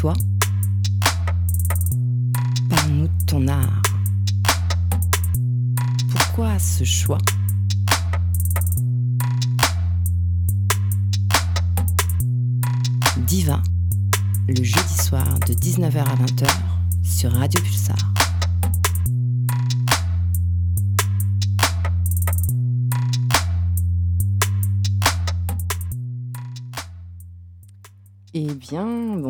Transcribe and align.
Toi. 0.00 0.14
Parle-nous 2.70 3.06
de 3.06 3.24
ton 3.26 3.46
art. 3.48 3.82
Pourquoi 6.10 6.58
ce 6.58 6.84
choix? 6.84 7.18
Diva, 13.26 13.60
le 14.48 14.64
jeudi 14.64 14.94
soir 14.94 15.38
de 15.46 15.52
19h 15.52 15.98
à 15.98 16.16
20h 16.16 16.48
sur 17.02 17.32
Radio 17.32 17.60
Pulsar. 17.60 18.19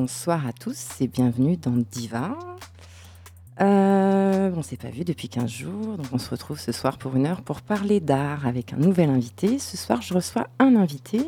Bonsoir 0.00 0.46
à 0.46 0.54
tous 0.54 1.02
et 1.02 1.08
bienvenue 1.08 1.58
dans 1.58 1.76
Diva. 1.92 2.30
Euh, 3.60 4.50
on 4.54 4.56
ne 4.56 4.62
s'est 4.62 4.78
pas 4.78 4.88
vu 4.88 5.04
depuis 5.04 5.28
15 5.28 5.50
jours, 5.50 5.98
donc 5.98 6.06
on 6.10 6.16
se 6.16 6.30
retrouve 6.30 6.58
ce 6.58 6.72
soir 6.72 6.96
pour 6.96 7.16
une 7.16 7.26
heure 7.26 7.42
pour 7.42 7.60
parler 7.60 8.00
d'art 8.00 8.46
avec 8.46 8.72
un 8.72 8.78
nouvel 8.78 9.10
invité. 9.10 9.58
Ce 9.58 9.76
soir, 9.76 10.00
je 10.00 10.14
reçois 10.14 10.46
un 10.58 10.74
invité. 10.74 11.20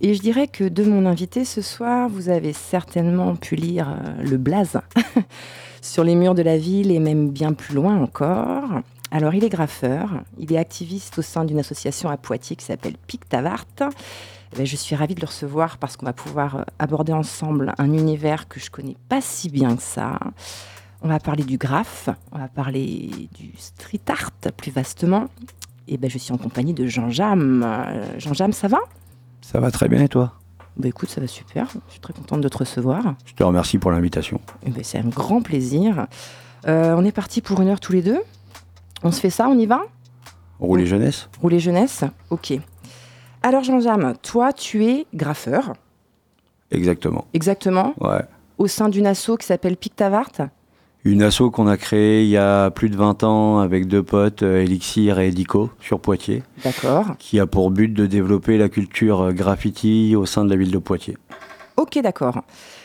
Et 0.00 0.14
je 0.14 0.20
dirais 0.20 0.48
que 0.48 0.64
de 0.64 0.82
mon 0.82 1.06
invité 1.06 1.44
ce 1.44 1.62
soir, 1.62 2.08
vous 2.08 2.30
avez 2.30 2.52
certainement 2.52 3.36
pu 3.36 3.54
lire 3.54 3.88
euh, 3.88 4.22
le 4.24 4.38
blaze 4.38 4.80
sur 5.80 6.02
les 6.02 6.16
murs 6.16 6.34
de 6.34 6.42
la 6.42 6.58
ville 6.58 6.90
et 6.90 6.98
même 6.98 7.30
bien 7.30 7.52
plus 7.52 7.76
loin 7.76 7.96
encore. 8.02 8.80
Alors, 9.12 9.34
il 9.34 9.44
est 9.44 9.50
graffeur, 9.50 10.10
il 10.36 10.52
est 10.52 10.58
activiste 10.58 11.16
au 11.20 11.22
sein 11.22 11.44
d'une 11.44 11.60
association 11.60 12.08
à 12.08 12.16
Poitiers 12.16 12.56
qui 12.56 12.64
s'appelle 12.64 12.96
Pictavart. 13.06 13.66
Eh 14.54 14.58
ben, 14.58 14.66
je 14.66 14.76
suis 14.76 14.94
ravie 14.94 15.16
de 15.16 15.20
le 15.20 15.26
recevoir 15.26 15.78
parce 15.78 15.96
qu'on 15.96 16.06
va 16.06 16.12
pouvoir 16.12 16.56
euh, 16.56 16.62
aborder 16.78 17.12
ensemble 17.12 17.74
un 17.76 17.92
univers 17.92 18.46
que 18.46 18.60
je 18.60 18.70
connais 18.70 18.96
pas 19.08 19.20
si 19.20 19.50
bien 19.50 19.74
que 19.74 19.82
ça. 19.82 20.20
On 21.02 21.08
va 21.08 21.18
parler 21.18 21.42
du 21.42 21.58
graphe, 21.58 22.08
on 22.30 22.38
va 22.38 22.46
parler 22.46 23.28
du 23.36 23.50
street 23.58 24.00
art 24.06 24.30
plus 24.56 24.70
vastement. 24.70 25.26
Et 25.88 25.96
ben, 25.96 26.08
je 26.08 26.18
suis 26.18 26.32
en 26.32 26.36
compagnie 26.36 26.72
de 26.72 26.86
Jean 26.86 27.10
Jam. 27.10 27.64
Euh, 27.66 28.04
Jean 28.20 28.32
Jam, 28.32 28.52
ça 28.52 28.68
va? 28.68 28.78
Ça 29.40 29.58
va 29.58 29.72
très 29.72 29.88
bien 29.88 30.00
et 30.02 30.08
toi? 30.08 30.34
Bah 30.76 30.86
écoute, 30.86 31.08
ça 31.08 31.20
va 31.20 31.26
super. 31.26 31.66
Je 31.88 31.92
suis 31.92 32.00
très 32.00 32.12
contente 32.12 32.40
de 32.40 32.48
te 32.48 32.58
recevoir. 32.58 33.16
Je 33.24 33.32
te 33.32 33.42
remercie 33.42 33.78
pour 33.78 33.90
l'invitation. 33.90 34.40
Eh 34.64 34.70
ben, 34.70 34.84
c'est 34.84 34.98
un 34.98 35.08
grand 35.08 35.42
plaisir. 35.42 36.06
Euh, 36.68 36.94
on 36.96 37.04
est 37.04 37.12
parti 37.12 37.40
pour 37.40 37.60
une 37.60 37.68
heure 37.68 37.80
tous 37.80 37.92
les 37.92 38.02
deux. 38.02 38.20
On 39.02 39.10
se 39.10 39.18
fait 39.18 39.30
ça, 39.30 39.48
on 39.48 39.58
y 39.58 39.66
va? 39.66 39.82
Rouler 40.60 40.86
jeunesse? 40.86 41.28
Rouler 41.42 41.58
jeunesse 41.58 42.04
Ok. 42.30 42.52
Alors 43.44 43.62
Jean-Jam, 43.62 44.14
toi 44.22 44.54
tu 44.54 44.86
es 44.86 45.04
graffeur. 45.12 45.74
Exactement. 46.70 47.26
Exactement. 47.34 47.92
Ouais. 48.00 48.22
Au 48.56 48.66
sein 48.68 48.88
d'une 48.88 49.06
asso 49.06 49.36
qui 49.38 49.44
s'appelle 49.44 49.76
Pictavart. 49.76 50.32
Une 51.04 51.22
asso 51.22 51.50
qu'on 51.52 51.66
a 51.66 51.76
créée 51.76 52.22
il 52.22 52.30
y 52.30 52.38
a 52.38 52.70
plus 52.70 52.88
de 52.88 52.96
20 52.96 53.22
ans 53.22 53.58
avec 53.58 53.86
deux 53.86 54.02
potes, 54.02 54.42
euh, 54.42 54.62
Elixir 54.62 55.18
et 55.18 55.28
Edico, 55.28 55.68
sur 55.78 56.00
Poitiers. 56.00 56.42
D'accord. 56.64 57.16
Qui 57.18 57.38
a 57.38 57.46
pour 57.46 57.70
but 57.70 57.92
de 57.92 58.06
développer 58.06 58.56
la 58.56 58.70
culture 58.70 59.34
graffiti 59.34 60.16
au 60.16 60.24
sein 60.24 60.46
de 60.46 60.48
la 60.48 60.56
ville 60.56 60.70
de 60.70 60.78
Poitiers. 60.78 61.18
Ok, 61.76 61.98
d'accord. 62.02 62.42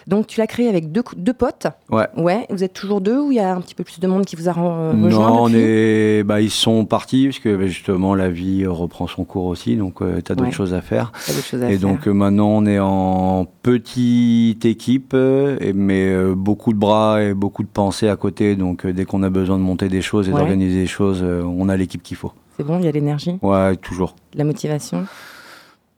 Donc 0.08 0.26
tu 0.26 0.40
l'as 0.40 0.48
créé 0.48 0.68
avec 0.68 0.92
deux, 0.92 1.04
deux 1.16 1.34
potes. 1.34 1.68
Ouais. 1.92 2.08
Ouais. 2.18 2.48
Vous 2.50 2.64
êtes 2.64 2.74
toujours 2.74 3.02
deux 3.02 3.20
ou 3.20 3.32
il 3.32 3.36
y 3.36 3.40
a 3.40 3.54
un 3.54 3.62
petit 3.62 3.76
peu 3.76 3.84
plus 3.84 4.00
de 4.00 4.08
monde 4.08 4.26
qui 4.26 4.36
vous 4.36 4.50
a 4.50 4.52
rejoint 4.54 4.94
Non, 4.94 5.44
on 5.44 5.50
est. 5.54 6.24
Bah, 6.24 6.42
ils 6.42 6.50
sont 6.50 6.86
partis 6.86 7.26
parce 7.28 7.38
que 7.40 7.56
bah, 7.56 7.68
justement 7.68 8.16
la 8.16 8.30
vie 8.32 8.66
reprend 8.66 9.06
son 9.06 9.26
cours 9.26 9.46
aussi, 9.46 9.76
donc 9.76 10.02
euh, 10.02 10.22
tu 10.26 10.32
as 10.32 10.36
d'autres 10.36 10.50
Ouais. 10.50 10.52
choses 10.56 10.74
à 10.74 10.82
faire. 10.82 11.12
D'autres 11.28 11.46
choses 11.46 11.62
à 11.62 11.68
Et 11.70 11.78
faire. 11.78 11.88
donc 11.88 12.08
euh, 12.08 12.12
maintenant 12.14 12.48
on 12.50 12.66
est 12.66 12.80
en 12.80 13.46
petite 13.62 14.66
équipe, 14.66 15.12
euh, 15.14 15.58
et, 15.62 15.74
mais 15.74 16.08
euh, 16.10 16.34
beaucoup 16.36 16.74
de 16.74 16.80
bras 16.80 17.22
et 17.22 17.34
beaucoup 17.36 17.62
de 17.62 17.68
pensées 17.68 18.10
à 18.10 18.16
côté. 18.16 18.56
Donc 18.56 18.86
euh, 18.86 18.94
dès 18.94 19.06
qu'on 19.06 19.22
a 19.22 19.30
besoin 19.30 19.58
de 19.58 19.64
monter 19.64 19.88
des 19.90 20.02
choses 20.02 20.28
et 20.28 20.32
Ouais. 20.32 20.40
d'organiser 20.40 20.80
des 20.82 20.88
choses, 20.88 21.20
euh, 21.24 21.44
on 21.44 21.70
a 21.70 21.78
l'équipe 21.78 22.02
qu'il 22.02 22.18
faut. 22.18 22.32
C'est 22.58 22.64
bon, 22.66 22.80
il 22.80 22.86
y 22.86 22.88
a 22.88 22.92
l'énergie, 22.92 23.38
Ouais, 23.42 23.76
toujours. 23.78 24.16
la 24.34 24.44
motivation? 24.44 25.06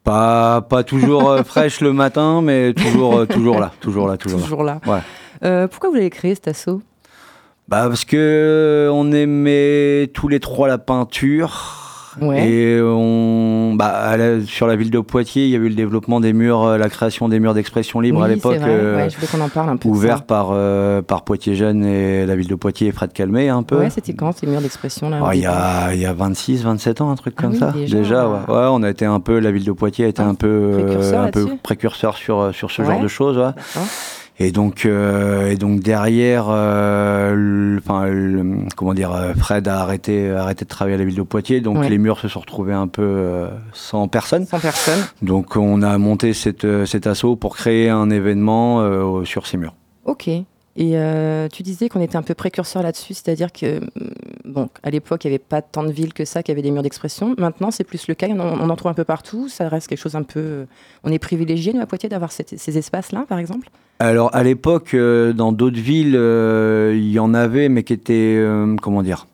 Pas, 0.03 0.61
pas 0.61 0.83
toujours 0.83 1.29
euh, 1.29 1.43
fraîche 1.45 1.79
le 1.81 1.93
matin, 1.93 2.41
mais 2.41 2.73
toujours, 2.73 3.19
euh, 3.19 3.25
toujours 3.25 3.59
là, 3.59 3.71
toujours 3.79 4.07
là, 4.07 4.17
toujours, 4.17 4.41
Toujours 4.41 4.63
là. 4.63 4.79
là. 4.85 4.93
Ouais. 4.93 4.99
Euh, 5.43 5.67
pourquoi 5.67 5.89
vous 5.89 5.95
l'avez 5.95 6.09
créé 6.09 6.33
cet 6.35 6.47
asso 6.47 6.81
Bah 7.67 7.85
parce 7.87 8.05
que 8.05 8.89
on 8.91 9.11
aimait 9.11 10.09
tous 10.13 10.27
les 10.27 10.39
trois 10.39 10.67
la 10.67 10.77
peinture. 10.77 11.77
Ouais. 12.19 12.47
Et 12.49 12.81
on, 12.81 13.73
bah, 13.75 14.17
la- 14.17 14.41
sur 14.45 14.67
la 14.67 14.75
ville 14.75 14.91
de 14.91 14.99
Poitiers, 14.99 15.45
il 15.45 15.49
y 15.51 15.55
a 15.55 15.59
eu 15.59 15.69
le 15.69 15.75
développement 15.75 16.19
des 16.19 16.33
murs, 16.33 16.63
euh, 16.63 16.77
la 16.77 16.89
création 16.89 17.29
des 17.29 17.39
murs 17.39 17.53
d'expression 17.53 17.99
libre 17.99 18.23
à 18.23 18.27
l'époque. 18.27 18.57
euh, 18.61 18.95
Ouais, 18.97 19.09
je 19.09 19.15
voulais 19.15 19.27
qu'on 19.27 19.41
en 19.41 19.49
parle 19.49 19.69
un 19.69 19.77
peu. 19.77 19.89
de 19.89 19.93
ça. 19.93 19.99
ouvert 19.99 20.23
par, 20.23 20.49
euh, 20.51 21.01
par 21.01 21.23
Poitiers 21.23 21.55
Jeunes 21.55 21.85
et 21.85 22.25
la 22.25 22.35
ville 22.35 22.47
de 22.47 22.55
Poitiers 22.55 22.87
et 22.87 22.91
Fred 22.91 23.13
Calmet 23.13 23.49
un 23.49 23.63
peu. 23.63 23.77
Ouais, 23.77 23.89
c'était 23.89 24.13
quand 24.13 24.35
ces 24.35 24.47
murs 24.47 24.61
d'expression 24.61 25.09
là 25.09 25.19
il 25.33 25.39
y, 25.41 25.45
a, 25.45 25.93
y 25.93 26.05
a 26.05 26.13
26, 26.13 26.63
27 26.63 27.01
ans, 27.01 27.11
un 27.11 27.15
truc 27.15 27.35
Ah 27.37 27.41
comme 27.43 27.51
oui, 27.51 27.57
ça. 27.59 27.73
déjà. 27.89 28.27
ouais. 28.27 28.39
Ouais, 28.47 28.67
on 28.71 28.83
a 28.83 28.89
été 28.89 29.05
un 29.05 29.19
peu, 29.19 29.39
la 29.39 29.51
ville 29.51 29.63
de 29.65 29.71
Poitiers 29.71 30.05
a 30.05 30.07
été 30.09 30.21
un 30.21 30.35
peu, 30.35 30.47
euh, 30.47 30.83
précurseur 30.83 31.21
un 31.21 31.27
peu 31.29 31.47
précurseur 31.63 32.17
sur, 32.17 32.53
sur 32.53 32.71
ce 32.71 32.83
genre 32.83 32.99
de 32.99 33.07
choses. 33.07 33.41
Et 34.43 34.51
donc, 34.51 34.85
euh, 34.85 35.51
et 35.51 35.55
donc 35.55 35.81
derrière, 35.81 36.45
euh, 36.49 37.33
le- 37.35 37.77
enfin, 37.77 38.05
le- 38.07 38.65
comment 38.75 38.93
dire, 38.93 39.11
euh, 39.13 39.33
Fred 39.35 39.67
a 39.67 39.79
arrêté, 39.81 40.31
a 40.31 40.41
arrêté 40.41 40.65
de 40.65 40.69
travailler 40.69 40.95
à 40.95 40.97
la 40.99 41.05
ville 41.05 41.15
de 41.15 41.21
Poitiers, 41.21 41.61
donc 41.61 41.77
Ouais. 41.79 41.89
les 41.89 41.97
murs 41.97 42.19
se 42.19 42.27
sont 42.27 42.39
retrouvés 42.39 42.73
un 42.73 42.87
peu 42.87 43.45
sans 43.73 44.07
personne. 44.07 44.45
100 44.45 44.59
personnes. 44.59 44.99
Donc 45.21 45.55
on 45.57 45.81
a 45.81 45.97
monté 45.97 46.33
cette, 46.33 46.65
cet 46.85 47.07
assaut 47.07 47.35
pour 47.35 47.55
créer 47.55 47.89
un 47.89 48.09
événement 48.09 49.23
sur 49.25 49.45
ces 49.47 49.57
murs. 49.57 49.75
Ok. 50.05 50.29
Et 50.75 50.91
euh, 50.93 51.47
tu 51.49 51.63
disais 51.63 51.89
qu'on 51.89 52.01
était 52.01 52.15
un 52.15 52.21
peu 52.21 52.33
précurseur 52.33 52.81
là-dessus, 52.81 53.13
c'est-à-dire 53.13 53.51
que, 53.51 53.79
mm, 53.79 53.89
bon, 54.45 54.69
à 54.83 54.89
l'époque, 54.89 55.25
il 55.25 55.27
n'y 55.27 55.35
avait 55.35 55.43
pas 55.43 55.61
tant 55.61 55.83
de 55.83 55.91
villes 55.91 56.13
que 56.13 56.23
ça 56.23 56.43
qui 56.43 56.51
avaient 56.51 56.61
des 56.61 56.71
murs 56.71 56.83
d'expression. 56.83 57.35
Maintenant, 57.37 57.71
c'est 57.71 57.83
plus 57.83 58.07
le 58.07 58.13
cas, 58.15 58.27
on 58.29 58.39
en, 58.39 58.59
on 58.59 58.69
en 58.69 58.75
trouve 58.75 58.91
un 58.91 58.95
peu 58.95 59.03
partout. 59.03 59.49
Ça 59.49 59.67
reste 59.67 59.87
quelque 59.87 59.99
chose 59.99 60.15
un 60.15 60.23
peu. 60.23 60.65
On 61.03 61.11
est 61.11 61.19
privilégié, 61.19 61.73
nous, 61.73 61.81
à 61.81 61.85
Poitiers, 61.85 62.09
d'avoir 62.09 62.31
ces 62.31 62.77
espaces-là, 62.77 63.25
par 63.27 63.39
exemple? 63.39 63.69
Alors 63.99 64.33
à 64.33 64.41
l'époque, 64.41 64.95
euh, 64.95 65.31
dans 65.31 65.51
d'autres 65.51 65.79
villes, 65.79 66.15
euh, 66.15 66.91
il 66.95 67.11
y 67.11 67.19
en 67.19 67.35
avait, 67.35 67.69
mais 67.69 67.83
qui 67.83 67.93
étaient, 67.93 68.35
euh, 68.35 68.75
comment 68.81 69.03
dire, 69.03 69.27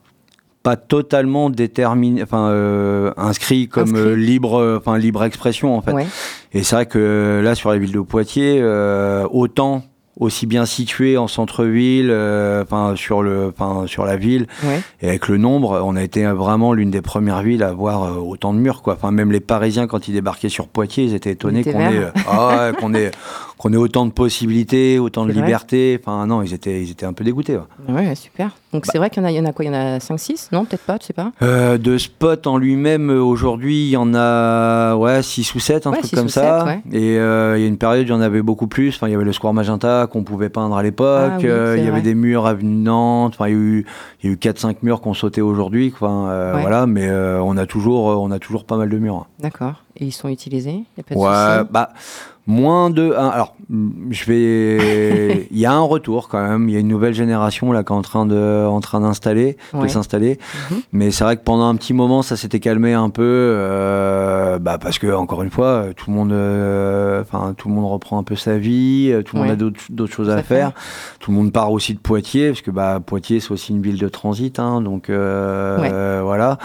pas 0.62 0.76
totalement 0.76 1.48
déterminés, 1.48 2.22
enfin 2.22 2.50
euh, 2.50 3.12
inscrits 3.16 3.68
comme 3.68 3.96
euh, 3.96 4.14
libre, 4.14 4.56
euh, 4.56 4.76
enfin 4.76 4.98
libre 4.98 5.24
expression 5.24 5.74
en 5.74 5.80
fait. 5.80 5.92
Ouais. 5.92 6.06
Et 6.52 6.64
c'est 6.64 6.74
vrai 6.76 6.84
que 6.84 6.98
euh, 6.98 7.40
là, 7.40 7.54
sur 7.54 7.70
la 7.70 7.78
ville 7.78 7.92
de 7.92 8.00
Poitiers, 8.00 8.58
euh, 8.60 9.26
autant 9.30 9.84
aussi 10.18 10.46
bien 10.46 10.66
situé 10.66 11.16
en 11.16 11.28
centre-ville, 11.28 12.08
euh, 12.10 12.62
enfin 12.64 12.94
sur 12.96 13.22
le, 13.22 13.52
enfin 13.56 13.86
sur 13.86 14.04
la 14.04 14.16
ville, 14.16 14.46
Ouais. 14.64 14.80
et 15.00 15.08
avec 15.08 15.28
le 15.28 15.36
nombre, 15.38 15.80
on 15.84 15.94
a 15.96 16.02
été 16.02 16.26
vraiment 16.26 16.72
l'une 16.72 16.90
des 16.90 17.02
premières 17.02 17.42
villes 17.42 17.62
à 17.62 17.68
avoir 17.68 18.02
euh, 18.04 18.16
autant 18.16 18.52
de 18.52 18.58
murs, 18.58 18.82
quoi. 18.82 18.94
Enfin 18.94 19.12
même 19.12 19.30
les 19.30 19.40
Parisiens 19.40 19.86
quand 19.86 20.08
ils 20.08 20.12
débarquaient 20.14 20.48
sur 20.48 20.66
Poitiers, 20.66 21.04
ils 21.04 21.14
étaient 21.14 21.30
étonnés 21.30 21.62
qu'on 21.62 21.78
ait, 21.80 21.98
euh, 21.98 22.10
ah 22.28 22.70
ait, 22.94 23.10
qu'on 23.58 23.72
ait 23.72 23.76
autant 23.76 24.06
de 24.06 24.12
possibilités, 24.12 24.98
autant 24.98 25.26
de 25.26 25.32
liberté. 25.32 25.98
Enfin 26.00 26.26
non, 26.26 26.42
ils 26.42 26.54
étaient, 26.54 26.82
ils 26.82 26.90
étaient 26.92 27.06
un 27.06 27.12
peu 27.12 27.24
dégoûtés. 27.24 27.56
ouais. 27.56 27.92
Ouais, 27.92 28.14
super. 28.14 28.52
Donc, 28.72 28.84
Bah. 28.84 28.90
c'est 28.92 28.98
vrai 28.98 29.10
qu'il 29.10 29.22
y 29.22 29.24
en 29.24 29.28
a, 29.28 29.32
il 29.32 29.36
y 29.36 29.40
en 29.40 29.44
a 29.46 29.52
quoi? 29.52 29.64
Il 29.64 29.68
y 29.68 29.70
en 29.70 29.74
a 29.74 29.98
5-6 29.98 30.48
Non, 30.52 30.64
peut-être 30.64 30.84
pas, 30.84 30.98
tu 30.98 31.06
sais 31.06 31.12
pas? 31.12 31.32
Euh, 31.42 31.78
de 31.78 31.96
spot 31.98 32.46
en 32.46 32.56
lui-même, 32.58 33.10
euh, 33.10 33.20
aujourd'hui, 33.22 33.86
il 33.86 33.90
y 33.90 33.96
en 33.96 34.14
a 34.14 34.94
ouais, 34.96 35.22
6 35.22 35.54
ou 35.54 35.58
7, 35.60 35.86
un 35.86 35.90
Ouais, 35.92 35.98
truc 36.00 36.12
comme 36.14 36.28
ça. 36.28 36.64
ouais. 36.66 36.82
Et 36.92 37.18
euh, 37.18 37.56
il 37.58 37.62
y 37.62 37.64
a 37.64 37.68
une 37.68 37.78
période, 37.78 38.06
il 38.06 38.10
y 38.10 38.12
en 38.12 38.20
avait 38.20 38.42
beaucoup 38.42 38.66
plus. 38.68 38.90
Enfin, 38.94 39.08
il 39.08 39.12
y 39.12 39.14
avait 39.14 39.24
le 39.24 39.32
Square 39.32 39.54
Magenta 39.54 40.06
qu'on 40.06 40.22
pouvait 40.22 40.50
peindre 40.50 40.76
à 40.76 40.82
l'époque. 40.82 41.30
Ah 41.32 41.38
oui, 41.38 41.46
Euh, 41.48 41.74
il 41.76 41.80
y 41.80 41.86
vrai. 41.88 41.92
avait 41.92 42.02
des 42.02 42.14
murs 42.14 42.46
avenue 42.46 42.74
Nantes. 42.76 43.34
Enfin, 43.38 43.48
il 43.48 43.52
y 43.52 43.56
a 43.56 43.58
eu, 43.58 43.86
il 44.22 44.26
y 44.26 44.30
a 44.30 44.32
eu 44.34 44.36
4-5 44.36 44.76
murs 44.82 45.00
qu'on 45.00 45.14
sautait 45.14 45.40
aujourd'hui. 45.40 45.90
Enfin, 45.94 46.52
Ouais. 46.54 46.60
voilà, 46.60 46.86
mais 46.86 47.10
on, 47.10 47.56
a 47.56 47.66
toujours, 47.66 48.04
on 48.22 48.30
a 48.30 48.38
toujours 48.38 48.64
pas 48.64 48.76
mal 48.76 48.88
de 48.90 48.98
murs. 48.98 49.26
D'accord. 49.40 49.82
Et 49.96 50.04
ils 50.04 50.12
sont 50.12 50.28
utilisés? 50.28 50.84
Il 50.96 50.98
y 50.98 51.00
a 51.00 51.02
pas 51.02 51.14
de 51.14 51.18
Ouais, 51.18 51.68
bah, 51.72 51.90
moins 52.48 52.90
de. 52.90 53.12
un- 53.16 53.28
alors, 53.28 53.54
mm, 53.68 53.90
je 54.10 54.24
vais. 54.24 55.46
Il 55.52 55.58
y 55.58 55.66
a 55.66 55.72
un 55.72 55.80
retour 55.82 56.28
quand 56.28 56.42
même. 56.46 56.68
Il 56.68 56.72
y 56.72 56.76
a 56.76 56.80
une 56.80 56.88
nouvelle 56.88 57.14
génération 57.14 57.70
là 57.70 57.84
qui 57.84 57.92
est 57.92 57.96
en 57.96 58.02
train 58.02 58.26
de, 58.26 58.66
en 58.66 58.80
train 58.80 59.00
d'installer, 59.00 59.56
de 59.80 59.86
s'installer. 59.86 60.38
Mhm. 60.70 60.78
Mais 60.92 61.10
c'est 61.12 61.22
vrai 61.24 61.36
que 61.36 61.42
pendant 61.44 61.68
un 61.68 61.76
petit 61.76 61.94
moment, 61.94 62.22
ça 62.22 62.36
s'était 62.36 62.58
calmé 62.60 62.92
un 62.94 63.10
peu, 63.10 63.22
euh, 63.22 64.58
bah 64.58 64.78
parce 64.80 64.98
que 64.98 65.12
encore 65.14 65.42
une 65.42 65.50
fois, 65.50 65.86
tout 65.96 66.10
le 66.10 66.16
monde, 66.16 66.32
euh, 66.32 67.22
enfin 67.22 67.54
tout 67.56 67.68
le 67.68 67.74
monde 67.74 67.90
reprend 67.90 68.18
un 68.18 68.22
peu 68.24 68.36
sa 68.36 68.58
vie, 68.58 69.10
euh, 69.12 69.22
tout 69.22 69.36
le 69.36 69.42
Ouais. 69.42 69.48
monde 69.48 69.62
a 69.62 69.70
d'autres 69.90 70.12
choses 70.12 70.30
à 70.30 70.42
faire. 70.42 70.72
Tout 71.20 71.30
le 71.30 71.36
monde 71.36 71.52
part 71.52 71.70
aussi 71.72 71.94
de 71.94 71.98
Poitiers, 72.00 72.48
parce 72.48 72.62
que 72.62 72.70
bah 72.70 73.00
Poitiers 73.04 73.40
c'est 73.40 73.52
aussi 73.52 73.72
une 73.72 73.82
ville 73.82 73.98
de 73.98 74.08
transit, 74.08 74.58
hein, 74.58 74.80
donc 74.80 75.10
euh, 75.10 75.78
Ouais. 76.18 76.22
voilà. 76.22 76.58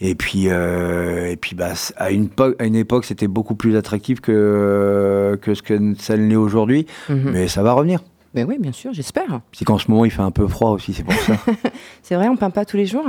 Et 0.00 0.14
puis, 0.14 0.44
euh, 0.48 1.30
et 1.30 1.36
puis 1.36 1.54
bah, 1.54 1.72
à, 1.96 2.10
une 2.10 2.28
po- 2.28 2.54
à 2.58 2.64
une 2.64 2.76
époque, 2.76 3.04
c'était 3.04 3.28
beaucoup 3.28 3.54
plus 3.54 3.76
attractif 3.76 4.20
que, 4.20 5.38
que 5.42 5.54
ce 5.54 5.62
que 5.62 5.94
ça 5.98 6.16
l'est 6.16 6.36
aujourd'hui. 6.36 6.86
Mhm. 7.08 7.30
Mais 7.32 7.48
ça 7.48 7.62
va 7.62 7.72
revenir. 7.72 8.00
Mais 8.34 8.44
oui, 8.44 8.56
bien 8.58 8.72
sûr, 8.72 8.92
j'espère. 8.92 9.40
C'est 9.52 9.64
qu'en 9.64 9.76
ce 9.78 9.90
moment, 9.90 10.04
il 10.04 10.10
fait 10.10 10.22
un 10.22 10.30
peu 10.30 10.46
froid 10.46 10.70
aussi, 10.70 10.94
c'est 10.94 11.02
pour 11.02 11.12
ça. 11.14 11.34
C'est 12.02 12.14
vrai, 12.14 12.28
on 12.28 12.36
peint 12.36 12.50
pas 12.50 12.64
tous 12.64 12.76
les 12.76 12.86
jours 12.86 13.04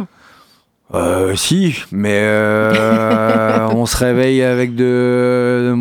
Euh, 0.94 1.36
si, 1.36 1.78
mais 1.92 2.20
euh, 2.22 3.68
on 3.76 3.86
se 3.86 3.96
réveille 3.96 4.44
avec 4.44 4.76
de, 4.76 5.74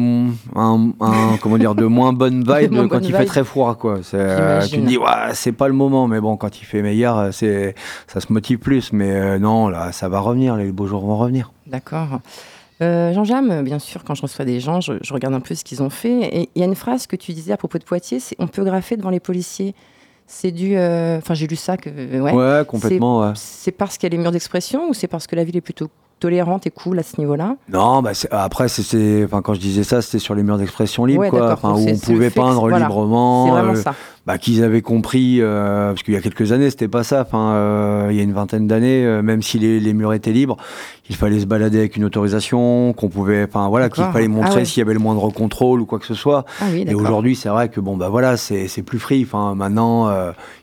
un, 0.54 0.90
un- 1.00 1.36
comment 1.42 1.58
dire, 1.58 1.74
de 1.74 1.84
moins 1.86 2.12
bonnes 2.12 2.44
vibes 2.46 2.72
moins 2.72 2.86
quand 2.88 3.00
il 3.00 3.12
fait 3.14 3.24
très 3.24 3.42
froid, 3.44 3.74
quoi. 3.74 3.98
Euh, 4.14 4.60
tu 4.66 4.76
te 4.80 4.86
dis, 4.86 4.98
ouais, 4.98 5.06
c'est 5.34 5.52
pas 5.52 5.66
le 5.66 5.74
moment, 5.74 6.06
mais 6.06 6.20
bon, 6.20 6.36
quand 6.36 6.60
il 6.60 6.64
fait 6.64 6.82
meilleur, 6.82 7.34
c'est, 7.34 7.74
ça 8.06 8.20
se 8.20 8.32
motive 8.32 8.58
plus. 8.58 8.92
Mais 8.92 9.10
euh, 9.10 9.38
non, 9.38 9.68
là, 9.68 9.90
ça 9.92 10.08
va 10.08 10.20
revenir, 10.20 10.56
les 10.56 10.70
beaux 10.70 10.86
jours 10.86 11.04
vont 11.04 11.16
revenir. 11.16 11.50
D'accord. 11.66 12.20
Jean-Jam, 12.82 13.62
bien 13.62 13.78
sûr, 13.78 14.04
quand 14.04 14.14
je 14.14 14.22
reçois 14.22 14.46
des 14.46 14.58
gens, 14.58 14.80
je, 14.80 14.94
je 15.02 15.12
regarde 15.12 15.34
un 15.34 15.40
peu 15.40 15.54
ce 15.54 15.64
qu'ils 15.64 15.82
ont 15.82 15.90
fait. 15.90 16.20
Et 16.34 16.48
il 16.54 16.60
y 16.60 16.62
a 16.62 16.66
une 16.66 16.74
phrase 16.74 17.06
que 17.06 17.14
tu 17.16 17.32
disais 17.32 17.52
à 17.52 17.58
propos 17.58 17.76
de 17.76 17.84
Poitiers, 17.84 18.20
c'est 18.20 18.36
on 18.38 18.46
peut 18.46 18.64
graffer 18.64 18.96
devant 18.96 19.10
les 19.10 19.20
policiers. 19.20 19.74
C'est 20.32 20.52
dû. 20.52 20.76
euh, 20.76 21.18
Enfin, 21.18 21.34
j'ai 21.34 21.46
lu 21.48 21.56
ça 21.56 21.76
que. 21.76 21.90
Ouais. 21.90 22.32
Ouais, 22.32 22.64
complètement. 22.66 23.20
ouais. 23.20 23.32
C'est 23.34 23.72
parce 23.72 23.98
qu'il 23.98 24.08
y 24.08 24.12
a 24.12 24.16
les 24.16 24.22
murs 24.22 24.30
d'expression 24.32 24.88
ou 24.88 24.94
c'est 24.94 25.08
parce 25.08 25.26
que 25.26 25.34
la 25.34 25.42
ville 25.44 25.56
est 25.56 25.60
plutôt 25.60 25.88
tolérante 26.20 26.66
et 26.66 26.70
cool 26.70 26.98
à 26.98 27.02
ce 27.02 27.18
niveau-là? 27.18 27.56
Non, 27.72 28.02
bah 28.02 28.12
après, 28.30 28.68
c'est- 28.68 29.24
enfin, 29.24 29.40
quand 29.42 29.54
je 29.54 29.60
disais 29.60 29.82
ça, 29.82 30.02
c'était 30.02 30.18
sur 30.18 30.34
les 30.34 30.42
murs 30.42 30.58
d'expression 30.58 31.04
libre, 31.06 31.20
Ouais, 31.22 31.30
quoi. 31.30 31.58
où 31.64 31.66
on 31.88 31.96
pouvait 31.98 32.28
peindre 32.30 32.60
voilà. 32.60 32.78
librement. 32.86 33.46
C'est 33.46 33.52
vraiment 33.52 33.72
euh, 33.72 33.82
ça. 33.82 33.94
Bah, 34.30 34.38
qu'ils 34.38 34.62
avaient 34.62 34.80
compris, 34.80 35.38
euh, 35.40 35.88
parce 35.88 36.04
qu'il 36.04 36.14
y 36.14 36.16
a 36.16 36.20
quelques 36.20 36.52
années, 36.52 36.70
c'était 36.70 36.86
pas 36.86 37.02
ça. 37.02 37.22
Enfin, 37.22 37.50
euh, 37.50 38.08
il 38.12 38.16
y 38.16 38.20
a 38.20 38.22
une 38.22 38.32
vingtaine 38.32 38.68
d'années, 38.68 39.04
euh, 39.04 39.22
même 39.22 39.42
si 39.42 39.58
les, 39.58 39.80
les 39.80 39.92
murs 39.92 40.12
étaient 40.12 40.30
libres, 40.30 40.56
il 41.08 41.16
fallait 41.16 41.40
se 41.40 41.46
balader 41.46 41.78
avec 41.78 41.96
une 41.96 42.04
autorisation, 42.04 42.92
qu'on 42.92 43.08
pouvait, 43.08 43.42
enfin 43.42 43.68
voilà, 43.68 43.88
qu'il 43.90 44.04
fallait 44.04 44.28
montrer 44.28 44.60
Ah 44.60 44.64
s'il 44.64 44.78
y 44.78 44.82
avait 44.82 44.92
le 44.92 45.00
moindre 45.00 45.28
contrôle 45.30 45.80
ou 45.80 45.84
quoi 45.84 45.98
que 45.98 46.06
ce 46.06 46.14
soit. 46.14 46.44
Ah 46.60 46.66
oui, 46.72 46.84
Et 46.86 46.94
aujourd'hui, 46.94 47.34
c'est 47.34 47.48
vrai 47.48 47.68
que 47.70 47.80
bon, 47.80 47.96
bah 47.96 48.08
voilà, 48.08 48.36
c'est 48.36 48.82
plus 48.86 49.00
free. 49.00 49.24
Enfin, 49.26 49.56
maintenant, 49.56 50.08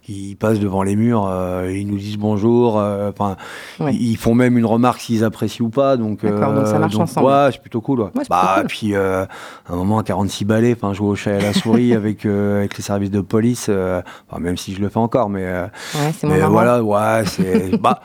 ils 0.08 0.36
passent 0.38 0.62
devant 0.62 0.84
les 0.84 0.96
murs, 0.96 1.30
ils 1.70 1.86
nous 1.86 1.98
disent 1.98 2.16
bonjour. 2.18 2.78
Enfin, 2.78 3.36
Ouais. 3.82 3.94
ils 3.94 4.12
ils 4.12 4.16
font 4.18 4.34
même 4.34 4.58
une 4.58 4.66
remarque 4.66 5.02
s'ils 5.02 5.26
apprécient 5.26 5.66
ou 5.66 5.70
pas. 5.70 5.98
Donc, 5.98 6.26
donc 6.26 6.68
ça 6.68 6.80
marche 6.80 6.96
ensemble. 6.96 7.28
Ouais, 7.28 7.50
c'est 7.52 7.60
plutôt 7.62 7.82
cool. 7.82 8.00
Ouais. 8.00 8.10
Ouais, 8.16 8.24
bah, 8.30 8.56
cool. 8.60 8.68
puis 8.68 8.96
à 8.96 9.28
un 9.70 9.76
moment 9.76 10.00
à 10.00 10.04
46 10.04 10.46
balais, 10.46 10.74
enfin, 10.78 10.94
jouer 10.94 11.10
au 11.10 11.16
chat 11.16 11.32
et 11.32 11.36
à 11.36 11.42
la 11.42 11.52
souris 11.54 11.94
avec 11.94 12.26
avec 12.26 12.78
les 12.78 12.84
services 12.84 13.12
de 13.12 13.20
police. 13.20 13.57
Euh, 13.70 14.02
enfin, 14.30 14.40
même 14.42 14.58
si 14.58 14.74
je 14.74 14.82
le 14.82 14.90
fais 14.90 15.00
encore, 15.00 15.30
mais, 15.30 15.46
euh, 15.46 15.66
Ouais, 15.96 16.12
mais 16.24 16.40
voilà, 16.42 16.84
ouais, 16.84 17.24
c'est 17.26 17.78
bah. 17.82 18.00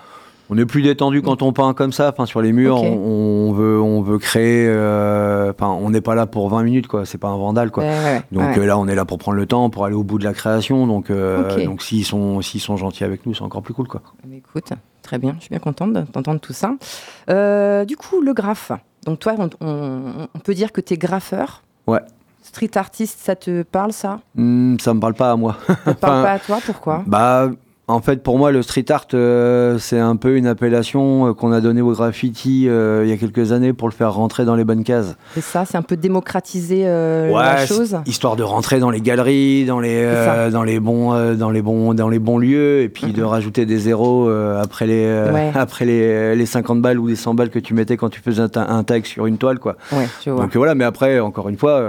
On 0.50 0.58
est 0.58 0.66
plus 0.66 0.82
détendu 0.82 1.22
quand 1.22 1.40
on 1.40 1.54
peint 1.54 1.72
comme 1.72 1.92
ça, 1.92 2.10
enfin 2.12 2.26
sur 2.26 2.42
les 2.42 2.52
murs, 2.52 2.82
on, 2.82 3.48
on 3.48 3.52
veut 3.52 3.80
on 3.80 4.02
veut 4.02 4.18
créer, 4.18 4.66
euh, 4.68 5.50
enfin 5.50 5.68
on 5.68 5.88
n'est 5.88 6.02
pas 6.02 6.14
là 6.14 6.26
pour 6.26 6.50
20 6.50 6.62
minutes 6.64 6.88
quoi, 6.88 7.06
c'est 7.06 7.16
pas 7.16 7.28
un 7.28 7.38
vandale 7.38 7.70
quoi. 7.70 7.84
Ouais, 7.84 7.88
ouais, 7.88 8.04
ouais. 8.04 8.22
Donc 8.32 8.56
Ouais. 8.58 8.66
là, 8.66 8.76
on 8.76 8.86
est 8.86 8.94
là 8.94 9.06
pour 9.06 9.16
prendre 9.16 9.38
le 9.38 9.46
temps, 9.46 9.70
pour 9.70 9.86
aller 9.86 9.94
au 9.94 10.02
bout 10.02 10.18
de 10.18 10.24
la 10.24 10.34
création. 10.34 10.86
Donc, 10.86 11.08
euh, 11.08 11.64
donc 11.64 11.80
s'ils 11.80 12.04
sont, 12.04 12.42
s'ils 12.42 12.60
sont 12.60 12.76
gentils 12.76 13.04
avec 13.04 13.24
nous, 13.24 13.32
c'est 13.34 13.42
encore 13.42 13.62
plus 13.62 13.72
cool, 13.72 13.88
quoi. 13.88 14.02
Mais 14.28 14.38
Écoute, 14.38 14.74
très 15.00 15.16
bien, 15.18 15.34
je 15.38 15.44
suis 15.44 15.50
bien 15.50 15.58
contente 15.60 15.94
d'entendre 15.94 16.40
tout 16.40 16.52
ça. 16.52 16.74
Euh, 17.30 17.86
du 17.86 17.96
coup, 17.96 18.20
le 18.20 18.34
graphe. 18.34 18.72
Donc 19.06 19.20
toi, 19.20 19.34
on, 19.38 19.48
on- 19.66 20.28
on 20.34 20.38
peut 20.38 20.52
dire 20.54 20.70
que 20.72 20.82
tu 20.82 20.94
es 20.94 20.96
graffeur? 20.98 21.62
Ouais. 21.86 22.00
Street 22.52 22.70
artiste, 22.76 23.18
ça 23.18 23.34
te 23.34 23.62
parle 23.62 23.94
ça? 23.94 24.20
Hmm, 24.34 24.76
ça 24.78 24.92
me 24.92 25.00
parle 25.00 25.14
pas 25.14 25.32
à 25.32 25.36
moi. 25.36 25.56
Ça 25.66 25.74
te 25.94 26.00
parle 26.00 26.12
Enfin, 26.12 26.22
pas 26.22 26.32
à 26.32 26.38
toi? 26.38 26.58
Pourquoi? 26.66 27.02
Bah, 27.06 27.48
en 27.92 28.00
fait, 28.00 28.22
pour 28.22 28.38
moi, 28.38 28.50
le 28.50 28.62
street 28.62 28.84
art, 28.90 29.06
euh, 29.14 29.78
c'est 29.78 29.98
un 29.98 30.16
peu 30.16 30.36
une 30.36 30.46
appellation 30.46 31.28
euh, 31.28 31.32
qu'on 31.34 31.52
a 31.52 31.60
donnée 31.60 31.80
au 31.80 31.92
graffiti 31.92 32.66
euh, 32.68 33.02
il 33.04 33.10
y 33.10 33.12
a 33.12 33.16
quelques 33.16 33.52
années 33.52 33.72
pour 33.72 33.88
le 33.88 33.94
faire 33.94 34.12
rentrer 34.12 34.44
dans 34.44 34.54
les 34.56 34.64
bonnes 34.64 34.84
cases. 34.84 35.14
C'est 35.34 35.40
ça, 35.42 35.64
c'est 35.64 35.76
un 35.76 35.82
peu 35.82 35.96
démocratiser 35.96 36.84
la 36.84 37.66
chose. 37.66 37.96
histoire 38.06 38.36
de 38.36 38.42
rentrer 38.42 38.78
dans 38.80 38.90
les 38.90 39.00
galeries, 39.00 39.64
dans 39.64 39.80
les, 39.80 40.04
dans 40.52 40.62
les 40.62 40.80
bons, 40.80 41.34
dans 41.34 41.50
les 41.50 41.62
bons, 41.62 41.94
dans 41.94 42.08
les 42.08 42.18
bons 42.18 42.38
lieux, 42.38 42.80
et 42.82 42.88
puis 42.88 43.12
de 43.12 43.22
rajouter 43.22 43.66
des 43.66 43.78
zéros 43.78 44.28
après 44.28 44.86
les. 44.86 45.06
Ouais. 45.32 45.52
après 45.54 45.84
les, 45.84 46.34
les 46.36 46.46
50 46.46 46.80
balles 46.80 46.98
ou 46.98 47.06
les 47.06 47.16
100 47.16 47.34
balles 47.34 47.50
que 47.50 47.58
tu 47.58 47.74
mettais 47.74 47.96
quand 47.96 48.08
tu 48.08 48.20
faisais 48.20 48.42
un, 48.42 48.48
ta- 48.48 48.68
un 48.70 48.82
tag 48.84 49.04
sur 49.04 49.26
une 49.26 49.38
toile, 49.38 49.58
quoi. 49.58 49.76
Ouais. 49.92 50.06
Donc 50.26 50.56
voilà, 50.56 50.74
mais 50.74 50.84
après, 50.84 51.20
encore 51.20 51.48
une 51.48 51.56
fois, 51.58 51.82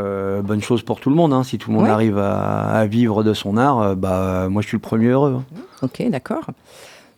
bonne 0.43 0.61
chose 0.61 0.81
pour 0.83 0.99
tout 0.99 1.09
le 1.09 1.15
monde. 1.15 1.33
hein. 1.33 1.43
Si 1.43 1.57
tout 1.57 1.71
le 1.71 1.77
monde 1.77 1.87
arrive 1.87 2.17
à, 2.17 2.63
à 2.69 2.85
vivre 2.85 3.23
de 3.23 3.33
son 3.33 3.57
art, 3.57 3.95
bah 3.95 4.47
moi 4.49 4.61
je 4.61 4.67
suis 4.67 4.77
le 4.77 4.81
premier 4.81 5.07
heureux. 5.09 5.35
hein. 5.39 5.59
Ok, 5.83 6.03
d'accord. 6.09 6.45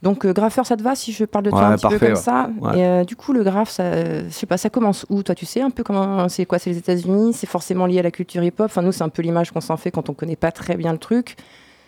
Donc 0.04 0.26
euh, 0.26 0.34
graffeur, 0.34 0.66
ça 0.68 0.76
te 0.76 0.84
va 0.84 0.94
si 0.94 1.12
je 1.14 1.24
parle 1.26 1.46
de 1.46 1.50
toi 1.50 1.60
Ouais, 1.60 1.66
un 1.66 1.76
petit 1.78 1.88
peu 1.88 1.98
parfait, 1.98 2.06
comme 2.08 2.16
ouais. 2.16 2.22
ça? 2.22 2.50
Ouais. 2.62 2.80
Et 2.80 2.86
euh, 2.86 3.04
du 3.06 3.16
coup, 3.16 3.34
le 3.34 3.44
graphe, 3.44 3.70
ça, 3.70 3.84
euh, 3.84 4.24
je 4.28 4.34
sais 4.34 4.46
pas, 4.46 4.58
ça 4.58 4.70
commence 4.70 5.06
où? 5.10 5.24
Toi, 5.24 5.34
tu 5.34 5.46
sais 5.46 5.62
un 5.62 5.70
peu 5.72 5.84
comment 5.84 6.28
c'est 6.30 6.46
quoi? 6.46 6.60
C'est 6.60 6.70
les 6.72 6.78
États-Unis? 6.78 7.34
C'est 7.34 7.48
forcément 7.48 7.86
lié 7.86 8.00
à 8.00 8.04
la 8.04 8.12
culture 8.12 8.44
hip-hop? 8.44 8.66
Enfin, 8.66 8.82
nous, 8.82 8.92
c'est 8.92 9.04
un 9.04 9.10
peu 9.10 9.22
l'image 9.24 9.52
qu'on 9.52 9.62
s'en 9.62 9.78
fait 9.78 9.92
quand 9.92 10.10
on 10.10 10.14
connaît 10.14 10.36
pas 10.36 10.52
très 10.52 10.76
bien 10.76 10.92
le 10.92 11.00
truc. 11.00 11.38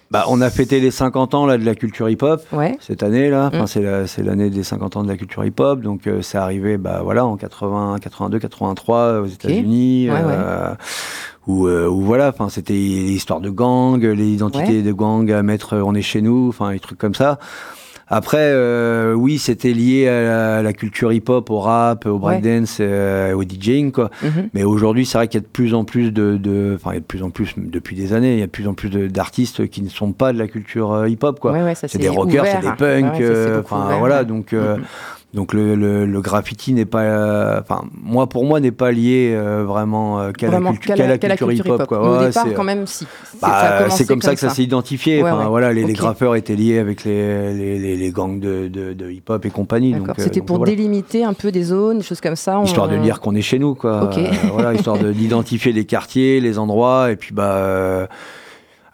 Bah, 0.10 0.24
on 0.30 0.40
a 0.40 0.50
fêté 0.50 0.80
les 0.80 0.90
50 0.90 1.34
ans 1.36 1.46
là, 1.46 1.58
de 1.58 1.66
la 1.66 1.76
culture 1.76 2.10
hip-hop 2.10 2.42
Ouais. 2.54 2.78
cette 2.80 3.04
année 3.04 3.30
là. 3.30 3.48
Enfin, 3.54 3.64
Mm. 3.64 3.68
c'est 3.68 3.82
la- 3.82 4.08
c'est 4.08 4.24
l'année 4.24 4.50
des 4.50 4.64
50 4.64 4.96
ans 4.96 5.04
de 5.04 5.10
la 5.10 5.18
culture 5.18 5.44
hip-hop. 5.44 5.82
Donc 5.82 6.08
euh, 6.08 6.22
c'est 6.22 6.38
arrivé 6.38 6.78
bah, 6.78 7.02
voilà, 7.04 7.26
en 7.26 7.36
80, 7.36 7.98
82, 8.02 8.40
83 8.40 9.20
aux 9.20 9.26
États-Unis. 9.26 10.10
Ouais, 10.10 10.16
euh, 10.24 10.74
Où, 11.48 11.68
euh, 11.68 11.88
où 11.88 12.02
voilà, 12.02 12.28
enfin 12.30 12.50
c'était 12.50 12.74
l'histoire 12.74 13.40
de 13.40 13.50
gang, 13.50 14.02
les 14.02 14.28
identités 14.28 14.82
de 14.84 14.92
gang 14.92 15.32
à 15.32 15.44
mettre, 15.44 15.74
euh, 15.76 15.82
on 15.86 15.96
est 15.96 16.02
chez 16.02 16.22
nous, 16.22 16.50
enfin 16.50 16.72
des 16.74 16.80
trucs 16.80 16.98
comme 17.00 17.16
ça. 17.16 17.40
Après, 18.10 18.38
euh, 18.40 19.14
oui, 19.14 19.38
c'était 19.38 19.74
lié 19.74 20.08
à 20.08 20.24
la, 20.24 20.56
à 20.58 20.62
la 20.62 20.72
culture 20.72 21.12
hip-hop, 21.12 21.50
au 21.50 21.60
rap, 21.60 22.06
au 22.06 22.12
Ouais. 22.14 22.40
breakdance, 22.40 22.78
euh, 22.80 23.34
au 23.34 23.44
DJing, 23.44 23.92
quoi. 23.92 24.10
Mhm. 24.24 24.50
Mais 24.54 24.64
aujourd'hui, 24.64 25.06
c'est 25.06 25.18
vrai 25.18 25.28
qu'il 25.28 25.42
y 25.42 25.44
a 25.44 25.46
de 25.46 25.52
plus 25.52 25.74
en 25.74 25.84
plus 25.84 26.12
de, 26.12 26.74
enfin, 26.76 26.92
il 26.92 26.94
y 26.94 26.98
a 26.98 27.02
de 27.02 27.06
plus 27.06 27.22
en 27.22 27.32
plus 27.32 27.54
depuis 27.58 27.98
des 27.98 28.14
années, 28.14 28.34
il 28.36 28.40
y 28.40 28.44
a 28.44 28.46
de 28.46 28.52
plus 28.52 28.68
en 28.70 28.74
plus 28.76 28.90
d'artistes 28.90 29.68
qui 29.68 29.82
ne 29.82 29.90
sont 29.90 30.14
pas 30.14 30.32
de 30.32 30.38
la 30.38 30.48
culture 30.48 30.94
euh, 30.94 31.10
hip-hop, 31.10 31.42
quoi. 31.42 31.52
Ouais, 31.52 31.64
ouais, 31.64 31.76
ça, 31.76 31.90
c'est 31.90 31.98
des 31.98 32.08
rockers, 32.08 32.46
c'est 32.46 32.62
des 32.62 32.76
punks, 32.78 33.22
enfin 33.66 33.98
voilà, 34.00 34.24
donc. 34.24 34.54
Mhm. 34.54 34.84
Donc 35.38 35.54
le, 35.54 35.76
le, 35.76 36.08
le 36.08 36.22
graffiti 36.22 36.74
n'est 36.74 36.86
pas, 36.86 37.02
euh, 37.04 37.62
enfin 37.62 37.84
moi 37.94 38.28
pour 38.28 38.44
moi 38.44 38.60
n'est 38.60 38.72
pas 38.72 38.92
lié 38.92 39.34
euh, 39.36 39.64
vraiment 39.64 40.20
euh, 40.20 40.32
qu'à 40.32 40.48
la, 40.48 40.54
Vraiment, 40.54 40.72
cultu- 40.74 40.88
qu'à 40.88 40.96
qu'à 40.96 41.04
la, 41.04 41.10
la 41.10 41.18
qu'à 41.20 41.28
la 41.28 41.38
culture 41.38 41.86
quoi. 41.88 42.00
Mais 42.02 42.08
Au 42.08 42.18
Ouais, 42.20 42.28
départ, 42.30 42.46
c'est- 42.48 42.54
quand 42.56 42.64
même, 42.64 42.88
si. 42.88 43.06
C'est- 43.32 43.40
bah, 43.40 43.88
ça 43.88 43.90
c'est 43.92 44.08
comme 44.08 44.24
ça 44.24 44.34
que 44.34 44.40
ça 44.40 44.50
s'est 44.50 44.64
identifié. 44.64 45.22
Ouais, 45.22 45.30
Enfin, 45.30 45.44
ouais. 45.44 45.50
Voilà, 45.50 45.74
les, 45.74 45.84
les 45.84 45.94
Ok. 45.94 46.00
graffeurs 46.00 46.36
étaient 46.36 46.56
liés 46.56 46.80
avec 46.80 47.04
les, 47.04 47.54
les, 47.54 48.12
gangs 48.12 48.40
de, 48.40 48.68
de, 48.68 48.94
de 48.94 49.12
hip-hop 49.12 49.46
et 49.46 49.52
compagnie. 49.52 49.92
D'accord. 49.92 50.08
donc, 50.08 50.20
euh, 50.20 50.24
C'était 50.24 50.40
donc, 50.40 50.48
pour 50.48 50.58
voilà. 50.58 50.72
délimiter 50.72 51.24
un 51.24 51.34
peu 51.34 51.52
des 51.52 51.62
zones, 51.66 52.00
des 52.00 52.04
choses 52.04 52.20
comme 52.20 52.36
ça. 52.36 52.60
Histoire 52.66 52.90
de 52.90 52.98
dire 52.98 53.20
qu'on 53.20 53.36
est 53.36 53.42
chez 53.44 53.60
nous, 53.60 53.76
quoi. 53.76 54.10
Voilà, 54.52 54.74
histoire 54.74 54.98
de- 54.98 55.12
d'identifier 55.14 55.72
les 55.72 55.86
quartiers, 55.86 56.42
les 56.42 56.58
endroits, 56.58 57.12
et 57.12 57.16
puis 57.16 57.32
bah. 57.36 58.08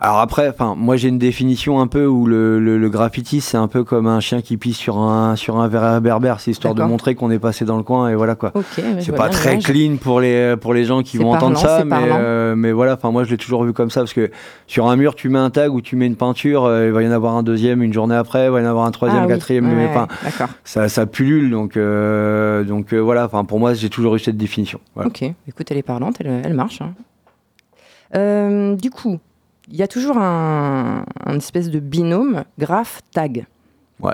Alors 0.05 0.19
après, 0.19 0.49
enfin, 0.49 0.75
moi 0.77 0.97
j'ai 0.97 1.07
une 1.07 1.17
définition 1.17 1.79
un 1.79 1.87
peu 1.87 2.05
où 2.05 2.25
le, 2.27 2.59
le, 2.59 2.77
le 2.77 2.89
graffiti 2.89 3.39
c'est 3.39 3.55
un 3.55 3.69
peu 3.69 3.85
comme 3.85 4.05
un 4.05 4.19
chien 4.19 4.41
qui 4.41 4.57
pisse 4.57 4.75
sur 4.77 4.97
un 4.99 5.37
sur 5.37 5.57
un 5.61 5.67
verre 5.69 6.01
berbère, 6.01 6.41
c'est 6.41 6.51
histoire 6.51 6.75
de 6.75 6.83
montrer 6.83 7.15
qu'on 7.15 7.31
est 7.31 7.39
passé 7.39 7.63
dans 7.63 7.77
le 7.77 7.83
coin 7.83 8.09
et 8.09 8.15
voilà 8.15 8.35
quoi. 8.35 8.51
Ok, 8.53 8.65
ouais, 8.77 8.83
je 8.99 9.05
C'est 9.05 9.11
pas 9.13 9.29
très 9.29 9.57
clean 9.59 9.95
pour 9.95 10.19
les 10.19 10.55
pour 10.57 10.73
les 10.73 10.83
gens 10.83 11.03
qui 11.03 11.17
vont 11.17 11.31
entendre 11.31 11.57
ça, 11.57 11.85
mais 11.85 11.95
euh, 12.11 12.53
mais 12.55 12.73
voilà. 12.73 12.95
Enfin, 12.95 13.11
moi 13.11 13.23
je 13.23 13.29
l'ai 13.31 13.37
toujours 13.37 13.63
vu 13.63 13.71
comme 13.71 13.89
ça 13.89 14.01
parce 14.01 14.13
que 14.13 14.29
sur 14.67 14.87
un 14.89 14.95
mur 14.97 15.15
tu 15.15 15.29
mets 15.29 15.39
un 15.39 15.49
tag 15.49 15.73
ou 15.73 15.79
tu 15.79 15.95
mets 15.95 16.05
une 16.07 16.17
peinture, 16.17 16.65
euh, 16.65 16.87
il 16.87 16.91
va 16.91 17.01
y 17.01 17.07
en 17.07 17.11
avoir 17.11 17.35
un 17.35 17.43
deuxième 17.43 17.81
une 17.81 17.93
journée 17.93 18.15
après, 18.15 18.45
il 18.47 18.51
va 18.51 18.59
y 18.59 18.63
en 18.65 18.69
avoir 18.69 18.85
un 18.85 18.91
troisième, 18.91 19.23
Ah 19.23 19.27
oui, 19.27 19.33
quatrième, 19.33 19.69
ouais, 19.69 19.89
mais 19.93 19.97
ouais, 19.99 20.47
ça 20.65 20.89
ça 20.89 21.05
pullule 21.05 21.49
donc 21.49 21.77
euh, 21.77 22.65
donc 22.65 22.93
voilà. 22.93 23.23
Enfin 23.25 23.45
pour 23.45 23.59
moi 23.59 23.73
j'ai 23.73 23.89
toujours 23.89 24.15
eu 24.15 24.19
cette 24.19 24.35
définition. 24.37 24.81
Voilà. 24.95 25.07
Ok, 25.07 25.21
écoute, 25.47 25.71
elle 25.71 25.77
est 25.77 25.81
parlante, 25.81 26.17
elle, 26.19 26.41
elle 26.43 26.53
marche. 26.53 26.81
hein. 26.81 26.93
Du 28.75 28.89
coup, 28.91 29.19
il 29.71 29.77
y 29.77 29.83
a 29.83 29.87
toujours 29.87 30.17
un, 30.17 31.05
un 31.25 31.35
espèce 31.37 31.69
de 31.69 31.79
binôme 31.79 32.43
graphe-tag. 32.59 33.45
Ouais. 34.01 34.13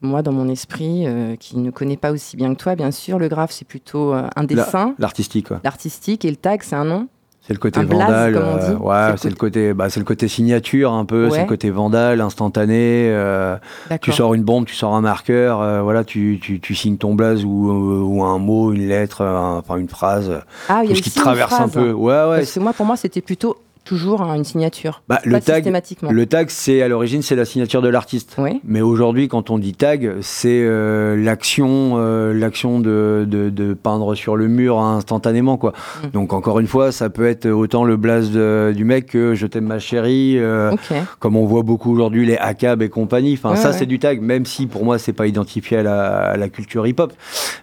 Moi, 0.00 0.22
dans 0.22 0.32
mon 0.32 0.48
esprit, 0.48 1.04
euh, 1.06 1.36
qui 1.36 1.56
ne 1.58 1.70
connaît 1.70 1.96
pas 1.96 2.12
aussi 2.12 2.36
bien 2.36 2.54
que 2.54 2.58
toi, 2.60 2.74
bien 2.74 2.90
sûr, 2.90 3.18
le 3.18 3.28
graphe, 3.28 3.52
c'est 3.52 3.66
plutôt 3.66 4.12
euh, 4.14 4.26
un 4.36 4.40
La- 4.42 4.46
dessin, 4.46 4.94
L'artistique, 4.98 5.48
quoi. 5.48 5.60
l'artistique, 5.64 6.24
et 6.24 6.30
le 6.30 6.36
tag, 6.36 6.62
c'est 6.62 6.76
un 6.76 6.84
nom. 6.84 7.08
C'est 7.46 7.52
le 7.52 7.58
côté 7.58 7.78
Un 7.80 7.84
blaze, 7.84 8.00
vandale. 8.00 8.32
comme 8.34 8.46
on 8.46 8.56
dit. 8.56 8.62
euh, 8.72 8.76
ouais, 9.10 9.16
C'est 9.18 9.28
le 9.28 9.34
côté, 9.36 9.74
c'est 9.90 10.00
le 10.00 10.04
côté 10.06 10.28
signature 10.28 10.92
un 10.94 11.04
peu. 11.04 11.28
C'est 11.28 11.36
Ouais. 11.36 11.42
le 11.42 11.48
côté 11.48 11.68
vandale, 11.70 12.22
instantané. 12.22 13.10
euh, 13.10 13.56
tu 14.00 14.12
sors 14.12 14.32
une 14.32 14.44
bombe, 14.44 14.64
tu 14.64 14.74
sors 14.74 14.94
un 14.94 15.02
marqueur. 15.02 15.60
euh, 15.60 15.82
voilà, 15.82 16.04
tu, 16.04 16.38
tu, 16.40 16.58
tu 16.60 16.74
signes 16.74 16.96
ton 16.96 17.14
blaze 17.14 17.44
ou, 17.44 17.70
ou 17.70 18.24
un 18.24 18.38
mot, 18.38 18.72
une 18.72 18.88
lettre, 18.88 19.20
un- 19.22 19.58
enfin 19.58 19.76
une 19.76 19.90
phrase, 19.90 20.40
Ah, 20.70 20.80
il 20.84 20.88
y 20.88 20.92
a 20.92 20.96
tout 20.96 21.02
ce 21.02 21.02
qui 21.02 21.10
traverse 21.10 21.52
un 21.52 21.68
phrase. 21.68 21.72
peu. 21.72 21.92
Ouais, 21.92 22.12
ouais. 22.12 22.36
Parce 22.38 22.52
que 22.52 22.60
moi, 22.60 22.72
pour 22.72 22.86
moi, 22.86 22.96
c'était 22.96 23.20
plutôt 23.20 23.56
toujours 23.84 24.22
hein, 24.22 24.34
une 24.34 24.44
signature. 24.44 25.02
Bah, 25.08 25.20
le 25.24 25.40
tag, 25.40 25.56
systématiquement. 25.56 26.10
le 26.10 26.26
tag, 26.26 26.48
c'est 26.50 26.82
à 26.82 26.88
l'origine, 26.88 27.22
c'est 27.22 27.36
la 27.36 27.44
signature 27.44 27.82
de 27.82 27.88
l'artiste. 27.88 28.34
Oui. 28.38 28.60
Mais 28.64 28.80
aujourd'hui, 28.80 29.28
quand 29.28 29.50
on 29.50 29.58
dit 29.58 29.74
tag, 29.74 30.14
c'est 30.22 30.62
euh, 30.62 31.16
l'action, 31.22 31.94
euh, 31.96 32.32
l'action 32.32 32.80
de, 32.80 33.26
de, 33.28 33.50
de 33.50 33.74
peindre 33.74 34.14
sur 34.14 34.36
le 34.36 34.48
mur 34.48 34.78
instantanément, 34.80 35.56
quoi. 35.56 35.72
Mm. 36.02 36.08
Donc 36.12 36.32
encore 36.32 36.58
une 36.60 36.66
fois, 36.66 36.92
ça 36.92 37.10
peut 37.10 37.26
être 37.26 37.46
autant 37.48 37.84
le 37.84 37.96
blaze 37.96 38.30
du 38.30 38.84
mec 38.84 39.06
que 39.06 39.34
je 39.34 39.46
t'aime 39.46 39.66
ma 39.66 39.78
chérie, 39.78 40.38
euh, 40.38 40.74
comme 41.18 41.36
on 41.36 41.44
voit 41.44 41.62
beaucoup 41.62 41.92
aujourd'hui 41.92 42.26
les 42.26 42.36
ACAB 42.36 42.82
et 42.82 42.88
compagnie. 42.88 43.34
Enfin, 43.34 43.50
Ouais, 43.50 43.56
ça 43.56 43.70
ouais. 43.70 43.76
c'est 43.78 43.86
du 43.86 43.98
tag, 43.98 44.20
même 44.20 44.46
si 44.46 44.66
pour 44.66 44.84
moi 44.84 44.98
c'est 44.98 45.12
pas 45.12 45.26
identifié 45.26 45.78
à 45.78 45.82
la, 45.82 46.16
à 46.30 46.36
la 46.36 46.48
culture 46.48 46.86
hip-hop, 46.86 47.12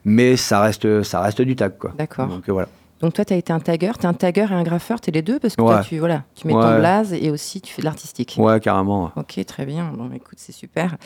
mais 0.06 0.38
ça 0.38 0.62
reste, 0.62 1.04
ça 1.04 1.22
reste 1.22 1.42
du 1.42 1.56
tag, 1.56 1.74
quoi. 1.80 1.92
D'accord. 1.98 2.28
Donc 2.28 2.44
voilà. 2.48 2.68
Donc 3.02 3.14
toi, 3.14 3.26
tu 3.26 3.34
as 3.34 3.38
été 3.38 3.52
un 3.52 3.60
tagger, 3.60 3.92
tu 4.00 4.04
es 4.04 4.06
un 4.06 4.14
tagger 4.14 4.48
et 4.50 4.54
un 4.54 4.64
graffeur, 4.64 5.02
tu 5.02 5.10
es 5.10 5.14
les 5.14 5.22
deux 5.22 5.40
parce 5.40 5.56
que 5.56 5.62
toi, 5.62 5.82
tu, 5.82 5.98
voilà, 5.98 6.24
tu 6.36 6.48
mets 6.48 6.54
ton 6.54 6.78
blaze 6.78 7.14
et 7.14 7.32
aussi 7.32 7.62
tu 7.62 7.74
fais 7.74 7.82
de 7.82 7.86
l'artistique. 7.88 8.36
Ouais, 8.38 8.60
carrément. 8.60 9.12
Ok, 9.16 9.44
très 9.46 9.66
bien. 9.66 9.92
Bon, 9.96 10.10
écoute, 10.14 10.38
c'est 10.38 10.52
super. 10.52 10.98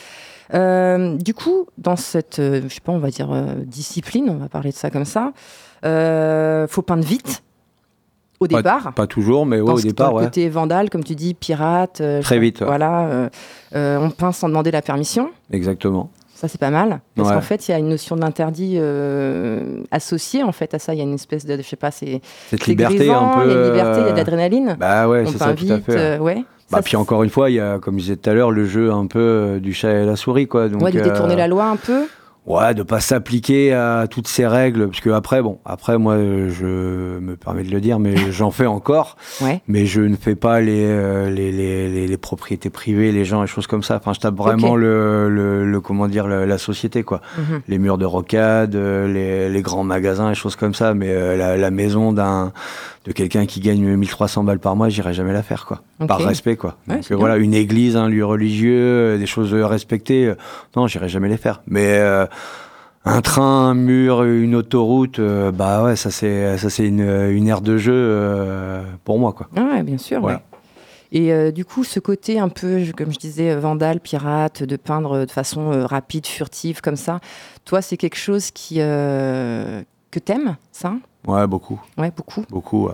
Euh, 0.54 1.16
du 1.16 1.34
coup, 1.34 1.66
dans 1.78 1.96
cette, 1.96 2.38
euh, 2.38 2.62
je 2.68 2.74
sais 2.74 2.80
pas, 2.80 2.92
on 2.92 2.98
va 2.98 3.10
dire 3.10 3.32
euh, 3.32 3.54
discipline, 3.64 4.28
on 4.30 4.36
va 4.36 4.48
parler 4.48 4.70
de 4.70 4.76
ça 4.76 4.90
comme 4.90 5.04
ça, 5.04 5.32
faut 5.82 6.82
peindre 6.82 7.04
vite. 7.04 7.42
Au 8.38 8.46
départ. 8.46 8.92
Pas 8.92 9.06
toujours, 9.06 9.46
mais 9.46 9.62
ouais, 9.62 9.72
au 9.72 9.80
départ. 9.80 10.12
Dans 10.12 10.18
le 10.18 10.24
côté 10.26 10.50
vandale, 10.50 10.90
comme 10.90 11.02
tu 11.02 11.14
dis, 11.14 11.32
pirate. 11.32 12.02
Très 12.20 12.38
vite. 12.38 12.62
Voilà. 12.62 13.30
on 13.72 14.10
peint 14.10 14.32
sans 14.32 14.48
demander 14.48 14.70
la 14.70 14.82
permission. 14.82 15.30
Exactement. 15.50 16.10
Ça, 16.36 16.48
c'est 16.48 16.60
pas 16.60 16.68
mal. 16.68 17.00
Parce 17.14 17.32
qu'en 17.32 17.40
fait, 17.40 17.66
il 17.66 17.70
y 17.70 17.74
a 17.74 17.78
une 17.78 17.88
notion 17.88 18.14
d'interdit 18.14 18.76
euh, 18.76 19.80
associée 19.90 20.42
en 20.42 20.52
fait, 20.52 20.74
à 20.74 20.78
ça. 20.78 20.92
Il 20.92 20.98
y 20.98 21.00
a 21.00 21.04
une 21.04 21.14
espèce 21.14 21.46
de, 21.46 21.56
je 21.56 21.62
sais 21.62 21.76
pas, 21.76 21.90
c'est. 21.90 22.20
Cette 22.50 22.66
liberté 22.66 23.10
un 23.10 23.28
peu. 23.28 23.46
Il 23.46 23.52
y 23.52 23.54
a 23.54 23.58
une 23.58 23.72
liberté, 23.72 24.00
il 24.00 24.06
y 24.06 24.08
a 24.08 24.12
de 24.12 24.16
l'adrénaline. 24.18 24.76
Bah 24.78 25.08
ouais, 25.08 25.24
c'est 25.24 25.38
ça, 25.38 25.54
tout 25.54 25.64
à 25.70 25.80
fait. 25.80 25.96
Euh, 25.96 26.18
ouais. 26.18 26.44
Bah, 26.70 26.80
puis 26.84 26.96
encore 26.96 27.22
une 27.22 27.30
fois, 27.30 27.48
il 27.48 27.54
y 27.54 27.60
a, 27.60 27.78
comme 27.78 27.94
je 27.94 28.02
disais 28.02 28.16
tout 28.16 28.28
à 28.28 28.34
l'heure, 28.34 28.50
le 28.50 28.66
jeu 28.66 28.92
un 28.92 29.06
peu 29.06 29.18
euh, 29.18 29.60
du 29.60 29.72
chat 29.72 29.92
et 29.92 30.04
la 30.04 30.16
souris. 30.16 30.46
Quoi. 30.46 30.68
Donc, 30.68 30.82
ouais, 30.82 30.92
de 30.92 31.00
détourner 31.00 31.36
la 31.36 31.48
loi 31.48 31.64
un 31.64 31.76
peu. 31.76 32.06
Ouais, 32.46 32.74
de 32.74 32.84
pas 32.84 33.00
s'appliquer 33.00 33.72
à 33.72 34.06
toutes 34.08 34.28
ces 34.28 34.46
règles, 34.46 34.86
parce 34.86 35.00
que 35.00 35.10
après, 35.10 35.42
bon, 35.42 35.58
après 35.64 35.98
moi, 35.98 36.16
je 36.16 37.18
me 37.18 37.34
permets 37.34 37.64
de 37.64 37.72
le 37.72 37.80
dire, 37.80 37.98
mais 37.98 38.14
j'en 38.30 38.52
fais 38.52 38.66
encore, 38.66 39.16
ouais. 39.40 39.60
mais 39.66 39.84
je 39.84 40.00
ne 40.00 40.14
fais 40.14 40.36
pas 40.36 40.60
les, 40.60 40.84
euh, 40.84 41.28
les, 41.28 41.50
les, 41.50 42.06
les, 42.06 42.16
propriétés 42.16 42.70
privées, 42.70 43.10
les 43.10 43.24
gens, 43.24 43.40
les 43.40 43.48
choses 43.48 43.66
comme 43.66 43.82
ça. 43.82 43.96
Enfin, 43.96 44.12
je 44.12 44.20
tape 44.20 44.36
vraiment 44.36 44.76
le, 44.76 45.28
le, 45.28 45.80
comment 45.80 46.06
dire, 46.06 46.28
la 46.28 46.58
société, 46.58 47.02
quoi. 47.02 47.20
Mhm. 47.36 47.62
Les 47.66 47.78
murs 47.78 47.98
de 47.98 48.04
rocade, 48.04 48.76
euh, 48.76 49.12
les, 49.12 49.50
les, 49.52 49.62
grands 49.62 49.84
magasins, 49.84 50.28
les 50.28 50.36
choses 50.36 50.54
comme 50.54 50.74
ça, 50.74 50.94
mais 50.94 51.08
euh, 51.08 51.36
la, 51.36 51.56
la, 51.56 51.70
maison 51.72 52.12
d'un 52.12 52.52
de 53.06 53.12
quelqu'un 53.12 53.46
qui 53.46 53.60
gagne 53.60 53.96
1300 53.96 54.44
balles 54.44 54.58
par 54.58 54.74
mois, 54.76 54.88
j'irai 54.88 55.14
jamais 55.14 55.32
la 55.32 55.42
faire, 55.42 55.66
quoi. 55.66 55.82
Par 56.06 56.20
respect, 56.20 56.56
quoi. 56.56 56.76
Donc 56.88 57.10
voilà, 57.10 57.36
une 57.36 57.54
église, 57.54 57.96
un 57.96 58.08
lieu 58.08 58.24
religieux, 58.24 59.18
des 59.18 59.26
choses 59.26 59.52
respectées, 59.54 60.32
non, 60.76 60.86
j'irai 60.86 61.08
jamais 61.08 61.28
les 61.28 61.36
faire. 61.36 61.62
Mais 61.66 62.00
un 63.04 63.20
train, 63.20 63.68
un 63.68 63.74
mur, 63.74 64.24
une 64.24 64.56
autoroute, 64.56 65.20
euh, 65.20 65.52
bah 65.52 65.84
ouais, 65.84 65.94
ça 65.94 66.10
c'est 66.10 66.58
ça 66.58 66.68
c'est 66.68 66.86
une, 66.86 67.00
une 67.30 67.46
aire 67.46 67.60
de 67.60 67.78
jeu 67.78 67.92
euh, 67.94 68.82
pour 69.04 69.18
moi 69.18 69.32
quoi. 69.32 69.48
Ah 69.56 69.62
ouais, 69.62 69.82
bien 69.82 69.98
sûr. 69.98 70.22
Ouais. 70.24 70.38
Et 71.12 71.32
euh, 71.32 71.52
du 71.52 71.64
coup, 71.64 71.84
ce 71.84 72.00
côté 72.00 72.40
un 72.40 72.48
peu, 72.48 72.80
comme 72.96 73.12
je 73.12 73.18
disais, 73.18 73.54
vandale, 73.54 74.00
pirate, 74.00 74.64
de 74.64 74.74
peindre 74.74 75.24
de 75.24 75.30
façon 75.30 75.86
rapide, 75.86 76.26
furtive, 76.26 76.80
comme 76.80 76.96
ça, 76.96 77.20
toi, 77.64 77.80
c'est 77.80 77.96
quelque 77.96 78.18
chose 78.18 78.50
qui 78.50 78.76
que 78.76 79.84
t'aimes, 80.24 80.56
ça? 80.72 80.94
Ouais, 81.26 81.46
beaucoup. 81.46 81.80
Ouais, 81.96 82.10
beaucoup. 82.14 82.44
Beaucoup. 82.50 82.88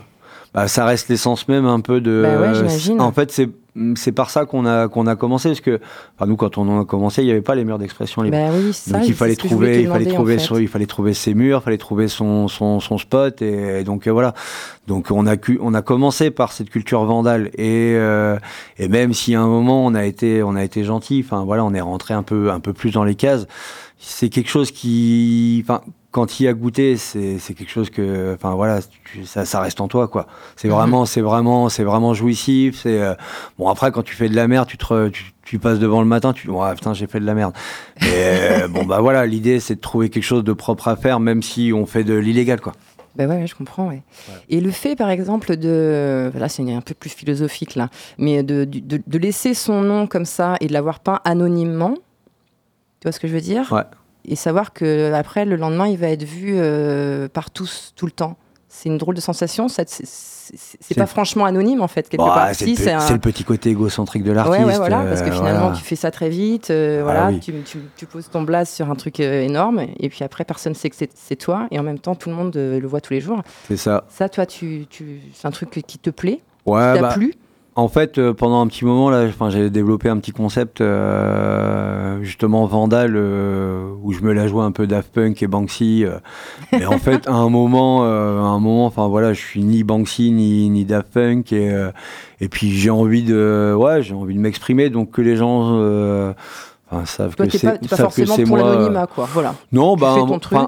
Bah, 0.52 0.68
ça 0.68 0.84
reste 0.84 1.08
l'essence 1.08 1.48
même 1.48 1.64
un 1.64 1.80
peu 1.80 2.02
de. 2.02 2.22
Bah 2.22 2.40
ouais, 2.40 2.54
j'imagine. 2.54 3.00
En 3.00 3.12
fait, 3.12 3.32
c'est 3.32 3.48
c'est 3.94 4.12
par 4.12 4.28
ça 4.28 4.44
qu'on 4.44 4.66
a 4.66 4.88
qu'on 4.88 5.06
a 5.06 5.16
commencé 5.16 5.48
parce 5.48 5.62
que 5.62 5.80
enfin, 6.16 6.26
nous 6.26 6.36
quand 6.36 6.58
on 6.58 6.80
a 6.80 6.84
commencé 6.84 7.22
il 7.22 7.26
n'y 7.26 7.30
avait 7.30 7.40
pas 7.40 7.54
les 7.54 7.64
murs 7.64 7.78
d'expression 7.78 8.20
libre. 8.20 8.36
Bah 8.36 8.52
oui, 8.54 8.72
ça, 8.72 8.98
donc 8.98 9.08
il 9.08 9.14
fallait 9.14 9.36
trouver 9.36 9.82
il 9.82 9.88
fallait 9.88 10.04
trouver 10.04 10.38
son, 10.38 10.58
il 10.58 10.68
fallait 10.68 10.86
trouver 10.86 11.14
ses 11.14 11.32
murs 11.32 11.60
il 11.62 11.64
fallait 11.64 11.78
trouver 11.78 12.08
son 12.08 12.48
son, 12.48 12.80
son 12.80 12.98
spot 12.98 13.40
et, 13.40 13.82
donc 13.84 14.06
euh, 14.06 14.10
voilà. 14.10 14.34
Donc 14.88 15.10
on 15.10 15.26
a 15.26 15.36
on 15.60 15.72
a 15.72 15.80
commencé 15.82 16.30
par 16.30 16.52
cette 16.52 16.68
culture 16.68 17.04
vandale 17.04 17.50
et 17.54 17.94
euh, 17.96 18.38
et 18.78 18.88
même 18.88 19.14
si 19.14 19.34
à 19.34 19.40
un 19.40 19.46
moment 19.46 19.86
on 19.86 19.94
a 19.94 20.04
été 20.04 20.42
on 20.42 20.54
a 20.54 20.62
été 20.62 20.84
gentil 20.84 21.22
enfin 21.24 21.44
voilà 21.44 21.64
on 21.64 21.72
est 21.72 21.80
rentré 21.80 22.12
un 22.12 22.22
peu 22.22 22.50
un 22.50 22.60
peu 22.60 22.74
plus 22.74 22.90
dans 22.90 23.04
les 23.04 23.14
cases 23.14 23.46
c'est 23.98 24.28
quelque 24.28 24.50
chose 24.50 24.70
qui 24.70 25.64
enfin 25.64 25.80
quand 26.12 26.38
il 26.38 26.44
y 26.44 26.48
a 26.48 26.52
goûté, 26.52 26.98
c'est 26.98 27.38
quelque 27.54 27.70
chose 27.70 27.88
que, 27.88 28.34
enfin 28.34 28.54
voilà, 28.54 28.80
ça, 29.24 29.46
ça, 29.46 29.60
reste 29.60 29.80
en 29.80 29.88
toi, 29.88 30.08
quoi. 30.08 30.26
C'est 30.56 30.68
vraiment, 30.68 31.06
c'est 31.06 31.22
vraiment, 31.22 31.70
c'est 31.70 31.84
vraiment 31.84 32.12
jouissif. 32.12 32.80
C'est 32.82 33.00
euh, 33.00 33.14
bon 33.58 33.68
après 33.68 33.90
quand 33.90 34.02
tu 34.02 34.14
fais 34.14 34.28
de 34.28 34.36
la 34.36 34.46
merde, 34.46 34.68
tu 34.68 34.76
te, 34.76 35.08
tu, 35.08 35.32
tu, 35.42 35.58
passes 35.58 35.78
devant 35.78 36.02
le 36.02 36.06
matin, 36.06 36.34
tu, 36.34 36.50
ouais, 36.50 36.74
putain, 36.74 36.92
j'ai 36.92 37.06
fait 37.06 37.18
de 37.18 37.24
la 37.24 37.32
merde. 37.34 37.54
Et 38.02 38.04
euh, 38.12 38.68
bon 38.68 38.84
bah 38.84 39.00
voilà, 39.00 39.24
l'idée 39.24 39.58
c'est 39.58 39.76
de 39.76 39.80
trouver 39.80 40.10
quelque 40.10 40.22
chose 40.22 40.44
de 40.44 40.52
propre 40.52 40.88
à 40.88 40.96
faire, 40.96 41.18
même 41.18 41.42
si 41.42 41.72
on 41.74 41.86
fait 41.86 42.04
de 42.04 42.14
l'illégal, 42.14 42.60
quoi. 42.60 42.74
Ben 43.16 43.28
ouais, 43.28 43.46
je 43.46 43.54
comprends. 43.54 43.88
Ouais. 43.88 44.02
Et 44.50 44.60
le 44.60 44.70
fait, 44.70 44.96
par 44.96 45.10
exemple, 45.10 45.56
de. 45.56 46.30
Là, 46.34 46.48
c'est 46.48 46.62
un 46.72 46.80
peu 46.80 46.94
plus 46.94 47.10
philosophique, 47.10 47.74
là. 47.74 47.90
Mais 48.16 48.42
de, 48.42 48.64
de, 48.64 49.02
de 49.06 49.18
laisser 49.18 49.52
son 49.52 49.82
nom 49.82 50.06
comme 50.06 50.24
ça 50.24 50.56
et 50.60 50.66
de 50.66 50.72
l'avoir 50.72 51.00
peint 51.00 51.20
anonymement. 51.24 51.94
Tu 53.00 53.04
vois 53.04 53.12
ce 53.12 53.20
que 53.20 53.28
je 53.28 53.34
veux 53.34 53.42
dire? 53.42 53.70
Ouais 53.70 53.82
et 54.24 54.36
savoir 54.36 54.72
que 54.72 55.12
après 55.12 55.44
le 55.44 55.56
lendemain 55.56 55.86
il 55.86 55.98
va 55.98 56.08
être 56.08 56.22
vu 56.22 56.54
euh, 56.56 57.28
par 57.28 57.50
tous 57.50 57.92
tout 57.96 58.06
le 58.06 58.12
temps. 58.12 58.36
C'est 58.68 58.88
une 58.88 58.96
drôle 58.96 59.14
de 59.14 59.20
sensation. 59.20 59.66
C'est 59.68 60.94
pas 60.96 61.06
franchement 61.06 61.44
anonyme 61.44 61.82
en 61.82 61.88
fait 61.88 62.08
quelque 62.08 62.22
bah, 62.22 62.34
part. 62.34 62.54
C'est 62.54 62.64
le, 62.64 63.18
petit 63.18 63.44
côté 63.44 63.68
égocentrique 63.68 64.22
de 64.22 64.32
l'artiste. 64.32 64.64
Ouais, 64.64 64.76
voilà, 64.76 65.04
parce 65.04 65.20
que 65.20 65.28
euh, 65.28 65.32
finalement 65.32 65.72
tu 65.72 65.82
fais 65.82 65.96
ça 65.96 66.10
très 66.10 66.30
vite. 66.30 66.70
Euh, 66.70 67.00
ah 67.00 67.02
voilà, 67.02 67.38
tu, 67.38 67.52
tu, 67.96 68.06
poses 68.06 68.30
ton 68.30 68.42
blaze 68.42 68.70
sur 68.70 68.90
un 68.90 68.94
truc 68.94 69.20
énorme 69.20 69.86
et 69.98 70.08
puis 70.08 70.24
après 70.24 70.44
personne 70.44 70.74
sait 70.74 70.88
que 70.88 70.96
c'est 70.96 71.36
toi 71.36 71.68
et 71.70 71.78
en 71.78 71.82
même 71.82 71.98
temps 71.98 72.14
tout 72.14 72.30
le 72.30 72.34
monde 72.34 72.56
le 72.56 72.86
voit 72.86 73.02
tous 73.02 73.12
les 73.12 73.20
jours. 73.20 73.42
C'est 73.68 73.76
ça. 73.76 74.04
Ça, 74.08 74.28
toi, 74.30 74.46
tu, 74.46 74.86
tu 74.88 75.20
c'est 75.34 75.46
un 75.46 75.52
truc 75.52 75.70
qui 75.86 75.98
te 75.98 76.10
plaît, 76.10 76.40
ouais, 76.64 76.94
qui 76.94 77.00
t'a 77.00 77.08
bah, 77.08 77.14
plu. 77.14 77.34
En 77.74 77.88
fait, 77.88 78.18
euh, 78.18 78.34
pendant 78.34 78.60
un 78.60 78.66
petit 78.66 78.84
moment, 78.84 79.08
là, 79.08 79.28
j'ai 79.48 79.70
développé 79.70 80.10
un 80.10 80.18
petit 80.18 80.32
concept 80.32 80.82
euh, 80.82 82.22
justement 82.22 82.66
Vandal 82.66 83.14
euh, 83.16 83.90
où 84.02 84.12
je 84.12 84.20
me 84.20 84.34
la 84.34 84.46
jouais 84.46 84.62
un 84.62 84.72
peu 84.72 84.86
Daft 84.86 85.10
Punk 85.10 85.42
et 85.42 85.46
Banksy. 85.46 86.04
et 86.72 86.84
en 86.84 86.98
fait, 86.98 87.26
à 87.26 87.32
un 87.32 87.48
moment, 87.48 88.04
à 88.04 88.06
un 88.06 88.58
moment, 88.58 88.84
enfin 88.84 89.08
voilà, 89.08 89.32
je 89.32 89.40
suis 89.40 89.64
ni 89.64 89.84
Banksy 89.84 90.32
ni, 90.32 90.68
ni 90.68 90.84
Daft 90.84 91.14
Punk 91.14 91.54
et, 91.54 91.74
et 92.42 92.48
puis 92.48 92.70
j'ai 92.72 92.90
envie 92.90 93.22
de, 93.22 93.74
ouais, 93.74 94.02
j'ai 94.02 94.14
envie 94.14 94.34
de 94.34 94.40
m'exprimer. 94.40 94.90
Donc 94.90 95.12
que 95.12 95.22
les 95.22 95.36
gens 95.36 96.34
Enfin, 96.92 97.06
savent 97.06 97.34
Toi, 97.34 97.46
que 97.46 97.56
c'est 97.56 97.88
pas, 97.88 97.96
forcément 97.96 98.36
pour 98.36 98.56
l'anonymat, 98.58 99.06
quoi. 99.06 99.26
Voilà. 99.32 99.54
Non, 99.72 99.96
bah, 99.96 100.14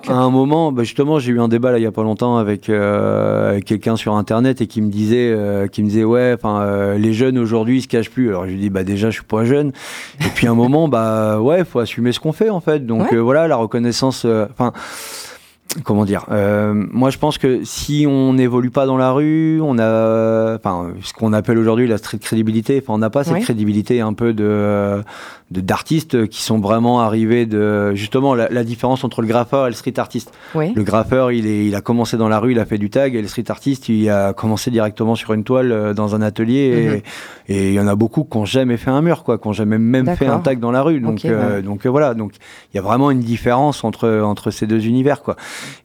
à 0.09 0.14
un 0.14 0.31
moment, 0.31 0.73
bah, 0.73 0.83
justement, 0.83 1.19
j'ai 1.19 1.33
eu 1.33 1.40
un 1.40 1.49
débat 1.49 1.71
là 1.71 1.78
il 1.78 1.83
y 1.83 1.87
a 1.87 1.93
pas 1.93 2.02
longtemps 2.02 2.38
avec, 2.38 2.71
euh, 2.71 3.61
quelqu'un 3.61 3.97
sur 3.97 4.14
internet 4.14 4.62
et 4.62 4.66
qui 4.66 4.81
me 4.81 4.90
disait, 4.90 5.31
euh, 5.31 5.66
qui 5.66 5.83
me 5.83 5.88
disait, 5.88 6.04
ouais, 6.04 6.35
enfin, 6.35 6.62
euh, 6.62 6.97
les 6.97 7.12
jeunes 7.12 7.37
aujourd'hui 7.37 7.78
ils 7.78 7.83
se 7.83 7.88
cachent 7.88 8.11
plus. 8.11 8.31
Alors 8.31 8.47
je 8.47 8.52
lui 8.52 8.59
dis, 8.59 8.71
bah 8.71 8.85
déjà, 8.85 9.11
je 9.11 9.16
suis 9.16 9.25
pas 9.25 9.45
jeune. 9.45 9.73
et 10.21 10.28
puis 10.35 10.47
à 10.47 10.52
un 10.52 10.54
moment, 10.54 10.88
bah 10.88 11.40
ouais, 11.40 11.64
faut 11.64 11.81
assumer 11.81 12.12
ce 12.12 12.21
qu'on 12.21 12.33
fait 12.33 12.49
en 12.49 12.61
fait. 12.61 12.87
Donc 12.87 13.12
voilà, 13.12 13.47
la 13.47 13.57
reconnaissance. 13.57 14.25
Enfin 14.25 14.73
comment 15.83 16.04
dire 16.04 16.26
euh, 16.31 16.73
Moi, 16.75 17.11
je 17.11 17.19
pense 17.19 17.38
que 17.38 17.64
si 17.64 18.07
on 18.09 18.35
n'évolue 18.35 18.71
pas 18.71 18.87
dans 18.87 18.97
la 18.97 19.11
rue, 19.11 19.61
on 19.61 19.78
a, 19.78 20.57
enfin, 20.57 20.93
ce 21.02 21.12
qu'on 21.12 21.33
appelle 21.33 21.59
aujourd'hui 21.59 21.87
la 21.87 21.99
street 21.99 22.19
crédibilité. 22.19 22.81
Enfin, 22.83 22.95
on 22.95 22.99
n'a 22.99 23.11
pas 23.11 23.25
cette 23.25 23.43
crédibilité 23.43 24.00
un 24.00 24.12
peu 24.12 24.33
de 24.33 25.02
d'artistes 25.61 26.26
qui 26.28 26.42
sont 26.42 26.58
vraiment 26.58 27.00
arrivés 27.00 27.46
de 27.46 27.94
justement 27.94 28.34
la, 28.34 28.64
différence 28.64 29.04
entre 29.04 29.20
le 29.20 29.28
graffeur 29.28 29.66
et 29.66 29.70
le 29.70 29.75
street 29.75 29.99
artiste. 29.99 30.32
Le 30.54 30.82
graffeur, 30.82 31.32
il 31.32 31.46
est, 31.46 31.66
il 31.66 31.75
a 31.75 31.80
commencé 31.80 32.16
dans 32.16 32.28
la 32.28 32.38
rue, 32.38 32.52
il 32.52 32.58
a 32.58 32.64
fait 32.64 32.78
du 32.78 32.90
tag, 32.90 33.14
et 33.14 33.23
le 33.23 33.28
street 33.28 33.50
artiste, 33.50 33.88
il 33.88 34.08
a 34.08 34.32
commencé 34.32 34.70
directement 34.70 35.14
sur 35.14 35.32
une 35.32 35.44
toile 35.44 35.73
euh, 35.73 35.94
dans 35.94 36.14
un 36.14 36.23
atelier. 36.23 37.02
Et 37.49 37.54
mhm. 37.54 37.68
il 37.68 37.73
y 37.75 37.80
en 37.80 37.87
a 37.87 37.94
beaucoup 37.94 38.25
qui 38.25 38.38
n'ont 38.38 38.44
jamais 38.44 38.76
fait 38.76 38.90
un 38.90 39.02
mur, 39.02 39.23
quoi, 39.23 39.38
qui 39.38 39.49
n'ont 39.49 39.52
jamais 39.52 39.78
même 39.78 40.14
fait 40.16 40.26
un 40.26 40.38
tag 40.38 40.61
dans 40.61 40.70
la 40.70 40.82
rue. 40.82 41.00
Donc, 41.00 41.25
euh, 41.25 41.62
donc 41.62 41.87
voilà. 41.87 42.14
Donc 42.14 42.32
il 42.73 42.76
y 42.76 42.80
a 42.80 42.82
vraiment 42.82 43.11
une 43.11 43.20
différence 43.20 43.84
entre 43.84 44.23
entre 44.23 44.50
ces 44.50 44.66
deux 44.66 44.87
univers, 44.87 45.23
quoi. 45.23 45.37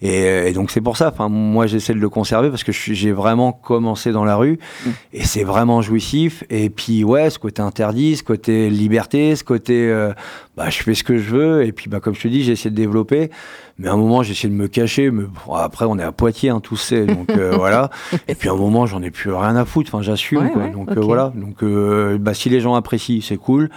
Et, 0.02 0.52
donc 0.54 0.72
c'est 0.72 0.82
pour 0.82 0.98
ça, 0.98 1.10
enfin 1.10 1.30
moi 1.30 1.68
j'essaie 1.68 1.94
de 1.94 2.00
le 2.00 2.10
conserver 2.10 2.50
parce 2.50 2.64
que 2.64 2.72
j'ai 2.72 3.12
vraiment 3.12 3.52
commencé 3.52 4.12
dans 4.12 4.26
la 4.26 4.36
rue 4.36 4.60
mm. 4.86 4.90
et 5.14 5.24
c'est 5.24 5.44
vraiment 5.44 5.82
jouissif. 5.82 6.44
Et 6.50 6.70
puis 6.70 7.04
ouais, 7.04 7.30
ce 7.30 7.40
côté 7.40 7.62
interdit, 7.62 8.16
ce 8.16 8.24
côté 8.24 8.70
liberté, 8.70 9.36
ce 9.36 9.44
côté 9.44 9.59
euh, 9.70 10.14
bah, 10.56 10.70
je 10.70 10.82
fais 10.84 10.94
ce 10.94 11.04
que 11.04 11.18
je 11.18 11.36
veux 11.36 11.66
et 11.66 11.72
puis 11.72 11.90
bah 11.90 12.00
comme 12.00 12.16
je 12.16 12.22
te 12.22 12.28
dis 12.28 12.44
j'ai 12.44 12.54
essayé 12.54 12.70
de 12.70 12.76
développer. 12.76 13.30
Mais 13.78 13.88
à 13.88 13.94
un 13.94 13.98
moment 13.98 14.24
j'ai 14.24 14.32
essayé 14.32 14.50
de 14.50 14.58
me 14.58 14.68
cacher. 14.68 15.12
Mais 15.12 15.24
après 15.54 15.86
on 15.86 15.98
est 15.98 16.04
à 16.04 16.12
Poitiers, 16.12 16.50
hein, 16.50 16.60
tous 16.62 16.78
c'est 16.78 17.06
donc 17.06 17.30
euh, 17.30 17.52
voilà. 17.56 17.90
Et 18.28 18.36
puis 18.36 18.50
à 18.50 18.54
un 18.54 18.58
moment 18.58 18.86
j'en 18.86 19.02
ai 19.02 19.12
plus 19.12 19.32
rien 19.32 19.56
à 19.56 19.66
foutre. 19.66 19.90
Enfin 19.94 20.04
j'assume. 20.04 20.50
donc 20.74 20.90
euh, 20.92 21.00
voilà. 21.02 21.32
Donc 21.36 21.64
bah, 22.20 22.34
si 22.34 22.50
les 22.50 22.60
gens 22.60 22.76
apprécient, 22.76 23.22
c'est 23.22 23.38
cool. 23.38 23.70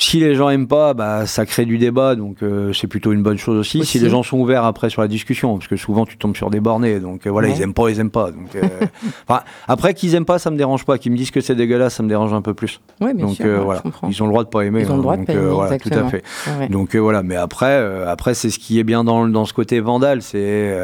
Si 0.00 0.18
les 0.18 0.34
gens 0.34 0.48
aiment 0.48 0.66
pas, 0.66 0.94
bah, 0.94 1.26
ça 1.26 1.44
crée 1.44 1.66
du 1.66 1.76
débat, 1.76 2.14
donc 2.14 2.42
euh, 2.42 2.72
c'est 2.72 2.86
plutôt 2.86 3.12
une 3.12 3.22
bonne 3.22 3.36
chose 3.36 3.58
aussi. 3.58 3.84
Si 3.84 3.98
les 3.98 4.08
gens 4.08 4.22
sont 4.22 4.38
ouverts 4.38 4.64
après 4.64 4.88
sur 4.88 5.02
la 5.02 5.08
discussion, 5.08 5.58
parce 5.58 5.68
que 5.68 5.76
souvent 5.76 6.06
tu 6.06 6.16
tombes 6.16 6.34
sur 6.34 6.48
des 6.48 6.58
bornés, 6.58 7.00
donc 7.00 7.26
euh, 7.26 7.30
voilà, 7.30 7.48
ils 7.48 7.60
aiment 7.60 7.74
pas, 7.74 7.90
ils 7.90 8.00
aiment 8.00 8.10
pas. 8.10 8.30
Donc, 8.30 8.56
euh, 8.56 8.86
après 9.68 9.92
qu'ils 9.92 10.14
aiment 10.14 10.24
pas, 10.24 10.38
ça 10.38 10.50
me 10.50 10.56
dérange 10.56 10.86
pas. 10.86 10.96
Qu'ils 10.96 11.12
me 11.12 11.18
disent 11.18 11.30
que 11.30 11.42
c'est 11.42 11.54
dégueulasse, 11.54 11.96
ça 11.96 12.02
me 12.02 12.08
dérange 12.08 12.32
un 12.32 12.40
peu 12.40 12.54
plus. 12.54 12.80
Bien 12.98 13.12
donc 13.12 13.34
sûr, 13.34 13.62
voilà, 13.62 13.82
ils 14.08 14.22
ont 14.22 14.26
le 14.26 14.32
droit 14.32 14.44
de 14.44 14.48
pas 14.48 14.62
aimer. 14.62 14.80
Ils 14.80 14.90
ont 14.90 14.96
le 14.96 15.02
droit 15.02 15.18
de 15.18 15.24
pas 15.26 15.34
aimer, 15.34 15.48
voilà, 15.50 15.78
tout 15.78 15.90
à 15.92 16.08
fait. 16.08 16.24
Donc 16.70 16.96
voilà, 16.96 17.22
mais 17.22 17.36
après, 17.36 17.76
après 18.06 18.32
c'est 18.32 18.48
ce 18.48 18.58
qui 18.58 18.78
est 18.78 18.84
bien 18.84 19.04
dans, 19.04 19.28
dans 19.28 19.44
ce 19.44 19.52
côté 19.52 19.80
vandal, 19.80 20.22
c'est 20.22 20.74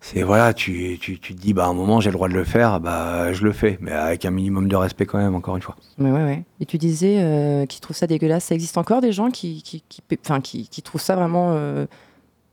c'est 0.00 0.22
voilà, 0.22 0.54
tu, 0.54 0.98
tu, 0.98 1.18
tu, 1.18 1.34
te 1.34 1.40
dis, 1.40 1.52
bah, 1.52 1.66
à 1.66 1.68
un 1.68 1.74
moment, 1.74 2.00
j'ai 2.00 2.08
le 2.10 2.14
droit 2.14 2.28
de 2.28 2.34
le 2.34 2.44
faire, 2.44 2.80
bah, 2.80 3.32
je 3.32 3.44
le 3.44 3.52
fais, 3.52 3.78
mais 3.80 3.92
avec 3.92 4.24
un 4.24 4.30
minimum 4.30 4.66
de 4.66 4.76
respect 4.76 5.04
quand 5.04 5.18
même, 5.18 5.34
encore 5.34 5.56
une 5.56 5.62
fois. 5.62 5.76
Mais 5.98 6.10
ouais, 6.10 6.24
ouais. 6.24 6.42
Et 6.58 6.66
tu 6.66 6.78
disais 6.78 7.18
euh, 7.18 7.66
qu'ils 7.66 7.80
trouvent 7.80 7.96
ça 7.96 8.06
dégueulasse. 8.06 8.44
Ça 8.44 8.54
existe 8.54 8.78
encore 8.78 9.02
des 9.02 9.12
gens 9.12 9.30
qui, 9.30 9.62
qui, 9.62 9.84
qui, 9.88 10.02
qui, 10.42 10.68
qui 10.68 10.82
trouvent 10.82 11.02
ça 11.02 11.16
vraiment 11.16 11.52
euh, 11.52 11.84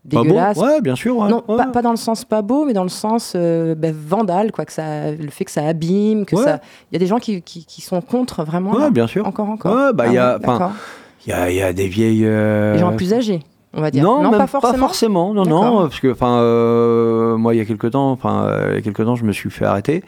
dégueulasse? 0.04 0.58
ouais, 0.58 0.82
bien 0.82 0.96
sûr. 0.96 1.24
non, 1.26 1.42
Pas, 1.42 1.82
dans 1.82 1.92
le 1.92 1.98
sens 1.98 2.26
pas 2.26 2.42
beau, 2.42 2.66
mais 2.66 2.74
dans 2.74 2.84
le 2.84 2.90
sens 2.90 3.34
euh, 3.36 3.76
ben, 3.76 3.96
vandale, 3.96 4.52
quoi, 4.52 4.66
que 4.66 4.74
ça, 4.74 5.12
le 5.12 5.30
fait 5.30 5.46
que 5.46 5.52
ça 5.52 5.66
abîme, 5.66 6.26
que 6.26 6.36
ça. 6.36 6.60
Il 6.92 6.96
y 6.96 6.98
a 6.98 7.00
des 7.00 7.08
gens 7.08 7.20
qui, 7.20 7.42
qui, 7.42 7.82
sont 7.82 8.02
contre 8.02 8.44
vraiment. 8.44 8.72
Ouais, 8.72 8.92
bien 8.92 9.08
sûr. 9.08 9.26
Encore, 9.26 9.50
encore. 9.50 9.74
Ouais, 9.74 9.94
bah, 9.94 10.08
il 10.08 10.14
y 10.14 10.18
a, 10.18 10.38
ah 10.46 10.72
il 11.26 11.30
y 11.30 11.34
a, 11.34 11.52
y 11.52 11.62
a 11.62 11.74
des 11.74 11.88
vieilles. 11.88 12.26
Euh, 12.26 12.74
des 12.74 12.80
gens 12.80 12.96
plus 12.96 13.14
âgés. 13.14 13.40
On 13.78 13.82
va 13.82 13.92
dire. 13.92 14.04
Non, 14.04 14.32
pas, 14.32 14.48
forcément. 14.48 15.34
Non, 15.34 15.46
non, 15.46 15.82
parce 15.84 16.00
que 16.00 16.12
enfin, 16.12 16.40
euh, 16.40 17.38
moi, 17.38 17.54
il 17.54 17.58
y 17.58 17.62
a 17.62 17.66
quelques 17.66 17.92
temps, 17.92 18.12
enfin, 18.12 18.52
il 18.70 18.76
y 18.76 18.78
a 18.78 18.82
quelques 18.82 19.06
temps, 19.06 19.16
je 19.16 19.24
me 19.24 19.32
suis 19.32 19.50
fait 19.50 19.66
arrêter. 19.66 20.04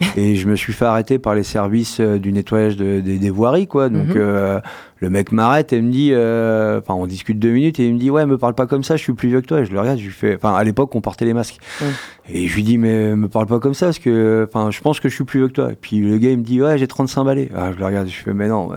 et 0.16 0.36
je 0.36 0.48
me 0.48 0.56
suis 0.56 0.72
fait 0.72 0.84
arrêter 0.84 1.18
par 1.18 1.34
les 1.34 1.42
services 1.42 1.98
euh, 2.00 2.18
du 2.18 2.32
nettoyage 2.32 2.76
des 2.76 3.30
voiries, 3.30 3.66
quoi. 3.66 3.88
Donc, 3.88 4.08
mhm. 4.08 4.14
euh, 4.16 4.60
le 4.98 5.10
mec 5.10 5.32
m'arrête 5.32 5.72
et 5.72 5.80
me 5.80 5.90
dit, 5.90 6.10
euh, 6.12 6.80
enfin, 6.80 6.94
on 6.94 7.06
discute 7.06 7.38
deux 7.38 7.50
minutes 7.50 7.78
et 7.78 7.86
il 7.86 7.94
me 7.94 7.98
dit, 7.98 8.10
ouais, 8.10 8.26
me 8.26 8.38
parle 8.38 8.54
pas 8.54 8.66
comme 8.66 8.82
ça, 8.82 8.96
je 8.96 9.02
suis 9.02 9.12
plus 9.12 9.28
vieux 9.28 9.40
que 9.40 9.46
toi. 9.46 9.60
Et 9.60 9.64
je 9.66 9.72
le 9.72 9.78
regarde, 9.78 9.98
je 9.98 10.04
lui 10.04 10.12
fais, 10.12 10.34
enfin, 10.36 10.54
à 10.54 10.64
l'époque, 10.64 10.94
on 10.94 11.00
portait 11.00 11.24
les 11.24 11.34
masques. 11.34 11.58
Et 12.28 12.48
je 12.48 12.54
lui 12.54 12.62
dis, 12.62 12.78
mais 12.78 13.14
me 13.14 13.28
parle 13.28 13.46
pas 13.46 13.60
comme 13.60 13.74
ça, 13.74 13.86
parce 13.86 13.98
que, 13.98 14.48
enfin, 14.48 14.70
je 14.70 14.80
pense 14.80 14.98
que 14.98 15.08
je 15.08 15.14
suis 15.14 15.24
plus 15.24 15.40
vieux 15.40 15.48
que 15.48 15.52
toi. 15.52 15.72
Et 15.72 15.76
puis 15.76 16.00
le 16.00 16.18
gars, 16.18 16.30
il 16.30 16.38
me 16.38 16.42
dit, 16.42 16.60
ouais, 16.60 16.78
j'ai 16.78 16.86
35 16.86 17.24
balais. 17.24 17.50
Ah, 17.54 17.70
je 17.72 17.78
le 17.78 17.84
regarde, 17.84 18.08
je 18.08 18.14
fais, 18.14 18.32
mais 18.32 18.48
non, 18.48 18.70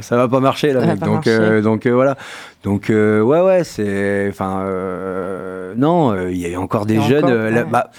ça 0.00 0.16
va 0.16 0.28
pas 0.28 0.40
marcher, 0.40 0.72
là, 0.72 0.86
mec. 0.86 1.00
Donc, 1.00 1.28
donc 1.62 1.86
voilà. 1.86 2.16
Donc, 2.62 2.86
ouais, 2.88 3.22
ouais, 3.22 3.64
c'est, 3.64 4.28
enfin, 4.30 4.64
non, 5.76 6.28
il 6.28 6.38
y 6.38 6.54
a 6.54 6.60
encore 6.60 6.86
des 6.86 7.00
jeunes. 7.00 7.66
Bah, 7.70 7.90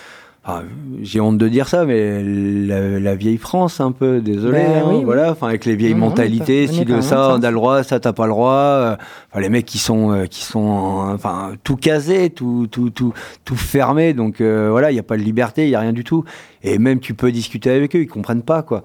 j'ai 1.01 1.21
honte 1.21 1.37
de 1.37 1.47
dire 1.47 1.69
ça, 1.69 1.85
mais 1.85 2.21
la, 2.21 3.15
vieille 3.15 3.37
France, 3.37 3.79
un 3.79 3.93
peu, 3.93 4.19
désolé, 4.19 4.59
ben 4.63 4.83
hein, 4.85 5.01
voilà, 5.05 5.31
enfin 5.31 5.47
avec 5.47 5.63
les 5.63 5.75
vieilles 5.75 5.93
mentalités, 5.93 6.67
si 6.67 6.83
de 6.83 6.99
ça, 6.99 7.33
on 7.33 7.41
a 7.41 7.49
le 7.49 7.55
droit, 7.55 7.83
ça 7.83 7.99
t'as 8.01 8.11
pas 8.11 8.25
le 8.25 8.33
droit, 8.33 8.51
euh, 8.51 8.95
enfin 9.31 9.39
les 9.39 9.47
mecs 9.47 9.65
qui 9.65 9.77
sont, 9.77 10.11
euh, 10.11 10.25
qui 10.25 10.43
sont, 10.43 11.11
enfin 11.13 11.53
tout 11.63 11.77
casé, 11.77 12.29
tout, 12.29 12.67
tout, 12.69 12.89
tout, 12.89 13.13
tout 13.45 13.55
fermé, 13.55 14.13
donc 14.13 14.41
euh, 14.41 14.67
voilà, 14.69 14.91
il 14.91 14.95
y 14.95 14.99
a 14.99 15.03
pas 15.03 15.15
de 15.15 15.23
liberté, 15.23 15.63
il 15.63 15.69
y 15.69 15.75
a 15.75 15.79
rien 15.79 15.93
du 15.93 16.03
tout, 16.03 16.25
et 16.61 16.77
même 16.77 16.99
tu 16.99 17.13
peux 17.13 17.31
discuter 17.31 17.69
avec 17.69 17.95
eux, 17.95 18.01
ils 18.01 18.07
comprennent 18.07 18.43
pas 18.43 18.63
quoi. 18.63 18.83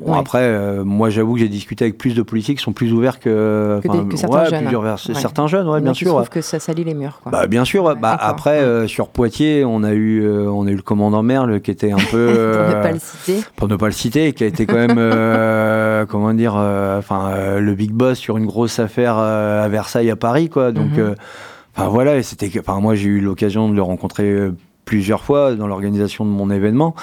Bon, 0.00 0.14
après, 0.14 0.42
euh, 0.42 0.84
moi, 0.84 1.10
j'avoue 1.10 1.34
que 1.34 1.40
j'ai 1.40 1.48
discuté 1.48 1.84
avec 1.84 1.98
plus 1.98 2.14
de 2.14 2.22
policiers 2.22 2.54
qui 2.54 2.62
sont 2.62 2.72
plus 2.72 2.92
ouverts 2.92 3.20
que, 3.20 3.80
que, 3.82 4.16
certains, 4.16 4.44
jeunes. 4.46 4.96
certains 5.14 5.46
jeunes. 5.46 5.68
Ouais, 5.68 5.80
bien 5.80 5.94
sûr. 5.94 6.08
Je 6.08 6.14
trouve 6.14 6.28
que 6.28 6.40
ça 6.40 6.58
salit 6.58 6.84
les 6.84 6.94
murs. 6.94 7.20
Quoi. 7.22 7.32
Bah, 7.32 7.46
bien 7.46 7.64
sûr. 7.64 7.96
bah, 7.96 8.16
après, 8.18 8.60
euh, 8.60 8.86
sur 8.86 9.08
Poitiers, 9.08 9.64
on 9.64 9.82
a 9.82 9.92
eu, 9.92 10.22
euh, 10.22 10.50
on 10.50 10.66
a 10.66 10.70
eu 10.70 10.76
le 10.76 10.82
commandant 10.82 11.22
Merle 11.22 11.60
qui 11.60 11.70
était 11.70 11.92
un 11.92 11.98
peu. 12.10 12.54
pour 12.56 12.76
ne 12.76 12.82
pas 12.82 12.92
le 12.92 12.98
citer. 12.98 13.44
Pour 13.56 13.68
ne 13.68 13.76
pas 13.76 13.86
le 13.86 13.92
citer, 13.92 14.32
qui 14.32 14.44
a 14.44 14.46
été 14.46 14.66
quand 14.66 14.86
même, 14.86 16.06
comment 16.08 16.32
dire, 16.32 16.54
enfin, 16.54 17.58
le 17.58 17.74
big 17.74 17.92
boss 17.92 18.18
sur 18.18 18.36
une 18.36 18.46
grosse 18.46 18.78
affaire 18.78 19.18
à 19.18 19.68
Versailles, 19.68 20.10
à 20.10 20.16
Paris, 20.16 20.48
quoi. 20.48 20.72
Donc, 20.72 20.96
mhm. 20.96 21.14
enfin 21.76 21.88
voilà, 21.88 22.22
c'était, 22.22 22.50
enfin, 22.58 22.80
moi, 22.80 22.94
j'ai 22.94 23.08
eu 23.08 23.20
l'occasion 23.20 23.68
de 23.68 23.74
le 23.74 23.82
rencontrer 23.82 24.50
plusieurs 24.90 25.22
fois 25.22 25.54
dans 25.54 25.68
l'organisation 25.68 26.24
de 26.24 26.30
mon 26.30 26.50
événement. 26.50 26.96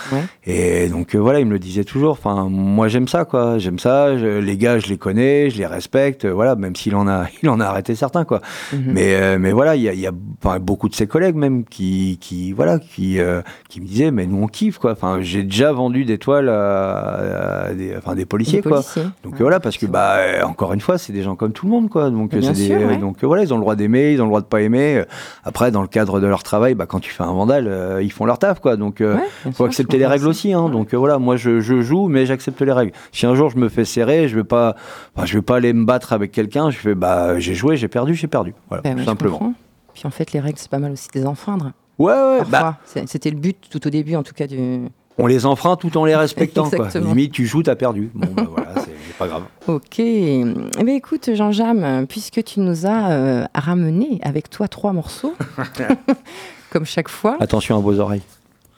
Et 0.45 0.89
donc 0.89 1.15
euh, 1.15 1.19
voilà, 1.19 1.39
il 1.39 1.45
me 1.45 1.53
le 1.53 1.59
disait 1.59 1.85
toujours. 1.85 2.11
Enfin, 2.11 2.49
moi 2.49 2.89
j'aime 2.89 3.07
ça, 3.07 3.23
quoi. 3.23 3.59
J'aime 3.59 3.79
ça. 3.79 4.13
les 4.13 4.57
gars, 4.57 4.77
je 4.77 4.87
les 4.87 4.97
connais, 4.97 5.49
je 5.49 5.57
les 5.57 5.65
respecte. 5.65 6.25
Voilà, 6.25 6.57
même 6.57 6.75
s'il 6.75 6.97
en 6.97 7.07
a, 7.07 7.27
il 7.43 7.49
en 7.49 7.61
a 7.61 7.65
arrêté 7.65 7.95
certains, 7.95 8.25
quoi. 8.25 8.41
Mhm. 8.73 8.81
Mais 8.87 9.15
euh, 9.15 9.37
mais 9.39 9.53
voilà, 9.53 9.77
il 9.77 9.83
y 9.83 9.87
a, 9.87 9.93
y 9.93 10.05
a 10.05 10.11
beaucoup 10.59 10.89
de 10.89 10.95
ses 10.95 11.07
collègues 11.07 11.37
même 11.37 11.63
qui 11.63 12.17
qui 12.19 12.51
voilà 12.51 12.77
qui 12.77 13.21
euh, 13.21 13.41
qui 13.69 13.79
me 13.79 13.85
disaient, 13.85 14.11
mais 14.11 14.27
nous 14.27 14.43
on 14.43 14.47
kiffe, 14.47 14.79
quoi. 14.79 14.91
Enfin, 14.91 15.19
j'ai 15.21 15.43
déjà 15.43 15.71
vendu 15.71 16.03
des 16.03 16.17
toiles 16.17 16.49
à, 16.49 17.69
des, 17.73 17.95
enfin 17.95 18.15
des 18.15 18.25
policiers, 18.25 18.61
quoi. 18.61 18.83
Donc 19.23 19.39
voilà, 19.39 19.61
parce 19.61 19.77
que 19.77 19.85
bah 19.85 20.17
encore 20.43 20.73
une 20.73 20.81
fois, 20.81 20.97
c'est 20.97 21.13
des 21.13 21.23
gens 21.23 21.37
comme 21.37 21.53
tout 21.53 21.65
le 21.65 21.71
monde, 21.71 21.87
quoi. 21.87 22.09
Donc 22.09 22.31
c'est 22.33 22.51
des, 22.51 22.97
donc 22.97 23.23
voilà, 23.23 23.43
ils 23.43 23.53
ont 23.53 23.57
le 23.57 23.61
droit 23.61 23.77
d'aimer, 23.77 24.11
ils 24.11 24.19
ont 24.21 24.25
le 24.25 24.31
droit 24.31 24.41
de 24.41 24.45
pas 24.45 24.59
aimer. 24.59 25.03
Après, 25.45 25.71
dans 25.71 25.81
le 25.81 25.87
cadre 25.87 26.19
de 26.19 26.27
leur 26.27 26.43
travail, 26.43 26.75
bah 26.75 26.85
quand 26.85 26.99
tu 26.99 27.11
fais 27.11 27.23
un 27.23 27.31
vandale 27.31 27.76
euh, 27.77 28.03
ils 28.03 28.11
font 28.11 28.25
leur 28.25 28.39
taf, 28.39 28.59
quoi. 28.59 28.75
Donc, 28.75 28.97
il 28.99 29.05
euh, 29.05 29.17
faut 29.53 29.65
accepter 29.65 29.97
les 29.97 30.05
règles 30.05 30.27
aussi. 30.27 30.53
Hein. 30.53 30.69
Donc, 30.69 30.93
euh, 30.93 30.97
voilà, 30.97 31.19
moi, 31.19 31.37
je, 31.37 31.59
joue, 31.59 32.07
mais 32.07 32.25
j'accepte 32.25 32.61
les 32.61 32.71
règles. 32.71 32.91
Si 33.11 33.25
un 33.25 33.35
jour 33.35 33.49
je 33.49 33.57
me 33.57 33.69
fais 33.69 33.85
serrer, 33.85 34.27
je 34.27 34.35
vais 34.35 34.43
pas, 34.43 34.75
je 35.23 35.35
vais 35.35 35.41
pas 35.41 35.57
aller 35.57 35.73
me 35.73 35.85
battre 35.85 36.13
avec 36.13 36.31
quelqu'un. 36.31 36.69
Je 36.71 36.77
fais, 36.77 36.95
bah, 36.95 37.39
j'ai 37.39 37.53
joué, 37.53 37.77
j'ai 37.77 37.87
perdu, 37.87 38.15
j'ai 38.15 38.27
perdu. 38.27 38.53
Voilà, 38.67 38.81
ben 38.81 38.97
tout 38.97 39.03
simplement. 39.03 39.53
Puis 39.93 40.03
en 40.05 40.11
fait, 40.11 40.31
les 40.33 40.39
règles, 40.39 40.59
c'est 40.59 40.69
pas 40.69 40.79
mal 40.79 40.91
aussi 40.91 41.07
de 41.13 41.19
les 41.19 41.25
enfreindre. 41.25 41.71
Ouais, 41.99 42.13
ouais. 42.13 42.39
Bah, 42.49 42.77
C'était 42.85 43.31
le 43.31 43.37
but 43.37 43.57
tout 43.69 43.85
au 43.85 43.89
début, 43.89 44.15
en 44.15 44.23
tout 44.23 44.33
cas, 44.33 44.47
du. 44.47 44.81
On 45.19 45.25
les 45.25 45.47
enfreint 45.47 45.75
tout 45.77 45.97
en 45.97 46.05
les 46.05 46.15
respectant. 46.15 46.69
quoi. 46.69 46.89
Limite, 46.93 47.31
tu 47.31 47.47
joues, 47.47 47.63
t'as 47.63 47.75
perdu. 47.75 48.11
Bon, 48.13 48.27
bah, 48.35 48.43
voilà, 48.49 48.73
c'est 48.75 48.91
pas 49.17 49.27
grave. 49.27 49.43
Ok. 49.67 49.97
Eh 49.99 50.43
bien, 50.83 50.95
écoute, 50.95 51.31
Jean-Jam, 51.33 52.05
puisque 52.07 52.43
tu 52.43 52.59
nous 52.59 52.85
as 52.85 53.47
ramené 53.55 54.19
avec 54.21 54.49
toi 54.49 54.67
trois 54.67 54.93
morceaux, 54.93 55.33
comme 56.69 56.85
chaque 56.85 57.09
fois. 57.09 57.37
Attention 57.39 57.77
à 57.77 57.79
vos 57.79 57.99
oreilles. 57.99 58.23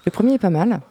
Le 0.06 0.12
premier 0.12 0.34
est 0.34 0.40
pas 0.40 0.50
mal. 0.50 0.82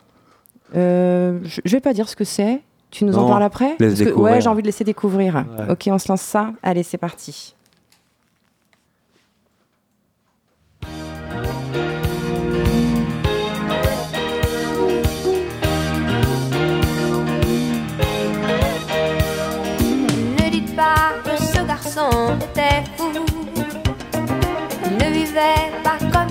Euh, 0.76 1.38
je 1.64 1.72
vais 1.72 1.80
pas 1.80 1.92
dire 1.94 2.08
ce 2.08 2.16
que 2.16 2.24
c'est. 2.24 2.61
Tu 2.90 3.04
nous 3.04 3.18
en 3.18 3.28
parles 3.28 3.42
après 3.42 3.76
Ouais, 4.16 4.40
j'ai 4.40 4.48
envie 4.48 4.62
de 4.62 4.66
laisser 4.66 4.84
découvrir. 4.84 5.44
Ok, 5.68 5.88
on 5.90 5.98
se 5.98 6.08
lance 6.08 6.22
ça. 6.22 6.52
Allez, 6.62 6.82
c'est 6.82 6.98
parti. 6.98 7.54
Ne 20.38 20.50
dites 20.50 20.76
pas 20.76 21.14
que 21.24 21.37
ce 21.42 21.66
garçon 21.66 22.11
était 22.50 22.84
fou. 22.96 23.08
Il 24.84 24.96
ne 24.96 25.12
vivait 25.12 25.70
pas 25.82 25.88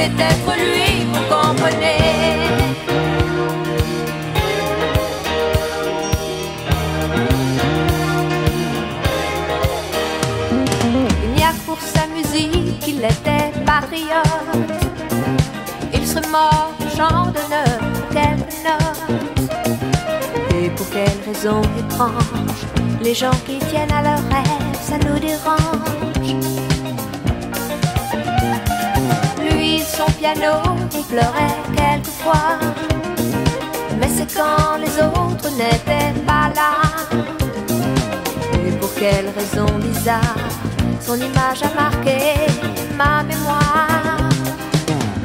Voulait 0.00 0.24
être 0.24 0.56
lui, 0.56 1.04
vous 1.12 1.24
comprenez. 1.28 1.96
il 12.86 13.04
était 13.04 13.52
patriote. 13.64 14.70
Il 15.94 16.06
serait 16.06 16.28
mort 16.28 16.72
champ 16.96 17.26
d'honneur 17.32 17.78
quelques 18.10 18.54
notes. 18.64 19.50
Et 20.54 20.70
pour 20.70 20.88
quelle 20.90 21.08
raison 21.26 21.62
étrange, 21.78 22.66
les 23.02 23.14
gens 23.14 23.38
qui 23.46 23.58
tiennent 23.70 23.92
à 23.92 24.02
leurs 24.02 24.28
rêves, 24.28 24.78
ça 24.80 24.98
nous 24.98 25.18
dérange. 25.18 26.59
Son 30.00 30.12
piano, 30.12 30.54
il 30.94 31.04
pleurait 31.04 31.56
quelquefois. 31.76 32.58
Mais 33.98 34.08
c'est 34.16 34.30
quand 34.34 34.78
les 34.84 34.94
autres 35.02 35.50
n'étaient 35.60 36.14
pas 36.26 36.48
là. 36.58 36.72
Et 38.54 38.72
pour 38.80 38.92
quelle 38.94 39.28
raison 39.38 39.66
bizarre 39.78 40.46
son 41.06 41.16
image 41.16 41.62
a 41.68 41.70
marqué 41.82 42.18
ma 42.96 43.22
mémoire, 43.30 44.20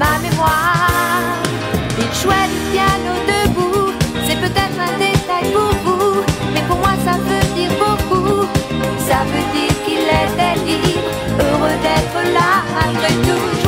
ma 0.02 0.14
mémoire. 0.26 1.22
Il 2.02 2.12
jouait 2.22 2.48
du 2.54 2.60
piano 2.74 3.14
debout, 3.32 3.92
c'est 4.28 4.40
peut-être 4.46 4.80
un 4.90 4.94
détail 5.06 5.48
pour 5.56 5.74
vous, 5.86 6.22
mais 6.54 6.64
pour 6.68 6.78
moi 6.78 6.94
ça 7.06 7.14
veut 7.28 7.48
dire 7.58 7.74
beaucoup. 7.84 8.46
Ça 9.10 9.20
veut 9.32 9.48
dire 9.56 9.76
qu'il 9.86 10.06
était 10.24 10.58
libre, 10.68 11.10
heureux 11.40 11.78
d'être 11.86 12.20
là 12.34 12.52
malgré 12.76 13.14
tout. 13.28 13.65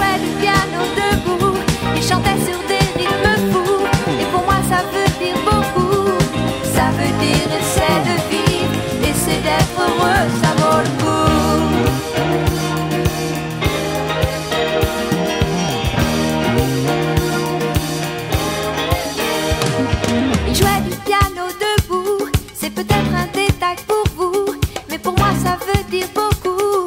Il 20.50 20.56
jouait 20.56 20.82
du 20.90 20.96
piano 21.06 21.48
debout, 21.60 22.30
c'est 22.54 22.70
peut-être 22.70 22.94
un 22.94 23.28
détail 23.34 23.76
pour 23.88 24.04
vous, 24.16 24.46
mais 24.90 24.98
pour 24.98 25.18
moi 25.18 25.30
ça 25.44 25.58
veut 25.68 25.84
dire 25.90 26.08
beaucoup. 26.16 26.86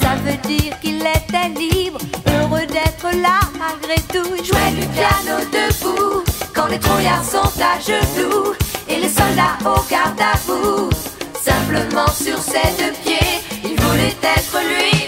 Ça 0.00 0.14
veut 0.24 0.36
dire 0.48 0.78
qu'il 0.80 0.96
était 0.96 1.48
libre, 1.58 1.98
heureux 2.26 2.66
d'être 2.66 3.14
là 3.22 3.40
malgré 3.58 3.96
tout. 4.12 4.34
Il 4.38 4.44
jouait 4.44 4.72
du 4.72 4.86
piano 4.88 5.38
debout, 5.52 6.24
quand 6.54 6.66
les 6.66 6.78
trouillards 6.78 7.24
sont 7.24 7.52
à 7.60 7.80
genoux 7.80 8.54
et 8.88 8.96
les 8.96 9.08
soldats 9.08 9.58
au 9.64 9.80
garde 9.90 10.20
à. 10.20 10.95
Sur 12.14 12.38
ses 12.38 12.72
deux 12.78 12.92
pieds, 13.04 13.40
il 13.62 13.80
voulait 13.80 14.16
être 14.22 14.58
lui, 14.66 15.05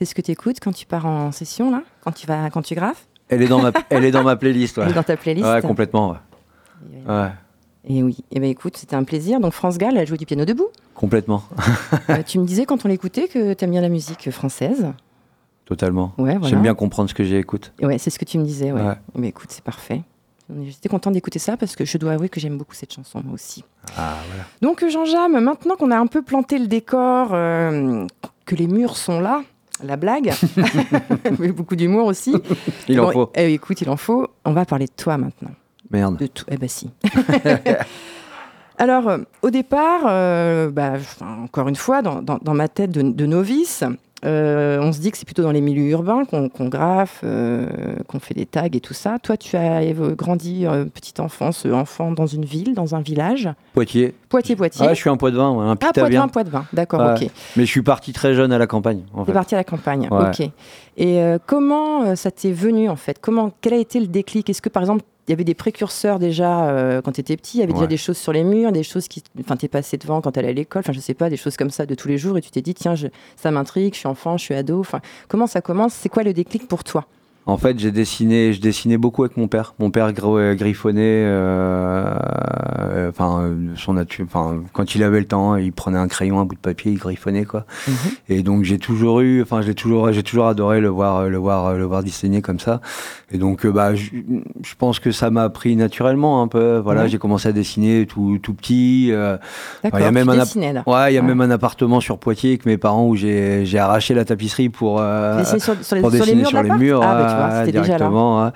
c'est 0.00 0.06
ce 0.06 0.14
que 0.14 0.22
tu 0.22 0.30
écoutes 0.30 0.60
quand 0.60 0.72
tu 0.72 0.86
pars 0.86 1.04
en 1.04 1.30
session, 1.30 1.70
là 1.70 1.82
Quand 2.02 2.12
tu, 2.12 2.26
vas, 2.26 2.48
quand 2.48 2.62
tu 2.62 2.74
graphes 2.74 3.06
Elle 3.28 3.42
est 3.42 3.48
dans 3.48 3.60
ma, 3.60 3.70
elle 3.90 4.04
est 4.04 4.10
dans 4.10 4.22
ma 4.22 4.34
playlist. 4.36 4.78
Ouais, 4.78 4.84
Elle 4.84 4.92
est 4.92 4.94
dans 4.94 5.02
ta 5.02 5.16
playlist 5.18 5.46
ouais 5.46 5.60
complètement. 5.60 6.10
Ouais. 6.12 6.16
Ouais, 7.06 7.28
Et 7.84 8.02
oui, 8.02 8.16
et 8.30 8.40
ben 8.40 8.48
écoute, 8.48 8.78
c'était 8.78 8.96
un 8.96 9.04
plaisir. 9.04 9.40
Donc 9.40 9.52
France 9.52 9.76
Gall, 9.76 9.98
elle 9.98 10.06
joue 10.06 10.16
du 10.16 10.24
piano 10.24 10.46
debout. 10.46 10.68
complètement. 10.94 11.42
Euh, 12.08 12.22
tu 12.26 12.38
me 12.38 12.46
disais 12.46 12.64
quand 12.64 12.84
on 12.84 12.88
l'écoutait 12.88 13.28
que 13.28 13.52
tu 13.52 13.64
aimes 13.64 13.70
bien 13.72 13.82
la 13.82 13.88
musique 13.90 14.30
française. 14.30 14.86
Totalement. 15.66 16.12
Ouais, 16.18 16.32
voilà. 16.36 16.48
J'aime 16.48 16.62
bien 16.62 16.74
comprendre 16.74 17.08
ce 17.10 17.14
que 17.14 17.22
j'écoute. 17.22 17.72
Ouais, 17.82 17.98
c'est 17.98 18.10
ce 18.10 18.18
que 18.18 18.24
tu 18.24 18.38
me 18.38 18.44
disais. 18.44 18.72
Ouais. 18.72 18.80
Ouais. 18.82 18.94
Mais 19.14 19.28
écoute, 19.28 19.48
c'est 19.50 19.62
parfait. 19.62 20.02
J'étais 20.64 20.88
content 20.88 21.10
d'écouter 21.12 21.38
ça 21.38 21.56
parce 21.56 21.76
que 21.76 21.84
je 21.84 21.96
dois 21.98 22.12
avouer 22.12 22.28
que 22.28 22.40
j'aime 22.40 22.58
beaucoup 22.58 22.74
cette 22.74 22.92
chanson 22.92 23.20
moi 23.24 23.34
aussi. 23.34 23.62
Ah, 23.96 24.16
voilà. 24.28 24.44
Donc 24.62 24.84
Jean-Jam, 24.88 25.38
maintenant 25.38 25.76
qu'on 25.76 25.92
a 25.92 25.96
un 25.98 26.08
peu 26.08 26.22
planté 26.22 26.58
le 26.58 26.66
décor, 26.66 27.28
euh, 27.32 28.04
que 28.46 28.56
les 28.56 28.66
murs 28.66 28.96
sont 28.96 29.20
là, 29.20 29.42
la 29.84 29.96
blague, 29.96 30.32
mais 31.38 31.52
beaucoup 31.52 31.76
d'humour 31.76 32.06
aussi. 32.06 32.34
Il 32.88 33.00
en 33.00 33.10
faut. 33.10 33.30
eh, 33.34 33.52
écoute, 33.54 33.80
il 33.80 33.90
en 33.90 33.96
faut. 33.96 34.26
On 34.44 34.52
va 34.52 34.64
parler 34.64 34.86
de 34.86 34.92
toi 34.96 35.16
maintenant. 35.18 35.50
Merde. 35.90 36.16
De 36.18 36.26
tout. 36.26 36.44
Eh 36.48 36.56
ben 36.56 36.68
si. 36.68 36.90
Alors, 38.78 39.08
euh, 39.08 39.18
au 39.42 39.50
départ, 39.50 40.02
euh, 40.06 40.70
bah, 40.70 40.94
encore 41.20 41.68
une 41.68 41.76
fois, 41.76 42.00
dans, 42.00 42.22
dans- 42.22 42.38
dans 42.40 42.54
ma 42.54 42.68
tête 42.68 42.90
de, 42.90 43.02
de 43.02 43.26
novice, 43.26 43.84
euh, 44.24 44.78
on 44.82 44.92
se 44.92 45.00
dit 45.00 45.10
que 45.10 45.16
c'est 45.16 45.24
plutôt 45.24 45.42
dans 45.42 45.50
les 45.52 45.60
milieux 45.60 45.88
urbains 45.90 46.24
qu'on 46.24 46.68
graffe, 46.68 47.20
euh, 47.24 47.66
qu'on 48.06 48.20
fait 48.20 48.34
des 48.34 48.46
tags 48.46 48.68
et 48.72 48.80
tout 48.80 48.94
ça. 48.94 49.18
Toi, 49.22 49.36
tu 49.36 49.56
as 49.56 49.82
grandi, 50.16 50.66
euh, 50.66 50.84
petite 50.84 51.20
enfance, 51.20 51.64
euh, 51.66 51.72
enfant, 51.72 52.12
dans 52.12 52.26
une 52.26 52.44
ville, 52.44 52.74
dans 52.74 52.94
un 52.94 53.00
village. 53.00 53.48
Poitiers. 53.72 54.14
Poitiers, 54.28 54.56
Poitiers. 54.56 54.86
Ah, 54.88 54.94
je 54.94 55.00
suis 55.00 55.10
un 55.10 55.16
poids 55.16 55.30
de 55.30 55.36
vin, 55.36 55.50
ouais, 55.52 55.64
un 55.64 55.72
ah, 55.72 55.76
pitavien. 55.76 56.28
Poitvin, 56.28 56.50
Poitvin. 56.50 56.66
D'accord, 56.72 57.00
Ouais. 57.00 57.24
ok. 57.24 57.30
Mais 57.56 57.64
je 57.64 57.70
suis 57.70 57.82
parti 57.82 58.12
très 58.12 58.34
jeune 58.34 58.52
à 58.52 58.58
la 58.58 58.66
campagne. 58.66 59.02
En 59.14 59.24
fait. 59.24 59.32
parti 59.32 59.54
à 59.54 59.58
la 59.58 59.64
campagne, 59.64 60.08
Ouais. 60.10 60.28
ok. 60.28 60.50
Et 60.98 61.22
comment 61.46 62.14
ça 62.14 62.30
t'est 62.30 62.52
venu 62.52 62.90
en 62.90 62.96
fait? 62.96 63.18
Comment, 63.20 63.52
quel 63.62 63.72
a 63.72 63.78
été 63.78 64.00
le 64.00 64.06
déclic? 64.06 64.50
Est-ce 64.50 64.60
que 64.60 64.68
par 64.68 64.82
exemple 64.82 65.02
il 65.30 65.32
y 65.32 65.34
avait 65.34 65.44
des 65.44 65.54
précurseurs 65.54 66.18
déjà 66.18 66.68
euh, 66.70 67.00
quand 67.02 67.12
tu 67.12 67.20
étais 67.20 67.36
petit. 67.36 67.58
Il 67.58 67.60
y 67.60 67.62
avait 67.62 67.72
déjà 67.72 67.86
des 67.86 67.96
choses 67.96 68.18
sur 68.18 68.32
les 68.32 68.42
murs, 68.42 68.72
des 68.72 68.82
choses 68.82 69.06
qui, 69.06 69.22
enfin, 69.40 69.56
t'es 69.56 69.68
passé 69.68 69.96
devant 69.96 70.20
quand 70.20 70.32
t'allais 70.32 70.48
à 70.48 70.52
l'école, 70.52 70.80
enfin 70.80 70.92
je 70.92 70.98
sais 70.98 71.14
pas, 71.14 71.30
des 71.30 71.36
choses 71.36 71.56
comme 71.56 71.70
ça 71.70 71.86
de 71.86 71.94
tous 71.94 72.08
les 72.08 72.18
jours 72.18 72.36
et 72.36 72.40
tu 72.42 72.50
t'es 72.50 72.62
dit 72.62 72.74
tiens, 72.74 72.96
je- 72.96 73.06
ça 73.36 73.52
m'intrigue, 73.52 73.94
je 73.94 74.00
suis 74.00 74.08
enfant, 74.08 74.36
je 74.36 74.42
suis 74.44 74.54
ado. 74.56 74.80
Enfin, 74.80 75.00
comment 75.28 75.46
ça 75.46 75.60
commence? 75.60 75.94
C'est 75.94 76.08
quoi 76.08 76.24
le 76.24 76.32
déclic 76.32 76.66
pour 76.66 76.82
toi? 76.82 77.06
En 77.50 77.56
fait, 77.58 77.78
j'ai 77.78 77.90
dessiné, 77.90 78.52
je 78.52 78.60
dessinais 78.60 78.96
beaucoup 78.96 79.24
avec 79.24 79.36
mon 79.36 79.48
père. 79.48 79.74
Mon 79.80 79.90
père 79.90 80.12
euh, 80.24 80.54
griffonnait, 80.54 81.00
euh, 81.26 82.04
euh, 82.80 83.10
enfin, 83.10 83.40
euh, 83.42 83.54
son 83.76 83.94
nature, 83.94 84.24
enfin, 84.28 84.60
quand 84.72 84.94
il 84.94 85.02
avait 85.02 85.18
le 85.20 85.26
temps, 85.26 85.56
il 85.56 85.72
prenait 85.72 85.98
un 85.98 86.08
crayon, 86.08 86.38
un 86.40 86.44
bout 86.44 86.54
de 86.54 86.60
papier, 86.60 86.92
il 86.92 86.98
griffonnait 86.98 87.44
quoi. 87.44 87.64
Et 88.28 88.42
donc 88.42 88.62
j'ai 88.64 88.78
toujours 88.78 89.20
eu, 89.20 89.42
enfin, 89.42 89.62
j'ai 89.62 89.74
toujours, 89.74 90.12
j'ai 90.12 90.22
toujours 90.22 90.46
adoré 90.46 90.80
le 90.80 90.88
voir, 90.88 91.28
le 91.28 91.36
voir, 91.38 91.74
le 91.74 91.84
voir 91.84 92.02
dessiner 92.02 92.40
comme 92.40 92.60
ça. 92.60 92.80
Et 93.32 93.38
donc, 93.38 93.64
euh, 93.64 93.70
bah, 93.70 93.94
je 93.94 94.74
pense 94.78 94.98
que 94.98 95.12
ça 95.12 95.30
m'a 95.30 95.48
pris 95.50 95.76
naturellement 95.76 96.42
un 96.42 96.48
peu. 96.48 96.78
Voilà, 96.78 97.02
Ouais. 97.02 97.08
j'ai 97.08 97.18
commencé 97.18 97.48
à 97.48 97.52
dessiner 97.52 98.06
tout, 98.06 98.38
tout 98.42 98.54
petit. 98.54 99.08
euh, 99.12 99.36
D'accord. 99.84 100.00
il 100.00 100.02
y 100.02 100.06
a 100.06 100.10
même 100.12 100.28
un 100.28 100.32
app- 100.34 100.40
dessinais 100.40 100.72
là. 100.72 100.82
ouais, 100.86 101.12
il 101.12 101.14
y 101.14 101.18
a 101.18 101.20
Ouais. 101.20 101.26
même 101.26 101.40
un 101.40 101.50
appartement 101.50 102.00
sur 102.00 102.18
Poitiers 102.18 102.50
avec 102.50 102.66
mes 102.66 102.76
parents 102.76 103.06
où 103.06 103.14
j'ai, 103.16 103.64
j'ai 103.66 103.78
arraché 103.78 104.14
la 104.14 104.24
tapisserie 104.24 104.68
pour. 104.68 104.98
Tu 105.00 105.38
dessinais 105.38 105.58
sur, 105.60 105.74
sur 105.84 105.96
les, 105.96 106.02
pour 106.02 106.10
sur 106.10 106.18
les 106.20 106.26
dessiner 106.26 106.40
murs, 106.42 106.48
sur 106.48 106.62
les 106.62 106.70
murs, 106.70 107.00
Ah 107.02 107.14
bah 107.14 107.28
vois, 107.40 107.48
ouais, 107.50 107.66
c'était 107.66 107.78
déjà 107.78 107.92
là. 107.92 107.98
directement. 107.98 108.44
ouais. 108.44 108.50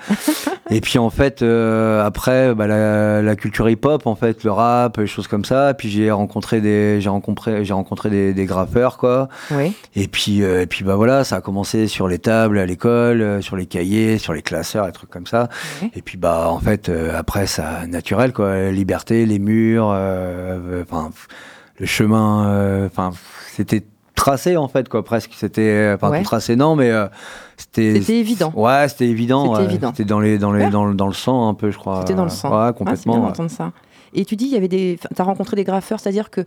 et 0.77 0.81
puis 0.81 0.99
en 0.99 1.11
fait, 1.11 1.42
euh, 1.42 2.05
après, 2.05 2.55
bah, 2.55 2.66
la, 2.66 3.23
la 3.23 3.37
culture 3.37 3.68
hip-hop, 3.68 4.07
en 4.07 4.14
fait, 4.14 4.44
le 4.44 4.51
rap, 4.53 4.97
les 4.99 5.07
choses 5.07 5.29
comme 5.29 5.44
ça. 5.44 5.75
Puis 5.75 5.88
j'ai 5.88 6.11
rencontré 6.11 6.61
des, 6.61 7.01
j'ai 7.01 7.09
rencontré, 7.09 7.64
j'ai 7.64 7.75
rencontré 7.75 8.11
des, 8.11 8.35
des 8.35 8.44
graffeurs, 8.47 8.97
quoi. 8.99 9.29
Oui. 9.51 9.75
Et 9.94 10.09
puis, 10.09 10.42
euh, 10.42 10.62
et 10.62 10.66
puis 10.66 10.85
bah 10.85 10.97
voilà, 10.97 11.25
ça 11.25 11.37
a 11.37 11.40
commencé 11.40 11.87
sur 11.88 12.09
les 12.09 12.18
tables 12.18 12.59
à 12.59 12.66
l'école, 12.66 13.20
euh, 13.20 13.40
sur 13.40 13.57
les 13.57 13.66
cahiers, 13.66 14.18
sur 14.18 14.33
les 14.33 14.42
classeurs, 14.42 14.87
des 14.87 14.92
trucs 14.92 15.11
comme 15.11 15.27
ça. 15.27 15.49
Et 15.94 16.03
puis 16.03 16.16
bah 16.18 16.47
en 16.49 16.59
fait, 16.61 16.88
euh, 16.88 17.12
après 17.18 17.47
ça 17.47 17.87
naturel 17.87 18.33
quoi, 18.33 18.55
la 18.55 18.73
liberté, 18.73 19.27
les 19.27 19.38
murs, 19.38 19.87
enfin 19.88 21.11
le 21.79 21.87
chemin, 21.87 22.87
enfin 22.87 23.11
c'était 23.53 23.85
tracé 24.14 24.57
en 24.57 24.68
fait 24.68 24.88
quoi, 24.88 25.05
presque. 25.05 25.33
C'était, 25.37 25.92
enfin 25.94 26.11
Ouais. 26.11 26.18
tout 26.18 26.25
tracé 26.25 26.57
non, 26.57 26.77
mais 26.77 26.90
euh, 26.90 27.07
c'était. 27.56 27.96
Évident. 28.18 28.52
Ouais, 28.54 28.86
c'était 28.88 29.06
évident. 29.08 29.54
C'était 29.56 30.02
ouais. 30.02 30.04
dans 30.04 30.20
les, 30.20 30.38
dans 30.38 30.52
les, 30.52 30.68
dans, 30.70 30.84
le- 30.86 30.94
dans 30.94 31.06
le 31.06 31.12
sang 31.12 31.48
un 31.48 31.54
peu, 31.54 31.70
je 31.70 31.78
crois. 31.78 32.00
C'était 32.00 32.14
dans 32.14 32.24
le 32.24 32.30
sang. 32.30 32.50
Ouais, 32.50 32.66
Ah, 32.68 32.72
complètement. 32.72 33.14
bien 33.18 33.22
d'entendre 33.28 33.50
ça. 33.50 33.72
Et 34.16 34.24
tu 34.24 34.36
dis, 34.36 34.44
il 34.44 34.52
y 34.52 34.56
avait 34.56 34.68
des. 34.68 34.98
Tu 35.14 35.20
as 35.20 35.24
rencontré 35.24 35.56
des 35.56 35.64
graffeurs, 35.64 35.98
c'est-à-dire 35.98 36.30
que 36.30 36.42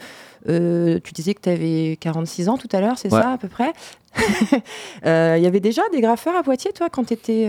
euh, 0.48 1.00
tu 1.04 1.12
disais 1.14 1.34
que 1.34 1.42
tu 1.42 1.50
avais 1.50 1.98
46 2.00 2.48
ans 2.50 2.58
tout 2.58 2.70
à 2.72 2.80
l'heure, 2.80 2.98
c'est 2.98 3.12
Ouais. 3.14 3.22
ça 3.22 3.32
à 3.34 3.38
peu 3.38 3.50
près? 3.50 3.74
Euh, 5.06 5.36
Il 5.38 5.44
y 5.44 5.48
avait 5.48 5.60
déjà 5.60 5.82
des 5.92 6.02
graffeurs 6.02 6.36
à 6.36 6.44
Poitiers, 6.44 6.72
toi, 6.74 6.88
quand 6.92 7.06
tu 7.06 7.14
étais, 7.14 7.48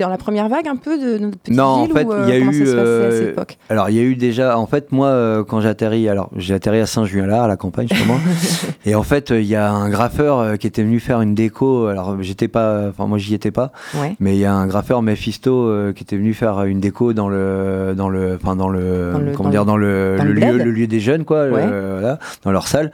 dans 0.00 0.08
la 0.08 0.16
première 0.16 0.48
vague 0.48 0.66
un 0.66 0.76
peu 0.76 0.98
de 0.98 1.18
notre 1.18 1.38
petite 1.38 1.54
Non, 1.56 1.64
en 1.64 1.84
ville 1.84 1.92
fait, 1.92 2.04
ou, 2.04 2.12
il 2.24 2.28
y 2.28 2.32
a 2.32 2.38
eu, 2.38 2.48
à 2.48 2.76
euh, 2.78 3.10
cette 3.18 3.28
époque 3.30 3.58
Alors, 3.68 3.90
il 3.90 3.96
y 3.96 3.98
a 3.98 4.02
eu 4.02 4.16
déjà, 4.16 4.58
en 4.58 4.66
fait, 4.66 4.90
moi, 4.90 5.08
euh, 5.08 5.44
quand 5.44 5.60
j'ai 5.60 5.68
atterri, 5.68 6.08
alors 6.08 6.30
j'ai 6.36 6.54
atterri 6.54 6.80
à 6.80 6.86
Saint-Julien-là, 6.86 7.44
à 7.44 7.48
la 7.48 7.56
campagne, 7.56 7.88
justement, 7.90 8.18
et 8.86 8.94
en 8.94 9.02
fait, 9.02 9.30
euh, 9.30 9.40
il 9.40 9.46
y 9.46 9.54
a 9.56 9.70
un 9.70 9.90
graffeur 9.90 10.38
euh, 10.38 10.56
qui 10.56 10.66
était 10.66 10.82
venu 10.82 10.98
faire 11.00 11.20
une 11.20 11.34
déco. 11.34 11.86
Alors, 11.86 12.20
j'étais 12.22 12.48
pas, 12.48 12.88
enfin, 12.88 13.06
moi, 13.06 13.18
j'y 13.18 13.34
étais 13.34 13.50
pas, 13.50 13.72
Ouais. 14.00 14.16
mais 14.18 14.34
il 14.34 14.40
y 14.40 14.44
a 14.46 14.54
un 14.54 14.66
graffeur 14.66 15.02
Mephisto 15.02 15.52
euh, 15.68 15.92
qui 15.92 16.02
était 16.02 16.16
venu 16.16 16.32
faire 16.34 16.62
une 16.64 16.80
déco 16.80 17.12
dans 17.12 17.28
le, 17.28 17.94
dans 17.96 18.08
le, 18.08 18.38
enfin, 18.42 18.56
dans 18.56 18.68
le, 18.70 19.10
Dans 19.12 19.18
le- 19.18 19.32
comment 19.32 19.48
dans 19.48 19.50
dire, 19.50 19.64
dans 19.66 19.76
le, 19.76 20.16
dans 20.18 20.24
le 20.24 20.32
le 20.32 20.40
lieu, 20.40 20.58
le 20.64 20.70
lieu 20.70 20.86
des 20.86 21.00
jeunes, 21.00 21.24
quoi, 21.24 21.46
le- 21.46 21.52
Ouais. 21.52 21.66
voilà, 21.66 22.18
dans 22.44 22.50
leur 22.52 22.66
salle. 22.66 22.92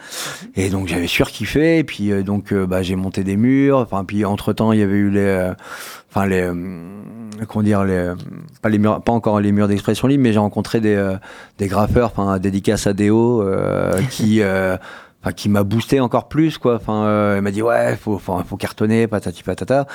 Et 0.57 0.69
donc, 0.69 0.89
j'avais 0.89 1.07
surkiffé, 1.07 1.79
et 1.79 1.85
puis, 1.85 2.11
euh, 2.11 2.23
donc, 2.23 2.53
euh, 2.53 2.67
bah, 2.67 2.83
j'ai 2.89 2.97
monté 2.97 3.23
des 3.25 3.37
murs, 3.37 3.79
enfin, 3.79 4.05
puis, 4.05 4.25
entre 4.25 4.53
temps, 4.53 4.73
il 4.73 4.81
y 4.81 4.83
avait 4.83 4.97
eu 4.97 5.11
les, 5.11 5.21
euh, 5.21 5.53
enfin, 6.11 6.27
les, 6.27 6.43
euh, 6.43 6.55
comment 7.49 7.63
dire, 7.63 7.85
les, 7.85 7.93
euh, 7.95 8.15
pas 8.63 8.69
les 8.69 8.79
murs, 8.79 9.01
pas 9.03 9.13
encore 9.13 9.41
les 9.41 9.53
murs 9.53 9.69
d'expression 9.69 10.09
libre, 10.09 10.23
mais 10.25 10.33
j'ai 10.33 10.39
rencontré 10.39 10.81
des, 10.81 11.15
des 11.59 11.69
graffeurs, 11.69 12.13
enfin, 12.17 12.39
dédicace 12.39 12.87
à 12.87 12.93
Déo, 12.93 13.45
qui, 14.11 14.43
enfin 15.23 15.33
qui 15.35 15.49
m'a 15.49 15.63
boosté 15.65 16.01
encore 16.01 16.29
plus 16.29 16.59
quoi. 16.59 16.77
Enfin, 16.77 17.05
euh, 17.05 17.37
elle 17.37 17.43
m'a 17.43 17.51
dit 17.51 17.63
ouais, 17.63 17.97
faut, 17.97 18.19
faut, 18.19 18.39
faut 18.47 18.57
cartonner, 18.57 19.07
patati 19.09 19.43
patata, 19.43 19.87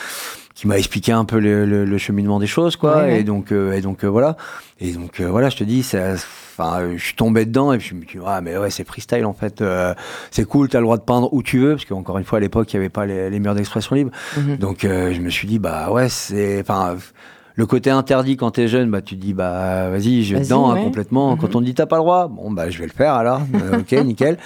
qui 0.54 0.68
m'a 0.68 0.78
expliqué 0.78 1.12
un 1.14 1.24
peu 1.26 1.40
le, 1.40 1.66
le- 1.66 1.86
le 1.86 1.98
cheminement 1.98 2.40
des 2.40 2.48
choses 2.48 2.76
quoi. 2.76 2.98
Ouais, 2.98 3.04
ouais. 3.04 3.20
Et 3.22 3.24
donc 3.24 3.52
euh, 3.54 3.72
et 3.74 3.82
donc 3.82 4.04
euh, 4.04 4.08
voilà. 4.10 4.36
Et 4.82 4.92
donc 4.92 5.22
voilà, 5.22 5.50
je 5.50 5.56
te 5.58 5.64
dis, 5.64 5.82
ça- 5.84 6.16
enfin, 6.58 6.80
euh, 6.82 6.94
je 6.98 7.04
suis 7.04 7.16
tombé 7.16 7.46
dedans 7.46 7.74
et 7.74 7.78
puis 7.80 7.90
je 7.90 7.96
me 7.96 8.02
dis 8.02 8.08
ah 8.26 8.42
mais 8.42 8.58
ouais 8.58 8.70
c'est 8.70 8.86
freestyle 8.88 9.26
en 9.26 9.34
fait. 9.34 9.62
Euh, 9.62 9.94
c'est 10.32 10.46
cool, 10.46 10.70
t'as 10.70 10.80
le 10.80 10.86
droit 10.86 10.98
de 10.98 11.04
peindre 11.04 11.34
où 11.34 11.42
tu 11.44 11.60
veux 11.60 11.72
parce 11.76 11.86
qu'encore 11.86 12.18
une 12.18 12.24
fois 12.26 12.38
à 12.38 12.42
l'époque 12.42 12.72
il 12.72 12.76
y 12.76 12.80
avait 12.80 12.90
pas 12.90 13.06
les, 13.06 13.30
les 13.30 13.40
murs 13.40 13.56
d'expression 13.56 13.96
libre. 13.96 14.12
Mhm. 14.38 14.58
Donc 14.58 14.86
euh, 14.86 15.14
je 15.14 15.20
me 15.22 15.30
suis 15.30 15.48
dit 15.48 15.60
bah 15.60 15.90
ouais 15.92 16.10
c'est 16.10 16.60
enfin 16.62 16.96
le 17.56 17.66
côté 17.68 17.92
interdit 17.92 18.36
quand 18.36 18.50
t'es 18.52 18.68
jeune 18.68 18.90
bah 18.90 19.02
tu 19.02 19.16
te 19.16 19.22
dis 19.22 19.34
bah 19.34 19.90
vas-y 19.92 20.24
je 20.24 20.36
vais 20.36 20.42
dedans 20.44 20.72
hein, 20.72 20.82
complètement 20.84 21.34
Mhm. 21.36 21.38
quand 21.42 21.56
on 21.56 21.60
te 21.60 21.66
dit 21.66 21.74
t'as 21.76 21.86
pas 21.86 21.98
le 21.98 22.02
droit 22.02 22.28
bon 22.28 22.50
bah 22.52 22.70
je 22.72 22.80
vais 22.80 22.86
le 22.88 22.92
faire 22.92 23.14
alors 23.14 23.42
ok 23.78 23.92
nickel 24.06 24.38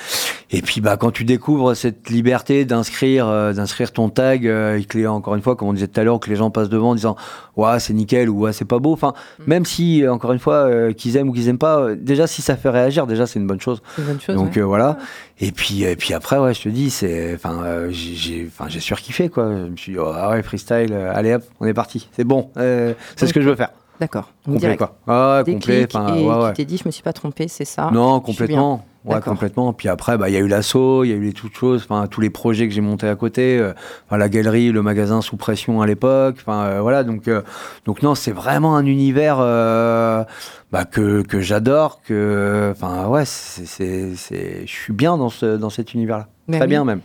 et 0.50 0.62
puis 0.62 0.80
bah 0.80 0.96
quand 0.96 1.12
tu 1.12 1.26
découvres 1.26 1.76
cette 1.76 2.10
liberté 2.10 2.64
d'inscrire 2.64 3.28
euh, 3.28 3.52
d'inscrire 3.54 3.92
ton 3.92 4.10
tag 4.10 4.48
euh, 4.48 4.78
et 4.78 4.84
que 4.86 4.98
les, 4.98 5.06
encore 5.08 5.36
une 5.36 5.42
fois 5.42 5.56
comme 5.58 5.68
on 5.68 5.74
disait 5.74 5.88
tout 5.88 6.00
à 6.00 6.04
l'heure 6.04 6.20
que 6.22 6.30
les 6.30 6.36
gens 6.38 6.52
passent 6.52 6.70
devant 6.70 6.92
en 6.92 6.96
disant 6.96 7.18
ouais 7.58 7.80
c'est 7.80 7.94
nickel 7.94 8.30
ou 8.30 8.42
ouais 8.42 8.54
c'est 8.54 8.64
pas 8.66 8.80
beau 8.80 8.94
enfin 8.94 9.14
Mhm. 9.40 9.46
même 9.48 9.66
si 9.66 10.04
euh, 10.04 10.14
encore 10.14 10.32
une 10.32 10.40
fois 10.40 10.56
euh, 10.70 10.94
qu'ils 10.94 11.18
aiment 11.18 11.30
ou 11.30 11.34
qu'ils 11.34 11.50
aiment 11.50 11.58
pas 11.58 11.80
euh, 11.80 11.96
déjà 12.00 12.28
si 12.28 12.42
ça 12.42 12.56
fait 12.56 12.70
réagir 12.70 13.08
déjà 13.08 13.28
c'est 13.28 13.40
une 13.40 13.48
bonne 13.48 13.60
chose 13.60 13.82
une 13.98 14.06
bonne 14.06 14.22
chose. 14.22 14.36
donc 14.36 14.56
ouais. 14.56 14.62
euh, 14.62 14.66
voilà. 14.66 14.98
Et 15.40 15.52
puis 15.52 15.84
et 15.84 15.96
puis 15.96 16.14
après 16.14 16.38
ouais, 16.40 16.54
je 16.54 16.62
te 16.64 16.70
dis 16.70 16.90
c'est 16.90 17.36
enfin 17.36 17.62
euh, 17.64 17.90
j'ai- 17.92 18.48
enfin 18.48 18.70
j'ai 18.70 18.80
surkiffé 18.80 19.30
quoi. 19.30 19.50
Je 19.52 19.70
me 19.72 19.76
suis 19.76 19.92
dit 19.94 20.00
oh, 20.00 20.12
ah 20.16 20.30
ouais 20.32 20.42
freestyle 20.44 20.94
allez 20.94 21.34
hop, 21.36 21.44
on 21.60 21.66
est 21.68 21.74
parti. 21.74 22.08
C'est 22.14 22.24
bon. 22.24 22.50
euh, 22.58 22.94
c'est 23.18 23.28
ce 23.28 23.34
que 23.34 23.42
je 23.42 23.50
veux 23.50 23.56
faire. 23.56 23.70
D'accord. 24.00 24.32
Complet 24.46 24.78
quoi. 24.78 24.98
Ah, 25.08 25.44
ouais, 25.46 25.54
complet 25.54 25.88
enfin 25.92 26.16
et 26.16 26.24
ouais, 26.24 26.36
ouais. 26.36 26.54
t'es 26.54 26.66
dit, 26.66 26.78
je 26.78 26.84
me 26.86 26.92
suis 26.92 27.04
pas 27.04 27.14
trompé, 27.14 27.48
c'est 27.48 27.66
ça? 27.66 27.90
Non, 27.92 28.20
complètement. 28.20 28.86
Ouais, 29.06 29.22
complètement. 29.22 29.72
Puis 29.72 29.88
après, 29.88 30.18
bah, 30.18 30.30
il 30.30 30.34
y 30.34 30.36
a 30.36 30.40
eu 30.40 30.48
l'assaut, 30.48 31.06
il 31.06 31.10
y 31.10 31.14
a 31.14 31.16
eu 31.16 31.22
les 31.22 31.34
toutes 31.34 31.56
choses, 31.56 31.88
enfin, 31.90 32.08
tous 32.08 32.20
les 32.20 32.30
projets 32.30 32.68
que 32.68 32.74
j'ai 32.74 32.82
montés 32.82 33.08
à 33.08 33.16
côté, 33.16 33.58
euh, 33.58 33.74
enfin, 34.06 34.18
la 34.18 34.28
galerie, 34.28 34.72
le 34.72 34.82
magasin 34.82 35.22
sous 35.22 35.38
pression 35.38 35.82
à 35.82 35.88
l'époque, 35.88 36.36
enfin, 36.42 36.66
euh, 36.66 36.82
voilà. 36.82 37.06
Donc, 37.06 37.30
euh, 37.30 37.42
donc 37.86 38.04
non, 38.04 38.16
c'est 38.16 38.34
vraiment 38.34 38.76
un 38.76 38.86
univers 38.86 39.38
bah, 39.38 40.84
que, 40.92 41.22
que 41.22 41.40
j'adore, 41.40 42.02
que, 42.02 42.74
enfin, 42.76 43.08
ouais, 43.08 43.24
c'est, 43.26 44.12
je 44.14 44.66
suis 44.66 44.94
bien 44.94 45.18
dans 45.18 45.30
ce, 45.30 45.56
dans 45.56 45.70
cet 45.70 45.94
univers-là. 45.94 46.28
Très 46.52 46.62
oui. 46.62 46.68
bien 46.68 46.84
même. 46.84 47.00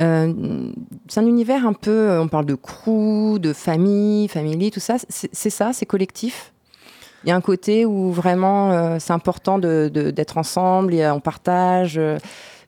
Euh, 0.00 0.32
c'est 1.08 1.20
un 1.20 1.26
univers 1.26 1.66
un 1.66 1.72
peu, 1.72 1.90
euh, 2.10 2.22
on 2.22 2.28
parle 2.28 2.46
de 2.46 2.54
crew, 2.54 3.38
de 3.38 3.52
famille, 3.52 4.28
family, 4.28 4.70
tout 4.70 4.80
ça. 4.80 4.96
C'est 5.08 5.50
ça, 5.50 5.72
c'est 5.72 5.86
collectif? 5.86 6.52
Il 7.24 7.28
y 7.30 7.32
a 7.32 7.36
un 7.36 7.40
côté 7.40 7.86
où 7.86 8.12
vraiment 8.12 8.70
euh, 8.72 8.96
c'est 9.00 9.12
important 9.12 9.58
de- 9.58 9.90
de- 9.92 10.10
d'être 10.10 10.38
ensemble, 10.38 10.94
et, 10.94 11.02
euh, 11.02 11.14
on 11.14 11.20
partage. 11.20 12.00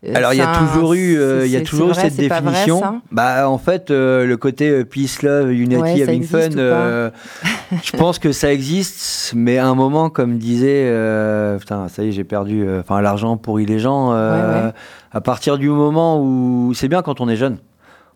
Euh, 0.07 0.13
Alors 0.15 0.33
il 0.33 0.37
y 0.39 0.43
a 0.43 0.53
toujours 0.59 0.95
eu, 0.95 1.19
euh, 1.19 1.45
il 1.47 1.51
y 1.51 1.57
a 1.57 1.61
toujours 1.63 1.89
vrai, 1.89 2.03
cette 2.09 2.15
vrai, 2.15 2.29
définition. 2.41 3.01
bah 3.11 3.49
en 3.49 3.59
fait 3.59 3.91
euh, 3.91 4.25
le 4.27 4.37
côté 4.37 4.85
peace, 4.85 5.23
love, 5.23 5.51
unity, 5.53 5.77
Ouais, 5.81 6.03
having 6.03 6.23
fun, 6.23 6.39
euh, 6.57 7.11
je 7.83 7.97
pense 7.97 8.19
que 8.19 8.31
ça 8.33 8.53
existe, 8.53 9.33
mais 9.35 9.59
à 9.59 9.67
un 9.67 9.75
moment 9.75 10.09
comme 10.11 10.39
disait, 10.39 10.85
euh, 10.87 11.59
putain 11.59 11.89
ça 11.89 12.05
y 12.05 12.09
est 12.09 12.13
j'ai 12.13 12.25
perdu, 12.25 12.65
enfin 12.79 13.01
l'argent 13.01 13.37
pourrit 13.37 13.67
les 13.67 13.79
gens. 13.81 14.13
Ouais, 14.13 14.17
ouais. 14.65 14.73
À 15.11 15.21
partir 15.21 15.59
du 15.59 15.69
moment 15.69 16.21
où 16.23 16.73
c'est 16.75 16.89
bien 16.89 17.03
quand 17.03 17.21
on 17.21 17.29
est 17.29 17.37
jeune. 17.37 17.59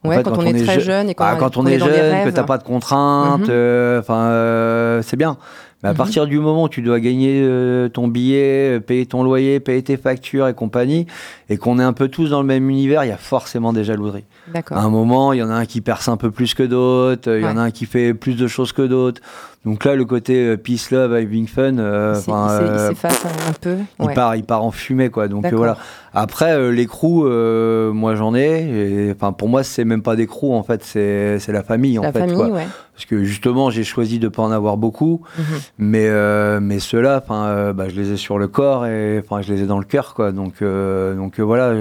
En 0.04 0.08
Ouais, 0.08 0.16
fait, 0.16 0.24
quand, 0.24 0.36
on 0.36 0.42
est 0.42 0.64
très 0.64 0.80
je- 0.80 0.84
jeune 0.84 1.08
et 1.10 1.14
quand, 1.14 1.24
Ah, 1.24 1.36
quand 1.36 1.56
on 1.56 1.64
est 1.64 1.78
jeune, 1.78 2.24
que 2.24 2.30
t'as 2.30 2.42
pas 2.42 2.58
de 2.58 2.64
contraintes, 2.64 3.48
Mhm. 3.48 3.98
enfin 4.00 4.18
euh, 4.30 5.00
c'est 5.02 5.16
bien. 5.16 5.36
Mais 5.82 5.88
à 5.88 5.92
Mhm. 5.92 5.96
partir 5.98 6.26
du 6.26 6.38
moment 6.38 6.64
où 6.64 6.68
tu 6.68 6.80
dois 6.82 7.00
gagner 7.00 7.40
euh, 7.42 7.88
ton 7.88 8.06
billet, 8.08 8.76
euh, 8.76 8.80
payer 8.80 9.06
ton 9.06 9.22
loyer, 9.24 9.58
payer 9.60 9.82
tes 9.82 9.96
factures 9.96 10.46
et 10.46 10.54
compagnie, 10.54 11.06
et 11.48 11.56
qu'on 11.56 11.78
est 11.80 11.82
un 11.82 11.92
peu 11.92 12.08
tous 12.08 12.30
dans 12.30 12.40
le 12.40 12.46
même 12.46 12.70
univers, 12.70 13.04
il 13.04 13.08
y 13.08 13.12
a 13.12 13.16
forcément 13.16 13.72
des 13.72 13.82
jalouseries. 13.84 14.24
D'accord. 14.52 14.78
À 14.78 14.82
un 14.82 14.90
moment, 14.90 15.32
il 15.32 15.38
y 15.40 15.42
en 15.42 15.50
a 15.50 15.54
un 15.54 15.66
qui 15.66 15.80
perce 15.80 16.08
un 16.08 16.16
peu 16.16 16.30
plus 16.30 16.54
que 16.54 16.62
d'autres, 16.62 17.36
il 17.36 17.42
y 17.42 17.46
en 17.46 17.56
a 17.56 17.62
un 17.62 17.70
qui 17.72 17.86
fait 17.86 18.14
plus 18.14 18.36
de 18.36 18.46
choses 18.46 18.72
que 18.72 18.82
d'autres. 18.82 19.20
Donc 19.64 19.84
là, 19.84 19.94
le 19.94 20.04
côté 20.04 20.34
euh, 20.44 20.56
peace, 20.56 20.90
love, 20.90 21.14
having 21.14 21.46
fun, 21.46 21.78
euh, 21.78 22.14
Il 22.26 22.30
il 22.30 22.34
euh, 22.34 22.88
s'efface 22.88 23.24
un 23.24 23.52
peu. 23.60 23.76
il 24.00 24.08
part, 24.12 24.34
il 24.34 24.42
part 24.42 24.64
en 24.64 24.72
fumée 24.72 25.08
quoi. 25.08 25.28
Donc 25.28 25.44
euh, 25.46 25.50
voilà. 25.54 25.76
Après 26.14 26.52
euh, 26.52 26.74
euh, 26.74 27.92
moi 27.92 28.14
j'en 28.16 28.34
ai. 28.34 29.12
Enfin 29.14 29.32
pour 29.32 29.48
moi 29.48 29.62
c'est 29.62 29.84
même 29.84 30.02
pas 30.02 30.16
des 30.16 30.26
crews 30.26 30.52
en 30.54 30.62
fait, 30.64 30.82
c'est 30.84 31.38
la 31.52 31.62
famille 31.62 31.98
en 31.98 32.02
La 32.02 32.12
fait. 32.12 32.18
famille, 32.20 32.34
quoi. 32.36 32.48
ouais. 32.48 32.66
Parce 32.94 33.06
que 33.06 33.24
justement 33.24 33.70
j'ai 33.70 33.84
choisi 33.84 34.18
de 34.18 34.28
pas 34.28 34.42
en 34.42 34.50
avoir 34.50 34.76
beaucoup, 34.76 35.22
Mhm. 35.38 35.44
mais 35.78 36.60
mais 36.60 36.78
ceux-là, 36.80 37.22
enfin 37.24 37.72
bah, 37.72 37.88
je 37.88 37.94
les 37.98 38.12
ai 38.12 38.16
sur 38.16 38.38
le 38.38 38.48
corps 38.48 38.84
et 38.86 39.22
enfin 39.24 39.40
je 39.42 39.52
les 39.52 39.62
ai 39.62 39.66
dans 39.66 39.78
le 39.78 39.84
cœur 39.86 40.12
quoi. 40.14 40.32
Donc 40.32 40.62
donc 40.62 41.40
voilà. 41.40 41.72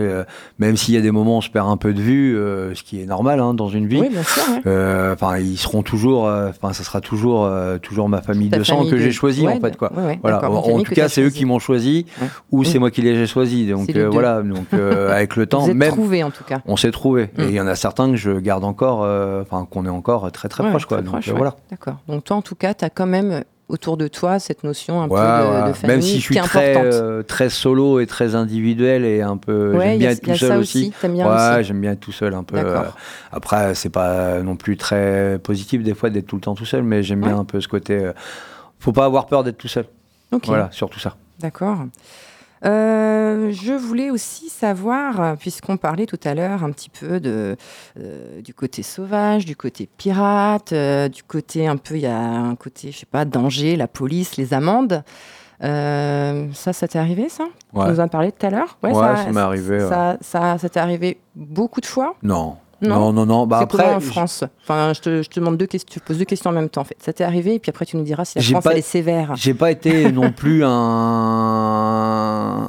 même 0.59 0.77
s'il 0.77 0.93
y 0.93 0.97
a 0.97 1.01
des 1.01 1.11
moments 1.11 1.35
où 1.35 1.37
on 1.39 1.41
se 1.41 1.49
perd 1.49 1.67
un 1.67 1.77
peu 1.77 1.93
de 1.93 2.01
vue, 2.01 2.33
ce 2.73 2.83
qui 2.83 3.01
est 3.01 3.05
normal 3.05 3.39
hein, 3.41 3.53
dans 3.53 3.67
une 3.69 3.87
vie. 3.87 3.99
Oui, 4.01 4.09
bien 4.09 4.23
sûr. 4.23 4.43
ouais. 4.65 5.11
Enfin, 5.11 5.39
ils 5.39 5.57
seront 5.57 5.83
toujours, 5.83 6.23
enfin, 6.25 6.71
ça 6.73 6.83
sera 6.85 7.01
toujours, 7.01 7.49
euh, 7.71 7.77
toujours 7.79 8.09
ma 8.09 8.21
famille 8.21 8.49
Ta 8.49 8.57
de 8.59 8.63
sang 8.63 8.85
que 8.85 8.91
de- 8.91 8.97
j'ai 8.97 9.11
choisi 9.11 9.45
ouais, 9.45 9.53
en 9.53 9.59
fait, 9.59 9.77
quoi. 9.77 9.91
ouais, 9.95 10.03
ouais, 10.05 10.19
Voilà. 10.21 10.49
En, 10.49 10.81
tout 10.83 10.93
cas, 10.93 11.09
c'est 11.09 11.21
eux 11.21 11.29
qui 11.29 11.45
m'ont 11.45 11.59
choisi 11.59 12.05
ou 12.51 12.63
c'est 12.63 12.79
moi 12.79 12.91
qui 12.91 13.01
les 13.01 13.11
ai 13.19 13.27
choisis. 13.27 13.67
Donc 13.69 13.95
euh, 13.95 14.09
voilà. 14.09 14.41
Donc 14.41 14.67
euh, 14.73 15.11
avec 15.11 15.35
le 15.35 15.45
temps, 15.47 15.61
Vous 15.61 15.69
êtes 15.71 15.75
même 15.75 15.91
trouvés 15.91 16.23
en 16.23 16.31
tout 16.31 16.43
cas. 16.43 16.61
on 16.65 16.77
s'est 16.77 16.91
trouvé. 16.91 17.29
Mm. 17.37 17.41
Et 17.41 17.45
il 17.45 17.53
y 17.53 17.61
en 17.61 17.67
a 17.67 17.75
certains 17.75 18.09
que 18.11 18.17
je 18.17 18.31
garde 18.31 18.63
encore, 18.63 18.99
enfin 19.41 19.67
qu'on 19.69 19.85
est 19.85 19.89
encore 19.89 20.31
très 20.31 20.49
très 20.49 20.67
proche, 20.69 20.85
quoi. 20.85 20.97
très 20.97 21.03
Donc 21.05 21.13
proche, 21.13 21.27
ouais. 21.27 21.33
voilà. 21.35 21.55
D'accord. 21.69 21.97
Donc 22.07 22.23
toi, 22.23 22.37
en 22.37 22.41
tout 22.41 22.55
cas, 22.55 22.73
tu 22.73 22.85
as 22.85 22.89
quand 22.89 23.07
même 23.07 23.43
autour 23.71 23.97
de 23.97 24.07
toi 24.07 24.39
cette 24.39 24.63
notion 24.63 25.01
un 25.01 25.07
peu 25.07 25.15
de, 25.15 25.19
ouais. 25.63 25.69
de 25.69 25.73
famille 25.73 25.95
Même 25.95 26.01
si 26.01 26.19
je 26.19 26.23
suis 26.23 26.35
très 26.35 26.75
euh, 26.77 27.23
très 27.23 27.49
solo 27.49 27.99
et 27.99 28.05
très 28.05 28.35
individuel 28.35 29.05
et 29.05 29.21
un 29.21 29.37
peu, 29.37 29.75
ouais, 29.75 29.91
j'aime 29.91 29.97
bien 29.99 30.09
a, 30.09 30.11
être 30.11 30.21
tout 30.21 30.35
seul 30.35 30.59
aussi. 30.59 30.93
aussi. 31.01 31.07
Bien 31.09 31.61
j'aime 31.61 31.81
bien 31.81 31.91
être 31.93 31.99
tout 31.99 32.11
seul 32.11 32.33
un 32.33 32.43
peu. 32.43 32.57
Euh, 32.57 32.81
après, 33.31 33.73
c'est 33.73 33.89
pas 33.89 34.41
non 34.41 34.55
plus 34.55 34.77
très 34.77 35.39
positif 35.41 35.83
des 35.83 35.93
fois 35.93 36.09
d'être 36.09 36.27
tout 36.27 36.35
le 36.35 36.41
temps 36.41 36.55
tout 36.55 36.65
seul, 36.65 36.83
mais 36.83 37.01
j'aime 37.01 37.21
bien 37.21 37.37
un 37.39 37.45
peu 37.45 37.61
ce 37.61 37.67
côté. 37.67 37.95
euh, 37.95 38.13
faut 38.79 38.91
pas 38.91 39.05
avoir 39.05 39.27
peur 39.27 39.43
d'être 39.43 39.57
tout 39.57 39.67
seul. 39.67 39.85
Ok. 40.31 40.47
Voilà, 40.47 40.69
surtout 40.71 40.99
ça. 40.99 41.15
D'accord. 41.39 41.77
Euh, 42.63 43.51
je 43.51 43.73
voulais 43.73 44.11
aussi 44.11 44.49
savoir, 44.49 45.35
puisqu'on 45.37 45.77
parlait 45.77 46.05
tout 46.05 46.19
à 46.23 46.35
l'heure 46.35 46.63
un 46.63 46.71
petit 46.71 46.89
peu 46.89 47.19
de, 47.19 47.55
euh, 47.99 48.41
du 48.41 48.53
côté 48.53 48.83
sauvage, 48.83 49.45
du 49.45 49.55
côté 49.55 49.89
pirate, 49.97 50.73
euh, 50.73 51.09
du 51.09 51.23
côté 51.23 51.67
un 51.67 51.77
peu, 51.77 51.95
il 51.95 52.01
y 52.01 52.07
a 52.07 52.17
un 52.17 52.55
côté, 52.55 52.91
je 52.91 52.99
sais 52.99 53.05
pas, 53.05 53.25
danger, 53.25 53.75
la 53.75 53.87
police, 53.87 54.37
les 54.37 54.53
amendes. 54.53 55.03
Ça, 55.61 56.73
ça 56.73 56.87
t'est 56.87 56.97
arrivé, 56.97 57.29
ça? 57.29 57.45
Ouais. 57.73 57.85
Tu 57.85 57.91
nous 57.91 57.99
en 57.99 58.07
parlais 58.07 58.31
tout 58.31 58.45
à 58.45 58.49
l'heure? 58.49 58.77
Ouais, 58.81 58.93
ça 58.93 59.31
m'est 59.31 59.39
arrivé. 59.39 59.79
Ça, 59.79 60.17
ça, 60.19 60.57
ça 60.57 60.69
t'est 60.69 60.79
arrivé 60.79 61.19
beaucoup 61.35 61.81
de 61.81 61.85
fois? 61.85 62.15
Non. 62.23 62.57
Non. 62.81 62.95
Non, 62.95 63.13
non, 63.13 63.25
non. 63.25 63.47
Bah 63.47 63.59
après, 63.59 63.93
en 63.93 63.99
France 63.99 64.43
Enfin, 64.63 64.93
je 64.95 65.01
te, 65.01 65.21
je 65.21 65.29
te 65.29 65.39
demande 65.39 65.57
deux 65.57 65.67
questions, 65.67 65.87
je 65.93 65.99
te 65.99 66.05
pose 66.05 66.17
deux 66.17 66.25
questions 66.25 66.49
en 66.49 66.53
même 66.53 66.69
temps. 66.69 66.81
En 66.81 66.85
fait, 66.85 66.97
ça 66.99 67.13
t'est 67.13 67.23
arrivé 67.23 67.55
et 67.55 67.59
puis 67.59 67.69
après 67.69 67.85
tu 67.85 67.97
nous 67.97 68.03
diras 68.03 68.25
si 68.25 68.39
la 68.39 68.43
France 68.43 68.63
pas- 68.63 68.71
elle 68.71 68.79
est 68.79 68.81
sévère. 68.81 69.33
j'ai 69.35 69.53
pas 69.53 69.69
été 69.71 70.11
non 70.11 70.31
plus 70.31 70.63
un, 70.63 70.69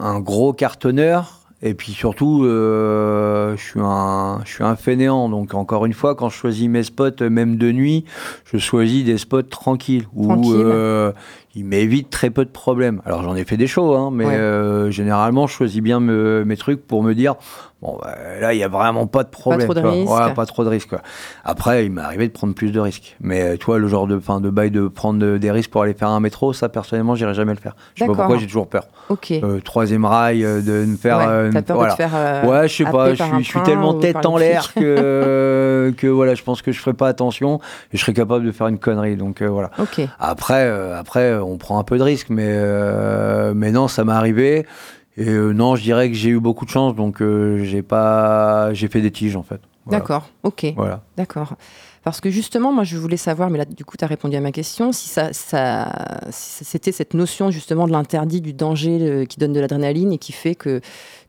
un 0.03 0.21
gros 0.21 0.53
cartonneur. 0.53 1.39
Et 1.65 1.75
puis 1.75 1.93
surtout, 1.93 2.45
euh, 2.45 3.57
je 3.57 3.63
suis 3.63 3.81
un, 3.81 4.41
je 4.45 4.53
suis 4.53 4.65
un 4.65 4.75
fainéant. 4.75 5.29
Donc 5.29 5.55
encore 5.55 5.87
une 5.87 5.93
fois, 5.93 6.17
quand 6.17 6.29
je 6.29 6.35
choisis 6.37 6.69
mes 6.69 6.83
spots, 6.83 7.23
même 7.31 7.57
de 7.57 7.71
nuit, 7.71 8.05
je 8.53 8.59
choisis 8.59 9.05
des 9.05 9.17
spots 9.17 9.43
tranquilles 9.43 10.07
où 10.13 10.27
Tranquille. 10.27 10.53
euh, 10.57 11.13
il 11.55 11.65
m'évite 11.65 12.09
très 12.11 12.31
peu 12.31 12.45
de 12.45 12.51
problèmes. 12.51 13.03
Alors 13.05 13.23
j'en 13.23 13.35
ai 13.37 13.45
fait 13.45 13.57
des 13.57 13.67
shows, 13.67 13.95
hein, 13.95 14.11
mais 14.13 14.25
Ouais. 14.27 14.35
euh, 14.37 14.91
généralement, 14.91 15.47
je 15.47 15.53
choisis 15.55 15.81
bien 15.83 16.01
me- 16.01 16.45
mes 16.47 16.57
trucs 16.57 16.87
pour 16.87 17.03
me 17.03 17.15
dire, 17.15 17.35
bon, 17.83 17.99
bah, 18.01 18.15
là, 18.41 18.55
il 18.55 18.59
y 18.59 18.63
a 18.65 18.69
vraiment 18.69 19.07
pas 19.07 19.23
de 19.25 19.29
problème. 19.29 19.67
trop 19.69 19.75
de 19.75 19.81
risques. 19.81 20.11
Ouais, 20.11 20.33
pas 20.35 20.47
trop 20.47 20.65
de 20.65 20.71
risques. 20.71 20.95
Après, 21.45 21.85
il 21.85 21.93
m'est 21.93 22.01
arrivé 22.01 22.27
de 22.29 22.33
prendre 22.33 22.55
plus 22.55 22.71
de 22.73 22.81
risques. 22.81 23.17
Mais 23.21 23.43
euh, 23.43 23.57
toi, 23.59 23.79
le 23.79 23.87
genre 23.89 24.07
de, 24.07 24.19
fin, 24.19 24.41
de 24.41 24.49
bail 24.51 24.71
de 24.71 24.89
prendre 24.89 25.19
de- 25.19 25.37
des 25.37 25.51
risques 25.51 25.71
pour 25.71 25.83
aller 25.83 25.93
faire 25.95 26.09
un 26.09 26.21
métro, 26.21 26.53
ça, 26.55 26.69
personnellement, 26.71 27.15
j'irai 27.17 27.35
jamais 27.35 27.53
le 27.53 27.59
faire. 27.61 27.77
Je 27.97 28.05
sais 28.05 28.07
pas 28.09 28.15
pourquoi, 28.15 28.39
j'ai 28.39 28.47
toujours 28.47 28.69
peur. 28.69 28.85
Ok. 29.11 29.31
Euh, 29.33 29.61
troisième 29.61 30.05
rail, 30.07 30.45
euh, 30.45 30.63
de 30.63 30.87
me 30.87 30.97
faire. 30.97 31.19
Ouais, 31.19 31.51
T'as 31.51 31.61
peur 31.63 31.77
voilà. 31.77 31.93
de 31.93 31.97
te 31.99 32.03
faire. 32.09 32.45
Ouais, 32.49 32.67
je 32.69 32.75
sais 32.77 32.85
pas, 32.91 33.15
je 33.15 33.23
suis, 33.23 33.45
je 33.45 33.59
tellement 33.59 33.95
tête 33.95 34.25
en 34.25 34.37
l'air 34.39 34.73
que, 34.73 35.93
que 35.99 36.07
voilà, 36.07 36.35
je 36.35 36.43
pense 36.43 36.63
que 36.63 36.73
je 36.73 36.79
ferai 36.81 36.95
pas 36.95 37.09
attention 37.09 37.61
et 37.93 37.97
je 37.97 38.03
serais 38.03 38.15
capable 38.15 38.45
de 38.47 38.53
faire 38.53 38.69
une 38.69 38.79
connerie. 38.79 39.17
Donc 39.17 39.43
voilà. 39.43 39.71
Ok. 39.79 40.01
Après, 40.19 40.67
après, 40.97 41.39
on 41.43 41.59
prend 41.59 41.79
un 41.79 41.85
peu 41.85 41.99
de 41.99 42.03
risque, 42.03 42.29
mais, 42.31 42.47
euh, 42.49 43.53
mais 43.55 43.71
non, 43.73 43.89
ça 43.89 44.05
m'est 44.05 44.13
arrivé. 44.13 44.67
Et 45.17 45.29
euh, 45.29 45.53
non, 45.53 45.77
je 45.77 45.83
dirais 45.83 46.09
que 46.09 46.15
j'ai 46.17 46.31
eu 46.31 46.41
beaucoup 46.41 46.65
de 46.65 46.71
chance, 46.71 46.95
donc 46.95 47.21
euh, 47.21 47.63
j'ai 47.65 47.83
pas, 47.83 48.73
j'ai 48.73 48.89
fait 48.89 49.01
des 49.03 49.11
tiges 49.11 49.37
en 49.37 49.43
fait. 49.43 49.61
Voilà. 49.85 49.99
D'accord. 50.01 50.29
Ok. 50.43 50.67
Voilà. 50.77 51.03
D'accord. 51.17 51.55
Parce 52.05 52.21
que 52.21 52.31
justement, 52.31 52.73
moi, 52.73 52.83
je 52.83 52.97
voulais 52.97 53.17
savoir, 53.17 53.49
mais 53.51 53.59
là, 53.59 53.65
du 53.65 53.85
coup, 53.85 53.97
tu 53.97 54.05
as 54.05 54.09
répondu 54.09 54.35
à 54.37 54.41
ma 54.41 54.51
question, 54.51 54.91
si, 54.91 55.09
ça, 55.09 55.33
ça, 55.33 55.93
si 56.31 56.65
c'était 56.65 56.91
cette 56.91 57.15
notion 57.15 57.51
justement 57.53 57.87
de 57.87 57.93
l'interdit, 57.93 58.41
du 58.41 58.53
danger 58.53 58.99
euh, 59.03 59.25
qui 59.25 59.39
donne 59.39 59.53
de 59.53 59.61
l'adrénaline 59.61 60.13
et 60.13 60.19
qui 60.19 60.33
fait 60.33 60.55
que, 60.57 60.81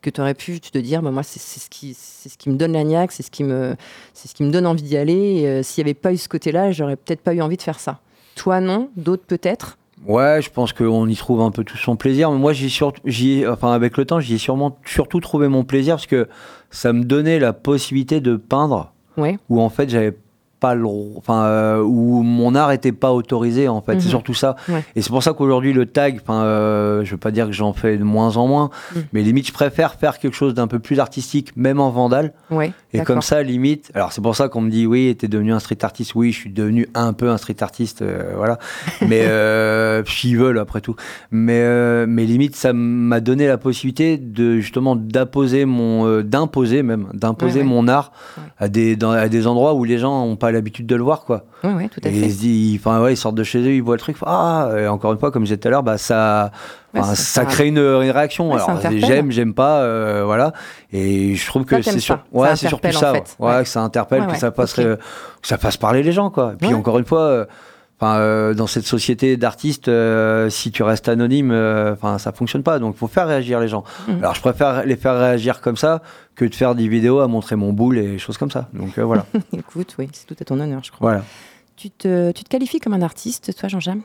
que 0.01 0.09
tu 0.09 0.19
aurais 0.19 0.33
pu 0.33 0.59
te 0.59 0.77
dire, 0.79 1.03
bah, 1.03 1.11
moi, 1.11 1.21
c'est 1.21 1.39
ce, 1.39 1.69
qui, 1.69 1.95
c'est 1.99 2.29
ce 2.29 2.37
qui 2.39 2.49
me 2.49 2.55
donne 2.55 2.71
la 2.73 2.83
niaque, 2.83 3.11
c'est 3.11 3.21
ce, 3.21 3.29
qui 3.29 3.43
me- 3.43 3.75
c'est 4.15 4.27
ce 4.27 4.33
qui 4.33 4.43
me 4.43 4.49
donne 4.51 4.65
envie 4.65 4.81
d'y 4.81 4.97
aller. 4.97 5.45
euh, 5.45 5.61
S'il 5.61 5.83
n'y 5.83 5.89
avait 5.89 5.93
pas 5.99 6.11
eu 6.13 6.17
ce 6.17 6.27
côté-là, 6.29 6.71
j'aurais 6.71 6.95
peut-être 6.95 7.21
pas 7.21 7.33
eu 7.35 7.41
envie 7.41 7.57
de 7.57 7.61
faire 7.61 7.79
ça. 7.79 7.99
Toi, 8.35 8.59
non? 8.59 8.89
D'autres, 8.95 9.25
peut-être? 9.27 9.77
Ouais, 10.05 10.41
je 10.41 10.49
pense 10.49 10.73
qu'on 10.73 11.07
y 11.07 11.15
trouve 11.15 11.41
un 11.41 11.51
peu 11.51 11.63
tout 11.63 11.77
son 11.77 11.95
plaisir. 11.95 12.31
Mais 12.31 12.37
moi, 12.37 12.53
j'y 12.53 12.69
surtout, 12.69 13.01
j'y, 13.05 13.47
enfin, 13.47 13.71
avec 13.71 13.97
le 13.97 14.05
temps, 14.05 14.19
j'y 14.19 14.35
ai 14.35 14.37
sûrement 14.37 14.77
surtout 14.85 15.19
trouvé 15.19 15.47
mon 15.47 15.63
plaisir 15.63 15.95
parce 15.95 16.07
que 16.07 16.27
ça 16.71 16.91
me 16.93 17.03
donnait 17.03 17.39
la 17.39 17.53
possibilité 17.53 18.19
de 18.21 18.35
peindre 18.35 18.91
Ouais. 19.15 19.37
où 19.47 19.61
en 19.61 19.69
fait 19.69 19.89
j'avais 19.91 20.11
pas 20.63 20.75
le, 20.75 20.87
enfin, 21.17 21.43
euh, 21.43 21.81
où 21.83 22.23
mon 22.23 22.55
art 22.55 22.71
était 22.71 22.93
pas 22.93 23.11
autorisé 23.11 23.67
en 23.67 23.81
fait. 23.81 23.95
Mhm. 23.95 23.99
C'est 23.99 24.07
surtout 24.07 24.33
ça. 24.33 24.55
Ouais. 24.69 24.81
Et 24.95 25.01
c'est 25.01 25.09
pour 25.09 25.21
ça 25.21 25.33
qu'aujourd'hui 25.33 25.73
le 25.73 25.85
tag, 25.85 26.19
enfin, 26.23 26.43
euh, 26.43 27.03
je 27.03 27.11
veux 27.11 27.17
pas 27.17 27.31
dire 27.31 27.47
que 27.47 27.51
j'en 27.51 27.73
fais 27.73 27.97
de 27.97 28.03
moins 28.05 28.37
en 28.37 28.47
moins, 28.47 28.69
Mhm. 28.95 29.03
mais 29.11 29.21
limite 29.23 29.47
je 29.47 29.51
préfère 29.51 29.95
faire 29.95 30.19
quelque 30.19 30.35
chose 30.35 30.53
d'un 30.53 30.67
peu 30.67 30.79
plus 30.79 30.99
artistique, 31.01 31.51
même 31.57 31.81
en 31.81 31.89
vandale. 31.89 32.31
Ouais. 32.49 32.71
Et 32.93 33.01
comme 33.01 33.21
ça, 33.21 33.43
limite, 33.43 33.91
alors 33.93 34.13
c'est 34.13 34.21
pour 34.21 34.35
ça 34.37 34.47
qu'on 34.47 34.61
me 34.61 34.69
dit 34.69 34.85
oui, 34.87 35.13
t'es 35.19 35.27
devenu 35.27 35.51
un 35.51 35.59
street 35.59 35.79
artiste. 35.83 36.15
Oui, 36.15 36.31
je 36.31 36.37
suis 36.39 36.49
devenu 36.51 36.87
un 36.93 37.11
peu 37.11 37.29
un 37.29 37.37
street 37.37 37.57
artiste, 37.61 38.01
euh, 38.01 38.31
voilà. 38.37 38.57
Mais 39.07 39.23
euh, 39.25 40.01
s'ils 40.05 40.37
veulent 40.37 40.59
après 40.59 40.79
tout. 40.79 40.95
Mais 41.31 42.05
mais 42.07 42.23
limite, 42.25 42.55
ça 42.55 42.71
m'a 42.73 43.19
donné 43.19 43.47
la 43.47 43.57
possibilité 43.57 44.17
de 44.17 44.59
justement 44.59 44.95
d'imposer 44.95 45.65
mon, 45.65 46.21
d'imposer 46.21 46.83
même, 46.83 47.07
d'imposer 47.13 47.59
Ouais, 47.59 47.65
mon 47.65 47.87
art 47.89 48.11
à 48.57 48.67
des 48.69 48.95
dans, 48.95 49.11
à 49.11 49.27
des 49.27 49.47
endroits 49.47 49.73
où 49.73 49.83
les 49.83 49.97
gens 49.97 50.25
n'ont 50.25 50.35
pas 50.37 50.51
l'habitude 50.53 50.85
de 50.85 50.95
le 50.95 51.03
voir, 51.03 51.25
quoi. 51.25 51.43
Ouais, 51.63 51.73
ouais, 51.73 51.89
tout 51.89 51.99
à 52.03 52.07
Et 52.07 52.11
fait. 52.11 52.17
ils 52.27 52.31
se 52.31 52.39
disent, 52.39 52.79
enfin 52.79 53.01
ouais, 53.01 53.13
ils 53.13 53.17
sortent 53.17 53.35
de 53.35 53.43
chez 53.43 53.59
eux, 53.59 53.73
ils 53.73 53.83
voient 53.83 53.95
le 53.95 53.99
truc, 53.99 54.15
ah, 54.25 54.69
et 54.77 54.87
encore 54.87 55.11
une 55.13 55.19
fois, 55.19 55.31
comme 55.31 55.43
je 55.43 55.47
disais 55.47 55.57
tout 55.57 55.67
à 55.67 55.71
l'heure, 55.71 55.83
bah 55.83 55.97
ça. 55.97 56.51
Ça- 56.95 57.15
ça, 57.15 57.45
crée 57.45 57.67
une, 57.69 57.79
une 57.79 58.11
réaction. 58.11 58.51
Ouais, 58.53 58.61
Alors 58.61 58.79
j'aime, 58.97 59.31
j'aime 59.31 59.55
pas, 59.55 59.79
euh, 59.79 60.21
voilà. 60.25 60.53
Et 60.91 61.33
je 61.35 61.45
trouve 61.47 61.65
que 61.65 61.81
c'est 61.81 61.99
sur, 61.99 62.19
ouais, 62.31 62.55
c'est 62.55 62.67
surtout 62.67 62.91
ça, 62.91 63.09
en 63.11 63.13
fait. 63.15 63.35
Ouais, 63.39 63.55
Ouais. 63.55 63.63
que 63.63 63.69
ça 63.69 63.81
interpelle, 63.81 64.27
que 64.27 64.37
ça 64.37 64.51
fasse, 64.51 64.77
ok. 64.77 64.85
euh, 64.85 64.95
que 65.41 65.47
ça 65.47 65.57
fasse 65.57 65.75
parler 65.77 66.03
les 66.03 66.11
gens, 66.11 66.29
quoi. 66.29 66.53
Et 66.53 66.57
puis 66.57 66.73
encore 66.75 66.99
une 66.99 67.05
fois, 67.05 67.21
euh, 67.21 67.45
enfin, 68.03 68.19
euh, 68.19 68.53
dans 68.53 68.67
cette 68.67 68.85
société 68.85 69.37
d'artistes, 69.37 69.87
euh, 69.87 70.49
si 70.49 70.71
tu 70.71 70.83
restes 70.83 71.07
anonyme, 71.07 71.51
euh, 71.51 71.93
enfin, 71.93 72.17
ça 72.17 72.31
fonctionne 72.31 72.63
pas. 72.63 72.79
Donc, 72.79 72.95
faut 72.97 73.07
faire 73.07 73.27
réagir 73.27 73.59
les 73.59 73.67
gens. 73.67 73.83
Mhm. 74.07 74.17
Alors, 74.19 74.35
je 74.35 74.41
préfère 74.41 74.85
les 74.85 74.95
faire 74.95 75.17
réagir 75.17 75.61
comme 75.61 75.77
ça 75.77 76.01
que 76.35 76.45
de 76.45 76.53
faire 76.53 76.75
des 76.75 76.87
vidéos 76.87 77.19
à 77.19 77.27
montrer 77.27 77.55
mon 77.55 77.71
boule 77.71 77.97
et 77.97 78.17
choses 78.17 78.37
comme 78.37 78.51
ça. 78.51 78.67
Donc, 78.73 78.97
euh, 78.97 79.03
voilà, 79.03 79.25
Écoute, 79.57 79.95
oui, 79.99 80.09
c'est 80.11 80.25
tout 80.27 80.35
à 80.39 80.43
ton 80.43 80.59
honneur, 80.59 80.81
je 80.83 80.91
crois. 80.91 81.09
voilà. 81.11 81.23
Tu, 81.75 81.89
te, 81.89 82.31
tu 82.31 82.43
te 82.43 82.49
qualifies 82.49 82.79
comme 82.79 82.93
un 82.93 83.01
artiste, 83.01 83.55
toi, 83.57 83.69
Jean-Jam 83.69 84.01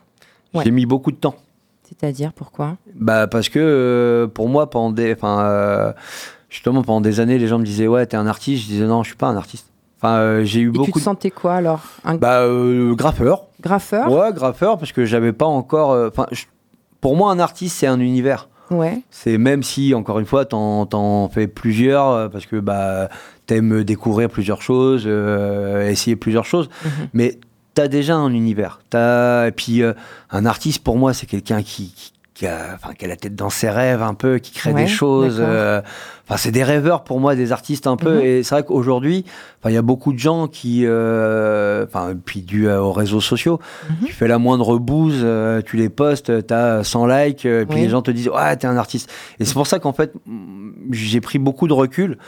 Ouais. 0.54 0.64
J'ai 0.64 0.70
mis 0.70 0.86
beaucoup 0.86 1.10
de 1.10 1.16
temps. 1.16 1.34
C'est-à-dire, 1.82 2.32
pourquoi? 2.32 2.76
Bah 2.94 3.26
parce 3.26 3.48
que 3.48 4.30
pour 4.34 4.48
moi 4.48 4.68
pendant 4.70 4.90
des 4.92 5.12
enfin 5.14 5.94
justement 6.50 6.82
pendant 6.82 7.00
des 7.02 7.20
années 7.20 7.38
les 7.38 7.46
gens 7.48 7.58
me 7.58 7.64
disaient 7.64 7.86
ouais 7.86 8.04
t'es 8.06 8.16
un 8.16 8.26
artiste 8.26 8.62
je 8.64 8.68
disais 8.68 8.86
non 8.86 9.02
je 9.02 9.08
suis 9.08 9.16
pas 9.16 9.28
un 9.28 9.36
artiste 9.36 9.70
enfin 9.98 10.42
j'ai 10.44 10.60
eu 10.60 10.68
Et 10.68 10.72
tu 10.72 10.78
beaucoup 10.78 10.90
te 10.92 10.98
de 10.98 11.04
sentais 11.04 11.30
quoi, 11.30 11.54
alors? 11.54 11.80
Un 12.04 12.16
bah 12.16 12.46
graffeur 12.94 13.47
graffeur 13.60 14.10
ouais 14.12 14.32
graffeur 14.32 14.78
parce 14.78 14.92
que 14.92 15.04
j'avais 15.04 15.32
pas 15.32 15.46
encore 15.46 15.92
euh, 15.92 16.08
enfin 16.08 16.26
pour 17.00 17.16
moi 17.16 17.30
un 17.32 17.38
artiste 17.38 17.76
c'est 17.78 17.86
un 17.86 18.00
univers 18.00 18.48
Ouais. 18.70 19.00
c'est 19.10 19.38
même 19.38 19.62
si 19.62 19.94
encore 19.94 20.18
une 20.18 20.26
fois 20.26 20.44
t'en 20.44 20.84
t'en 20.84 21.30
fais 21.30 21.46
plusieurs 21.48 22.08
euh, 22.10 22.28
parce 22.28 22.44
que 22.44 22.56
bah 22.56 23.08
t'aimes 23.46 23.82
découvrir 23.82 24.28
plusieurs 24.28 24.60
choses 24.60 25.04
euh, 25.06 25.88
essayer 25.88 26.16
plusieurs 26.16 26.44
choses 26.44 26.68
Mhm. 26.84 26.90
mais 27.14 27.38
t'as 27.72 27.88
déjà 27.88 28.16
un 28.16 28.30
univers. 28.32 28.80
T'as 28.90 29.46
et 29.46 29.52
puis 29.52 29.82
un 30.30 30.46
artiste 30.46 30.82
pour 30.82 30.98
moi 30.98 31.14
c'est 31.14 31.26
quelqu'un 31.26 31.62
qui, 31.62 31.92
qui, 31.94 32.12
qui 32.38 32.46
a, 32.46 32.76
enfin, 32.76 32.94
qui 32.94 33.04
a 33.04 33.08
la 33.08 33.16
tête 33.16 33.34
dans 33.34 33.50
ses 33.50 33.68
rêves 33.68 34.00
un 34.00 34.14
peu, 34.14 34.38
qui 34.38 34.52
crée 34.52 34.72
Ouais, 34.72 34.82
des 34.84 34.88
choses. 34.88 35.38
euh, 35.40 35.80
Enfin 36.30 36.36
c'est 36.36 36.50
des 36.50 36.62
rêveurs 36.62 37.04
pour 37.04 37.20
moi, 37.20 37.34
des 37.34 37.52
artistes 37.52 37.86
un 37.86 37.96
peu. 37.96 38.16
Mhm. 38.16 38.20
Et 38.22 38.42
c'est 38.42 38.54
vrai 38.54 38.62
qu'aujourd'hui, 38.62 39.24
enfin 39.58 39.70
il 39.70 39.74
y 39.74 39.78
a 39.78 39.82
beaucoup 39.82 40.12
de 40.12 40.18
gens 40.18 40.46
qui, 40.46 40.82
euh, 40.84 41.84
enfin 41.86 42.12
puis 42.22 42.42
dû 42.42 42.68
à- 42.68 42.82
aux 42.82 42.92
réseaux 42.92 43.20
sociaux, 43.22 43.58
Mhm. 43.88 44.06
tu 44.06 44.12
fais 44.12 44.28
la 44.28 44.38
moindre 44.38 44.78
bouse, 44.78 45.20
euh, 45.22 45.62
tu 45.64 45.76
les 45.78 45.88
postes, 45.88 46.46
t'as 46.46 46.84
100 46.84 47.06
likes, 47.06 47.46
euh, 47.46 47.64
puis 47.64 47.76
Oui. 47.78 47.84
les 47.84 47.88
gens 47.88 48.02
te 48.02 48.10
disent 48.10 48.28
ouais 48.28 48.56
t'es 48.56 48.66
un 48.66 48.76
artiste. 48.76 49.10
Et 49.40 49.44
c'est 49.46 49.54
pour 49.54 49.66
ça 49.66 49.78
qu'en 49.78 49.94
fait 49.94 50.12
j'ai 50.92 51.20
pris 51.22 51.38
beaucoup 51.38 51.66
de 51.66 51.72
recul. 51.72 52.18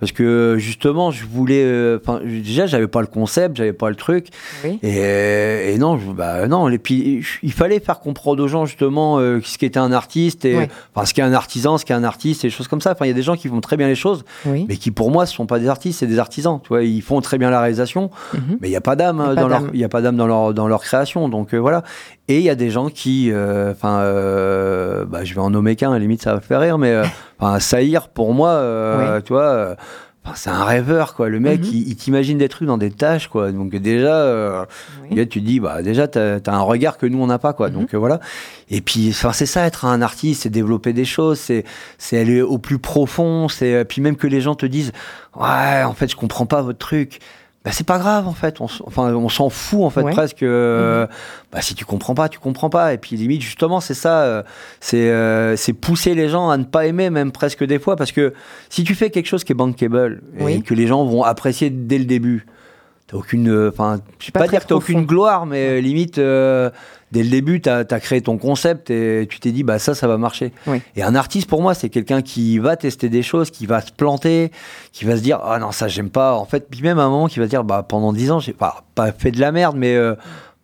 Parce 0.00 0.12
que 0.12 0.56
justement, 0.58 1.10
je 1.10 1.24
voulais. 1.26 1.62
euh, 1.62 1.98
déjà, 2.24 2.66
j'avais 2.66 2.88
pas 2.88 3.00
le 3.02 3.06
concept, 3.06 3.56
j'avais 3.56 3.72
pas 3.74 3.90
le 3.90 3.96
truc. 3.96 4.28
Oui. 4.64 4.78
Et, 4.82 5.72
et 5.74 5.78
non, 5.78 5.98
je- 5.98 6.10
bah 6.10 6.48
non. 6.48 6.68
Et 6.68 6.78
puis 6.78 7.22
il 7.42 7.52
fallait 7.52 7.80
faire 7.80 8.00
comprendre 8.00 8.42
aux 8.42 8.48
gens 8.48 8.64
justement 8.66 9.18
euh, 9.18 9.40
ce 9.44 9.58
qu'était 9.58 9.78
un 9.78 9.92
artiste 9.92 10.44
et 10.44 10.68
enfin 10.94 11.04
ce 11.06 11.12
qu'est 11.14 11.22
un 11.22 11.32
artisan, 11.34 11.76
ce 11.78 11.84
qu'est 11.84 11.94
un 11.94 12.04
artiste 12.04 12.44
et 12.44 12.48
des 12.48 12.52
choses 12.52 12.66
comme 12.68 12.80
ça. 12.80 12.92
Enfin, 12.92 13.04
il 13.04 13.08
y 13.08 13.12
a 13.12 13.14
des 13.14 13.22
gens 13.22 13.36
qui 13.36 13.48
font 13.48 13.60
très 13.60 13.76
bien 13.76 13.88
les 13.88 13.94
choses, 13.94 14.24
Oui. 14.46 14.64
mais 14.68 14.76
qui 14.76 14.90
pour 14.90 15.10
moi 15.10 15.26
ce 15.26 15.34
sont 15.34 15.46
pas 15.46 15.58
des 15.58 15.68
artistes, 15.68 16.00
c'est 16.00 16.06
des 16.06 16.18
artisans. 16.18 16.60
Tu 16.62 16.68
vois, 16.68 16.82
ils 16.82 17.02
font 17.02 17.20
très 17.20 17.38
bien 17.38 17.50
la 17.50 17.60
réalisation, 17.60 18.10
Mhm. 18.34 18.58
mais 18.60 18.68
il 18.68 18.72
y 18.72 18.76
a 18.76 18.80
pas 18.80 18.96
d'âme 18.96 19.20
euh, 19.20 19.34
dans 19.34 19.48
leur, 19.48 19.60
d'âme. 19.60 19.70
il 19.74 19.80
y 19.80 19.84
a 19.84 19.88
pas 19.88 20.00
d'âme 20.00 20.16
dans 20.16 20.26
leur 20.26 20.54
dans 20.54 20.66
leur 20.68 20.80
création. 20.82 21.28
Donc 21.28 21.52
euh, 21.54 21.58
voilà. 21.58 21.82
Et 22.30 22.36
il 22.36 22.42
y 22.44 22.50
a 22.50 22.54
des 22.54 22.70
gens 22.70 22.90
qui, 22.90 23.32
euh, 23.32 23.72
enfin, 23.72 23.98
euh, 24.02 25.04
bah, 25.04 25.24
je 25.24 25.34
vais 25.34 25.40
en 25.40 25.50
nommer 25.50 25.74
qu'un. 25.74 25.90
À 25.90 25.94
la 25.94 25.98
limite, 25.98 26.22
ça 26.22 26.32
va 26.34 26.40
faire 26.40 26.60
rire, 26.60 26.78
mais 26.78 26.92
euh, 26.92 27.04
enfin, 27.40 27.58
Saïr 27.58 28.08
pour 28.08 28.32
moi, 28.34 28.50
euh, 28.50 29.20
tu 29.20 29.32
vois. 29.32 29.42
euh, 29.48 29.74
c'est 30.36 30.50
un 30.50 30.62
rêveur, 30.62 31.14
quoi. 31.14 31.28
Le 31.28 31.40
mec, 31.40 31.60
Mhm. 31.62 31.66
il, 31.72 31.88
il 31.88 31.96
t'imagine 31.96 32.38
des 32.38 32.48
trucs 32.48 32.68
dans 32.68 32.78
des 32.78 32.92
tâches, 32.92 33.26
quoi. 33.26 33.50
Donc 33.50 33.74
déjà, 33.74 34.14
euh, 34.14 34.64
Oui. 35.02 35.08
et 35.10 35.14
là, 35.16 35.26
tu 35.26 35.40
te 35.40 35.44
dis, 35.44 35.58
bah, 35.58 35.82
déjà, 35.82 36.06
t'as 36.06 36.36
as 36.46 36.54
un 36.54 36.60
regard 36.60 36.98
que 36.98 37.06
nous, 37.06 37.20
on 37.20 37.26
n'a 37.26 37.38
pas, 37.40 37.52
quoi. 37.52 37.68
Mhm. 37.68 37.74
Donc 37.74 37.94
euh, 37.94 37.98
voilà. 37.98 38.20
Et 38.70 38.80
puis, 38.80 39.12
c'est 39.12 39.46
ça, 39.46 39.66
être 39.66 39.84
un 39.86 40.00
artiste, 40.00 40.42
c'est 40.42 40.50
développer 40.50 40.92
des 40.92 41.04
choses, 41.06 41.40
c'est 41.40 41.64
c'est 41.98 42.16
aller 42.20 42.42
au 42.42 42.58
plus 42.58 42.78
profond, 42.78 43.48
c'est 43.48 43.74
euh, 43.74 43.82
puis 43.84 44.02
même 44.02 44.14
que 44.16 44.28
les 44.28 44.40
gens 44.40 44.54
te 44.54 44.66
disent, 44.66 44.92
ouais, 45.36 45.82
en 45.84 45.94
fait, 45.94 46.08
je 46.08 46.14
comprends 46.16 46.46
pas 46.46 46.62
votre 46.62 46.78
truc. 46.78 47.18
Bah, 47.62 47.72
c'est 47.72 47.86
pas 47.86 47.98
grave, 47.98 48.26
en 48.26 48.32
fait. 48.32 48.60
On, 48.62 48.68
enfin, 48.86 49.12
on 49.14 49.28
s'en 49.28 49.50
fout, 49.50 49.82
en 49.82 49.90
fait, 49.90 50.00
Ouais. 50.02 50.12
presque. 50.12 50.42
euh, 50.42 51.06
bah, 51.52 51.60
si 51.60 51.74
tu 51.74 51.84
comprends 51.84 52.14
pas, 52.14 52.30
tu 52.30 52.38
comprends 52.38 52.70
pas. 52.70 52.94
Et 52.94 52.98
puis, 52.98 53.16
limite, 53.16 53.42
justement, 53.42 53.80
c'est 53.80 53.92
ça, 53.94 54.22
euh, 54.22 54.42
c'est 54.80 55.10
euh, 55.10 55.56
c'est 55.56 55.74
pousser 55.74 56.14
les 56.14 56.30
gens 56.30 56.48
à 56.48 56.56
ne 56.56 56.64
pas 56.64 56.86
aimer, 56.86 57.10
même 57.10 57.32
presque 57.32 57.62
des 57.64 57.78
fois, 57.78 57.96
parce 57.96 58.12
que 58.12 58.32
si 58.70 58.82
tu 58.82 58.94
fais 58.94 59.10
quelque 59.10 59.26
chose 59.26 59.44
qui 59.44 59.52
est 59.52 59.54
bankable 59.54 60.22
et 60.38 60.42
Oui. 60.44 60.62
que 60.62 60.72
les 60.72 60.86
gens 60.86 61.04
vont 61.04 61.22
apprécier 61.22 61.68
dès 61.68 61.98
le 61.98 62.06
début, 62.06 62.46
t'as 63.08 63.18
aucune, 63.18 63.68
enfin, 63.68 64.00
je 64.20 64.26
vais 64.28 64.32
Pas 64.32 64.40
pas, 64.40 64.48
dire 64.48 64.62
que 64.62 64.66
t'as 64.68 64.74
aucune 64.76 65.04
gloire, 65.04 65.44
mais 65.44 65.82
limite, 65.82 66.18
dès 67.12 67.22
le 67.22 67.28
début, 67.30 67.60
t'as 67.60 67.78
as 67.90 68.00
créé 68.00 68.20
ton 68.20 68.38
concept 68.38 68.90
et 68.90 69.26
tu 69.28 69.40
t'es 69.40 69.50
dit, 69.52 69.62
bah 69.64 69.78
ça, 69.78 69.94
ça 69.94 70.06
va 70.06 70.16
marcher. 70.18 70.52
Oui. 70.66 70.80
Et 70.96 71.02
un 71.02 71.14
artiste, 71.14 71.48
pour 71.48 71.60
moi, 71.62 71.74
c'est 71.74 71.88
quelqu'un 71.88 72.22
qui 72.22 72.58
va 72.58 72.76
tester 72.76 73.08
des 73.08 73.22
choses, 73.22 73.50
qui 73.50 73.66
va 73.66 73.80
se 73.80 73.92
planter, 73.92 74.50
qui 74.92 75.04
va 75.04 75.16
se 75.16 75.22
dire, 75.22 75.40
ah 75.42 75.58
non, 75.58 75.72
ça, 75.72 75.88
j'aime 75.88 76.10
pas. 76.10 76.34
En 76.34 76.44
fait, 76.44 76.68
puis 76.70 76.82
même 76.82 76.98
à 76.98 77.02
un 77.04 77.08
moment, 77.10 77.26
qui 77.26 77.38
va 77.38 77.46
se 77.46 77.50
dire, 77.50 77.64
bah 77.64 77.82
pendant 77.88 78.12
10 78.12 78.30
ans, 78.30 78.40
j'ai 78.40 78.52
pas, 78.52 78.84
pas 78.94 79.12
fait 79.12 79.30
de 79.32 79.40
la 79.40 79.52
merde, 79.52 79.76
mais 79.76 79.94
euh, 79.96 80.14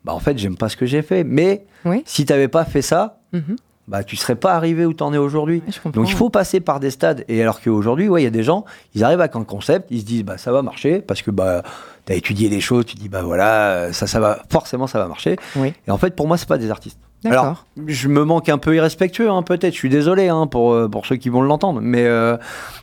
bah 0.05 0.13
en 0.15 0.21
fait, 0.21 0.39
j'aime 0.39 0.57
pas 0.57 0.69
ce 0.69 0.77
que 0.77 0.87
j'ai 0.87 1.03
fait. 1.03 1.25
Mais 1.25 1.65
Oui. 1.85 2.03
si 2.07 2.25
t'avais 2.25 2.49
pas 2.49 2.65
fait 2.65 2.83
ça, 2.83 3.19
Mhm. 3.33 3.57
Bah 3.89 4.03
tu 4.03 4.17
serais 4.17 4.35
pas 4.35 4.55
arrivé 4.55 4.85
où 4.85 4.93
t'en 4.93 5.13
es 5.13 5.19
aujourd'hui. 5.19 5.63
Ouais. 5.85 5.93
Donc 5.93 6.09
il 6.09 6.15
faut 6.15 6.31
passer 6.31 6.61
par 6.61 6.81
des 6.81 6.91
stades. 6.91 7.25
Et 7.29 7.41
alors 7.41 7.61
qu'aujourd'hui, 7.61 8.09
ouais, 8.09 8.23
il 8.23 8.25
y 8.25 8.29
a 8.29 8.31
des 8.31 8.43
gens, 8.43 8.65
ils 8.95 9.05
arrivent 9.05 9.21
avec 9.21 9.37
un 9.37 9.45
concept, 9.45 9.87
ils 9.91 10.01
se 10.01 10.05
disent 10.05 10.25
bah 10.25 10.39
ça 10.39 10.53
va 10.53 10.63
marcher 10.63 11.01
parce 11.01 11.23
que 11.23 11.31
bah 11.31 11.63
t'as 12.05 12.15
étudié 12.15 12.49
les 12.49 12.61
choses, 12.61 12.87
tu 12.87 12.97
dis 12.97 13.09
bah 13.09 13.23
voilà 13.23 13.93
ça 13.93 14.07
ça 14.07 14.21
va 14.21 14.41
forcément 14.51 14.87
ça 14.87 14.99
va 14.99 15.07
marcher. 15.07 15.37
Oui. 15.57 15.73
Et 15.87 15.91
en 15.91 15.99
fait 15.99 16.17
pour 16.17 16.27
moi 16.27 16.37
c'est 16.37 16.49
pas 16.49 16.59
des 16.59 16.71
artistes. 16.71 16.99
Alors 17.31 17.65
je 17.87 18.09
me 18.09 18.25
manque 18.25 18.49
un 18.49 18.59
peu 18.59 18.75
irrespectueux 18.75 19.31
hein, 19.31 19.43
peut-être, 19.43 19.73
je 19.75 19.79
suis 19.79 19.89
désolé 19.89 20.29
hein, 20.29 20.47
pour 20.47 20.73
euh, 20.73 20.89
pour 20.89 21.07
ceux 21.07 21.17
qui 21.17 21.29
vont 21.29 21.43
l'entendre, 21.43 21.81
mais 21.83 22.05
euh, 22.07 22.37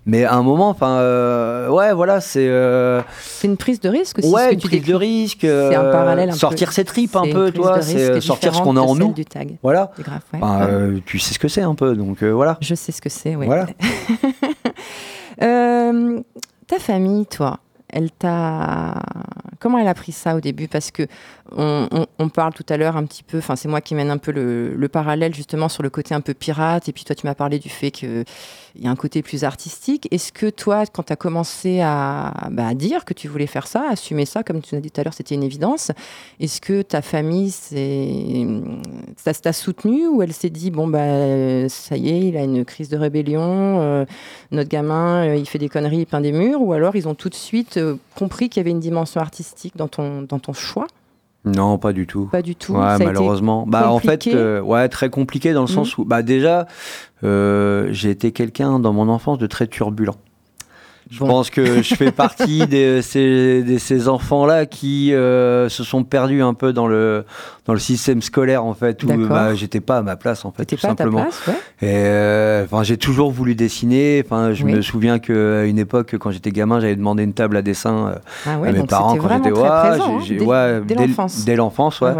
mais 0.06 0.24
à 0.26 0.36
un 0.36 0.44
moment 0.44 0.70
enfin 0.70 0.98
euh, 0.98 1.70
ouais 1.70 1.94
voilà 1.94 2.22
c'est 2.22 2.48
euh, 2.48 3.02
C'est 3.22 3.48
une 3.48 3.58
prise 3.58 3.80
de 3.80 3.90
risque 3.90 4.20
aussi. 4.20 4.30
ce 4.30 4.34
ouais 4.34 4.50
que 4.50 4.54
une 4.54 4.60
tu 4.60 4.68
prise 4.68 4.84
de 4.86 4.94
risque, 4.96 5.40
C'est 5.42 5.76
un 5.76 5.92
parallèle 5.92 6.30
un 6.30 6.34
peu. 6.34 6.38
sortir 6.38 6.72
ses 6.72 6.84
tripes 6.86 7.16
un 7.16 7.30
peu, 7.32 7.52
toi, 7.52 7.82
c'est 7.82 8.22
sortir 8.22 8.54
ce 8.56 8.62
qu'on 8.62 8.78
a 8.78 8.82
en 8.82 8.96
nous. 8.96 9.14
Du 9.14 9.26
tag, 9.26 9.58
Voilà. 9.64 9.92
du 9.98 10.04
graphe, 10.04 10.24
ouais. 10.34 10.40
Enfin, 10.42 10.66
Ouais. 10.68 11.02
tu 11.06 11.20
sais 11.20 11.34
ce 11.34 11.40
que 11.40 11.48
c'est 11.48 11.62
un 11.62 11.76
peu, 11.76 11.96
donc 11.96 12.22
voilà. 12.24 12.58
Je 12.62 12.76
sais 12.76 12.92
ce 12.92 13.02
que 13.02 13.10
c'est, 13.10 13.36
oui. 13.36 13.46
Voilà. 13.46 13.66
Ta 16.68 16.80
famille, 16.80 17.26
toi, 17.26 17.60
elle 17.94 18.12
t'a. 18.12 19.02
Comment 19.60 19.78
elle 19.78 19.88
a 19.88 19.94
pris 19.94 20.12
ça 20.12 20.36
au 20.36 20.42
début? 20.42 20.68
Parce 20.68 20.92
que 20.92 21.04
on, 21.52 21.88
on- 21.92 22.06
on 22.20 22.30
parle 22.30 22.54
tout 22.54 22.66
à 22.70 22.78
l'heure 22.78 22.98
un 22.98 23.06
petit 23.06 23.24
peu. 23.24 23.38
Enfin, 23.38 23.56
c'est 23.56 23.68
moi 23.70 23.82
qui 23.82 23.96
mène 23.96 24.10
un 24.12 24.18
peu 24.18 24.32
le, 24.32 24.76
le 24.76 24.88
parallèle 24.90 25.34
justement 25.34 25.70
sur 25.70 25.84
le 25.84 25.90
côté 25.90 26.14
un 26.16 26.22
peu 26.22 26.34
pirate. 26.34 26.90
Et 26.90 26.94
puis 26.94 27.06
toi, 27.06 27.16
tu 27.16 27.26
m'as 27.28 27.36
parlé 27.36 27.60
du 27.60 27.70
fait 27.70 27.92
qu'il 28.74 28.84
y 28.84 28.88
a 28.88 28.92
un 28.92 28.96
côté 28.96 29.22
plus 29.22 29.44
artistique. 29.44 30.08
Est-ce 30.12 30.32
que 30.32 30.50
toi, 30.50 30.86
quand 30.86 31.04
tu 31.04 31.14
as 31.14 31.16
commencé 31.16 31.80
à, 31.82 32.50
bah, 32.52 32.68
à 32.68 32.74
dire 32.74 33.06
que 33.06 33.14
tu 33.14 33.28
voulais 33.28 33.48
faire 33.48 33.68
ça, 33.68 33.90
assumer 33.90 34.26
ça, 34.26 34.44
comme 34.44 34.62
tu 34.62 34.76
nous 34.76 34.80
as 34.80 34.82
dit 34.82 34.92
tout 34.92 35.02
à 35.02 35.04
l'heure, 35.04 35.14
c'était 35.14 35.36
une 35.36 35.44
évidence. 35.44 35.92
Est-ce 36.40 36.60
que 36.60 36.82
ta 36.82 37.02
famille, 37.02 37.52
ça 37.52 39.34
t'a 39.34 39.54
soutenu 39.54 40.08
ou 40.08 40.22
elle 40.22 40.34
s'est 40.34 40.50
dit 40.50 40.72
bon 40.72 40.88
bah 40.88 41.70
ça 41.70 41.98
y 41.98 42.10
est, 42.10 42.28
il 42.28 42.38
a 42.38 42.44
une 42.44 42.66
crise 42.66 42.90
de 42.90 42.98
rébellion, 42.98 43.82
euh, 43.82 44.06
notre 44.52 44.70
gamin, 44.70 45.28
euh, 45.28 45.36
il 45.36 45.48
fait 45.48 45.60
des 45.60 45.70
conneries, 45.70 46.00
il 46.00 46.06
peint 46.06 46.22
des 46.22 46.32
murs, 46.32 46.62
ou 46.62 46.74
alors 46.74 46.96
ils 46.96 47.08
ont 47.08 47.16
tout 47.16 47.30
de 47.30 47.36
suite 47.36 47.78
euh, 47.78 47.96
compris 48.16 48.50
qu'il 48.50 48.60
y 48.60 48.64
avait 48.64 48.72
une 48.72 48.80
dimension 48.80 49.22
artistique 49.22 49.76
dans 49.76 49.88
ton, 49.88 50.22
dans 50.24 50.40
ton 50.40 50.54
choix? 50.54 50.88
Non, 51.46 51.78
pas 51.78 51.92
du 51.92 52.08
tout. 52.08 52.28
Pas 52.32 52.42
du 52.42 52.56
tout. 52.56 52.74
Ouais, 52.74 52.98
malheureusement. 53.00 53.66
Bah, 53.68 53.92
en 53.92 54.00
fait, 54.00 54.28
euh, 54.28 54.62
ouais, 54.62 54.88
très 54.88 55.10
compliqué 55.10 55.54
dans 55.54 55.62
le 55.62 55.68
sens 55.68 55.98
où, 55.98 56.06
bah, 56.06 56.22
déjà, 56.22 56.68
euh, 57.24 57.90
j'ai 57.92 58.10
été 58.12 58.32
quelqu'un 58.32 58.80
dans 58.80 58.94
mon 58.94 59.10
enfance 59.10 59.38
de 59.38 59.48
très 59.48 59.68
turbulent. 59.68 60.16
Je 61.12 61.20
pense 61.20 61.50
que 61.50 61.82
je 61.82 61.96
fais 61.96 62.12
partie 62.12 62.66
de 62.68 63.02
ces, 63.02 64.08
enfants-là 64.08 64.66
qui 64.66 65.14
euh, 65.14 65.70
se 65.70 65.84
sont 65.84 66.04
perdus 66.04 66.42
un 66.42 66.54
peu 66.54 66.74
dans 66.74 66.88
le, 66.88 67.26
dans 67.66 67.74
le 67.74 67.80
système 67.80 68.22
scolaire, 68.22 68.66
en 68.66 68.74
fait, 68.74 69.04
où 69.04 69.28
bah, 69.28 69.56
j'étais 69.56 69.80
pas 69.80 69.98
à 70.00 70.02
ma 70.02 70.16
place, 70.16 70.46
en 70.46 70.52
fait, 70.52 70.66
tout 70.66 70.76
pas 70.78 70.90
à 70.90 70.96
ta 70.96 71.04
simplement. 71.04 71.24
place, 71.24 71.48
ouais. 71.48 71.88
Et 71.88 71.96
euh, 71.96 72.84
j'ai 72.84 72.98
toujours 72.98 73.32
voulu 73.32 73.56
dessiner. 73.56 74.24
Je 74.54 74.64
Oui. 74.64 74.74
me 74.74 74.82
souviens 74.82 75.20
qu'à 75.20 75.66
une 75.66 75.80
époque, 75.80 76.16
quand 76.18 76.32
j'étais 76.32 76.52
gamin, 76.52 76.80
j'avais 76.80 76.96
demandé 76.96 77.24
une 77.24 77.34
table 77.34 77.58
à 77.58 77.62
dessin 77.62 78.08
euh, 78.08 78.16
Ah 78.46 78.60
ouais, 78.60 78.70
à 78.70 78.72
mes 78.72 78.84
parents 78.84 79.16
quand 79.16 79.30
j'étais 79.30 79.52
très 79.52 80.00
ouais, 80.42 80.56
hein, 80.56 80.82
dès, 80.86 80.96
l'enfance. 80.96 81.46
Dès 81.46 81.56
l'enfance, 81.56 82.02
ouais. 82.02 82.14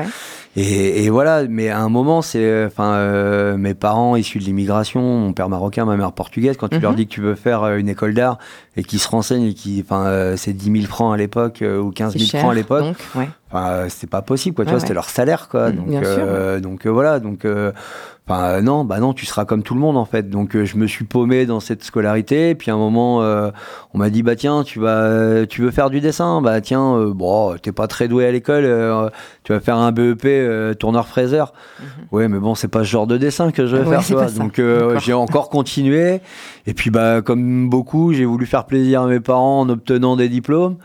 Et, 0.56 1.04
et 1.06 1.10
voilà, 1.10 1.44
mais 1.50 1.70
à 1.70 1.80
un 1.80 1.90
moment, 1.90 2.22
c'est, 2.22 2.66
enfin, 2.66 2.94
euh, 2.94 3.58
mes 3.58 3.74
parents 3.74 4.16
issus 4.16 4.38
de 4.38 4.44
l'immigration, 4.44 5.02
mon 5.02 5.34
père 5.34 5.50
marocain, 5.50 5.84
ma 5.86 5.98
mère 5.98 6.12
portugaise, 6.12 6.58
quand 6.58 6.68
tu 6.68 6.80
leur 6.80 6.92
Mhm. 6.92 6.98
dis 6.98 7.08
que 7.08 7.12
tu 7.14 7.22
veux 7.22 7.34
faire 7.34 7.64
euh, 7.64 7.78
une 7.78 7.90
école 7.90 8.14
d'art 8.14 8.38
et 8.78 8.84
qu'ils 8.84 9.00
se 9.00 9.08
renseignent 9.08 9.46
et 9.48 9.54
qui, 9.56 9.84
enfin, 9.84 10.06
euh, 10.06 10.36
c'est 10.38 10.54
10 10.54 10.72
000 10.82 10.86
francs 10.86 11.12
à 11.12 11.18
l'époque 11.18 11.64
euh, 11.64 11.80
ou 11.80 11.90
15 11.90 12.14
C'est 12.14 12.20
000 12.20 12.30
cher, 12.30 12.40
francs 12.42 12.52
à 12.52 12.56
l'époque, 12.56 12.96
ouais. 13.16 13.30
enfin, 13.52 13.68
euh, 13.70 13.86
c'était 13.90 14.06
pas 14.06 14.22
possible, 14.22 14.56
quoi. 14.56 14.66
Tu 14.66 14.70
vois, 14.70 14.76
ouais. 14.78 14.82
c'était 14.82 14.94
leur 14.94 15.10
salaire, 15.10 15.48
quoi. 15.50 15.72
Mm, 15.72 15.76
donc, 15.76 15.94
euh, 16.04 16.60
donc 16.60 16.86
voilà, 16.86 17.20
donc, 17.20 17.46
euh, 17.46 17.72
enfin, 18.28 18.44
euh, 18.46 18.62
non, 18.62 18.86
bah 18.86 19.00
non, 19.00 19.14
tu 19.14 19.26
seras 19.26 19.46
comme 19.46 19.64
tout 19.64 19.74
le 19.74 19.80
monde 19.80 19.98
en 19.98 20.06
fait. 20.06 20.30
Donc, 20.30 20.56
euh, 20.56 20.66
je 20.66 20.78
me 20.78 20.88
suis 20.88 21.06
paumé 21.06 21.46
dans 21.46 21.60
cette 21.60 21.84
scolarité. 21.84 22.52
Et 22.52 22.56
puis 22.56 22.72
à 22.72 22.74
un 22.74 22.78
moment, 22.78 23.22
euh, 23.22 23.52
on 23.94 23.98
m'a 23.98 24.10
dit, 24.10 24.24
bah 24.24 24.36
tiens, 24.36 24.64
tu 24.64 24.80
vas, 24.80 25.46
tu 25.48 25.62
veux 25.62 25.72
faire 25.72 25.90
du 25.90 26.00
dessin, 26.02 26.42
bah 26.42 26.62
tiens, 26.62 26.98
bon, 27.16 27.56
t'es 27.62 27.72
pas 27.72 27.88
très 27.88 28.08
doué 28.08 28.26
à 28.26 28.32
l'école, 28.32 28.64
tu 29.44 29.52
vas 29.54 29.60
faire 29.60 29.78
un 29.78 29.92
BEP 29.92 30.78
tourneur 30.80 31.08
fraiseur. 31.08 31.54
Ouais, 32.12 32.28
mais 32.28 32.40
bon, 32.40 32.56
c'est 32.56 32.68
pas 32.68 32.80
ce 32.80 32.90
genre 32.90 33.08
de 33.08 33.18
dessin 33.18 33.52
que 33.52 33.66
je 33.68 33.76
vais. 33.76 33.84
Ouais, 33.90 33.96
faire. 34.20 34.28
Donc, 34.40 34.60
j'ai 35.00 35.14
encore 35.14 35.50
continué. 35.50 36.22
Et 36.66 36.74
puis, 36.74 36.90
bah, 36.90 37.22
comme 37.22 37.70
beaucoup, 37.70 38.14
j'ai 38.14 38.26
voulu 38.26 38.46
faire 38.46 38.66
plaisir 38.66 39.02
à 39.02 39.08
mes 39.08 39.20
parents 39.20 39.62
en 39.62 39.70
obtenant 39.70 40.16
des 40.16 40.30
diplômes. 40.30 40.78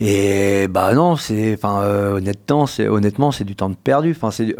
Et 0.00 0.66
bah 0.68 0.92
non, 0.92 1.14
c'est, 1.14 1.54
enfin, 1.54 1.84
honnêtement, 2.14 2.66
c'est 2.66 2.88
honnêtement, 2.88 3.30
c'est 3.30 3.44
du 3.44 3.54
temps 3.54 3.72
perdu. 3.72 4.10
Enfin, 4.16 4.32
c'est, 4.32 4.44
du- 4.46 4.56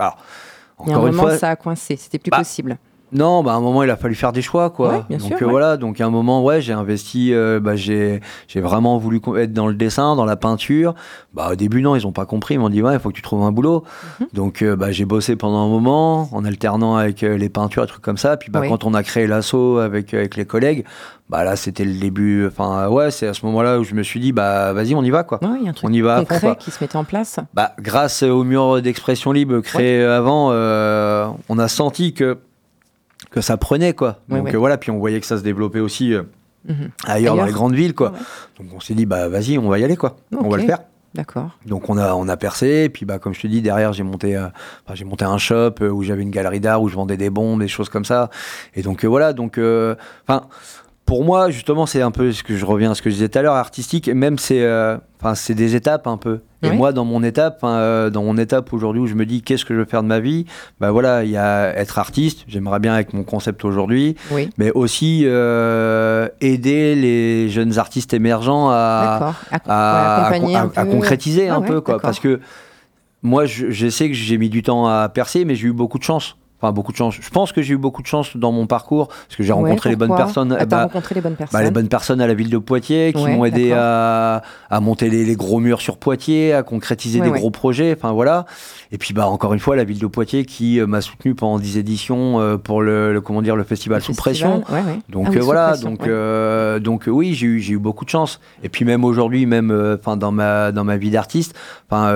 Il 0.83 0.91
y 0.91 0.93
a 0.93 0.97
un 0.97 1.01
moment, 1.01 1.23
fois, 1.23 1.39
ça 1.39 1.51
a 1.51 1.57
coincé, 1.57 1.97
c'était 1.97 2.19
plus 2.19 2.31
Bah, 2.31 2.39
possible. 2.39 2.79
Non, 3.13 3.43
bah 3.45 3.53
à 3.53 3.57
un 3.57 3.61
moment 3.61 3.83
il 3.85 3.91
a 3.91 3.97
fallu 3.97 4.15
faire 4.15 4.33
des 4.33 4.43
choix 4.43 4.71
quoi. 4.71 4.89
Ouais, 4.89 5.01
bien 5.09 5.19
donc 5.19 5.29
sûr, 5.29 5.37
euh, 5.41 5.45
ouais. 5.45 5.51
voilà, 5.51 5.77
donc 5.77 6.01
à 6.01 6.07
un 6.07 6.11
moment 6.11 6.43
ouais, 6.43 6.61
j'ai 6.61 6.73
investi 6.73 7.33
euh, 7.33 7.61
bah 7.61 7.77
j'ai 7.77 8.21
vraiment 8.57 8.99
voulu 8.99 9.21
être 9.39 9.53
dans 9.53 9.69
le 9.69 9.75
dessin, 9.75 10.17
dans 10.17 10.25
la 10.25 10.37
peinture. 10.37 10.95
Bah 11.33 11.51
au 11.53 11.55
début 11.55 11.81
non, 11.83 11.95
ils 11.95 12.07
ont 12.07 12.13
pas 12.13 12.27
compris, 12.27 12.55
ils 12.55 12.59
m'ont 12.59 12.69
dit 12.71 12.83
ouais, 12.83 12.95
il 12.95 12.99
faut 12.99 13.11
que 13.11 13.15
tu 13.15 13.23
trouves 13.23 13.43
un 13.45 13.53
boulot. 13.53 13.85
Mhm. 14.21 14.27
Donc 14.33 14.63
euh, 14.63 14.75
bah 14.75 14.91
j'ai 14.91 15.05
bossé 15.05 15.37
pendant 15.37 15.59
un 15.65 15.69
moment 15.69 16.29
en 16.33 16.45
alternant 16.45 16.97
avec 16.97 17.21
les 17.21 17.49
peintures 17.49 17.85
et 17.85 17.87
trucs 17.87 18.03
comme 18.03 18.17
ça. 18.17 18.37
Puis 18.37 18.51
bah 18.51 18.61
Oui. 18.63 18.69
quand 18.69 18.85
on 18.85 18.95
a 18.95 19.03
créé 19.03 19.27
l'asso 19.27 19.79
avec 19.81 20.13
avec 20.15 20.37
les 20.37 20.45
collègues, 20.45 20.85
bah 21.29 21.45
là 21.45 21.55
c'était 21.57 21.85
le 21.85 21.95
début 21.95 22.47
enfin 22.47 22.89
ouais, 22.89 23.11
c'est 23.11 23.27
à 23.29 23.35
ce 23.35 23.47
moment-là 23.47 23.79
où 23.79 23.85
je 23.85 23.95
me 23.95 24.03
suis 24.03 24.19
dit 24.21 24.33
bah 24.33 24.73
vas-y, 24.73 24.95
on 24.95 25.03
y 25.05 25.11
va 25.11 25.23
quoi. 25.23 25.39
Ouais, 25.43 25.61
y 25.63 25.67
a 25.67 25.71
un 25.71 25.73
truc 25.73 25.89
On 25.89 25.93
y 25.93 26.01
va 26.01 26.17
à 26.17 26.19
fond, 26.21 26.25
concret 26.27 26.41
quoi. 26.41 26.55
qui 26.57 26.71
se 26.71 26.83
mettait 26.83 26.97
en 26.97 27.05
place. 27.05 27.39
Bah, 27.55 27.73
grâce 27.81 28.23
au 28.25 28.43
mur 28.45 28.83
d'expression 28.83 29.31
libre 29.33 29.61
créé 29.61 30.03
avant, 30.05 30.49
on 30.51 31.59
a 31.59 31.69
senti 31.69 32.13
que, 32.15 32.39
que 33.35 33.41
ça 33.41 33.57
prenait, 33.57 33.93
quoi. 33.95 34.21
Ouais, 34.31 34.37
Donc 34.39 34.47
ouais. 34.47 34.55
euh, 34.55 34.59
voilà, 34.59 34.79
puis 34.79 34.91
on 34.93 34.99
voyait 34.99 35.21
que 35.21 35.27
ça 35.27 35.37
se 35.37 35.43
développait 35.43 35.81
aussi 35.81 36.15
euh, 36.15 36.23
Mhm. 36.67 36.91
ailleurs, 37.07 37.37
dans 37.37 37.45
les 37.45 37.53
grandes 37.53 37.75
villes, 37.75 37.95
quoi. 37.95 38.13
Ouais, 38.13 38.19
Donc 38.59 38.69
on 38.75 38.81
s'est 38.81 38.95
dit, 38.95 39.05
bah 39.05 39.29
vas-y, 39.29 39.59
on 39.59 39.69
va 39.69 39.79
y 39.79 39.85
aller, 39.85 39.97
quoi. 39.97 40.17
On 40.33 40.49
va 40.49 40.57
le 40.57 40.63
faire. 40.63 40.79
D'accord. 41.15 41.51
Donc 41.67 41.91
on 41.91 41.97
a, 41.99 42.15
on 42.15 42.27
a 42.29 42.37
percé, 42.37 42.85
et 42.85 42.89
puis 42.89 43.05
bah, 43.07 43.19
comme 43.19 43.35
je 43.35 43.41
te 43.43 43.47
dis, 43.47 43.61
derrière 43.63 43.93
j'ai 43.93 44.03
monté, 44.03 44.37
euh, 44.37 44.47
j'ai 44.95 45.05
monté 45.05 45.25
un 45.25 45.39
shop 45.39 45.75
euh, 45.83 45.89
où 45.91 46.03
j'avais 46.03 46.23
une 46.23 46.31
galerie 46.31 46.59
d'art, 46.61 46.81
où 46.83 46.89
je 46.89 46.95
vendais 46.97 47.17
des 47.17 47.31
bombes, 47.31 47.61
des 47.61 47.69
choses 47.69 47.89
comme 47.89 48.05
ça. 48.05 48.31
Et 48.75 48.83
donc 48.83 49.05
voilà, 49.05 49.33
donc, 49.33 49.59
enfin, 50.27 50.47
pour 51.07 51.23
moi, 51.25 51.51
justement, 51.51 51.85
c'est 51.87 52.01
un 52.01 52.11
peu 52.11 52.33
ce 52.33 52.43
que 52.43 52.57
je 52.57 52.65
reviens 52.65 52.93
à 52.93 52.95
ce 52.95 53.03
que 53.03 53.11
je 53.11 53.15
disais 53.17 53.29
tout 53.29 53.39
à 53.39 53.43
l'heure, 53.43 53.55
artistique, 53.57 54.09
et 54.09 54.15
même 54.15 54.39
c'est, 54.39 54.63
euh, 54.63 54.97
c'est 55.35 55.55
des 55.55 55.75
étapes 55.77 56.07
un 56.07 56.17
peu. 56.17 56.41
Et 56.63 56.71
Oui. 56.71 56.77
moi, 56.77 56.93
dans 56.95 57.05
mon 57.05 57.23
étape, 57.23 57.59
enfin, 57.61 57.75
euh, 57.75 58.09
dans 58.09 58.23
mon 58.23 58.39
étape 58.39 58.73
aujourd'hui 58.73 59.03
où 59.03 59.07
je 59.07 59.15
me 59.15 59.27
dis 59.27 59.43
qu'est-ce 59.43 59.67
que 59.67 59.75
je 59.75 59.81
veux 59.81 59.85
faire 59.85 60.03
de 60.03 60.09
ma 60.09 60.19
vie, 60.19 60.47
bah 60.81 60.93
voilà, 60.93 61.23
il 61.25 61.31
y 61.31 61.37
a 61.37 61.77
être 61.77 61.99
artiste. 61.99 62.45
J'aimerais 62.49 62.81
bien 62.81 62.95
avec 62.95 63.13
mon 63.13 63.23
concept 63.23 63.67
aujourd'hui, 63.67 64.17
Oui. 64.31 64.49
mais 64.57 64.71
aussi 64.73 65.25
euh, 65.25 66.27
aider 66.41 66.95
les 66.95 67.51
jeunes 67.51 67.79
artistes 67.79 68.15
émergents 68.15 68.71
à, 68.71 69.35
ouais, 69.53 70.71
peu. 70.75 70.85
concrétiser 70.91 71.49
Ah 71.51 71.57
un 71.57 71.61
ouais, 71.61 71.67
peu 71.67 71.81
quoi 71.83 72.01
parce 72.01 72.19
que 72.19 72.41
moi 73.23 73.45
je, 73.47 73.71
je 73.71 73.89
sais 73.89 74.09
que 74.09 74.15
j'ai 74.15 74.39
mis 74.39 74.49
du 74.49 74.63
temps 74.63 74.87
à 74.87 75.09
percer 75.09 75.45
mais 75.45 75.55
j'ai 75.55 75.69
eu 75.69 75.73
beaucoup 75.73 75.99
de 75.99 76.05
chance 76.05 76.37
enfin 76.61 76.73
beaucoup 76.73 76.93
de 76.93 76.97
chance 76.97 77.15
je 77.21 77.29
pense 77.31 77.53
que 77.53 77.61
j'ai 77.63 77.75
eu 77.75 77.79
beaucoup 77.79 78.01
de 78.01 78.07
chance 78.07 78.37
dans 78.37 78.53
mon 78.53 78.67
parcours 78.67 79.09
parce 79.09 79.37
que 79.37 79.43
j'ai 79.43 79.53
Ouais, 79.53 79.61
rencontré 79.63 79.91
les 79.91 79.97
bonnes 79.97 80.15
personnes 80.15 80.57
Ah, 80.59 80.65
bah, 80.67 80.83
rencontré 80.85 81.15
les 81.15 81.21
bonnes 81.21 81.35
personnes. 81.35 81.61
bah, 81.61 81.65
les 81.65 81.71
bonnes 81.71 81.89
personnes 81.89 82.21
à 82.21 82.27
la 82.27 82.35
ville 82.35 82.51
de 82.51 82.59
Poitiers 82.59 83.13
qui 83.13 83.23
Ouais, 83.23 83.37
m'ont 83.37 83.45
aidé 83.45 83.73
à, 83.73 84.43
à 84.71 84.81
monter 84.81 85.11
les, 85.11 85.25
les 85.25 85.37
gros 85.37 85.59
murs 85.61 85.81
sur 85.81 85.97
Poitiers, 85.99 86.53
à 86.55 86.63
concrétiser 86.63 87.21
Ouais, 87.21 87.31
des 87.31 87.39
gros 87.39 87.51
projets. 87.51 87.95
Enfin 87.97 88.13
voilà. 88.13 88.47
Et 88.93 88.99
puis 88.99 89.13
bah 89.15 89.27
encore 89.27 89.53
une 89.53 89.61
fois 89.61 89.77
la 89.77 89.85
ville 89.85 89.99
de 89.99 90.07
Poitiers 90.07 90.45
qui 90.45 90.79
euh, 90.81 90.87
m'a 90.87 91.01
soutenu 91.01 91.35
pendant 91.35 91.59
10 91.59 91.79
éditions 91.79 92.41
euh, 92.41 92.57
pour 92.57 92.81
le, 92.83 93.13
le- 93.13 93.21
comment 93.21 93.43
dire 93.43 93.57
le 93.57 93.65
festival 93.65 93.99
Le 93.99 94.03
sous 94.05 94.15
festival, 94.15 94.61
pression. 94.63 95.03
Donc 95.09 95.27
Ah 95.27 95.31
oui, 95.31 95.37
euh, 95.37 95.41
sous 95.41 95.45
voilà, 95.47 95.69
pression, 95.71 95.91
donc 95.91 96.07
euh, 96.07 96.79
donc 96.79 97.09
euh, 97.09 97.11
oui, 97.11 97.35
j'ai 97.35 97.47
eu 97.47 97.61
j'ai 97.61 97.75
eu 97.75 97.79
beaucoup 97.79 98.05
de 98.05 98.11
chance. 98.11 98.41
Et 98.63 98.69
puis 98.69 98.85
même 98.85 99.05
aujourd'hui, 99.05 99.47
même 99.47 99.71
enfin 99.99 100.17
dans 100.17 100.33
ma 100.33 100.73
dans 100.73 100.85
ma 100.85 100.97
vie 100.97 101.11
d'artiste, 101.11 101.55
enfin 101.91 102.15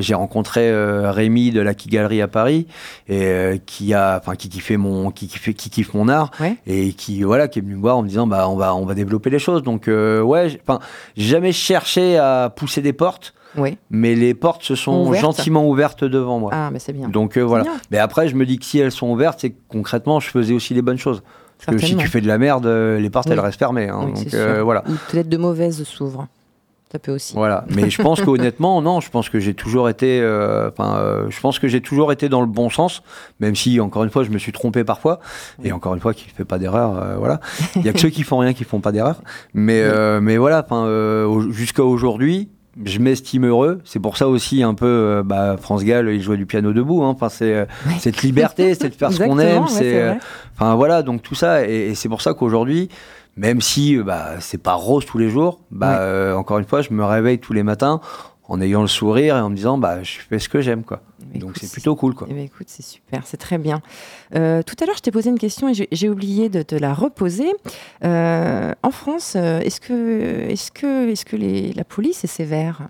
j'ai 0.00 0.14
rencontré 0.14 0.70
Rémi 1.10 1.50
de 1.50 1.60
la 1.60 1.74
Qui 1.74 1.88
Galerie 1.88 2.22
à 2.22 2.28
Paris 2.28 2.66
et 3.08 3.60
qui 3.76 3.92
a 3.94 4.18
enfin 4.22 4.36
qui 4.36 4.48
kiffait 4.48 4.76
mon 4.76 5.10
qui 5.10 5.26
kiffe 5.26 5.52
qui 5.54 5.70
kiffe 5.70 5.94
mon 5.94 6.08
art 6.08 6.30
Ouais. 6.40 6.56
et 6.66 6.92
qui 6.92 7.22
voilà 7.22 7.48
qui 7.48 7.58
est 7.58 7.62
venu 7.62 7.74
me 7.76 7.80
voir 7.80 7.96
en 7.98 8.02
me 8.02 8.08
disant 8.08 8.26
bah 8.26 8.48
on 8.48 8.56
va 8.56 8.74
on 8.74 8.84
va 8.86 8.94
développer 8.94 9.30
les 9.30 9.38
choses. 9.38 9.62
Donc 9.62 9.88
euh, 9.88 10.20
ouais, 10.22 10.60
enfin 10.66 10.78
jamais 11.16 11.52
cherché 11.52 12.16
à 12.18 12.52
pousser 12.54 12.82
des 12.82 12.92
portes, 12.92 13.34
Oui. 13.56 13.76
mais 13.90 14.14
les 14.14 14.34
portes 14.34 14.62
se 14.62 14.74
sont 14.76 15.06
Ouvertes. 15.08 15.22
gentiment 15.22 15.68
ouvertes 15.68 16.04
devant 16.04 16.38
moi. 16.38 16.50
Ah, 16.54 16.70
mais 16.72 16.78
c'est 16.78 16.92
bien. 16.92 17.08
Donc 17.08 17.36
euh, 17.36 17.40
voilà. 17.42 17.64
bien. 17.64 17.72
Mais 17.90 17.98
après, 17.98 18.28
je 18.28 18.36
me 18.36 18.46
dis 18.46 18.58
que 18.58 18.64
si 18.64 18.78
elles 18.78 18.92
sont 18.92 19.08
ouvertes, 19.10 19.38
c'est 19.40 19.50
que 19.50 19.58
concrètement, 19.68 20.20
je 20.20 20.28
faisais 20.30 20.54
aussi 20.54 20.72
les 20.74 20.82
bonnes 20.82 20.98
choses. 20.98 21.22
Parce 21.66 21.78
que 21.78 21.86
si 21.86 21.96
tu 21.96 22.06
fais 22.08 22.20
de 22.20 22.26
la 22.28 22.36
merde, 22.38 22.66
euh, 22.66 22.98
les 23.00 23.10
portes, 23.10 23.26
Oui. 23.26 23.32
elles 23.32 23.40
restent 23.40 23.58
fermées. 23.58 23.88
hein. 23.88 24.02
Oui, 24.06 24.12
Donc 24.24 24.34
euh, 24.34 24.62
voilà. 24.62 24.82
Peut-être 25.10 25.28
de 25.28 25.36
mauvaises 25.36 25.82
s'ouvrent. 25.84 26.26
Ça 26.94 27.00
peut 27.00 27.10
aussi. 27.10 27.34
Voilà. 27.34 27.64
Mais 27.74 27.90
je 27.90 28.00
pense 28.00 28.20
qu'honnêtement, 28.22 28.80
non, 28.80 29.00
je 29.00 29.10
pense 29.10 29.28
que 29.28 29.40
j'ai 29.40 29.52
toujours 29.52 29.88
été, 29.88 30.20
euh, 30.20 30.70
euh, 30.78 31.26
je 31.28 31.40
pense 31.40 31.58
que 31.58 31.66
j'ai 31.66 31.80
toujours 31.80 32.12
été 32.12 32.28
dans 32.28 32.40
le 32.40 32.46
bon 32.46 32.70
sens, 32.70 33.02
même 33.40 33.56
si 33.56 33.80
encore 33.80 34.04
une 34.04 34.10
fois, 34.10 34.22
je 34.22 34.30
me 34.30 34.38
suis 34.38 34.52
trompé 34.52 34.84
parfois. 34.84 35.18
Et 35.64 35.72
encore 35.72 35.94
une 35.94 36.00
fois, 36.00 36.14
qui 36.14 36.26
fait 36.28 36.44
pas 36.44 36.58
d'erreur, 36.58 36.96
euh, 36.96 37.16
voilà. 37.18 37.40
Il 37.74 37.82
y 37.84 37.88
a 37.88 37.92
que 37.92 37.98
ceux 37.98 38.10
qui 38.10 38.22
font 38.22 38.38
rien 38.38 38.52
qui 38.52 38.62
font 38.62 38.78
pas 38.78 38.92
d'erreur. 38.92 39.22
Mais, 39.54 39.82
mais 40.20 40.36
voilà, 40.36 40.64
au- 40.70 41.50
jusqu'à 41.50 41.82
aujourd'hui. 41.82 42.48
Je 42.84 42.98
m'estime 42.98 43.46
heureux. 43.46 43.80
C'est 43.84 44.00
pour 44.00 44.16
ça 44.16 44.26
aussi 44.28 44.62
un 44.64 44.74
peu, 44.74 44.86
euh, 44.86 45.22
bah, 45.24 45.56
France 45.60 45.84
Gall, 45.84 46.08
il 46.10 46.20
jouait 46.20 46.36
du 46.36 46.44
piano 46.46 46.72
debout. 46.72 47.04
hein. 47.04 47.08
Enfin, 47.10 47.28
c'est 47.28 47.54
euh, 47.54 47.66
cette 48.00 48.22
liberté, 48.22 48.74
c'est 48.74 48.88
de 48.88 48.94
faire 48.94 49.12
ce 49.12 49.18
qu'on 49.22 49.38
aime. 49.38 49.62
ouais, 49.62 49.68
euh, 50.60 50.74
voilà, 50.74 51.02
donc 51.02 51.22
tout 51.22 51.36
ça, 51.36 51.68
et, 51.68 51.90
et 51.90 51.94
c'est 51.94 52.08
pour 52.08 52.20
ça 52.20 52.34
qu'aujourd'hui, 52.34 52.88
même 53.36 53.60
si 53.60 53.96
euh, 53.96 54.02
bah, 54.02 54.40
c'est 54.40 54.58
pas 54.62 54.74
rose 54.74 55.04
tous 55.06 55.18
les 55.18 55.30
jours, 55.30 55.60
bah, 55.70 55.98
euh, 56.00 56.34
encore 56.34 56.58
une 56.58 56.64
fois, 56.66 56.82
je 56.82 56.92
me 56.92 57.04
réveille 57.04 57.38
tous 57.38 57.52
les 57.52 57.62
matins 57.62 58.00
en 58.46 58.60
ayant 58.60 58.82
le 58.82 58.88
sourire 58.88 59.36
et 59.36 59.40
en 59.40 59.48
me 59.50 59.56
disant, 59.56 59.78
bah, 59.78 60.02
je 60.02 60.18
fais 60.28 60.38
ce 60.38 60.48
que 60.48 60.60
j'aime, 60.60 60.84
quoi. 60.84 61.00
Donc 61.34 61.56
c'est 61.58 61.72
plutôt 61.72 61.96
cool, 61.96 62.14
quoi. 62.14 62.26
Eh 62.30 62.34
ben, 62.34 62.44
écoute, 62.44 62.66
c'est 62.68 62.84
super, 62.84 63.22
c'est 63.26 63.38
très 63.38 63.58
bien. 63.58 63.80
Euh, 64.36 64.62
tout 64.62 64.76
à 64.80 64.86
l'heure, 64.86 64.94
je 64.96 65.00
t'ai 65.00 65.10
posé 65.10 65.30
une 65.30 65.38
question 65.38 65.68
et 65.68 65.88
j'ai- 65.90 66.08
oublié 66.08 66.48
de 66.48 66.62
te 66.62 66.74
la 66.76 66.92
reposer. 66.94 67.50
Euh, 68.04 68.72
en 68.82 68.90
France, 68.90 69.34
est-ce 69.34 69.80
que, 69.80 70.42
est-ce 70.48 70.70
que, 70.70 71.08
est-ce 71.10 71.24
que 71.24 71.36
les- 71.36 71.72
la 71.72 71.84
police 71.84 72.22
est 72.24 72.28
sévère? 72.28 72.82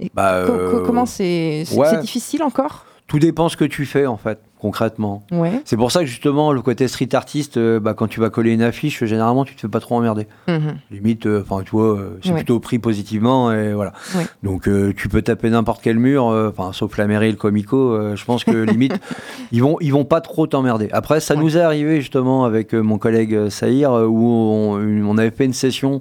Et 0.00 0.10
Bah, 0.14 0.42
co- 0.46 0.52
co- 0.78 0.82
Comment 0.84 1.06
c'est 1.06 1.62
c'est 1.66 1.76
ouais. 1.76 1.86
c'est 1.88 2.00
difficile 2.00 2.42
encore? 2.42 2.84
Tout 3.06 3.18
dépend 3.20 3.48
ce 3.48 3.56
que 3.56 3.64
tu 3.64 3.86
fais, 3.86 4.06
en 4.06 4.16
fait, 4.16 4.38
concrètement. 4.62 5.24
Ouais. 5.32 5.60
C'est 5.64 5.76
pour 5.76 5.90
ça 5.90 6.00
que 6.00 6.06
justement, 6.06 6.52
le 6.52 6.62
côté 6.62 6.86
street 6.86 7.08
artiste, 7.14 7.56
euh, 7.56 7.80
bah, 7.80 7.94
quand 7.94 8.06
tu 8.06 8.20
vas 8.20 8.30
coller 8.30 8.52
une 8.52 8.62
affiche, 8.62 9.04
généralement, 9.04 9.44
tu 9.44 9.56
te 9.56 9.60
fais 9.60 9.68
pas 9.68 9.80
trop 9.80 9.96
emmerder. 9.96 10.28
Mhm. 10.46 10.76
Limite, 10.92 11.26
euh, 11.26 11.42
enfin, 11.44 11.64
tu 11.64 11.72
vois, 11.72 11.98
euh, 11.98 12.18
c'est 12.22 12.30
Ouais. 12.30 12.36
plutôt 12.36 12.60
pris 12.60 12.78
positivement 12.78 13.52
et 13.52 13.74
voilà. 13.74 13.92
Ouais. 14.14 14.24
Donc, 14.44 14.68
euh, 14.68 14.94
tu 14.96 15.08
peux 15.08 15.20
taper 15.20 15.50
n'importe 15.50 15.82
quel 15.82 15.98
mur, 15.98 16.26
enfin, 16.26 16.72
sauf 16.72 16.96
la 16.96 17.08
mairie 17.08 17.26
et 17.26 17.30
le 17.32 17.36
comico. 17.36 18.14
je 18.14 18.24
pense 18.24 18.44
que 18.44 18.52
limite, 18.52 18.94
ils 19.52 19.62
vont, 19.62 19.78
ils 19.80 19.92
vont 19.92 20.04
pas 20.04 20.20
trop 20.20 20.46
t'emmerder. 20.46 20.88
Après, 20.92 21.18
ça 21.18 21.34
nous 21.34 21.56
est 21.56 21.60
arrivé 21.60 22.00
justement 22.00 22.44
avec 22.44 22.72
mon 22.72 22.98
collègue 22.98 23.48
Saïr, 23.48 23.90
où 23.90 24.28
on, 24.28 25.18
avait 25.18 25.32
fait 25.32 25.44
une 25.44 25.52
session 25.52 26.00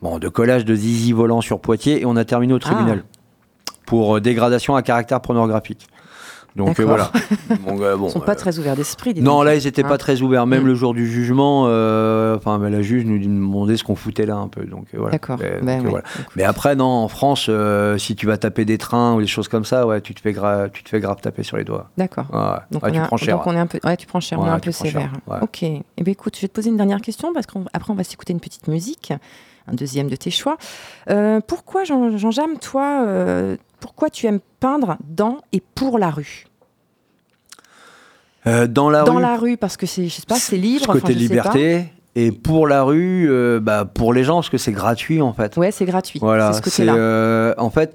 bon, 0.00 0.20
de 0.20 0.28
collage 0.28 0.64
de 0.64 0.76
zizi 0.76 1.12
volant 1.12 1.40
sur 1.40 1.58
Poitiers 1.58 2.02
et 2.02 2.06
on 2.06 2.14
a 2.14 2.24
terminé 2.24 2.54
au 2.54 2.60
tribunal 2.60 3.02
pour 3.84 4.20
dégradation 4.20 4.76
à 4.76 4.82
caractère 4.82 5.20
pornographique. 5.20 5.88
Donc 6.56 6.80
euh, 6.80 6.84
voilà. 6.84 7.12
Bon, 7.64 7.80
euh, 7.80 7.96
bon, 7.96 8.06
Ils 8.08 8.10
sont 8.10 8.22
euh, 8.22 8.24
pas 8.24 8.34
très 8.34 8.58
ouverts 8.58 8.74
d'esprit. 8.76 9.14
non, 9.20 9.42
là, 9.42 9.54
ils 9.54 9.66
étaient 9.66 9.84
Hein. 9.84 9.88
pas 9.88 9.98
très 9.98 10.22
ouverts. 10.22 10.46
Même 10.46 10.62
Mm. 10.64 10.66
le 10.66 10.74
jour 10.74 10.94
du 10.94 11.06
jugement, 11.06 11.64
euh, 11.66 12.36
enfin, 12.36 12.58
mais 12.58 12.70
la 12.70 12.82
juge 12.82 13.04
nous 13.04 13.18
demandait 13.18 13.76
ce 13.76 13.84
qu'on 13.84 13.94
foutait 13.94 14.26
là 14.26 14.36
un 14.36 14.48
peu. 14.48 14.64
Donc, 14.64 14.86
euh, 14.94 14.98
voilà. 14.98 15.12
D'accord. 15.12 15.36
Mais, 15.40 15.60
Ben 15.62 15.82
ouais. 15.84 15.90
voilà. 15.90 16.04
Mais 16.34 16.44
après, 16.44 16.74
non, 16.74 16.86
en 16.86 17.08
France, 17.08 17.46
euh, 17.48 17.98
si 17.98 18.16
tu 18.16 18.26
vas 18.26 18.36
taper 18.38 18.64
des 18.64 18.78
trains 18.78 19.14
ou 19.14 19.20
des 19.20 19.26
choses 19.26 19.48
comme 19.48 19.64
ça, 19.64 19.86
ouais, 19.86 20.00
tu 20.00 20.14
te 20.14 20.20
fais, 20.20 20.32
gra- 20.32 20.70
tu 20.70 20.82
te 20.82 20.88
fais 20.88 21.00
grave 21.00 21.20
taper 21.20 21.42
sur 21.42 21.56
les 21.58 21.64
doigts. 21.64 21.90
D'accord. 21.98 22.26
Ouais. 22.32 22.58
Donc, 22.70 22.82
Ouais, 22.82 22.90
on 22.90 22.92
tu 22.94 23.00
prends 23.06 23.16
cher. 23.16 23.36
donc 23.36 23.46
on 23.46 23.54
est 23.54 23.58
un 23.58 23.66
peu, 23.66 23.78
ouais, 23.84 23.96
tu 23.96 24.06
prends 24.06 24.20
cher, 24.20 24.40
on 24.40 24.46
est 24.46 24.50
un 24.50 24.58
peu 24.58 24.72
sévère. 24.72 25.12
Ok. 25.42 25.62
Eh 25.62 25.82
ben 25.98 26.10
écoute, 26.12 26.36
je 26.36 26.40
vais 26.42 26.48
te 26.48 26.52
poser 26.54 26.70
une 26.70 26.76
dernière 26.76 27.00
question 27.00 27.32
parce 27.34 27.46
qu'après 27.46 27.90
on 27.92 27.94
va 27.96 28.04
s'écouter 28.04 28.32
une 28.32 28.40
petite 28.40 28.68
musique. 28.68 29.12
un 29.68 29.74
deuxième 29.74 30.06
de 30.08 30.14
tes 30.14 30.30
choix. 30.30 30.58
Euh, 31.10 31.40
pourquoi, 31.44 31.82
Jean, 31.82 32.16
Jean 32.16 32.54
toi, 32.60 33.02
euh, 33.04 33.56
pourquoi 33.80 34.10
tu 34.10 34.26
aimes 34.26 34.40
peindre 34.60 34.96
dans 35.08 35.38
et 35.52 35.60
pour 35.74 35.98
la 35.98 36.10
rue 36.10 36.46
Euh, 38.46 38.66
dans 38.66 38.90
la 38.90 39.02
Dans 39.02 39.16
rue, 39.16 39.22
la 39.22 39.36
rue, 39.36 39.56
parce 39.56 39.76
que 39.76 39.86
c'est, 39.86 40.06
je 40.08 40.14
sais 40.14 40.22
pas, 40.26 40.36
c'est 40.36 40.56
libre. 40.56 40.86
ce 40.86 40.92
côté 40.92 41.12
sais 41.12 41.18
liberté. 41.18 41.92
Et 42.14 42.32
pour 42.32 42.66
la 42.66 42.82
rue, 42.82 43.26
euh, 43.28 43.60
bah, 43.60 43.84
pour 43.84 44.12
les 44.14 44.24
gens, 44.24 44.36
parce 44.36 44.48
que 44.48 44.56
c'est 44.58 44.72
gratuit 44.72 45.20
en 45.20 45.32
fait. 45.32 45.56
Ouais, 45.56 45.70
c'est 45.70 45.84
gratuit. 45.84 46.18
Voilà, 46.20 46.52
c'est 46.52 46.62
ce 46.64 46.70
c'est 46.70 46.82
côté-là. 46.86 46.94
euh, 46.96 47.54
en 47.58 47.70
fait 47.70 47.94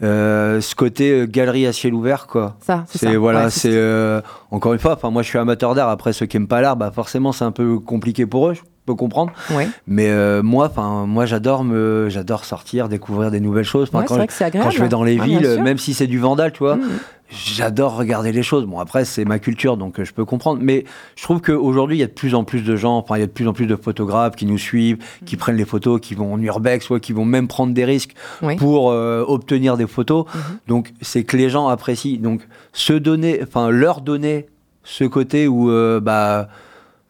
ce 0.00 0.74
côté 0.74 1.24
galerie 1.28 1.66
à 1.66 1.72
ciel 1.72 1.94
ouvert 1.94 2.26
quoi. 2.26 2.56
ça, 2.60 2.84
c'est 2.94 3.16
voilà, 3.16 3.44
Ouais, 3.44 3.50
c'est 3.50 4.22
encore 4.50 4.74
une 4.74 4.78
fois. 4.78 4.92
Enfin, 4.94 5.10
moi, 5.10 5.22
je 5.22 5.28
suis 5.28 5.38
amateur 5.38 5.74
d'art. 5.74 5.88
Après, 5.88 6.12
ceux 6.12 6.26
qui 6.26 6.36
aiment 6.36 6.48
pas 6.48 6.60
l'art, 6.60 6.76
bah 6.76 6.90
forcément, 6.94 7.32
c'est 7.32 7.44
un 7.44 7.52
peu 7.52 7.78
compliqué 7.78 8.26
pour 8.26 8.48
eux. 8.48 8.54
Je 8.86 8.92
peux 8.92 8.96
comprendre. 8.96 9.32
Ouais. 9.50 9.66
Mais 9.86 10.10
euh, 10.10 10.42
moi, 10.42 10.66
enfin, 10.70 11.06
moi, 11.06 11.24
j'adore 11.24 11.64
me, 11.64 12.08
j'adore 12.10 12.44
sortir, 12.44 12.90
découvrir 12.90 13.30
des 13.30 13.40
nouvelles 13.40 13.64
choses. 13.64 13.88
Ouais, 13.94 14.04
quand, 14.04 14.16
agréable. 14.20 14.58
quand 14.62 14.68
je 14.68 14.82
vais 14.82 14.88
dans 14.90 15.02
les 15.02 15.14
bien 15.14 15.24
villes, 15.24 15.60
même 15.62 15.78
si 15.78 15.94
c'est 15.94 16.06
du 16.06 16.18
vandal, 16.18 16.52
tu 16.52 16.58
vois, 16.58 16.76
Mhm. 16.76 16.82
j'adore 17.30 17.96
regarder 17.96 18.30
les 18.30 18.42
choses. 18.42 18.66
Bon, 18.66 18.78
après, 18.80 19.06
c'est 19.06 19.24
ma 19.24 19.38
culture, 19.38 19.78
donc 19.78 19.98
euh, 19.98 20.04
je 20.04 20.12
peux 20.12 20.26
comprendre. 20.26 20.58
Mais 20.62 20.84
je 21.16 21.22
trouve 21.22 21.40
qu'aujourd'hui, 21.40 21.96
il 21.96 22.00
y 22.00 22.02
a 22.02 22.08
de 22.08 22.12
plus 22.12 22.34
en 22.34 22.44
plus 22.44 22.60
de 22.60 22.76
gens, 22.76 22.98
enfin, 22.98 23.16
il 23.16 23.20
y 23.20 23.22
a 23.22 23.26
de 23.26 23.32
plus 23.32 23.48
en 23.48 23.54
plus 23.54 23.64
de 23.66 23.74
photographes 23.74 24.36
qui 24.36 24.44
nous 24.44 24.58
suivent, 24.58 24.98
qui 25.24 25.36
prennent 25.38 25.56
les 25.56 25.64
photos, 25.64 25.98
qui 25.98 26.14
vont 26.14 26.34
en 26.34 26.38
urbex, 26.38 26.84
soit 26.84 27.00
qui 27.00 27.14
vont 27.14 27.24
même 27.24 27.48
prendre 27.48 27.72
des 27.72 27.86
risques 27.86 28.12
Oui. 28.42 28.56
pour 28.56 28.90
euh, 28.90 29.24
obtenir 29.26 29.78
des 29.78 29.86
photos. 29.86 30.26
Mhm. 30.34 30.40
Donc, 30.68 30.92
c'est 31.00 31.24
que 31.24 31.38
les 31.38 31.48
gens 31.48 31.68
apprécient. 31.68 32.20
Donc, 32.20 32.42
se 32.74 32.92
donner, 32.92 33.40
enfin, 33.42 33.70
leur 33.70 34.02
donner 34.02 34.44
ce 34.82 35.04
côté 35.04 35.48
où, 35.48 35.70
bah, 36.02 36.48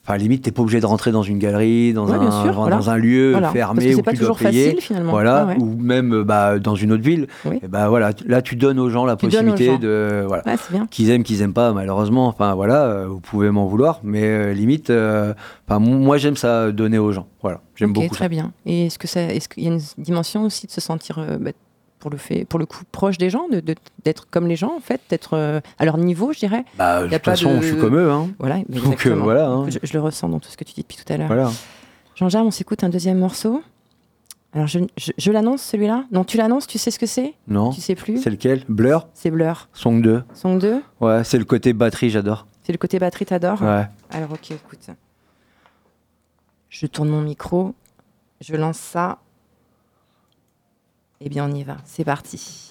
enfin, 0.07 0.17
limite, 0.19 0.43
t'es 0.43 0.51
pas 0.53 0.63
obligé 0.63 0.81
de 0.81 0.87
rentrer 0.87 1.11
dans 1.13 1.23
une 1.23 1.39
galerie, 1.39 1.93
dans, 1.93 2.07
Ouais, 2.07 2.15
un, 2.15 2.69
dans 2.69 2.95
lieu 2.97 3.33
Voilà. 3.33 3.51
fermé 3.51 3.95
où 3.95 4.03
pas 4.03 4.13
tu 4.13 4.19
dois 4.19 4.35
payer. 4.37 4.65
facile 4.67 4.81
finalement. 4.81 5.11
Voilà, 5.11 5.41
Ah 5.43 5.47
ouais. 5.47 5.57
ou 5.59 5.77
même 5.79 6.23
bah, 6.23 6.59
dans 6.59 6.75
une 6.75 6.93
autre 6.93 7.03
ville. 7.03 7.27
Oui. 7.45 7.59
Et 7.63 7.69
bah 7.69 7.89
voilà, 7.89 8.11
là 8.27 8.43
tu 8.43 8.57
donnes 8.57 8.79
aux 8.79 8.91
gens 8.91 9.05
la 9.07 9.17
Tu 9.17 9.27
possibilité 9.27 9.67
gens. 9.67 9.79
de 9.79 10.25
voilà, 10.27 10.43
Ouais, 10.47 10.57
qu'ils 10.91 11.11
aiment, 11.11 11.23
qu'ils 11.23 11.41
aiment 11.43 11.53
pas, 11.55 11.73
malheureusement. 11.73 12.27
Enfin 12.29 12.55
voilà, 12.55 12.85
euh, 12.85 13.07
vous 13.09 13.21
pouvez 13.21 13.51
m'en 13.51 13.67
vouloir, 13.67 14.01
mais 14.03 14.23
euh, 14.25 14.53
limite, 14.53 14.91
euh, 14.91 15.33
moi 15.69 16.19
j'aime 16.19 16.37
ça 16.37 16.71
donner 16.73 16.99
aux 16.99 17.13
gens. 17.13 17.27
Voilà, 17.43 17.61
j'aime 17.77 17.91
Ok, 17.91 17.95
beaucoup 17.97 18.15
très 18.15 18.25
ça. 18.27 18.29
bien. 18.29 18.53
Et 18.67 18.87
est-ce 18.87 18.99
que 18.99 19.07
ça, 19.09 19.23
est-ce 19.23 19.49
qu'il 19.49 19.65
y 19.65 19.69
a 19.69 19.73
une 19.73 19.81
dimension 19.99 20.45
aussi 20.45 20.67
de 20.67 20.73
se 20.73 20.81
sentir, 20.81 21.19
bah, 21.41 21.51
pour 22.05 22.11
le 22.11 22.19
fait, 22.19 22.45
pour 22.45 22.59
le 22.59 22.67
coup, 22.67 22.83
proche 22.93 23.17
des 23.17 23.31
gens, 23.31 23.49
de, 23.49 23.61
de- 23.61 23.75
d'être 24.05 24.29
comme 24.29 24.47
les 24.47 24.57
gens 24.57 24.77
en 24.77 24.81
fait, 24.81 25.01
d'être 25.09 25.33
euh, 25.39 25.61
à 25.79 25.87
leur 25.87 25.97
niveau, 25.97 26.35
je 26.35 26.39
dirais. 26.39 26.67
Bah, 26.77 27.03
de 27.03 27.09
toute 27.09 27.25
façon, 27.25 27.57
de- 27.57 27.63
je 27.63 27.69
suis 27.69 27.79
comme 27.79 27.97
eux. 27.97 28.11
Hein. 28.13 28.29
Voilà. 28.39 28.59
Donc 28.69 29.07
euh, 29.07 29.15
voilà, 29.15 29.47
hein. 29.49 29.65
Je, 29.71 29.79
je 29.83 29.93
le 29.95 30.01
ressens 30.03 30.29
dans 30.29 30.39
tout 30.39 30.51
ce 30.51 30.59
que 30.59 30.65
tu 30.65 30.75
dis 30.75 30.83
depuis 30.83 30.99
tout 31.03 31.11
à 31.11 31.17
l'heure. 31.17 31.29
voilà. 31.29 31.51
Jean-Jacques, 32.15 32.45
on 32.45 32.51
s'écoute 32.51 32.85
un 32.85 32.91
deuxième 32.91 33.17
morceau. 33.19 33.63
Alors 34.53 34.67
je, 34.67 34.81
je- 34.99 35.13
je 35.17 35.33
l'annonce 35.33 35.63
celui-là? 35.63 36.05
Non, 36.13 36.25
tu 36.25 36.37
l'annonces. 36.37 36.67
Tu 36.67 36.77
sais 36.77 36.91
ce 36.91 36.99
que 36.99 37.07
c'est? 37.07 37.33
Non, 37.49 37.71
Tu 37.71 37.81
sais 37.81 37.95
plus? 37.95 38.19
c'est 38.23 38.29
lequel? 38.29 38.65
Blur, 38.69 39.09
C'est 39.15 39.31
Blur. 39.31 39.71
Song 39.73 40.03
2. 40.03 40.23
Song 40.35 40.59
2. 40.59 40.83
Ouais, 41.01 41.25
c'est 41.25 41.39
le 41.39 41.47
côté 41.47 41.73
batterie, 41.73 42.11
j'adore. 42.11 42.47
C'est 42.65 42.73
le 42.73 42.79
côté 42.79 42.99
batterie, 42.99 43.25
t'adores? 43.25 43.63
Ouais. 43.63 43.87
Alors 44.11 44.31
ok, 44.33 44.51
écoute. 44.51 44.91
Je 46.69 46.87
tourne 46.87 47.09
mon 47.09 47.23
micro, 47.23 47.75
je 48.43 48.55
lance 48.57 48.77
ça. 48.79 49.21
Eh 51.27 51.31
bien, 51.31 51.47
on 51.47 51.55
y 51.55 51.65
va. 51.65 51.79
C'est 51.87 52.05
parti. 52.05 52.71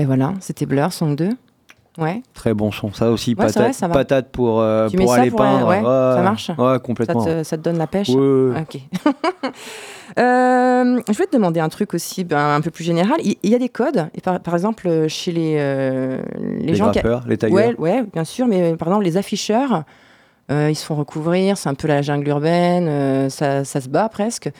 Ben 0.00 0.06
voilà, 0.06 0.34
c'était 0.40 0.66
Blur, 0.66 0.92
Song 0.92 1.14
2. 1.16 1.30
Ouais, 1.98 2.22
Très 2.34 2.54
bon 2.54 2.70
son. 2.70 2.92
Ça 2.92 3.10
aussi, 3.10 3.34
Ouais, 3.36 3.48
c'est 3.48 3.58
vrai, 3.58 3.62
patate, 3.68 3.74
ça 3.74 3.88
patate 3.88 4.28
pour, 4.30 4.60
euh, 4.60 4.88
Tu 4.88 4.96
pour 4.96 5.10
ça 5.12 5.20
aller 5.20 5.30
pour 5.30 5.42
aller- 5.42 5.58
peindre. 5.58 5.68
ouais, 5.68 6.16
ça 6.16 6.22
marche 6.22 6.48
Ouais, 6.50 6.72
ça 6.74 6.78
complètement. 6.78 7.24
te, 7.24 7.42
ça 7.42 7.56
te 7.58 7.62
donne 7.62 7.78
la 7.78 7.86
pêche. 7.86 8.08
Ok. 8.10 8.78
Euh, 10.18 11.00
je 11.08 11.16
vais 11.16 11.26
te 11.26 11.36
demander 11.36 11.60
un 11.60 11.68
truc 11.68 11.94
aussi 11.94 12.24
ben, 12.24 12.56
un 12.56 12.60
peu 12.60 12.72
plus 12.72 12.82
général. 12.82 13.18
Il 13.22 13.36
il 13.44 13.50
y, 13.50 13.54
a 13.54 13.58
des 13.60 13.68
codes, 13.68 14.08
et 14.14 14.20
par, 14.20 14.40
par 14.40 14.54
exemple, 14.54 14.88
euh, 14.88 15.06
chez 15.08 15.30
les, 15.30 15.54
euh, 15.58 16.20
les, 16.58 16.66
Les, 16.66 16.74
gens 16.74 16.90
qui. 16.90 16.98
les 17.28 17.38
tailleurs. 17.38 17.54
Ouais, 17.56 17.74
ouais, 17.78 18.04
bien 18.12 18.24
sûr, 18.24 18.48
mais 18.48 18.72
euh, 18.72 18.76
par 18.76 18.88
exemple, 18.88 19.04
les 19.04 19.16
afficheurs, 19.16 19.84
euh, 20.50 20.68
ils 20.68 20.74
se 20.74 20.84
font 20.84 20.96
recouvrir, 20.96 21.56
c'est 21.56 21.68
un 21.68 21.74
peu 21.74 21.86
la 21.86 22.02
jungle 22.02 22.26
urbaine, 22.28 22.88
euh, 22.88 23.28
ça, 23.28 23.64
ça 23.64 23.80
se 23.80 23.88
bat 23.88 24.08
presque. 24.08 24.50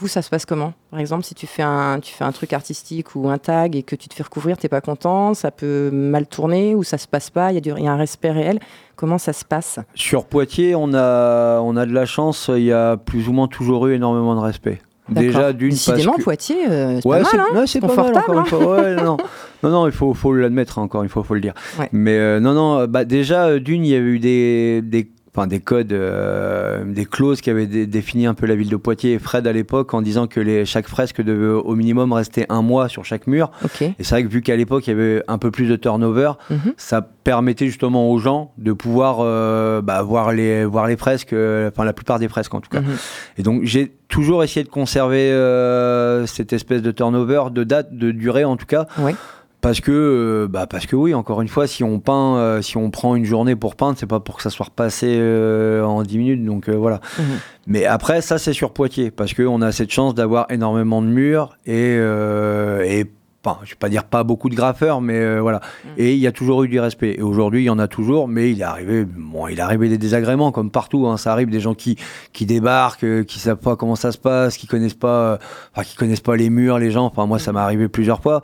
Vous, 0.00 0.08
ça 0.08 0.22
se 0.22 0.30
passe 0.30 0.46
comment? 0.46 0.72
Par 0.90 0.98
exemple, 0.98 1.24
si 1.24 1.34
tu 1.34 1.46
fais, 1.46 1.62
un, 1.62 2.00
tu 2.00 2.14
fais 2.14 2.24
un 2.24 2.32
truc 2.32 2.52
artistique 2.54 3.14
ou 3.14 3.28
un 3.28 3.36
tag 3.38 3.76
et 3.76 3.82
que 3.82 3.94
tu 3.94 4.08
te 4.08 4.14
fais 4.14 4.22
recouvrir, 4.22 4.56
t'es 4.56 4.68
pas 4.70 4.80
content, 4.80 5.34
ça 5.34 5.50
peut 5.50 5.90
mal 5.92 6.26
tourner 6.26 6.74
ou 6.74 6.82
ça 6.82 6.96
se 6.98 7.06
passe 7.06 7.28
pas, 7.28 7.52
il 7.52 7.56
y, 7.56 7.58
a 7.58 7.60
du- 7.60 7.72
il 7.76 7.84
y 7.84 7.88
a 7.88 7.92
un 7.92 7.96
respect 7.96 8.30
réel. 8.30 8.60
Comment 8.96 9.18
ça 9.18 9.32
se 9.34 9.44
passe? 9.44 9.78
Sur 9.94 10.24
Poitiers, 10.24 10.74
on 10.74 10.94
a, 10.94 11.60
on 11.60 11.76
a 11.76 11.84
de 11.86 11.92
la 11.92 12.06
chance, 12.06 12.50
il 12.54 12.64
y 12.64 12.72
a 12.72 12.96
plus 12.96 13.28
ou 13.28 13.32
moins 13.32 13.46
toujours 13.48 13.86
eu 13.88 13.94
énormément 13.94 14.34
de 14.34 14.40
respect. 14.40 14.80
Déjà, 15.08 15.52
d'une 15.52 15.70
Décidément, 15.70 16.12
que... 16.12 16.22
Poitiers, 16.22 16.68
euh, 16.70 17.00
c'est 17.00 17.06
Ouais, 17.08 17.20
pas 17.22 17.36
mal, 17.36 17.46
hein 17.52 17.58
ouais, 17.60 17.66
c'est 17.66 17.80
pas 17.80 17.88
mal, 17.88 17.98
encore 18.16 18.24
Confortable, 18.26 18.38
une 18.38 18.46
fois. 18.46 18.80
Ouais, 18.80 18.94
non, 19.02 19.16
non. 19.64 19.70
non, 19.70 19.86
il 19.86 19.92
faut, 19.92 20.14
faut 20.14 20.32
l'admettre, 20.32 20.78
hein, 20.78 20.82
encore 20.82 21.02
une 21.02 21.08
fois, 21.08 21.24
faut 21.24 21.34
le 21.34 21.40
dire. 21.40 21.52
Ouais. 21.80 21.88
Mais 21.92 22.16
euh, 22.16 22.38
non, 22.38 22.52
non, 22.54 22.86
bah, 22.86 23.04
déjà, 23.04 23.46
euh, 23.46 23.58
d'une, 23.58 23.84
il 23.84 23.90
y 23.90 23.96
avait 23.96 24.04
eu 24.04 24.18
des, 24.20 24.82
des, 24.82 25.10
enfin 25.32 25.46
des 25.46 25.60
codes, 25.60 25.92
euh, 25.92 26.82
des 26.84 27.04
clauses 27.04 27.40
qui 27.40 27.50
avaient 27.50 27.66
dé- 27.68 27.86
défini 27.86 28.26
un 28.26 28.34
peu 28.34 28.46
la 28.46 28.56
ville 28.56 28.68
de 28.68 28.76
Poitiers 28.76 29.12
et 29.12 29.18
Fred 29.20 29.46
à 29.46 29.52
l'époque 29.52 29.94
en 29.94 30.02
disant 30.02 30.26
que 30.26 30.40
les, 30.40 30.64
chaque 30.64 30.88
fresque 30.88 31.22
devait 31.22 31.46
au 31.52 31.74
minimum 31.76 32.12
rester 32.12 32.46
un 32.48 32.62
mois 32.62 32.88
sur 32.88 33.04
chaque 33.04 33.26
mur. 33.28 33.50
Ok. 33.64 33.82
Et 33.82 33.94
c'est 34.00 34.10
vrai 34.16 34.24
que 34.24 34.28
vu 34.28 34.42
qu'à 34.42 34.56
l'époque 34.56 34.86
il 34.86 34.90
y 34.90 34.92
avait 34.92 35.22
un 35.28 35.38
peu 35.38 35.50
plus 35.52 35.66
de 35.68 35.76
turnover, 35.76 36.32
Mhm. 36.50 36.72
ça 36.76 37.00
permettait 37.02 37.66
justement 37.66 38.10
aux 38.10 38.18
gens 38.18 38.52
de 38.58 38.72
pouvoir 38.72 39.18
euh, 39.20 39.80
bah, 39.82 40.02
voir 40.02 40.32
les 40.32 40.64
voir 40.64 40.86
les 40.88 40.96
fresques, 40.96 41.32
euh, 41.32 41.70
enfin 41.72 41.84
la 41.84 41.92
plupart 41.92 42.18
des 42.18 42.28
fresques 42.28 42.54
en 42.54 42.60
tout 42.60 42.70
cas. 42.70 42.80
Mhm. 42.80 42.96
Et 43.38 43.42
donc 43.42 43.60
j'ai 43.64 43.92
toujours 44.08 44.42
essayé 44.42 44.64
de 44.64 44.70
conserver 44.70 45.30
euh, 45.30 46.26
cette 46.26 46.52
espèce 46.52 46.82
de 46.82 46.90
turnover, 46.90 47.44
de 47.52 47.62
date, 47.62 47.94
de 47.96 48.10
durée 48.10 48.44
en 48.44 48.56
tout 48.56 48.66
cas. 48.66 48.86
Ouais. 48.98 49.14
Parce 49.60 49.80
que, 49.80 49.90
euh, 49.90 50.48
bah 50.48 50.66
parce 50.66 50.86
que 50.86 50.96
oui, 50.96 51.12
encore 51.12 51.42
une 51.42 51.48
fois, 51.48 51.66
si 51.66 51.84
on 51.84 52.00
peint, 52.00 52.36
euh, 52.36 52.62
si 52.62 52.76
on 52.76 52.90
prend 52.90 53.14
une 53.14 53.24
journée 53.24 53.56
pour 53.56 53.76
peindre, 53.76 53.96
c'est 53.98 54.06
pas 54.06 54.20
pour 54.20 54.36
que 54.36 54.42
ça 54.42 54.50
soit 54.50 54.66
repassé 54.66 55.16
euh, 55.18 55.82
en 55.84 56.02
10 56.02 56.18
minutes. 56.18 56.44
Donc 56.44 56.68
euh, 56.68 56.76
voilà. 56.76 57.00
Mhm. 57.18 57.24
Mais 57.66 57.84
après, 57.84 58.22
ça 58.22 58.38
c'est 58.38 58.52
sur 58.52 58.72
Poitiers, 58.72 59.10
parce 59.10 59.34
qu'on 59.34 59.60
a 59.62 59.72
cette 59.72 59.90
chance 59.90 60.14
d'avoir 60.14 60.46
énormément 60.50 61.02
de 61.02 61.08
murs 61.08 61.58
et, 61.66 61.96
et 61.96 63.06
enfin, 63.44 63.58
je 63.64 63.70
vais 63.70 63.76
pas 63.76 63.88
dire 63.88 64.04
pas 64.04 64.22
beaucoup 64.24 64.48
de 64.48 64.54
graffeurs, 64.54 65.00
mais 65.00 65.18
euh, 65.18 65.40
voilà. 65.40 65.60
Et 65.96 66.14
il 66.14 66.18
y 66.18 66.26
a 66.26 66.32
toujours 66.32 66.62
eu 66.64 66.68
du 66.68 66.78
respect. 66.78 67.16
Et 67.18 67.22
aujourd'hui, 67.22 67.62
il 67.62 67.66
y 67.66 67.70
en 67.70 67.78
a 67.78 67.88
toujours, 67.88 68.28
mais 68.28 68.50
il 68.50 68.60
est 68.60 68.64
arrivé, 68.64 69.04
bon, 69.04 69.48
il 69.48 69.58
est 69.58 69.62
arrivé 69.62 69.88
des 69.88 69.98
désagréments 69.98 70.52
comme 70.52 70.70
partout. 70.70 71.06
Hein. 71.06 71.16
Ça 71.16 71.32
arrive 71.32 71.50
des 71.50 71.60
gens 71.60 71.74
qui 71.74 71.96
qui 72.32 72.46
débarquent, 72.46 73.04
euh, 73.04 73.24
qui 73.24 73.38
savent 73.38 73.56
pas 73.56 73.76
comment 73.76 73.96
ça 73.96 74.12
se 74.12 74.18
passe, 74.18 74.56
qui 74.56 74.66
connaissent 74.66 74.94
pas, 74.94 75.32
euh, 75.32 75.38
enfin, 75.74 75.84
qui 75.84 75.96
connaissent 75.96 76.20
pas 76.20 76.36
les 76.36 76.50
murs, 76.50 76.78
les 76.78 76.90
gens. 76.90 77.06
Enfin, 77.06 77.26
moi, 77.26 77.38
ça 77.38 77.52
m'est 77.52 77.60
arrivé 77.60 77.88
plusieurs 77.88 78.20
fois. 78.20 78.42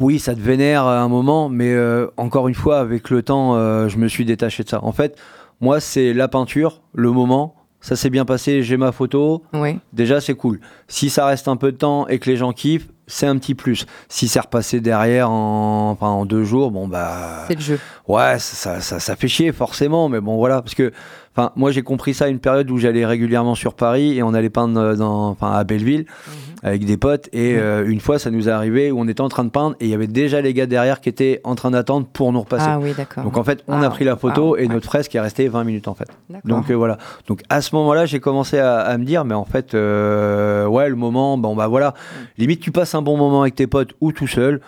Oui, 0.00 0.18
ça 0.18 0.34
te 0.34 0.40
vénère 0.40 0.84
à 0.84 1.00
un 1.00 1.08
moment, 1.08 1.48
mais 1.48 1.72
euh, 1.72 2.08
encore 2.16 2.48
une 2.48 2.54
fois, 2.54 2.78
avec 2.80 3.10
le 3.10 3.22
temps, 3.22 3.54
euh, 3.54 3.88
je 3.88 3.98
me 3.98 4.08
suis 4.08 4.24
détaché 4.24 4.64
de 4.64 4.68
ça. 4.68 4.82
En 4.84 4.92
fait, 4.92 5.16
moi, 5.60 5.80
c'est 5.80 6.12
la 6.12 6.28
peinture, 6.28 6.82
le 6.94 7.10
moment. 7.10 7.54
Ça 7.80 7.96
s'est 7.96 8.10
bien 8.10 8.24
passé, 8.24 8.62
j'ai 8.62 8.78
ma 8.78 8.92
photo. 8.92 9.42
Ouais. 9.52 9.78
Déjà, 9.92 10.20
c'est 10.20 10.34
cool. 10.34 10.58
Si 10.88 11.10
ça 11.10 11.26
reste 11.26 11.48
un 11.48 11.56
peu 11.56 11.70
de 11.70 11.76
temps 11.76 12.08
et 12.08 12.18
que 12.18 12.30
les 12.30 12.36
gens 12.36 12.52
kiffent, 12.52 12.88
c'est 13.06 13.26
un 13.26 13.36
petit 13.36 13.54
plus. 13.54 13.84
Si 14.08 14.26
c'est 14.26 14.40
repassé 14.40 14.80
derrière 14.80 15.30
en, 15.30 15.90
enfin, 15.90 16.08
en 16.08 16.24
deux 16.24 16.44
jours, 16.44 16.70
bon, 16.70 16.88
bah. 16.88 17.44
C'est 17.46 17.56
le 17.56 17.60
jeu. 17.60 17.78
Ouais, 18.08 18.38
ça, 18.38 18.80
ça, 18.80 19.00
ça 19.00 19.16
fait 19.16 19.28
chier 19.28 19.52
forcément, 19.52 20.08
mais 20.08 20.22
bon 20.22 20.36
voilà, 20.36 20.62
parce 20.62 20.74
que 20.74 20.92
enfin 21.36 21.50
moi 21.56 21.70
j'ai 21.72 21.82
compris 21.82 22.14
ça 22.14 22.26
à 22.26 22.28
une 22.28 22.38
période 22.38 22.70
où 22.70 22.78
j'allais 22.78 23.04
régulièrement 23.04 23.54
sur 23.54 23.74
Paris 23.74 24.16
et 24.16 24.22
on 24.22 24.34
allait 24.34 24.50
peindre 24.50 24.94
dans, 24.94 25.28
enfin 25.30 25.50
à 25.52 25.64
Belleville 25.64 26.06
avec 26.62 26.84
des 26.86 26.96
potes 26.96 27.28
et 27.32 27.54
Mhm. 27.54 27.58
euh, 27.60 27.88
une 27.88 28.00
fois 28.00 28.18
ça 28.18 28.30
nous 28.30 28.48
est 28.48 28.52
arrivé 28.52 28.90
où 28.90 28.98
on 29.00 29.06
était 29.08 29.20
en 29.20 29.28
train 29.28 29.44
de 29.44 29.50
peindre 29.50 29.76
et 29.80 29.84
il 29.86 29.90
y 29.90 29.94
avait 29.94 30.06
déjà 30.06 30.40
les 30.40 30.54
gars 30.54 30.66
derrière 30.66 31.00
qui 31.00 31.08
étaient 31.10 31.40
en 31.44 31.54
train 31.56 31.70
d'attendre 31.72 32.06
pour 32.10 32.32
nous 32.32 32.40
repasser. 32.40 32.66
Ah 32.68 32.78
oui, 32.80 32.92
d'accord. 32.96 33.24
Donc 33.24 33.36
en 33.36 33.44
fait 33.44 33.62
on 33.68 33.82
Ah, 33.82 33.86
a 33.86 33.90
pris 33.90 34.04
la 34.04 34.16
photo 34.16 34.54
ah, 34.58 34.62
et 34.62 34.68
notre 34.68 34.86
fresque 34.86 35.14
est 35.14 35.20
restée 35.20 35.48
20 35.48 35.64
minutes 35.64 35.88
en 35.88 35.94
fait. 35.94 36.08
Donc 36.44 36.70
euh, 36.70 36.74
voilà. 36.74 36.96
Donc 37.28 37.42
à 37.50 37.60
ce 37.60 37.74
moment-là, 37.74 38.06
j'ai 38.06 38.20
commencé 38.20 38.58
à, 38.58 38.78
à 38.78 38.96
me 38.96 39.04
dire, 39.04 39.24
mais 39.24 39.34
en 39.34 39.44
fait, 39.44 39.74
euh, 39.74 40.66
ouais, 40.66 40.88
le 40.88 40.96
moment, 40.96 41.36
bon 41.36 41.54
bah 41.54 41.66
voilà, 41.66 41.90
Mm. 41.90 42.24
limite 42.38 42.60
tu 42.60 42.70
passes 42.72 42.94
un 42.94 43.02
bon 43.02 43.16
moment 43.16 43.42
avec 43.42 43.54
tes 43.56 43.66
potes 43.66 43.92
ou 44.00 44.12
tout 44.12 44.26
seul. 44.28 44.60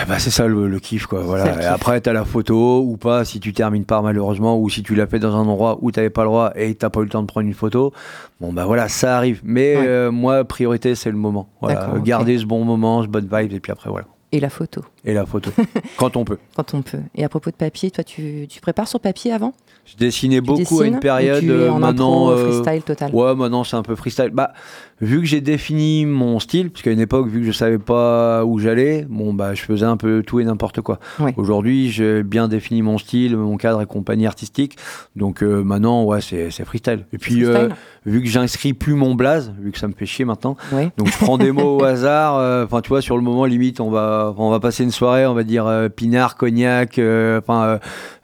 Eh 0.00 0.04
bah, 0.06 0.18
c'est 0.18 0.30
ça 0.30 0.46
le, 0.46 0.68
le 0.68 0.78
kiff 0.78 1.06
quoi 1.06 1.22
voilà. 1.22 1.46
Et 1.52 1.58
kiff. 1.58 1.66
après 1.66 2.00
t'as 2.00 2.12
la 2.12 2.24
photo 2.24 2.80
ou 2.82 2.96
pas 2.96 3.24
si 3.24 3.40
tu 3.40 3.52
termines 3.52 3.84
pas 3.84 4.02
malheureusement 4.02 4.58
ou 4.58 4.68
si 4.70 4.82
tu 4.82 4.94
l'as 4.94 5.06
fait 5.06 5.18
dans 5.18 5.34
un 5.34 5.40
endroit 5.40 5.78
où 5.82 5.90
t'avais 5.90 6.10
pas 6.10 6.22
le 6.22 6.28
droit 6.28 6.52
et 6.54 6.74
t'as 6.76 6.90
pas 6.90 7.00
eu 7.00 7.04
le 7.04 7.08
temps 7.10 7.22
de 7.22 7.26
prendre 7.26 7.46
une 7.46 7.54
photo 7.54 7.92
bon 8.40 8.52
bah 8.52 8.66
voilà 8.66 8.88
ça 8.88 9.16
arrive. 9.16 9.40
Mais 9.42 9.76
Ouais. 9.76 9.86
euh, 9.86 10.10
moi 10.12 10.44
priorité 10.44 10.94
c'est 10.94 11.10
le 11.10 11.16
moment. 11.16 11.48
Voilà. 11.60 11.92
Garder 12.04 12.38
ce 12.38 12.44
bon 12.44 12.64
moment 12.64 13.02
ce 13.02 13.08
bonne 13.08 13.28
vibe 13.30 13.52
et 13.52 13.60
puis 13.60 13.72
après 13.72 13.90
voilà. 13.90 14.06
Et 14.32 14.38
la 14.38 14.48
photo, 14.48 14.82
et 15.04 15.14
la 15.14 15.26
photo 15.26 15.50
quand 15.96 16.16
on 16.16 16.24
peut 16.24 16.38
quand 16.54 16.74
on 16.74 16.82
peut. 16.82 16.98
Et 17.14 17.24
à 17.24 17.28
propos 17.28 17.50
de 17.50 17.56
papier, 17.56 17.90
toi, 17.90 18.04
tu, 18.04 18.46
tu 18.48 18.60
prépares 18.60 18.88
sur 18.88 19.00
papier 19.00 19.32
avant? 19.32 19.54
Je 19.86 19.96
dessinais 19.96 20.36
Tu 20.36 20.42
beaucoup 20.42 20.80
à 20.82 20.86
une 20.86 21.00
période 21.00 21.42
euh, 21.44 21.70
en 21.70 21.78
maintenant 21.80 22.28
impro, 22.30 22.38
euh, 22.38 22.52
freestyle 22.62 22.82
total? 22.82 23.10
Ouais, 23.14 23.34
maintenant 23.34 23.64
c'est 23.64 23.76
un 23.76 23.82
peu 23.82 23.96
freestyle. 23.96 24.30
Bah, 24.32 24.52
vu 25.00 25.20
que 25.20 25.26
j'ai 25.26 25.40
défini 25.40 26.04
mon 26.06 26.38
style, 26.38 26.70
parce 26.70 26.82
qu'à 26.82 26.92
une 26.92 27.00
époque, 27.00 27.28
vu 27.28 27.40
que 27.40 27.46
je 27.46 27.52
savais 27.52 27.78
pas 27.78 28.44
où 28.44 28.58
j'allais, 28.58 29.06
bon 29.08 29.32
bah 29.34 29.54
je 29.54 29.62
faisais 29.62 29.86
un 29.86 29.96
peu 29.96 30.22
tout 30.24 30.38
et 30.38 30.44
n'importe 30.44 30.80
quoi. 30.82 31.00
Ouais. 31.18 31.32
Aujourd'hui, 31.36 31.90
j'ai 31.90 32.22
bien 32.22 32.46
défini 32.46 32.82
mon 32.82 32.98
style, 32.98 33.36
mon 33.36 33.56
cadre 33.56 33.80
et 33.82 33.86
compagnie 33.86 34.26
artistique. 34.26 34.76
Donc 35.16 35.42
euh, 35.42 35.64
maintenant, 35.64 36.04
ouais, 36.04 36.20
c'est 36.20 36.50
c'est 36.50 36.64
freestyle. 36.64 37.06
Et 37.12 37.18
puis, 37.18 37.44
euh, 37.44 37.52
Freestyle 37.54 37.76
vu 38.06 38.22
que 38.22 38.28
j'inscris 38.28 38.72
plus 38.74 38.94
mon 38.94 39.14
blaze, 39.14 39.52
vu 39.60 39.72
que 39.72 39.78
ça 39.78 39.86
me 39.88 39.92
fait 39.92 40.06
chier 40.06 40.24
maintenant, 40.24 40.56
Ouais. 40.72 40.90
donc 40.96 41.08
je 41.08 41.16
prends 41.18 41.36
des 41.38 41.52
mots 41.52 41.78
au 41.78 41.84
hasard. 41.84 42.36
euh, 42.36 42.64
Enfin, 42.64 42.80
tu 42.82 42.88
vois, 42.90 43.02
sur 43.02 43.16
le 43.16 43.22
moment, 43.22 43.44
limite, 43.46 43.80
on 43.80 43.90
va, 43.90 44.34
on 44.36 44.50
va 44.50 44.60
passer 44.60 44.84
une 44.84 44.89
soirée, 44.90 45.26
on 45.26 45.34
va 45.34 45.42
dire 45.42 45.66
euh, 45.66 45.88
pinard, 45.88 46.36
cognac, 46.36 46.98
euh, 46.98 47.40
enfin 47.40 47.78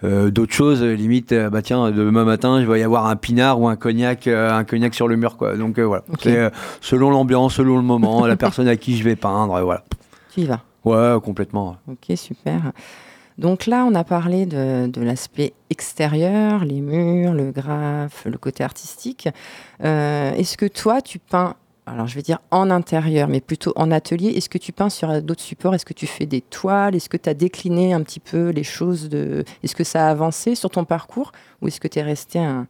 euh, 0.04 0.30
d'autres 0.30 0.52
choses. 0.52 0.82
Limite, 0.82 1.34
bah 1.34 1.62
tiens, 1.62 1.90
demain 1.90 2.24
matin, 2.24 2.60
il 2.60 2.66
va 2.66 2.78
y 2.78 2.82
avoir 2.82 3.06
un 3.06 3.16
pinard 3.16 3.60
ou 3.60 3.68
un 3.68 3.76
cognac, 3.76 4.26
un 4.26 4.64
cognac 4.64 4.94
sur 4.94 5.08
le 5.08 5.16
mur, 5.16 5.36
quoi. 5.36 5.56
Donc 5.56 5.78
voilà, 5.78 6.04
Ok. 6.12 6.20
c'est 6.22 6.50
selon 6.80 7.10
l'ambiance, 7.10 7.54
selon 7.54 7.76
le 7.76 7.82
moment, 7.82 8.26
la 8.26 8.36
personne 8.36 8.68
à 8.68 8.76
qui 8.76 8.96
je 8.96 9.04
vais 9.04 9.16
peindre, 9.16 9.60
voilà. 9.62 9.84
Tu 10.32 10.40
y 10.42 10.44
vas. 10.46 10.60
Ouais, 10.84 11.20
complètement. 11.22 11.76
Ok, 11.88 12.16
super. 12.16 12.72
Donc 13.38 13.66
là, 13.66 13.84
on 13.86 13.94
a 13.94 14.02
parlé 14.04 14.46
de, 14.46 14.86
de 14.86 15.00
l'aspect 15.02 15.52
extérieur, 15.68 16.64
les 16.64 16.80
murs, 16.80 17.34
le 17.34 17.50
graphe, 17.50 18.24
le 18.24 18.38
côté 18.38 18.64
artistique. 18.64 19.28
Euh, 19.84 20.32
Est-ce 20.32 20.56
que 20.56 20.64
toi, 20.66 21.02
tu 21.02 21.18
peins, 21.18 21.54
alors 21.86 22.08
je 22.08 22.16
vais 22.16 22.22
dire 22.22 22.40
en 22.50 22.70
intérieur, 22.70 23.28
mais 23.28 23.40
plutôt 23.40 23.72
en 23.76 23.92
atelier, 23.92 24.30
est-ce 24.30 24.48
que 24.48 24.58
tu 24.58 24.72
peins 24.72 24.90
sur 24.90 25.22
d'autres 25.22 25.42
supports? 25.42 25.74
Est-ce 25.74 25.84
que 25.86 25.94
tu 25.94 26.08
fais 26.08 26.26
des 26.26 26.40
toiles? 26.40 26.96
Est-ce 26.96 27.08
que 27.08 27.16
tu 27.16 27.28
as 27.28 27.34
décliné 27.34 27.92
un 27.92 28.02
petit 28.02 28.18
peu 28.18 28.48
les 28.48 28.64
choses 28.64 29.08
de... 29.08 29.44
Est-ce 29.62 29.76
que 29.76 29.84
ça 29.84 30.08
a 30.08 30.10
avancé 30.10 30.56
sur 30.56 30.68
ton 30.68 30.84
parcours? 30.84 31.30
Ou 31.62 31.68
est-ce 31.68 31.80
que 31.80 31.86
tu 31.86 32.00
es 32.00 32.02
resté 32.02 32.40
un, 32.40 32.66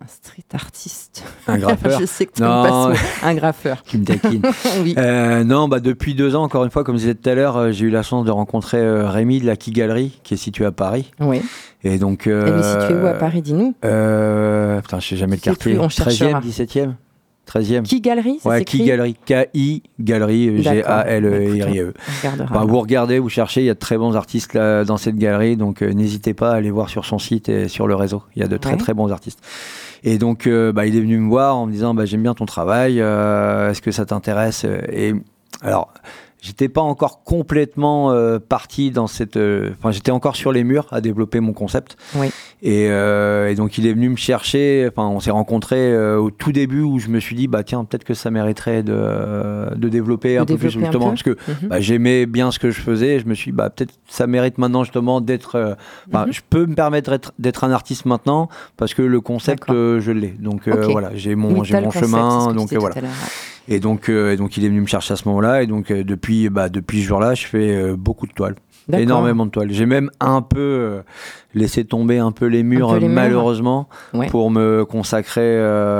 un 0.00 0.06
street 0.06 0.44
artiste? 0.52 1.24
Un 1.48 1.58
graffeur. 1.58 1.98
Je 2.00 2.06
sais 2.06 2.26
que 2.26 2.34
tu 2.34 2.42
Non. 2.42 2.92
Un 3.24 3.34
graffeur. 3.34 3.82
qui 3.86 3.98
me 3.98 4.04
taquine. 4.04 4.42
oui. 4.82 4.94
Euh, 4.96 5.42
non, 5.42 5.66
bah 5.66 5.80
depuis 5.80 6.14
deux 6.14 6.36
ans, 6.36 6.44
encore 6.44 6.62
une 6.62 6.70
fois, 6.70 6.84
comme 6.84 6.94
je 6.94 7.00
disais 7.00 7.14
tout 7.16 7.28
à 7.28 7.34
l'heure, 7.34 7.56
euh, 7.56 7.72
j'ai 7.72 7.86
eu 7.86 7.90
la 7.90 8.04
chance 8.04 8.24
de 8.24 8.30
rencontrer 8.30 8.78
euh, 8.78 9.08
Rémi 9.08 9.40
de 9.40 9.46
la 9.46 9.56
Key 9.56 9.72
Gallery, 9.72 10.20
qui 10.22 10.34
est 10.34 10.36
située 10.36 10.66
à 10.66 10.72
Paris. 10.72 11.10
Oui. 11.18 11.42
Et 11.82 11.98
donc. 11.98 12.28
Elle 12.28 12.60
est 12.60 12.80
située 12.80 13.02
où 13.02 13.06
à 13.06 13.14
Paris 13.14 13.42
Dis-nous? 13.42 13.72
Putain, 13.72 15.00
je 15.00 15.08
sais 15.08 15.16
jamais 15.16 15.34
le 15.34 15.40
quartier. 15.40 15.72
plus, 15.72 15.80
on 15.80 15.88
cherchera. 15.88 16.40
13e, 16.40 16.66
17e 16.66 16.94
13e. 17.50 17.82
Qui 17.82 18.00
Galerie 18.00 18.38
ça 18.42 18.48
Ouais, 18.50 18.64
Key 18.64 18.84
Gallery. 18.84 19.16
K-I. 19.26 19.82
G-A-L-E-R-I-E. 19.98 21.92
On 21.96 22.16
regardera. 22.28 22.54
Bah, 22.54 22.64
vous 22.66 22.80
regardez, 22.80 23.18
vous 23.18 23.28
cherchez, 23.28 23.60
il 23.62 23.66
y 23.66 23.70
a 23.70 23.74
de 23.74 23.78
très 23.78 23.98
bons 23.98 24.16
artistes 24.16 24.54
là, 24.54 24.84
dans 24.84 24.96
cette 24.96 25.16
galerie, 25.16 25.56
donc 25.56 25.82
euh, 25.82 25.92
n'hésitez 25.92 26.34
pas 26.34 26.52
à 26.52 26.54
aller 26.54 26.70
voir 26.70 26.88
sur 26.88 27.04
son 27.04 27.18
site 27.18 27.48
et 27.48 27.68
sur 27.68 27.86
le 27.86 27.94
réseau. 27.94 28.22
Il 28.36 28.42
y 28.42 28.44
a 28.44 28.48
de 28.48 28.56
très 28.56 28.72
Ouais. 28.72 28.76
très 28.76 28.94
bons 28.94 29.10
artistes. 29.10 29.40
Et 30.04 30.16
donc, 30.18 30.46
euh, 30.46 30.72
bah, 30.72 30.86
il 30.86 30.96
est 30.96 31.00
venu 31.00 31.18
me 31.18 31.28
voir 31.28 31.56
en 31.56 31.66
me 31.66 31.72
disant, 31.72 31.92
bah, 31.94 32.04
j'aime 32.06 32.22
bien 32.22 32.34
ton 32.34 32.46
travail, 32.46 33.00
euh, 33.00 33.70
est-ce 33.70 33.82
que 33.82 33.90
ça 33.90 34.06
t'intéresse? 34.06 34.64
Et 34.92 35.12
alors, 35.62 35.92
j'étais 36.42 36.68
pas 36.68 36.80
encore 36.80 37.22
complètement 37.24 38.12
euh, 38.12 38.38
parti 38.38 38.90
dans 38.90 39.06
cette, 39.06 39.36
euh, 39.36 39.70
enfin, 39.78 39.90
j'étais 39.90 40.10
encore 40.10 40.36
sur 40.36 40.52
les 40.52 40.64
murs 40.64 40.86
à 40.90 41.00
développer 41.00 41.40
mon 41.40 41.52
concept. 41.52 41.96
Oui. 42.16 42.28
Et, 42.62 42.86
euh, 42.90 43.48
et 43.50 43.54
donc, 43.54 43.78
il 43.78 43.86
est 43.86 43.92
venu 43.92 44.08
me 44.10 44.16
chercher. 44.16 44.88
Enfin, 44.90 45.08
on 45.08 45.20
s'est 45.20 45.30
rencontrés 45.30 45.92
euh, 45.92 46.18
au 46.18 46.30
tout 46.30 46.52
début 46.52 46.82
où 46.82 46.98
je 46.98 47.08
me 47.08 47.20
suis 47.20 47.34
dit, 47.36 47.46
bah 47.48 47.62
tiens, 47.64 47.84
peut-être 47.84 48.04
que 48.04 48.14
ça 48.14 48.30
mériterait 48.30 48.82
de, 48.82 48.92
euh, 48.94 49.70
de 49.74 49.88
développer 49.88 50.34
De 50.36 50.40
un 50.40 50.44
peu 50.44 50.56
plus 50.56 50.70
justement, 50.70 51.06
peu. 51.06 51.10
parce 51.10 51.22
que 51.22 51.30
Mhm. 51.30 51.68
bah, 51.68 51.80
j'aimais 51.80 52.26
bien 52.26 52.50
ce 52.50 52.58
que 52.58 52.70
je 52.70 52.80
faisais. 52.80 53.18
Je 53.20 53.26
me 53.26 53.34
suis 53.34 53.50
dit, 53.50 53.56
bah, 53.56 53.70
peut-être 53.70 53.94
ça 54.08 54.26
mérite 54.26 54.58
maintenant 54.58 54.84
justement 54.84 55.20
d'être. 55.20 55.56
euh, 55.56 55.74
bah, 56.10 56.24
Mhm. 56.26 56.32
Je 56.32 56.40
peux 56.48 56.66
me 56.66 56.74
permettre 56.74 57.18
d'être- 57.38 57.64
un 57.64 57.72
artiste 57.72 58.04
maintenant 58.06 58.48
parce 58.76 58.94
que 58.94 59.02
le 59.02 59.20
concept, 59.20 59.68
euh, 59.70 60.00
je 60.00 60.12
l'ai. 60.12 60.28
Donc 60.38 60.68
euh, 60.68 60.84
Ok. 60.84 60.90
voilà, 60.92 61.10
j'ai 61.14 61.34
mon, 61.34 61.48
Oui, 61.48 61.54
mon 61.72 61.82
concept, 61.84 61.92
chemin. 62.06 62.52
Donc 62.54 62.72
voilà. 62.74 62.94
Et 63.68 63.78
donc, 63.80 64.08
euh, 64.08 64.32
et 64.32 64.36
donc 64.36 64.56
il 64.56 64.64
est 64.64 64.68
venu 64.68 64.80
me 64.80 64.86
chercher 64.86 65.12
à 65.14 65.16
ce 65.16 65.26
moment-là. 65.28 65.62
Et 65.62 65.66
donc 65.66 65.90
euh, 65.90 66.02
depuis, 66.04 66.48
bah, 66.48 66.68
depuis 66.68 67.02
ce 67.02 67.06
jour-là, 67.06 67.34
je 67.34 67.46
fais 67.46 67.74
euh, 67.76 67.96
beaucoup 67.96 68.26
de 68.26 68.32
toiles. 68.32 68.56
Énormément 68.92 69.46
de 69.46 69.50
toiles. 69.52 69.70
J'ai 69.70 69.86
même 69.86 70.10
un 70.18 70.42
peu 70.42 71.02
laissé 71.54 71.84
tomber 71.84 72.18
un 72.18 72.32
peu 72.32 72.46
les 72.46 72.64
murs, 72.64 72.88
peu 72.92 72.98
les 72.98 73.06
murs. 73.06 73.14
malheureusement, 73.14 73.88
Ouais. 74.14 74.26
pour 74.28 74.50
me 74.50 74.84
consacrer. 74.84 75.58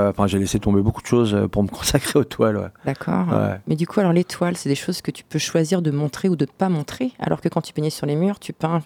Enfin, 0.09 0.27
j'ai 0.27 0.39
laissé 0.39 0.59
tomber 0.59 0.81
beaucoup 0.81 1.01
de 1.01 1.07
choses 1.07 1.47
pour 1.53 1.63
me 1.63 1.67
consacrer 1.69 2.19
aux 2.19 2.25
toiles. 2.25 2.57
ouais. 2.57 2.67
D'accord. 2.85 3.27
Ouais. 3.29 3.59
Mais 3.67 3.75
du 3.77 3.87
coup, 3.87 4.01
alors 4.01 4.11
les 4.11 4.25
toiles, 4.25 4.57
c'est 4.57 4.67
des 4.67 4.75
choses 4.75 5.01
que 5.01 5.11
tu 5.11 5.23
peux 5.23 5.39
choisir 5.39 5.81
de 5.81 5.89
montrer 5.89 6.27
ou 6.27 6.35
de 6.35 6.43
pas 6.45 6.67
montrer, 6.67 7.13
alors 7.19 7.39
que 7.39 7.47
quand 7.47 7.61
tu 7.61 7.71
peignais 7.71 7.91
sur 7.91 8.07
les 8.07 8.15
murs, 8.17 8.39
tu 8.39 8.51
peins. 8.51 8.81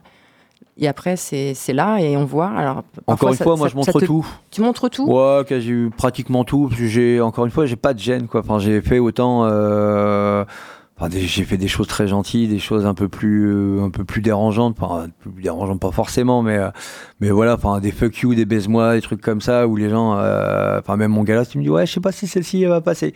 Et 0.78 0.88
après, 0.90 1.16
c'est 1.16 1.56
là 1.74 2.00
et 2.02 2.18
on 2.18 2.26
voit. 2.26 2.50
Alors, 2.50 2.84
Encore 3.08 3.30
une 3.30 3.36
ça- 3.36 3.44
fois, 3.46 3.56
moi, 3.56 3.68
ça- 3.68 3.72
je 3.72 3.78
montre 3.78 4.00
te- 4.00 4.06
tout. 4.06 4.26
Tu 4.52 4.62
montres 4.62 4.90
tout? 4.90 5.06
Ouais, 5.10 5.44
quasi 5.48 5.90
pratiquement 5.96 6.44
tout. 6.44 6.70
J'ai 6.78 7.22
encore 7.22 7.46
une 7.46 7.52
fois, 7.52 7.66
j'ai 7.66 7.78
pas 7.78 7.94
de 7.94 8.00
gêne 8.00 8.28
quoi. 8.28 8.42
Enfin, 8.42 8.60
j'ai 8.60 8.82
fait 8.82 9.00
autant. 9.00 9.46
euh, 9.46 10.44
Enfin, 10.98 11.10
j'ai 11.12 11.44
fait 11.44 11.58
des 11.58 11.68
choses 11.68 11.88
très 11.90 12.08
gentilles, 12.08 12.48
des 12.48 12.58
choses 12.58 12.86
un 12.86 12.94
peu 12.94 13.10
plus, 13.10 13.48
euh, 13.50 13.84
un 13.84 13.90
peu 13.90 14.06
plus 14.06 14.22
dérangeantes. 14.22 14.78
Enfin, 14.80 15.08
plus 15.20 15.42
dérangeantes 15.42 15.82
pas 15.82 15.92
forcément, 15.92 16.42
mais, 16.42 16.56
euh, 16.56 16.70
mais 17.20 17.32
voilà. 17.32 17.56
Enfin, 17.56 17.82
des 17.82 17.92
fuck 17.92 18.18
you, 18.20 18.34
des 18.34 18.46
baise-moi, 18.46 18.96
des 18.96 19.02
trucs 19.02 19.20
comme 19.20 19.42
ça 19.42 19.68
où 19.68 19.76
les 19.76 19.90
gens. 19.90 20.18
euh, 20.18 20.80
Enfin, 20.80 20.96
même 20.96 21.12
mon 21.12 21.24
gars 21.24 21.36
là, 21.36 21.46
tu 21.46 21.58
me 21.58 21.64
dis 21.64 21.70
ouais, 21.70 21.86
je 21.86 21.92
sais 21.92 22.00
pas 22.00 22.14
si 22.14 22.28
celle-ci 22.28 22.62
elle 22.64 22.70
va 22.70 22.80
passer, 22.80 23.14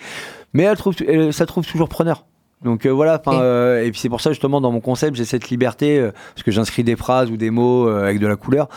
mais 0.51 0.63
elle 0.63 0.75
trouve, 0.75 0.93
elle- 1.07 1.31
ça 1.31 1.45
trouve 1.45 1.65
toujours 1.65 1.87
preneur. 1.87 2.25
Donc 2.63 2.85
euh, 2.85 2.89
voilà, 2.89 3.21
euh, 3.41 3.83
et 3.85 3.89
puis 3.91 3.99
c'est 4.01 4.09
pour 4.09 4.19
ça 4.19 4.31
justement 4.31 4.59
dans 4.59 4.71
mon 4.71 4.81
concept 4.81 5.15
j'ai 5.15 5.23
cette 5.23 5.49
liberté 5.49 5.97
euh, 5.97 6.11
parce 6.35 6.43
que 6.43 6.51
j'inscris 6.51 6.83
des 6.83 6.97
phrases 6.97 7.31
ou 7.31 7.37
des 7.37 7.51
mots 7.51 7.87
avec 7.87 8.19
de 8.19 8.27
la 8.27 8.35
couleur. 8.35 8.67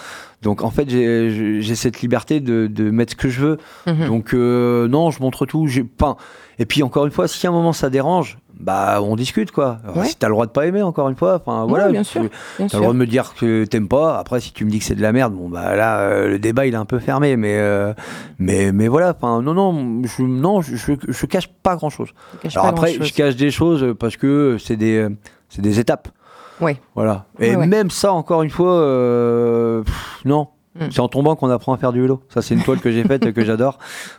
Donc 0.40 0.62
en 0.62 0.70
fait 0.70 0.88
j'ai- 0.88 1.74
cette 1.74 2.00
liberté 2.00 2.38
de, 2.40 2.68
de 2.68 2.90
mettre 2.90 3.12
ce 3.12 3.16
que 3.16 3.28
je 3.28 3.40
veux. 3.40 3.56
Mhm. 3.88 4.06
Donc 4.06 4.32
non, 4.34 5.10
je 5.10 5.20
montre 5.20 5.46
tout. 5.46 5.66
J'ai 5.66 5.82
pas. 5.84 6.16
Et 6.58 6.66
puis 6.66 6.82
encore 6.82 7.06
une 7.06 7.12
fois, 7.12 7.28
si 7.28 7.46
à 7.46 7.50
un 7.50 7.52
moment 7.52 7.72
ça 7.72 7.90
dérange, 7.90 8.38
bah 8.58 9.00
on 9.02 9.16
discute 9.16 9.50
quoi. 9.50 9.78
Alors, 9.82 9.96
Ouais. 9.98 10.06
Si 10.06 10.16
t'as 10.16 10.28
le 10.28 10.34
droit 10.34 10.46
de 10.46 10.50
pas 10.52 10.66
aimer, 10.66 10.82
encore 10.82 11.08
une 11.08 11.16
fois, 11.16 11.34
enfin 11.36 11.64
voilà. 11.66 11.88
bien 11.88 12.04
sûr, 12.04 12.22
T'as 12.58 12.64
le 12.64 12.80
droit 12.80 12.92
de 12.92 12.98
me 12.98 13.06
dire 13.06 13.34
que 13.34 13.64
t'aimes 13.64 13.88
pas. 13.88 14.18
Après, 14.18 14.40
si 14.40 14.52
tu 14.52 14.64
me 14.64 14.70
dis 14.70 14.78
que 14.78 14.84
c'est 14.84 14.94
de 14.94 15.02
la 15.02 15.12
merde, 15.12 15.32
bon 15.34 15.48
bah 15.48 15.74
là, 15.74 16.00
euh, 16.00 16.28
le 16.28 16.38
débat 16.38 16.66
il 16.66 16.74
est 16.74 16.76
un 16.76 16.84
peu 16.84 16.98
fermé. 16.98 17.36
Mais 17.36 17.56
euh, 17.56 17.92
mais 18.38 18.70
mais 18.72 18.88
voilà. 18.88 19.14
Enfin 19.16 19.42
non 19.42 19.54
non, 19.54 20.02
je 20.04 20.22
non 20.22 20.60
je, 20.60 20.76
je, 20.76 20.92
je 21.08 21.26
cache 21.26 21.48
pas 21.62 21.74
grand 21.76 21.90
chose. 21.90 22.10
Alors 22.54 22.64
pas 22.66 22.68
après, 22.70 22.96
je 23.00 23.12
cache 23.12 23.36
des 23.36 23.50
choses 23.50 23.94
parce 23.98 24.16
que 24.16 24.56
c'est 24.58 24.76
des 24.76 25.08
c'est 25.48 25.62
des 25.62 25.80
étapes. 25.80 26.08
Ouais. 26.60 26.76
Voilà. 26.94 27.24
Et 27.40 27.56
ouais. 27.56 27.66
même 27.66 27.90
ça, 27.90 28.12
encore 28.12 28.42
une 28.42 28.50
fois, 28.50 28.74
euh, 28.74 29.82
pff, 29.82 30.20
non. 30.24 30.48
Mm. 30.74 30.84
C'est 30.90 31.00
en 31.00 31.08
tombant 31.08 31.36
qu'on 31.36 31.50
apprend 31.50 31.72
à 31.74 31.76
faire 31.76 31.92
du 31.92 32.00
vélo. 32.00 32.22
Ça, 32.28 32.40
c'est 32.42 32.54
une 32.54 32.62
toile 32.62 32.80
que 32.80 32.90
j'ai 32.90 33.04
faite 33.04 33.30
que 33.32 33.44
j'adore. 33.44 33.78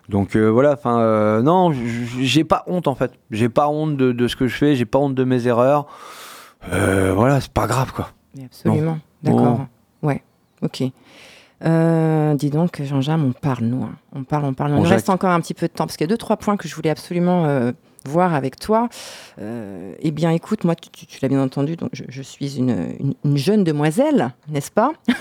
Donc 0.10 0.36
euh, 0.36 0.49
voilà. 0.49 0.74
Enfin, 0.74 0.99
euh, 0.99 1.41
non, 1.41 1.74
j'ai 2.20 2.43
pas 2.43 2.64
honte 2.68 2.88
en 2.88 2.95
fait. 2.95 3.12
J'ai 3.32 3.49
pas 3.49 3.70
honte 3.70 3.97
de, 3.97 4.12
de 4.12 4.28
ce 4.28 4.36
que 4.36 4.47
je 4.47 4.56
fais. 4.56 4.76
J'ai 4.76 4.86
pas 4.86 4.99
honte 4.99 5.16
de 5.16 5.24
mes 5.24 5.47
erreurs. 5.47 5.88
Euh, 6.72 7.12
voilà, 7.16 7.41
c'est 7.41 7.51
pas 7.51 7.68
grave 7.68 7.91
quoi. 7.91 8.10
Absolument. 8.43 8.99
D'accord. 9.24 9.66
Ouais. 10.01 10.24
Ok. 10.62 10.84
Euh, 11.66 12.34
dis 12.36 12.49
donc, 12.49 12.82
Jean-Jacques, 12.82 13.20
on 13.24 13.32
parle, 13.32 13.64
nous. 13.64 13.84
hein. 13.84 13.93
On 14.14 14.24
parle, 14.24 14.45
on 14.45 14.54
parle. 14.54 14.76
Jacques. 14.82 14.88
reste 14.88 15.10
encore 15.10 15.30
un 15.32 15.39
petit 15.39 15.54
peu 15.54 15.68
de 15.68 15.72
temps 15.72 15.86
parce 15.86 15.95
qu'il 15.97 16.06
y 16.06 16.10
a 16.10 16.12
deux, 16.12 16.18
trois 16.18 16.36
points 16.38 16.58
que 16.58 16.68
je 16.68 16.76
voulais 16.76 16.89
absolument 16.89 17.45
euh, 17.45 17.72
voir 18.06 18.34
avec 18.34 18.60
toi. 18.60 18.89
Euh, 19.41 19.93
eh 19.99 20.12
bien, 20.12 20.32
écoute, 20.32 20.64
moi, 20.64 20.76
tu, 20.76 20.89
tu- 20.89 21.06
tu 21.06 21.20
l'as 21.22 21.30
bien 21.30 21.41
entendu, 21.41 21.76
donc 21.76 21.89
je, 21.93 22.04
je 22.10 22.22
suis 22.22 22.58
une, 22.58 22.70
une- 22.99 23.14
une 23.24 23.38
jeune 23.38 23.64
demoiselle, 23.64 24.34
n'est-ce 24.49 24.72
pas? 24.72 24.93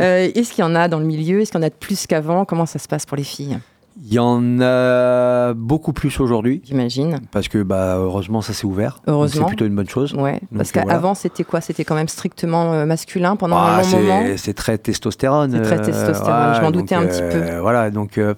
Euh, 0.00 0.30
Est-ce 0.34 0.52
qu'il 0.52 0.62
y 0.62 0.66
en 0.66 0.74
a 0.74 0.88
dans 0.88 0.98
le 0.98 1.04
milieu? 1.06 1.40
Est-ce 1.40 1.50
qu'il 1.52 1.60
y 1.60 1.64
en 1.64 1.66
a 1.66 1.70
de 1.70 1.74
plus 1.74 2.06
qu'avant? 2.06 2.44
Comment 2.44 2.66
ça 2.66 2.78
se 2.78 2.86
passe 2.88 3.06
pour 3.06 3.16
les 3.16 3.24
filles? 3.24 3.58
Il 3.98 4.12
y 4.12 4.18
en 4.18 4.60
a 4.60 5.54
beaucoup 5.54 5.92
plus 5.94 6.20
aujourd'hui 6.20 6.60
J'imagine. 6.64 7.20
parce 7.32 7.48
que 7.48 7.62
bah 7.62 7.96
heureusement 7.96 8.42
ça 8.42 8.52
s'est 8.52 8.66
ouvert. 8.66 9.00
Heureusement. 9.06 9.42
C'est 9.42 9.48
plutôt 9.48 9.64
une 9.64 9.74
bonne 9.74 9.88
chose. 9.88 10.12
Ouais. 10.14 10.40
Parce 10.54 10.70
Donc, 10.72 10.84
qu'avant, 10.84 10.98
voilà. 11.00 11.14
c'était 11.14 11.44
quoi? 11.44 11.62
C'était 11.62 11.84
quand 11.84 11.94
même 11.94 12.08
strictement 12.08 12.72
euh, 12.74 12.84
masculin 12.84 13.36
pendant 13.36 13.56
Ah, 13.56 13.78
un 13.78 13.82
long 13.82 13.98
moment? 14.02 14.22
c'est 14.36 14.52
très 14.52 14.76
testostérone. 14.76 15.50
C'est 15.52 15.62
très 15.62 15.80
euh, 15.80 15.84
testostérone, 15.84 16.54
je 16.56 16.60
m'en 16.60 16.70
doutais 16.70 16.94
un 16.94 17.06
petit 17.06 17.20
euh, 17.22 17.60
Voilà, 17.62 17.90
donc 17.90 18.18
euh, 18.18 18.34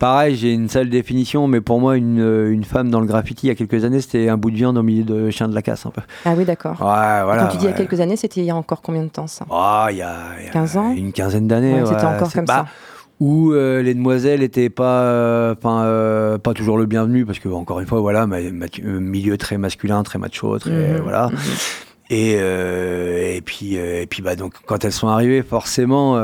pareil, 0.00 0.34
j'ai 0.34 0.52
une 0.52 0.68
sale 0.68 0.90
définition, 0.90 1.46
mais 1.46 1.60
pour 1.60 1.80
moi, 1.80 1.96
une, 1.96 2.20
euh, 2.20 2.50
une 2.52 2.64
femme 2.64 2.90
dans 2.90 3.00
le 3.00 3.06
graffiti 3.06 3.46
il 3.46 3.50
y 3.50 3.52
a 3.52 3.54
quelques 3.54 3.84
années, 3.84 4.00
c'était 4.00 4.28
un 4.28 4.36
bout 4.36 4.50
de 4.50 4.56
viande 4.56 4.76
au 4.78 4.82
milieu 4.82 5.04
de 5.04 5.30
chien 5.30 5.48
de 5.48 5.54
la 5.54 5.62
casse 5.62 5.86
un 5.86 5.90
peu. 5.90 6.02
Ah 6.24 6.34
oui, 6.36 6.44
d'accord. 6.44 6.72
Ouais, 6.80 7.22
voilà. 7.24 7.44
Quand 7.44 7.48
tu 7.52 7.56
dis 7.58 7.64
il 7.66 7.70
y 7.70 7.72
a 7.72 7.76
quelques 7.76 8.00
années, 8.00 8.16
c'était 8.16 8.40
il 8.40 8.46
y 8.46 8.50
a 8.50 8.56
encore 8.56 8.82
combien 8.82 9.04
de 9.04 9.08
temps 9.10 9.28
ça? 9.28 9.46
Ah, 9.50 9.86
il 9.90 9.98
y 9.98 10.02
a, 10.02 10.14
il 10.40 10.46
y 10.46 10.48
a 10.48 10.52
15 10.52 10.76
ans? 10.76 10.92
Une 10.96 11.12
quinzaine 11.12 11.46
d'années. 11.46 11.82
C'était 11.86 12.04
encore 12.04 12.32
comme 12.32 12.44
bah, 12.44 12.64
ça. 12.66 12.72
Où 13.20 13.52
euh, 13.52 13.82
les 13.82 13.94
demoiselles 13.94 14.42
étaient 14.42 14.70
pas, 14.70 15.02
euh, 15.02 15.54
euh, 15.64 16.38
pas 16.38 16.54
toujours 16.54 16.78
le 16.78 16.86
bienvenu 16.86 17.26
parce 17.26 17.40
que 17.40 17.48
encore 17.48 17.80
une 17.80 17.86
fois, 17.86 18.00
voilà, 18.00 18.26
milieu 19.00 19.36
très 19.36 19.58
masculin, 19.58 20.02
très 20.04 20.18
macho, 20.18 20.58
très 20.58 20.92
Mhm, 20.92 21.00
voilà. 21.02 21.28
mhm. 21.28 21.38
Et, 22.10 22.32
et 22.36 23.40
puis, 23.42 23.74
et 23.74 24.06
puis 24.06 24.22
bah, 24.22 24.34
donc, 24.34 24.54
quand 24.64 24.84
elles 24.84 24.92
sont 24.92 25.08
arrivées, 25.08 25.42
forcément, 25.42 26.14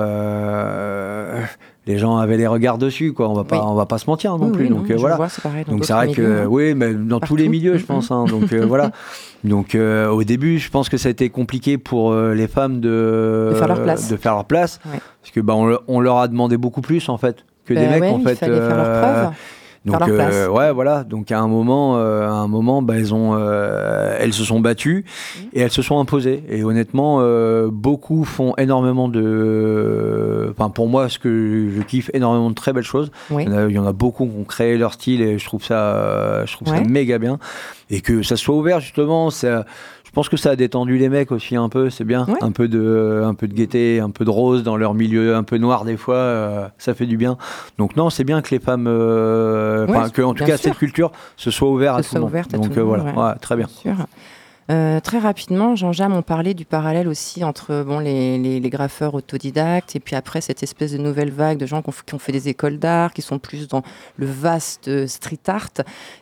les 1.86 1.98
gens 1.98 2.16
avaient 2.16 2.36
les 2.38 2.46
regards 2.46 2.78
dessus, 2.78 3.12
quoi. 3.12 3.28
On 3.28 3.34
va 3.34 3.44
pas, 3.44 3.56
Oui. 3.58 3.62
on 3.66 3.74
va 3.74 3.84
pas 3.86 3.98
se 3.98 4.08
mentir 4.08 4.36
non 4.38 4.46
Oui, 4.46 4.52
plus. 4.52 4.62
oui, 4.64 4.68
donc 4.70 4.88
non, 4.88 4.94
euh, 4.94 4.98
voilà. 4.98 5.16
vois, 5.16 5.28
c'est 5.28 5.42
pareil 5.42 5.64
Donc 5.68 5.84
c'est 5.84 5.92
vrai 5.92 6.08
que 6.12 6.20
milieux, 6.22 6.40
hein. 6.40 6.46
oui, 6.48 6.74
mais 6.74 6.94
dans 6.94 7.20
tous 7.20 7.36
les 7.36 7.44
Partout. 7.44 7.50
milieux, 7.50 7.76
je 7.78 7.84
pense. 7.84 8.10
hein. 8.10 8.24
donc 8.24 8.52
euh, 8.52 8.64
voilà. 8.68 8.90
Donc 9.44 9.74
euh, 9.74 10.08
au 10.08 10.24
début, 10.24 10.58
je 10.58 10.70
pense 10.70 10.88
que 10.88 10.96
ça 10.96 11.08
a 11.08 11.10
été 11.10 11.28
compliqué 11.28 11.76
pour 11.76 12.12
euh, 12.12 12.34
les 12.34 12.48
femmes 12.48 12.80
de, 12.80 13.50
De 13.52 13.54
faire 13.56 13.68
leur 13.68 13.82
place. 13.82 14.08
de 14.08 14.16
faire 14.16 14.32
leur 14.34 14.44
place, 14.46 14.80
Ouais. 14.86 14.98
parce 15.20 15.30
que 15.32 15.40
bah, 15.40 15.54
on, 15.54 15.76
on 15.88 16.00
leur 16.00 16.18
a 16.18 16.28
demandé 16.28 16.56
beaucoup 16.56 16.80
plus 16.80 17.08
en 17.08 17.18
fait 17.18 17.44
que 17.66 17.74
des 17.74 17.80
Ben 17.80 17.90
mecs 17.90 18.02
ouais, 18.02 18.10
en 18.10 18.20
fait. 18.20 18.32
Il 18.32 18.36
fallait 18.38 18.56
faire 18.60 18.76
leur 18.76 18.86
euh, 18.86 19.02
preuve. 19.22 19.32
Donc 19.84 20.08
euh, 20.08 20.48
ouais, 20.48 20.72
voilà. 20.72 21.04
Donc 21.04 21.30
à 21.30 21.38
un 21.38 21.48
moment, 21.48 21.98
euh, 21.98 22.26
à 22.26 22.32
un 22.32 22.48
moment, 22.48 22.80
bah, 22.80 22.94
elles 22.96 23.12
ont, 23.12 23.34
euh, 23.34 24.16
elles 24.18 24.32
se 24.32 24.44
sont 24.44 24.60
battues 24.60 25.04
Mmh. 25.04 25.40
et 25.52 25.60
elles 25.60 25.70
se 25.70 25.82
sont 25.82 25.98
imposées. 25.98 26.42
Et 26.48 26.64
honnêtement, 26.64 27.18
euh, 27.20 27.68
beaucoup 27.70 28.24
font 28.24 28.54
énormément 28.56 29.08
de, 29.08 30.52
enfin 30.56 30.70
pour 30.70 30.88
moi, 30.88 31.08
ce 31.08 31.18
que 31.18 31.68
je 31.74 31.82
kiffe 31.82 32.10
énormément 32.14 32.50
de 32.50 32.54
très 32.54 32.72
belles 32.72 32.84
choses. 32.84 33.10
Oui. 33.30 33.44
Il 33.46 33.52
y 33.52 33.54
en 33.54 33.56
a, 33.58 33.64
il 33.66 33.74
y 33.74 33.78
en 33.78 33.86
a 33.86 33.92
beaucoup 33.92 34.26
qui 34.26 34.36
ont 34.38 34.44
créé 34.44 34.76
leur 34.76 34.94
style 34.94 35.22
et 35.22 35.38
je 35.38 35.44
trouve 35.44 35.64
ça, 35.64 35.94
euh, 35.96 36.46
je 36.46 36.52
trouve 36.54 36.68
ça 36.68 36.80
méga 36.80 37.18
bien. 37.18 37.38
Et 37.90 38.00
que 38.00 38.22
ça 38.22 38.36
soit 38.36 38.54
ouvert 38.54 38.80
justement, 38.80 39.30
ça, 39.30 39.64
pense 40.14 40.28
que 40.30 40.36
ça 40.36 40.50
a 40.50 40.56
détendu 40.56 40.96
les 40.96 41.08
mecs 41.08 41.30
aussi 41.32 41.56
un 41.56 41.68
peu, 41.68 41.90
c'est 41.90 42.04
bien. 42.04 42.24
Ouais. 42.26 42.34
Un 42.40 42.52
peu 42.52 42.68
de, 42.68 43.22
un 43.24 43.34
peu 43.34 43.46
de 43.48 43.52
gaieté, 43.54 44.00
un 44.00 44.10
peu 44.10 44.24
de 44.24 44.30
rose 44.30 44.62
dans 44.62 44.76
leur 44.76 44.94
milieu, 44.94 45.34
un 45.36 45.42
peu 45.42 45.58
noir 45.58 45.84
des 45.84 45.96
fois, 45.96 46.14
euh, 46.16 46.66
ça 46.78 46.94
fait 46.94 47.06
du 47.06 47.16
bien. 47.16 47.36
Donc 47.78 47.96
non, 47.96 48.08
c'est 48.10 48.24
bien 48.24 48.40
que 48.40 48.50
les 48.50 48.60
femmes, 48.60 48.86
euh, 48.88 49.86
Ouais, 49.86 50.10
que 50.12 50.22
en 50.22 50.32
tout 50.32 50.44
cas 50.44 50.56
sûr. 50.56 50.70
cette 50.70 50.78
culture 50.78 51.12
se 51.36 51.50
soit 51.50 51.68
ouverte 51.68 51.98
à 51.98 52.02
tout 52.02 52.04
le 52.06 52.10
soit 52.10 52.20
monde. 52.20 52.28
ouverte 52.30 52.54
à 52.54 52.56
Donc 52.56 52.68
tout 52.70 52.74
le 52.76 52.80
euh, 52.80 52.84
voilà. 52.84 53.04
Ouais, 53.04 53.34
très 53.40 53.56
bien. 53.56 53.66
Bien 53.84 53.94
sûr. 53.96 54.06
Euh, 54.70 54.98
très 55.00 55.18
rapidement, 55.18 55.76
Jean-Jacques, 55.76 56.10
on 56.10 56.22
parlait 56.22 56.54
du 56.54 56.64
parallèle 56.64 57.06
aussi 57.06 57.44
entre 57.44 57.84
bon, 57.86 57.98
les, 57.98 58.38
les- 58.38 58.60
les 58.60 58.70
graffeurs 58.70 59.14
autodidactes 59.14 59.94
et 59.94 60.00
puis 60.00 60.16
après 60.16 60.40
cette 60.40 60.62
espèce 60.62 60.92
de 60.92 60.96
nouvelle 60.98 61.30
vague 61.30 61.58
de 61.58 61.66
gens 61.66 61.82
qui 61.82 61.90
ont, 61.90 61.92
f- 61.92 62.02
qui 62.06 62.14
ont 62.14 62.18
fait 62.18 62.32
des 62.32 62.48
écoles 62.48 62.78
d'art, 62.78 63.12
qui 63.12 63.20
sont 63.20 63.38
plus 63.38 63.68
dans 63.68 63.82
le 64.16 64.24
vaste 64.24 64.88
euh, 64.88 65.06
street 65.06 65.38
art. 65.48 65.68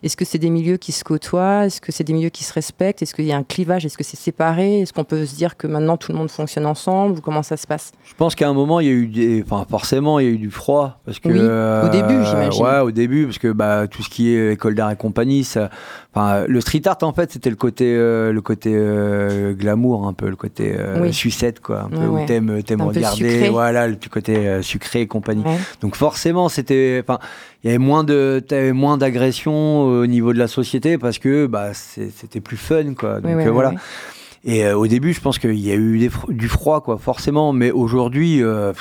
Est-ce 0.03 0.16
que 0.16 0.24
c'est 0.24 0.38
des 0.38 0.51
milieux 0.51 0.76
qui 0.76 0.90
se 0.90 1.05
côtoient? 1.05 1.66
Est-ce 1.66 1.80
que 1.80 1.93
c'est 1.93 2.03
des 2.03 2.12
milieux 2.14 2.30
qui 2.30 2.43
se 2.43 2.53
respectent? 2.53 3.01
Est-ce 3.03 3.14
qu'il 3.14 3.26
y 3.26 3.32
a 3.32 3.36
un 3.36 3.45
clivage? 3.45 3.86
Est-ce 3.86 3.97
que 3.97 4.03
c'est 4.03 4.16
séparé? 4.18 4.80
Est-ce 4.80 4.93
qu'on 4.93 5.05
peut 5.05 5.24
se 5.24 5.36
dire 5.36 5.57
que 5.57 5.68
maintenant 5.68 5.97
tout 5.97 6.11
le 6.11 6.18
monde 6.18 6.30
fonctionne 6.30 6.66
ensemble 6.66 7.18
Ou 7.18 7.20
comment 7.20 7.45
ça 7.45 7.57
se 7.57 7.66
passe? 7.68 7.93
Je 8.05 8.14
pense 8.14 8.34
qu'à 8.34 8.49
un 8.49 8.55
moment, 8.55 8.80
il 8.80 8.86
y 8.86 8.90
a 8.90 8.93
eu 8.93 9.07
des, 9.07 9.43
enfin 9.45 9.64
forcément, 9.70 10.18
il 10.18 10.26
y 10.26 10.28
a 10.28 10.32
eu 10.32 10.38
du 10.38 10.51
froid 10.51 10.99
parce 11.05 11.20
que 11.20 11.28
Oui, 11.28 11.38
au 11.38 11.43
euh, 11.43 11.88
début, 11.90 12.24
j'imagine. 12.24 12.64
Ouais, 12.64 12.78
au 12.80 12.90
début, 12.90 13.24
parce 13.26 13.38
que 13.38 13.53
bah 13.53 13.86
tout 13.86 14.03
ce 14.03 14.09
qui 14.09 14.34
est 14.34 14.55
école 14.55 14.74
d'art 14.74 14.90
et 14.90 14.97
compagnie, 14.97 15.45
ça, 15.45 15.70
enfin 16.12 16.45
le 16.49 16.61
street 16.61 16.82
art 16.86 16.99
en 17.03 17.12
fait, 17.12 17.30
c'était 17.30 17.51
le 17.51 17.57
côté, 17.57 17.95
euh, 17.97 18.32
le 18.33 18.41
côté 18.41 18.72
euh, 18.74 19.53
glamour 19.53 20.07
un 20.07 20.12
peu, 20.12 20.28
le 20.28 20.37
côté 20.37 20.74
euh, 20.76 21.01
Oui. 21.01 21.12
sucette 21.12 21.61
quoi, 21.61 21.83
un 21.83 21.89
peu 21.89 21.97
Ouais, 21.99 22.07
où 22.07 22.14
ouais. 22.16 22.26
t'aimes, 22.26 22.62
t'aimes 22.62 22.80
Un 22.80 22.89
peu 22.89 22.97
regarder, 22.97 23.49
voilà, 23.51 23.87
le 23.87 23.97
côté 24.11 24.37
euh, 24.37 24.62
sucré 24.62 25.03
et 25.03 25.07
compagnie. 25.07 25.45
Ouais. 25.45 25.57
Donc 25.80 25.97
forcément, 25.97 26.49
c'était, 26.49 27.03
enfin, 27.07 27.18
il 27.62 27.68
y 27.68 27.70
avait 27.70 27.78
moins 27.78 28.05
de, 28.05 28.43
t'avais 28.47 28.72
moins 28.72 28.99
d'agression 28.99 29.83
au 29.85 30.07
niveau 30.07 30.33
de 30.33 30.39
la 30.39 30.49
société 30.49 30.99
parce 30.99 31.18
que 31.18 31.47
bah 31.47 31.70
c'était 31.74 32.41
plus 32.41 32.57
fun 32.57 32.95
quoi. 32.95 33.20
Donc 33.20 33.30
euh, 33.37 33.51
voilà. 33.51 33.74
Et 34.45 34.64
euh, 34.64 34.76
au 34.76 34.88
début, 34.88 35.12
je 35.12 35.20
pense 35.20 35.38
qu'il 35.38 35.55
y 35.61 35.70
a 35.70 35.76
eu 35.76 35.99
des 36.01 36.11
du 36.28 36.49
froid, 36.49 36.80
quoi, 36.80 36.99
forcément. 36.99 37.53
Mais 37.53 37.70
aujourd'hui, 37.70 38.43
euh, 38.43 38.72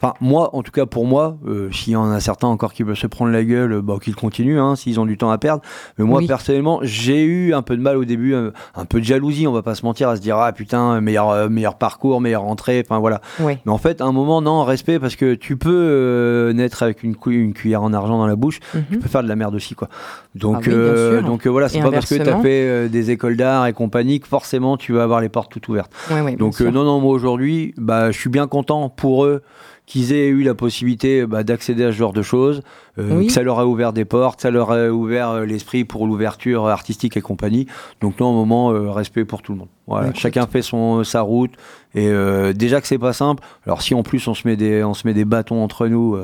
enfin 0.00 0.14
moi, 0.20 0.50
en 0.56 0.62
tout 0.62 0.70
cas 0.72 0.86
pour 0.86 1.06
moi, 1.06 1.36
euh, 1.46 1.70
s'il 1.70 1.92
y 1.92 1.96
en 1.96 2.10
a 2.10 2.18
certains 2.18 2.46
encore 2.48 2.72
qui 2.72 2.82
veulent 2.82 2.96
se 2.96 3.06
prendre 3.06 3.30
la 3.30 3.44
gueule, 3.44 3.82
bah, 3.82 3.96
qu'ils 4.02 4.14
continuent, 4.14 4.58
hein, 4.58 4.74
s'ils 4.74 4.98
ont 4.98 5.04
du 5.04 5.18
temps 5.18 5.30
à 5.30 5.36
perdre. 5.36 5.62
Mais 5.98 6.04
moi, 6.06 6.20
Oui. 6.20 6.26
personnellement, 6.26 6.78
j'ai 6.82 7.24
eu 7.24 7.52
un 7.52 7.60
peu 7.60 7.76
de 7.76 7.82
mal 7.82 7.98
au 7.98 8.06
début, 8.06 8.34
un 8.34 8.84
peu 8.86 9.00
de 9.00 9.04
jalousie, 9.04 9.46
on 9.46 9.52
va 9.52 9.62
pas 9.62 9.74
se 9.74 9.84
mentir, 9.84 10.08
à 10.08 10.16
se 10.16 10.22
dire 10.22 10.38
ah 10.38 10.50
putain, 10.52 11.00
meilleur 11.02 11.50
meilleur 11.50 11.76
parcours, 11.76 12.20
meilleure 12.22 12.44
entrée, 12.44 12.82
enfin 12.84 12.98
voilà. 12.98 13.20
Mais 13.66 13.72
en 13.72 13.78
fait, 13.78 14.00
à 14.00 14.04
un 14.06 14.12
moment, 14.12 14.40
non, 14.40 14.64
respect, 14.64 14.98
parce 14.98 15.16
que 15.16 15.34
tu 15.34 15.56
peux 15.58 16.52
naître 16.54 16.82
avec 16.82 17.02
une 17.02 17.16
cuillère 17.52 17.82
en 17.82 17.92
argent 17.92 18.16
dans 18.18 18.26
la 18.26 18.36
bouche, 18.36 18.60
Mhm. 18.74 18.84
tu 18.90 18.98
peux 18.98 19.08
faire 19.08 19.22
de 19.22 19.28
la 19.28 19.36
merde 19.36 19.54
aussi, 19.54 19.74
quoi. 19.74 19.88
Donc, 20.34 20.56
Ah 20.58 20.60
oui, 20.66 20.72
euh, 20.74 21.20
donc 21.20 21.46
euh, 21.46 21.50
voilà, 21.50 21.68
c'est 21.68 21.80
pas 21.80 21.90
parce 21.90 22.08
que 22.08 22.14
tu 22.14 22.28
as 22.28 22.40
fait 22.40 22.66
euh, 22.66 22.88
des 22.88 23.10
écoles 23.10 23.36
d'art 23.36 23.66
et 23.66 23.72
compagnie 23.72 24.18
que 24.18 24.28
forcément 24.28 24.76
tu 24.78 24.92
vas 24.92 25.02
avoir 25.02 25.20
les 25.20 25.28
portes 25.28 25.52
toutes 25.52 25.68
ouvertes. 25.68 25.92
Ouais, 26.10 26.22
ouais, 26.22 26.34
bien 26.34 26.36
Donc 26.36 26.60
non, 26.60 26.84
non, 26.84 27.00
moi 27.00 27.12
aujourd'hui, 27.12 27.74
bah, 27.76 28.10
je 28.10 28.18
suis 28.18 28.30
bien 28.30 28.46
content 28.46 28.88
pour 28.88 29.26
eux 29.26 29.42
qu'ils 29.84 30.12
aient 30.12 30.28
eu 30.28 30.42
la 30.42 30.54
possibilité 30.54 31.26
bah, 31.26 31.42
d'accéder 31.42 31.84
à 31.84 31.88
ce 31.88 31.96
genre 31.96 32.14
de 32.14 32.22
choses, 32.22 32.62
Oui. 32.96 33.26
que 33.26 33.32
ça 33.32 33.42
leur 33.42 33.58
a 33.58 33.66
ouvert 33.66 33.92
des 33.92 34.06
portes, 34.06 34.40
ça 34.40 34.50
leur 34.50 34.70
a 34.70 34.88
ouvert 34.88 35.40
l'esprit 35.40 35.84
pour 35.84 36.06
l'ouverture 36.06 36.66
artistique 36.68 37.16
et 37.16 37.20
compagnie. 37.20 37.66
Donc 38.00 38.18
non, 38.18 38.30
au 38.30 38.32
moment, 38.32 38.68
respect 38.90 39.26
pour 39.26 39.42
tout 39.42 39.52
le 39.52 39.58
monde. 39.58 39.68
Voilà, 39.86 40.14
chacun 40.14 40.46
fait 40.46 40.62
son 40.62 41.04
sa 41.04 41.20
route 41.20 41.50
et 41.94 42.10
déjà 42.54 42.80
que 42.80 42.86
c'est 42.86 42.96
pas 42.96 43.12
simple. 43.12 43.42
Alors 43.66 43.82
si 43.82 43.92
en 43.92 44.02
plus 44.02 44.26
on 44.28 44.34
se 44.34 44.48
met 44.48 44.56
des 44.56 44.82
on 44.84 44.94
se 44.94 45.06
met 45.06 45.14
des 45.14 45.26
bâtons 45.26 45.62
entre 45.62 45.88
nous, 45.88 46.16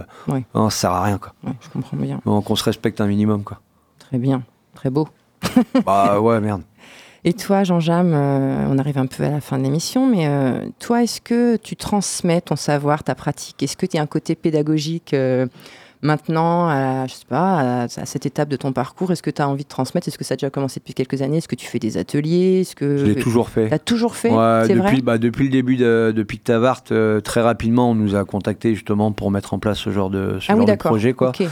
non, 0.54 0.70
ça 0.70 0.78
sert 0.78 0.92
à 0.92 1.02
rien 1.02 1.18
quoi. 1.18 1.34
Je 1.44 1.68
comprends 1.68 1.96
bien. 1.96 2.20
Donc 2.24 2.48
on 2.48 2.56
se 2.56 2.64
respecte 2.64 3.00
un 3.02 3.06
minimum 3.06 3.42
quoi. 3.42 3.60
Très 4.08 4.18
bien. 4.18 4.42
Très 4.74 4.90
beau. 4.90 5.08
bah 5.86 6.20
ouais 6.20 6.40
merde. 6.40 6.62
Et 7.24 7.32
toi, 7.32 7.64
Jean-Jam, 7.64 8.12
euh, 8.14 8.66
on 8.70 8.78
arrive 8.78 8.96
un 8.96 9.06
peu 9.06 9.24
à 9.24 9.28
la 9.30 9.40
fin 9.40 9.58
de 9.58 9.64
l'émission, 9.64 10.06
mais 10.06 10.26
euh, 10.28 10.64
toi, 10.78 11.02
est-ce 11.02 11.20
que 11.20 11.56
tu 11.56 11.76
transmets 11.76 12.40
ton 12.40 12.56
savoir, 12.56 13.02
ta 13.02 13.14
pratique? 13.14 13.62
Est-ce 13.62 13.76
que 13.76 13.86
tu 13.86 13.96
as 13.98 14.00
un 14.02 14.06
côté 14.06 14.34
pédagogique 14.36 15.12
euh, 15.14 15.46
maintenant, 16.00 16.68
à, 16.68 17.06
je 17.08 17.14
sais 17.14 17.26
pas, 17.28 17.58
à, 17.58 17.82
à 17.82 17.88
cette 18.06 18.24
étape 18.24 18.48
de 18.48 18.56
ton 18.56 18.72
parcours? 18.72 19.10
Est-ce 19.10 19.22
que 19.22 19.30
tu 19.30 19.42
as 19.42 19.48
envie 19.48 19.64
de 19.64 19.68
transmettre? 19.68 20.06
Est-ce 20.08 20.16
que 20.16 20.24
ça 20.24 20.34
a 20.34 20.36
déjà 20.36 20.48
commencé 20.48 20.78
depuis 20.78 20.94
quelques 20.94 21.20
années? 21.20 21.38
Est-ce 21.38 21.48
que 21.48 21.56
tu 21.56 21.66
fais 21.66 21.80
des 21.80 21.98
ateliers? 21.98 22.60
Est-ce 22.60 22.76
que 22.76 22.96
Je 22.96 23.04
l'ai 23.06 23.16
toujours 23.16 23.48
fait. 23.48 23.68
Tu 23.68 23.74
as 23.74 23.78
toujours 23.80 24.14
fait? 24.14 24.30
Ouais, 24.30 24.62
C'est 24.66 24.74
vrai? 24.74 24.90
depuis, 24.90 25.02
bah, 25.02 25.18
depuis 25.18 25.44
le 25.46 25.50
début 25.50 25.76
de, 25.76 26.12
de 26.14 26.22
Pic 26.22 26.44
Tavart, 26.44 26.84
très 26.84 27.40
rapidement, 27.42 27.90
on 27.90 27.94
nous 27.96 28.14
a 28.14 28.24
contacté 28.24 28.74
justement 28.74 29.10
pour 29.10 29.32
mettre 29.32 29.54
en 29.54 29.58
place 29.58 29.78
ce 29.78 29.90
genre 29.90 30.08
de, 30.08 30.38
ce 30.40 30.46
Ah 30.50 30.54
oui, 30.54 30.58
genre 30.60 30.66
de 30.66 30.72
d'accord. 30.72 30.90
projet. 30.92 31.12
Quoi. 31.14 31.30
Ok. 31.30 31.42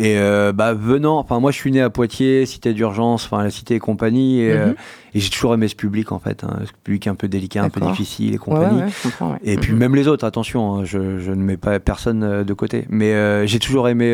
Et 0.00 0.16
euh, 0.16 0.52
bah, 0.52 0.74
venant, 0.74 1.18
enfin 1.18 1.40
moi 1.40 1.50
je 1.50 1.56
suis 1.56 1.72
né 1.72 1.80
à 1.82 1.90
Poitiers, 1.90 2.46
cité 2.46 2.72
d'urgence, 2.72 3.24
enfin 3.24 3.42
la 3.42 3.50
cité 3.50 3.74
et 3.74 3.78
compagnie, 3.80 4.40
et, 4.42 4.54
Mhm. 4.54 4.60
euh, 4.60 4.74
et 5.12 5.18
j'ai 5.18 5.28
toujours 5.28 5.54
aimé 5.54 5.66
ce 5.66 5.74
public 5.74 6.12
en 6.12 6.20
fait, 6.20 6.44
hein, 6.44 6.60
ce 6.64 6.70
public 6.84 7.08
un 7.08 7.16
peu 7.16 7.26
délicat, 7.26 7.64
un 7.64 7.68
peu 7.68 7.80
difficile 7.90 8.32
et 8.32 8.38
compagnie. 8.38 8.80
ouais, 8.80 8.86
ouais. 9.20 9.38
Et 9.42 9.56
puis 9.56 9.72
Mhm. 9.72 9.78
même 9.78 9.94
les 9.96 10.06
autres, 10.06 10.24
attention, 10.24 10.76
hein, 10.76 10.84
je, 10.84 11.18
je 11.18 11.32
ne 11.32 11.42
mets 11.42 11.56
pas 11.56 11.80
personne 11.80 12.22
euh, 12.22 12.44
de 12.44 12.52
côté. 12.54 12.86
Mais 12.88 13.12
euh, 13.12 13.44
j'ai 13.46 13.58
toujours 13.58 13.88
aimé 13.88 14.08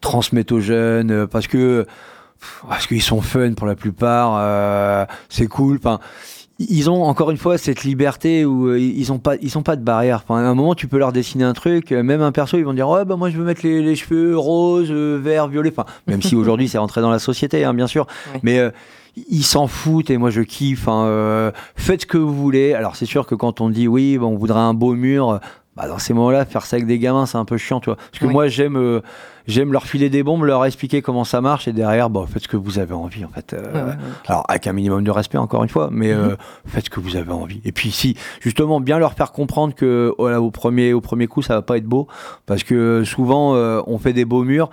transmettre 0.00 0.52
aux 0.52 0.60
jeunes 0.60 1.26
parce 1.28 1.46
que 1.46 1.86
parce 2.68 2.88
qu'ils 2.88 3.02
sont 3.02 3.20
fun 3.20 3.52
pour 3.52 3.68
la 3.68 3.76
plupart, 3.76 4.34
euh, 4.36 5.04
c'est 5.28 5.46
cool. 5.46 5.76
Enfin, 5.76 6.00
ils 6.70 6.90
ont 6.90 7.02
encore 7.04 7.30
une 7.30 7.36
fois 7.36 7.58
cette 7.58 7.84
liberté 7.84 8.44
où 8.44 8.66
euh, 8.68 8.78
ils 8.78 9.12
ont 9.12 9.18
pas 9.18 9.36
ils 9.42 9.56
ont 9.58 9.62
pas 9.62 9.76
de 9.76 9.82
barrière. 9.82 10.22
Enfin, 10.26 10.40
à 10.42 10.46
un 10.46 10.54
moment, 10.54 10.74
tu 10.74 10.86
peux 10.88 10.98
leur 10.98 11.12
dessiner 11.12 11.44
un 11.44 11.52
truc, 11.52 11.92
euh, 11.92 12.02
même 12.02 12.22
un 12.22 12.32
perso, 12.32 12.56
ils 12.58 12.64
vont 12.64 12.74
dire 12.74 12.88
ouais 12.88 13.04
bah 13.04 13.16
moi 13.16 13.30
je 13.30 13.36
veux 13.36 13.44
mettre 13.44 13.62
les, 13.64 13.82
les 13.82 13.96
cheveux 13.96 14.36
roses, 14.36 14.88
euh, 14.90 15.18
verts, 15.22 15.48
violets. 15.48 15.72
Enfin, 15.76 15.86
même 16.06 16.22
si 16.22 16.34
aujourd'hui 16.36 16.68
c'est 16.68 16.78
rentré 16.78 17.00
dans 17.00 17.10
la 17.10 17.18
société, 17.18 17.64
hein, 17.64 17.74
bien 17.74 17.86
sûr. 17.86 18.06
Mais 18.42 18.58
euh, 18.58 18.70
ils 19.28 19.44
s'en 19.44 19.66
foutent 19.66 20.10
et 20.10 20.16
moi 20.16 20.30
je 20.30 20.40
kiffe. 20.40 20.88
hein, 20.88 21.04
euh, 21.04 21.50
faites 21.76 22.02
ce 22.02 22.06
que 22.06 22.18
vous 22.18 22.34
voulez. 22.34 22.72
Alors 22.74 22.96
c'est 22.96 23.06
sûr 23.06 23.26
que 23.26 23.34
quand 23.34 23.60
on 23.60 23.68
dit 23.70 23.86
oui, 23.88 24.16
bah, 24.18 24.24
on 24.26 24.36
voudrait 24.36 24.60
un 24.60 24.74
beau 24.74 24.94
mur, 24.94 25.40
bah, 25.76 25.88
dans 25.88 25.98
ces 25.98 26.12
moments-là, 26.12 26.44
faire 26.44 26.66
ça 26.66 26.76
avec 26.76 26.86
des 26.86 26.98
gamins, 26.98 27.26
c'est 27.26 27.38
un 27.38 27.44
peu 27.44 27.56
chiant, 27.56 27.80
tu 27.80 27.86
vois. 27.86 27.96
Parce 27.96 28.18
que 28.18 28.26
Oui. 28.26 28.32
moi 28.32 28.48
j'aime 28.48 28.76
euh, 28.76 29.00
j'aime 29.46 29.72
leur 29.72 29.86
filer 29.86 30.10
des 30.10 30.22
bombes, 30.22 30.44
leur 30.44 30.64
expliquer 30.66 31.00
comment 31.02 31.24
ça 31.24 31.40
marche 31.40 31.66
et 31.66 31.72
derrière, 31.72 32.10
bah, 32.10 32.24
faites 32.30 32.42
ce 32.42 32.48
que 32.48 32.56
vous 32.58 32.78
avez 32.78 32.92
envie 32.94 33.24
en 33.24 33.28
fait. 33.30 33.54
Euh, 33.54 33.62
Ouais, 33.72 33.80
ouais, 33.80 33.86
ouais. 33.88 33.94
Alors 34.26 34.44
avec 34.48 34.66
un 34.66 34.72
minimum 34.72 35.02
de 35.02 35.10
respect 35.10 35.38
encore 35.38 35.62
une 35.62 35.70
fois, 35.70 35.88
mais 35.90 36.12
euh, 36.12 36.36
faites 36.66 36.84
ce 36.86 36.90
que 36.90 37.00
vous 37.00 37.16
avez 37.16 37.32
envie. 37.32 37.60
Et 37.64 37.72
puis 37.72 37.90
si 37.90 38.16
justement 38.40 38.80
bien 38.80 38.98
leur 38.98 39.14
faire 39.14 39.32
comprendre 39.32 39.74
que 39.74 40.14
voilà, 40.18 40.40
au 40.42 40.50
premier 40.50 40.92
au 40.92 41.00
premier 41.00 41.26
coup 41.26 41.40
ça 41.42 41.54
va 41.54 41.62
pas 41.62 41.78
être 41.78 41.86
beau, 41.86 42.06
parce 42.46 42.64
que 42.64 43.02
souvent 43.04 43.54
euh, 43.56 43.80
on 43.86 43.98
fait 43.98 44.12
des 44.12 44.24
beaux 44.24 44.44
murs. 44.44 44.68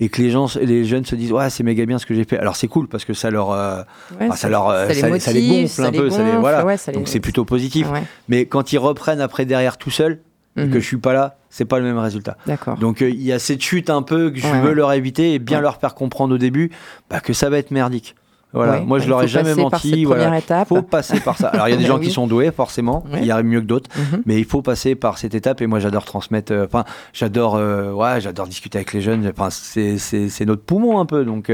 Et 0.00 0.08
que 0.08 0.20
les 0.20 0.28
gens, 0.30 0.48
les 0.60 0.84
jeunes 0.84 1.04
se 1.04 1.14
disent 1.14 1.30
ouais 1.32 1.48
c'est 1.50 1.62
méga 1.62 1.86
bien 1.86 1.98
ce 2.00 2.04
que 2.04 2.14
j'ai 2.16 2.24
fait. 2.24 2.36
Alors 2.36 2.56
c'est 2.56 2.66
cool 2.66 2.88
parce 2.88 3.04
que 3.04 3.14
ça 3.14 3.30
leur, 3.30 3.52
euh, 3.52 3.82
Ouais, 4.20 4.28
ça 4.34 4.48
leur, 4.48 4.68
euh, 4.68 4.88
ça 4.88 5.08
les- 5.08 5.20
ça 5.20 5.32
les 5.32 5.40
motive, 5.40 5.62
gonfle 5.68 5.82
un 5.84 5.90
les 5.92 5.98
peu, 5.98 6.10
ça 6.10 6.18
les- 6.18 6.24
gonfle, 6.30 6.40
voilà. 6.40 6.64
ouais, 6.64 6.76
ça 6.76 6.90
les- 6.90 6.98
donc 6.98 7.06
c'est 7.06 7.20
plutôt 7.20 7.44
positif. 7.44 7.88
Ouais. 7.92 8.02
Mais 8.28 8.44
quand 8.46 8.72
ils 8.72 8.78
reprennent 8.78 9.20
après 9.20 9.46
derrière 9.46 9.78
tout 9.78 9.92
seul, 9.92 10.18
et 10.56 10.64
Mhm. 10.66 10.70
que 10.70 10.80
je 10.80 10.86
suis 10.86 10.98
pas 10.98 11.12
là, 11.12 11.36
c'est 11.50 11.64
pas 11.64 11.78
le 11.78 11.84
même 11.84 11.98
résultat. 11.98 12.36
D'accord. 12.46 12.76
Donc 12.78 13.02
euh, 13.02 13.10
il 13.10 13.22
y 13.22 13.32
a 13.32 13.38
cette 13.38 13.60
chute 13.62 13.90
un 13.90 14.02
peu 14.02 14.30
que 14.30 14.38
je 14.38 14.46
Ouais, 14.46 14.60
veux 14.60 14.68
ouais. 14.70 14.74
leur 14.74 14.92
éviter 14.92 15.34
et 15.34 15.38
bien 15.38 15.58
Ouais. 15.58 15.62
leur 15.62 15.76
faire 15.78 15.94
comprendre 15.94 16.34
au 16.34 16.38
début 16.38 16.70
bah, 17.10 17.20
que 17.20 17.32
ça 17.32 17.48
va 17.50 17.58
être 17.58 17.70
merdique. 17.70 18.14
Voilà, 18.56 18.78
moi 18.82 19.00
je 19.00 19.06
il 19.06 19.08
leur 19.08 19.20
ai 19.20 19.26
jamais 19.26 19.52
menti. 19.56 20.04
Voilà. 20.04 20.38
étape. 20.38 20.68
Faut 20.68 20.80
passer 20.80 21.18
par 21.18 21.36
ça. 21.36 21.48
Alors 21.48 21.66
il 21.66 21.72
y 21.72 21.74
a 21.74 21.76
des 21.76 21.82
Bah 21.88 21.88
gens 21.88 21.98
oui. 21.98 22.06
qui 22.06 22.12
sont 22.12 22.28
doués 22.28 22.52
forcément, 22.52 23.02
il 23.12 23.24
y 23.24 23.32
a 23.32 23.42
mieux 23.42 23.60
que 23.60 23.66
d'autres, 23.66 23.90
Mhm. 23.98 24.22
mais 24.26 24.38
il 24.38 24.44
faut 24.44 24.62
passer 24.62 24.94
par 24.94 25.18
cette 25.18 25.34
étape 25.34 25.60
et 25.60 25.66
moi 25.66 25.80
j'adore 25.80 26.04
transmettre. 26.04 26.52
euh, 26.52 26.64
Enfin 26.66 26.84
j'adore, 27.12 27.56
euh, 27.56 27.90
ouais, 27.90 28.20
j'adore 28.20 28.46
discuter 28.46 28.78
avec 28.78 28.92
les 28.92 29.00
jeunes. 29.00 29.28
Enfin 29.36 29.48
c'est 29.50 30.44
notre 30.46 30.62
poumon 30.62 31.00
un 31.00 31.04
peu 31.06 31.24
donc. 31.24 31.50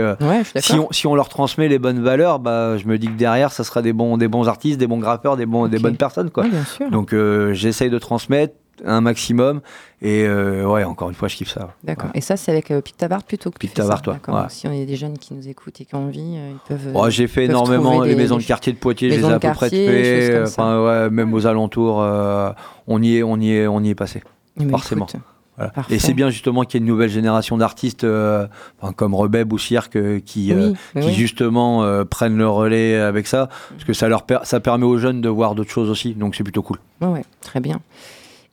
si 0.57 0.75
on, 0.75 0.89
si 0.91 1.07
on 1.07 1.15
leur 1.15 1.31
transmet 1.31 1.69
les 1.69 1.79
bonnes 1.79 2.03
valeurs, 2.03 2.39
bah, 2.39 2.77
je 2.77 2.87
me 2.87 2.99
dis 2.99 3.07
que 3.07 3.17
derrière, 3.17 3.51
ça 3.51 3.65
sera 3.65 3.81
des 3.81 3.95
bons, 3.95 4.19
des 4.19 4.29
bons 4.29 4.47
artistes, 4.47 4.79
des 4.79 4.87
bons 4.87 4.99
graffeurs, 4.99 5.39
des, 5.39 5.47
bons, 5.47 5.69
des 5.69 5.79
bonnes 5.79 5.97
personnes. 5.97 6.29
Quoi. 6.29 6.43
Ouais, 6.45 6.51
bien 6.51 6.65
sûr. 6.65 6.91
Donc 6.91 7.15
j'essaye 7.53 7.89
de 7.89 7.99
transmettre 7.99 8.57
un 8.85 9.01
maximum. 9.01 9.61
Et 10.03 10.25
euh, 10.25 10.65
ouais, 10.67 10.83
encore 10.85 11.09
une 11.11 11.15
fois, 11.15 11.29
je 11.29 11.37
kiffe 11.37 11.51
ça. 11.53 11.75
D'accord. 11.85 12.07
Ouais. 12.07 12.13
Et 12.19 12.21
ça, 12.21 12.37
c'est 12.37 12.51
avec 12.51 12.71
euh, 12.71 12.81
Pictavart 12.81 13.23
plutôt 13.23 13.51
que 13.51 13.59
ouais. 13.59 14.35
Ouais. 14.35 14.41
Donc, 14.43 14.51
Si 14.51 14.67
on 14.67 14.71
a 14.71 14.85
des 14.85 14.97
jeunes 14.97 15.19
qui 15.19 15.35
nous 15.35 15.47
écoutent 15.49 15.81
et 15.81 15.85
qui 15.85 15.95
ont 15.95 16.07
envie, 16.07 16.37
euh, 16.37 16.53
ils 16.53 16.69
peuvent. 16.69 16.89
euh, 16.89 16.93
Oh, 16.95 17.11
j'ai 17.11 17.27
fait 17.27 17.45
énormément 17.45 18.01
les 18.03 18.11
des- 18.11 18.17
maisons 18.17 18.39
de 18.39 18.43
quartier 18.43 18.73
de 18.73 18.79
Poitiers, 18.79 19.11
je 19.11 19.17
les 19.17 19.23
ai 19.23 19.33
à 19.33 19.39
peu 19.39 19.53
près 19.53 19.69
fait. 19.71 20.43
Enfin, 20.43 20.83
ouais, 20.85 21.11
même 21.11 21.35
aux 21.35 21.47
alentours, 21.47 22.01
euh, 22.01 22.51
on 22.87 23.03
y 23.03 23.17
est, 23.17 23.23
on 23.23 23.37
y 23.39 23.51
est, 23.53 23.67
on 23.67 23.81
y 23.83 23.91
est 23.91 23.95
passé. 23.95 24.23
eh 24.59 24.65
ben, 24.65 24.71
forcément. 24.71 25.07
écoute, 25.07 25.21
Voilà. 25.57 25.73
Parfait. 25.73 25.95
Et 25.95 25.99
c'est 25.99 26.15
bien 26.15 26.31
justement 26.31 26.63
qu'il 26.65 26.81
y 26.81 26.83
ait 26.83 26.87
une 26.87 26.91
nouvelle 26.91 27.11
génération 27.11 27.59
d'artistes 27.59 28.05
euh, 28.05 28.47
enfin, 28.81 28.95
comme 28.95 29.15
Rebeb 29.15 29.53
ou 29.53 29.59
Cirque 29.59 29.97
euh, 29.97 30.19
qui, 30.25 30.55
euh, 30.55 30.73
Oui, 30.97 31.13
justement 31.13 31.85
euh, 31.85 32.07
prennent 32.07 32.39
le 32.39 32.49
relais 32.49 32.97
avec 32.97 33.27
ça, 33.27 33.51
parce 33.69 33.85
que 33.85 33.93
ça 33.93 34.09
leur 34.09 34.23
per- 34.23 34.39
ça 34.45 34.59
permet 34.61 34.87
aux 34.87 34.97
jeunes 34.97 35.21
de 35.21 35.29
voir 35.29 35.55
d'autres 35.55 35.71
choses 35.71 35.91
aussi, 35.91 36.15
donc 36.15 36.35
c'est 36.35 36.45
plutôt 36.45 36.63
cool. 36.63 36.79
Ouais, 37.03 37.09
ouais, 37.09 37.25
très 37.43 37.61
bien. 37.61 37.79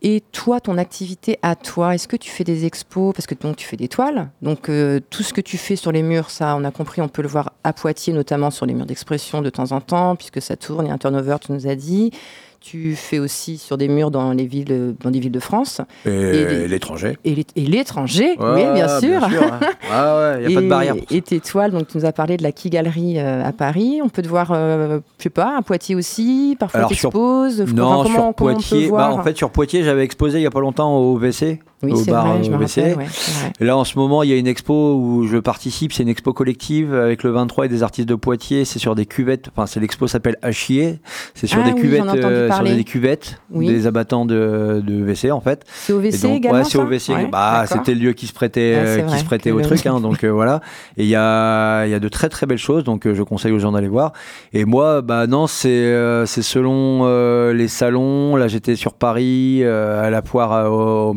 Et 0.03 0.21
toi, 0.31 0.59
ton 0.59 0.77
activité 0.77 1.39
à 1.41 1.55
toi, 1.55 1.95
est-ce 1.95 2.07
que 2.07 2.15
tu 2.15 2.29
fais 2.29 2.43
des 2.43 2.65
expos? 2.65 3.15
Parce 3.15 3.25
que 3.25 3.33
donc, 3.33 3.55
tu 3.55 3.65
fais 3.65 3.77
des 3.77 3.87
toiles. 3.87 4.29
Donc, 4.43 4.69
euh, 4.69 4.99
tout 5.09 5.23
ce 5.23 5.33
que 5.33 5.41
tu 5.41 5.57
fais 5.57 5.75
sur 5.75 5.91
les 5.91 6.03
murs, 6.03 6.29
ça, 6.29 6.55
on 6.55 6.63
a 6.63 6.71
compris, 6.71 7.01
on 7.01 7.07
peut 7.07 7.23
le 7.23 7.27
voir 7.27 7.53
à 7.63 7.73
Poitiers, 7.73 8.13
notamment 8.13 8.51
sur 8.51 8.67
les 8.67 8.75
murs 8.75 8.85
d'expression 8.85 9.41
de 9.41 9.49
temps 9.49 9.71
en 9.71 9.81
temps, 9.81 10.15
puisque 10.15 10.41
ça 10.41 10.55
tourne. 10.55 10.85
Il 10.85 10.89
y 10.89 10.91
a 10.91 10.93
un 10.93 10.99
turnover, 10.99 11.37
tu 11.41 11.51
nous 11.51 11.67
as 11.67 11.75
dit. 11.75 12.11
Tu 12.59 12.95
fais 12.95 13.19
aussi 13.19 13.57
sur 13.57 13.77
des 13.77 13.87
murs 13.87 14.11
dans, 14.11 14.31
les 14.33 14.45
villes, 14.45 14.95
dans 15.01 15.09
des 15.11 15.19
villes 15.19 15.31
de 15.31 15.39
France. 15.39 15.79
Et, 16.05 16.67
l'étranger. 16.67 17.17
Et 17.23 17.35
l'é- 17.35 17.45
et 17.55 17.61
l'étranger, 17.65 18.35
oui, 18.39 18.63
bien 18.73 18.99
sûr. 18.99 19.23
hein. 19.23 19.59
Ah 19.91 20.17
ouais, 20.37 20.43
il 20.43 20.47
n'y 20.47 20.53
a 20.53 20.55
pas 20.57 20.61
de 20.61 20.65
Et- 20.65 20.69
barrière. 20.69 20.95
pour 20.95 21.07
ça. 21.09 21.15
Et 21.15 21.21
tes 21.21 21.39
toiles, 21.39 21.71
donc 21.71 21.87
tu 21.87 21.97
nous 21.97 22.05
as 22.05 22.11
parlé 22.11 22.35
de 22.35 22.43
la 22.43 22.51
Key 22.51 22.69
Gallery 22.69 23.19
euh, 23.19 23.45
à 23.45 23.53
Paris. 23.53 23.99
On 24.03 24.09
peut 24.09 24.21
te 24.21 24.27
voir, 24.27 24.51
euh, 24.51 24.99
je 25.17 25.23
sais 25.23 25.29
pas, 25.29 25.55
à 25.57 25.61
Poitiers 25.61 25.95
aussi. 25.95 26.57
Parfois, 26.59 26.85
tu 26.89 26.95
sur- 26.95 27.09
exposes. 27.09 27.61
Non, 27.61 27.67
comment, 27.67 28.03
sur 28.03 28.13
comment 28.13 28.27
on 28.29 28.33
peut 28.33 28.43
Poitiers. 28.45 28.89
Bah, 28.91 29.11
en 29.13 29.23
fait, 29.23 29.37
sur 29.37 29.49
Poitiers, 29.49 29.83
j'avais 29.83 30.03
exposé 30.03 30.39
il 30.39 30.41
n'y 30.41 30.47
a 30.47 30.51
pas 30.51 30.59
longtemps 30.59 30.97
au 30.97 31.17
WC. 31.17 31.59
Oui, 31.83 31.91
au 31.91 32.03
bar 32.05 32.27
vrai, 32.27 32.43
je 32.43 32.49
me 32.51 32.57
WC. 32.57 32.81
rappelle. 32.81 32.97
ouais, 32.97 33.05
c'est 33.09 33.31
vrai. 33.39 33.53
Et 33.59 33.65
là, 33.65 33.77
en 33.77 33.83
ce 33.83 33.97
moment, 33.99 34.23
il 34.23 34.29
y 34.29 34.33
a 34.33 34.35
une 34.35 34.47
expo 34.47 34.95
où 34.95 35.27
je 35.27 35.37
participe. 35.37 35.93
C'est 35.93 36.03
une 36.03 36.09
expo 36.09 36.33
collective 36.33 36.93
avec 36.93 37.23
le 37.23 37.29
23 37.31 37.65
et 37.65 37.69
des 37.69 37.83
artistes 37.83 38.09
de 38.09 38.15
Poitiers. 38.15 38.65
C'est 38.65 38.79
sur 38.79 38.95
des 38.95 39.05
cuvettes. 39.05 39.49
Enfin, 39.55 39.67
c'est 39.67 39.79
l'expo 39.79 40.07
s'appelle 40.07 40.37
Achier. 40.41 40.99
C'est 41.35 41.45
sur 41.47 41.59
Ah 41.59 41.65
oui, 41.75 41.81
euh, 41.93 42.51
sur 42.51 42.63
des 42.63 42.83
cuvettes, 42.83 43.39
Oui. 43.51 43.67
des 43.67 43.85
abattants 43.87 44.25
de, 44.25 44.81
de 44.85 45.03
WC 45.03 45.31
en 45.31 45.39
fait. 45.41 45.63
C'est 45.71 45.93
au 45.93 45.99
WC 45.99 46.21
donc, 46.23 46.37
également 46.37 46.57
ouais, 46.59 46.63
c'est 46.63 46.77
au 46.77 46.85
WC. 46.85 47.13
Ouais, 47.13 47.27
bah, 47.27 47.65
c'était 47.67 47.93
le 47.93 47.99
lieu 48.01 48.13
qui 48.13 48.25
se 48.27 48.33
prêtait, 48.33 48.73
euh, 48.75 49.01
qui 49.03 49.19
se 49.19 49.25
prêtait 49.25 49.51
au 49.51 49.61
truc. 49.61 49.85
hein, 49.85 49.99
donc 49.99 50.23
euh, 50.23 50.29
voilà. 50.31 50.61
Et 50.97 51.03
il 51.03 51.09
y 51.09 51.15
a, 51.15 51.85
il 51.85 51.91
y 51.91 51.93
a 51.93 51.99
de 51.99 52.09
très 52.09 52.29
très 52.29 52.45
belles 52.47 52.57
choses. 52.57 52.83
Donc 52.83 53.05
euh, 53.05 53.13
je 53.13 53.21
conseille 53.23 53.51
aux 53.51 53.59
gens 53.59 53.71
d'aller 53.71 53.87
voir. 53.87 54.13
Et 54.53 54.65
moi, 54.65 55.01
bah 55.01 55.27
non, 55.27 55.45
c'est 55.47 55.69
euh, 55.69 56.25
c'est 56.25 56.41
selon 56.41 57.01
euh, 57.03 57.53
les 57.53 57.67
salons. 57.67 58.35
Là, 58.35 58.47
j'étais 58.47 58.75
sur 58.75 58.93
Paris 58.93 59.59
euh, 59.63 60.03
à 60.05 60.09
la 60.09 60.21
foire 60.21 60.53
euh, 60.53 60.69
au 60.69 61.15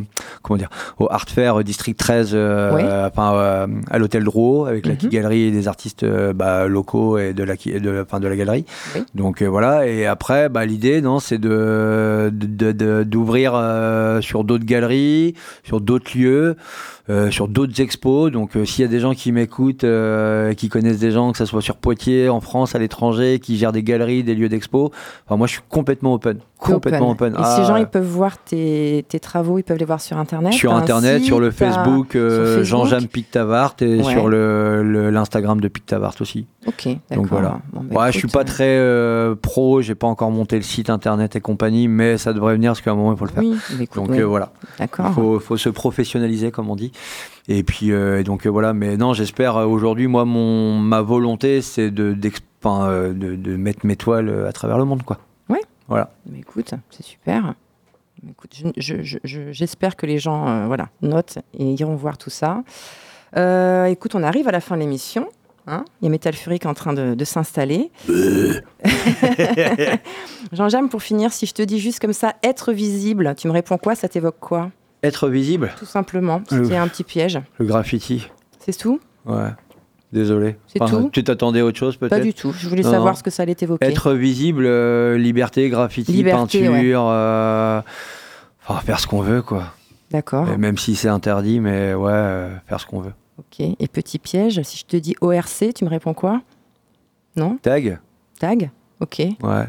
comment 0.51 0.59
dire 0.59 0.69
au 0.99 1.07
Art 1.11 1.29
Fair 1.29 1.61
euh, 1.61 1.63
District 1.63 1.97
13, 1.97 2.31
euh, 2.35 2.73
Oui. 2.75 2.83
enfin 2.83 3.35
euh, 3.35 3.67
à 3.89 3.99
l'hôtel 3.99 4.25
Drouot 4.25 4.67
avec 4.67 4.85
la 4.87 4.95
Mhm. 4.95 5.09
Galerie 5.11 5.43
et 5.43 5.51
des 5.53 5.69
artistes 5.69 6.05
bah, 6.35 6.67
locaux 6.67 7.19
et 7.19 7.33
de 7.33 7.45
la 7.45 7.55
de, 7.55 8.03
enfin, 8.03 8.19
de 8.19 8.27
la 8.27 8.35
galerie. 8.37 8.65
Oui. 8.97 9.03
Donc 9.15 9.43
voilà. 9.43 9.87
Et 9.87 10.07
après, 10.07 10.49
bah, 10.49 10.67
l'idée, 10.67 11.01
non, 11.01 11.21
c'est 11.21 11.39
de 11.39 12.31
d'ouvrir 13.05 13.53
sur 14.21 14.45
d'autres 14.45 14.65
galeries, 14.65 15.35
sur 15.63 15.81
d'autres 15.81 16.17
lieux. 16.19 16.57
Euh, 17.09 17.31
sur 17.31 17.49
d'autres 17.49 17.81
expos, 17.81 18.31
donc 18.31 18.57
euh, 18.57 18.65
s'il 18.65 18.83
y 18.83 18.85
a 18.85 18.91
des 18.91 19.01
gens 19.01 19.15
qui 19.15 19.33
m'écoutent, 19.33 19.85
euh, 19.85 20.53
qui 20.55 20.69
connaissent 20.69 20.99
des 20.99 21.11
gens, 21.11 21.33
que 21.33 21.39
ce 21.39 21.45
soit 21.47 21.63
sur 21.63 21.77
Poitiers, 21.77 22.29
en 22.29 22.41
France, 22.41 22.75
à 22.75 22.79
l'étranger, 22.79 23.39
qui 23.41 23.57
gèrent 23.57 23.73
des 23.73 23.83
galeries, 23.83 24.23
des 24.23 24.35
lieux 24.35 24.49
d'expo, 24.49 24.93
enfin, 25.27 25.37
moi 25.37 25.47
je 25.47 25.53
suis 25.55 25.63
complètement 25.69 26.15
open, 26.15 26.39
complètement 26.59 27.11
open. 27.11 27.33
Et 27.33 27.37
Ah, 27.39 27.57
ces 27.57 27.65
gens, 27.65 27.77
ils 27.77 27.87
peuvent 27.87 28.05
voir 28.07 28.37
tes, 28.39 29.05
tes 29.09 29.19
travaux, 29.19 29.59
ils 29.59 29.63
peuvent 29.65 29.79
les 29.79 29.85
voir 29.85 30.01
sur 30.01 30.19
Internet 30.19 30.53
sur 30.53 30.75
internet, 30.75 31.19
site, 31.19 31.27
sur 31.27 31.41
le 31.41 31.51
Facebook, 31.51 32.13
Facebook 32.13 32.63
Jean-Jean 32.65 33.07
Pictavart 33.11 33.75
et 33.81 33.97
Ouais. 33.99 34.05
sur 34.05 34.29
le 34.29 34.83
le- 34.83 35.11
l'Instagram 35.11 35.61
de 35.61 35.69
Pictavart 35.69 36.15
aussi. 36.21 36.47
Ok, 36.67 36.89
d'accord. 37.09 37.27
voilà. 37.31 37.59
Bon, 37.73 37.83
bah, 37.91 38.03
ouais, 38.05 38.13
je 38.13 38.19
suis 38.19 38.29
pas 38.29 38.45
très 38.45 38.79
pro, 39.41 39.81
j'ai 39.81 39.95
pas 39.95 40.07
encore 40.07 40.31
monté 40.31 40.57
le 40.57 40.63
site 40.63 40.91
internet 40.91 41.35
et 41.37 41.41
compagnie, 41.41 41.89
mais 41.89 42.19
ça 42.19 42.33
devrait 42.33 42.55
venir 42.55 42.71
parce 42.73 42.81
qu'à 42.83 42.91
un 42.93 42.95
moment 42.95 43.13
il 43.13 43.19
faut 43.19 43.25
le 43.25 43.31
faire. 43.31 43.43
Oui, 43.43 43.57
bah, 43.71 43.77
écoute, 43.81 43.97
Donc 43.97 44.11
oui, 44.11 44.21
voilà, 44.23 44.53
d'accord. 44.79 45.07
il 45.09 45.15
faut, 45.15 45.41
faut 45.41 45.57
se 45.57 45.69
professionnaliser 45.69 46.51
comme 46.51 46.69
on 46.71 46.77
dit. 46.77 46.90
Et 47.49 47.63
puis 47.63 47.93
euh, 47.93 48.23
donc 48.23 48.47
euh, 48.47 48.51
voilà, 48.51 48.73
mais 48.73 48.97
non, 48.97 49.15
j'espère 49.15 49.57
euh, 49.57 49.67
aujourd'hui, 49.67 50.07
moi, 50.07 50.25
mon 50.25 50.79
ma 50.79 51.01
volonté, 51.01 51.63
c'est 51.63 51.91
de, 51.91 52.13
mettre 53.57 53.87
mes 53.87 53.97
toiles 53.97 54.47
à 54.47 54.53
travers 54.53 54.79
le 54.79 54.85
monde, 54.85 55.03
quoi. 55.03 55.19
Mais 56.27 56.39
écoute, 56.39 56.73
c'est 56.91 57.03
super. 57.05 57.55
Écoute, 58.31 58.55
je- 58.55 58.69
je- 58.77 59.03
je- 59.03 59.19
je- 59.25 59.51
j'espère 59.53 59.97
que 59.97 60.07
les 60.07 60.19
gens 60.19 60.47
euh, 60.47 60.67
voilà, 60.67 60.89
notent 61.03 61.39
et 61.59 61.73
iront 61.73 61.97
voir 61.97 62.19
tout 62.19 62.31
ça. 62.31 62.63
Euh, 63.37 63.87
écoute, 63.87 64.15
on 64.15 64.23
arrive 64.23 64.47
à 64.47 64.53
la 64.53 64.61
fin 64.61 64.77
de 64.77 64.81
l'émission. 64.83 65.27
hein. 65.67 65.85
Il 66.01 66.05
y 66.05 66.09
a 66.09 66.11
Metal 66.11 66.35
Fury 66.35 66.59
qui 66.59 66.67
est 66.67 66.71
en 66.71 66.75
train 66.75 66.93
de, 66.93 67.15
de 67.15 67.25
s'installer. 67.25 67.91
Jean-Jam, 70.53 70.89
pour 70.89 71.03
finir, 71.03 71.33
si 71.33 71.47
je 71.47 71.55
te 71.55 71.63
dis 71.63 71.79
juste 71.79 72.01
comme 72.01 72.13
ça, 72.13 72.35
être 72.43 72.73
visible, 72.73 73.35
tu 73.37 73.47
me 73.49 73.53
réponds 73.53 73.79
quoi? 73.79 73.95
Ça 73.95 74.09
t'évoque 74.09 74.39
quoi? 74.41 74.71
Être 75.03 75.29
visible, 75.29 75.73
Tout 75.79 75.87
simplement. 75.87 76.43
Euh. 76.53 76.63
C'était 76.63 76.77
un 76.77 76.87
petit 76.89 77.05
piège. 77.05 77.41
le 77.59 77.65
graffiti, 77.65 78.29
C'est 78.59 78.77
tout? 78.77 79.01
Ouais. 79.27 79.49
Désolé. 80.13 80.57
C'est 80.67 80.81
tout? 80.81 81.09
Tu 81.13 81.23
t'attendais 81.23 81.61
à 81.61 81.65
autre 81.65 81.79
chose 81.79 81.97
peut-être? 81.97 82.11
Pas 82.11 82.21
du 82.21 82.35
tout. 82.35 82.53
Je 82.53 82.69
voulais 82.69 82.83
Non, 82.83 82.91
savoir 82.91 83.13
non. 83.13 83.19
ce 83.19 83.23
que 83.23 83.31
ça 83.31 83.45
allait 83.45 83.55
t'évoquer. 83.55 83.87
Être 83.87 84.13
visible, 84.13 84.65
euh, 84.67 85.17
liberté, 85.17 85.69
graffiti, 85.71 86.11
Liberté, 86.13 86.61
peinture, 86.69 87.05
euh, 87.07 87.81
enfin, 88.67 88.81
faire 88.81 88.99
ce 88.99 89.07
qu'on 89.07 89.21
veut, 89.21 89.41
quoi. 89.43 89.73
D'accord. 90.11 90.47
Même 90.59 90.77
si 90.79 90.97
c'est 90.97 91.09
interdit, 91.09 91.61
mais 91.61 91.95
ouais, 91.95 92.11
euh, 92.13 92.57
faire 92.67 92.81
ce 92.81 92.87
qu'on 92.87 93.01
veut. 93.01 93.13
Ok. 93.39 93.61
Et 93.61 93.89
petit 93.89 94.19
piège, 94.19 94.61
si 94.65 94.79
je 94.79 94.85
te 94.85 94.97
dis 94.97 95.15
ORC, 95.21 95.73
tu 95.75 95.85
me 95.85 95.89
réponds 95.91 96.13
quoi? 96.15 96.43
Non? 97.37 97.57
Tag? 97.63 98.01
Tag? 98.41 98.71
Ok. 98.99 99.21
Ouais. 99.21 99.67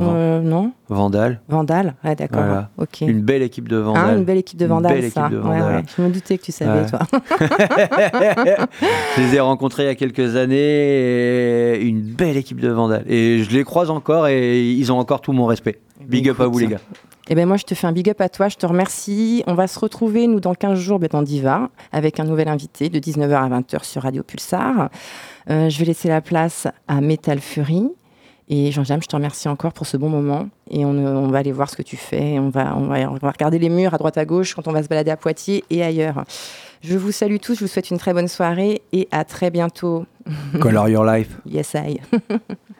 Euh, 0.00 0.40
non 0.40 0.72
Vandal. 0.88 1.40
Vandal 1.48 1.94
Ouais, 2.04 2.14
d'accord. 2.16 2.42
Voilà. 2.42 2.70
Une 3.02 3.20
belle 3.20 3.42
équipe 3.42 3.68
de 3.68 3.76
Hein, 3.78 3.82
Vandal. 3.82 4.18
une 4.18 4.24
belle 4.24 4.38
équipe 4.38 4.58
de 4.58 4.64
Une 4.64 4.70
Vandal, 4.70 4.92
belle 5.00 5.10
ça. 5.10 5.20
équipe 5.22 5.32
de 5.32 5.38
Vandal. 5.38 5.74
ouais. 5.76 5.82
Je 5.96 6.02
me 6.02 6.08
doutais 6.10 6.38
que 6.38 6.42
tu 6.44 6.52
savais, 6.52 6.86
toi. 6.86 7.00
je 9.16 9.20
les 9.22 9.34
ai 9.36 9.40
rencontrés 9.40 9.84
il 9.84 9.86
y 9.86 9.90
a 9.90 9.94
quelques 9.94 10.36
années. 10.36 10.56
et 11.74 11.82
une 11.82 12.00
belle 12.00 12.36
équipe 12.36 12.60
de 12.60 12.68
Vandal. 12.68 13.04
Et 13.06 13.42
je 13.42 13.50
les 13.50 13.64
croise 13.64 13.90
encore 13.90 14.28
et 14.28 14.62
ils 14.62 14.92
ont 14.92 14.98
encore 14.98 15.20
tout 15.20 15.32
mon 15.32 15.46
respect. 15.46 15.80
Big 16.06 16.28
up 16.28 16.40
à 16.40 16.46
vous, 16.46 16.58
les 16.58 16.66
gars. 16.68 16.80
Eh 17.28 17.34
ben 17.36 17.46
moi, 17.46 17.56
je 17.56 17.62
te 17.64 17.74
fais 17.74 17.86
un 17.86 17.92
big 17.92 18.10
up 18.10 18.20
à 18.20 18.28
toi, 18.28 18.48
je 18.48 18.56
te 18.56 18.66
remercie. 18.66 19.44
On 19.46 19.54
va 19.54 19.68
se 19.68 19.78
retrouver, 19.78 20.26
nous, 20.26 20.40
dans 20.40 20.54
15 20.54 20.76
jours, 20.78 20.98
ben, 20.98 21.08
dans 21.10 21.22
Diva, 21.22 21.70
avec 21.92 22.18
un 22.18 22.24
nouvel 22.24 22.48
invité 22.48 22.88
de 22.88 22.98
19h 22.98 23.32
à 23.34 23.48
20h 23.60 23.84
sur 23.84 24.02
Radio 24.02 24.22
Pulsar. 24.24 24.90
Euh, 25.48 25.68
je 25.70 25.78
vais 25.78 25.84
laisser 25.84 26.08
la 26.08 26.20
place 26.20 26.66
à 26.88 27.00
Metal 27.00 27.38
Fury. 27.38 27.88
Et 28.54 28.70
Jean-James, 28.70 29.00
je 29.02 29.08
te 29.08 29.16
remercie 29.16 29.48
encore 29.48 29.72
pour 29.72 29.86
ce 29.86 29.96
bon 29.96 30.10
moment. 30.10 30.50
Et 30.70 30.84
on, 30.84 30.90
on 30.90 31.28
va 31.28 31.38
aller 31.38 31.52
voir 31.52 31.70
ce 31.70 31.76
que 31.76 31.82
tu 31.82 31.96
fais. 31.96 32.38
On 32.38 32.50
va, 32.50 32.76
on, 32.76 32.82
va, 32.82 33.10
on 33.10 33.14
va 33.14 33.30
regarder 33.30 33.58
les 33.58 33.70
murs 33.70 33.94
à 33.94 33.96
droite 33.96 34.18
à 34.18 34.26
gauche 34.26 34.54
quand 34.54 34.68
on 34.68 34.72
va 34.72 34.82
se 34.82 34.88
balader 34.88 35.10
à 35.10 35.16
Poitiers 35.16 35.64
et 35.70 35.82
ailleurs. 35.82 36.24
Je 36.82 36.98
vous 36.98 37.12
salue 37.12 37.38
tous, 37.40 37.54
je 37.54 37.60
vous 37.60 37.66
souhaite 37.66 37.90
une 37.90 37.96
très 37.96 38.12
bonne 38.12 38.28
soirée 38.28 38.82
et 38.92 39.08
à 39.10 39.24
très 39.24 39.50
bientôt. 39.50 40.04
Color 40.60 40.90
Your 40.90 41.04
Life. 41.06 41.30
Yes, 41.46 41.72
I. 41.74 41.98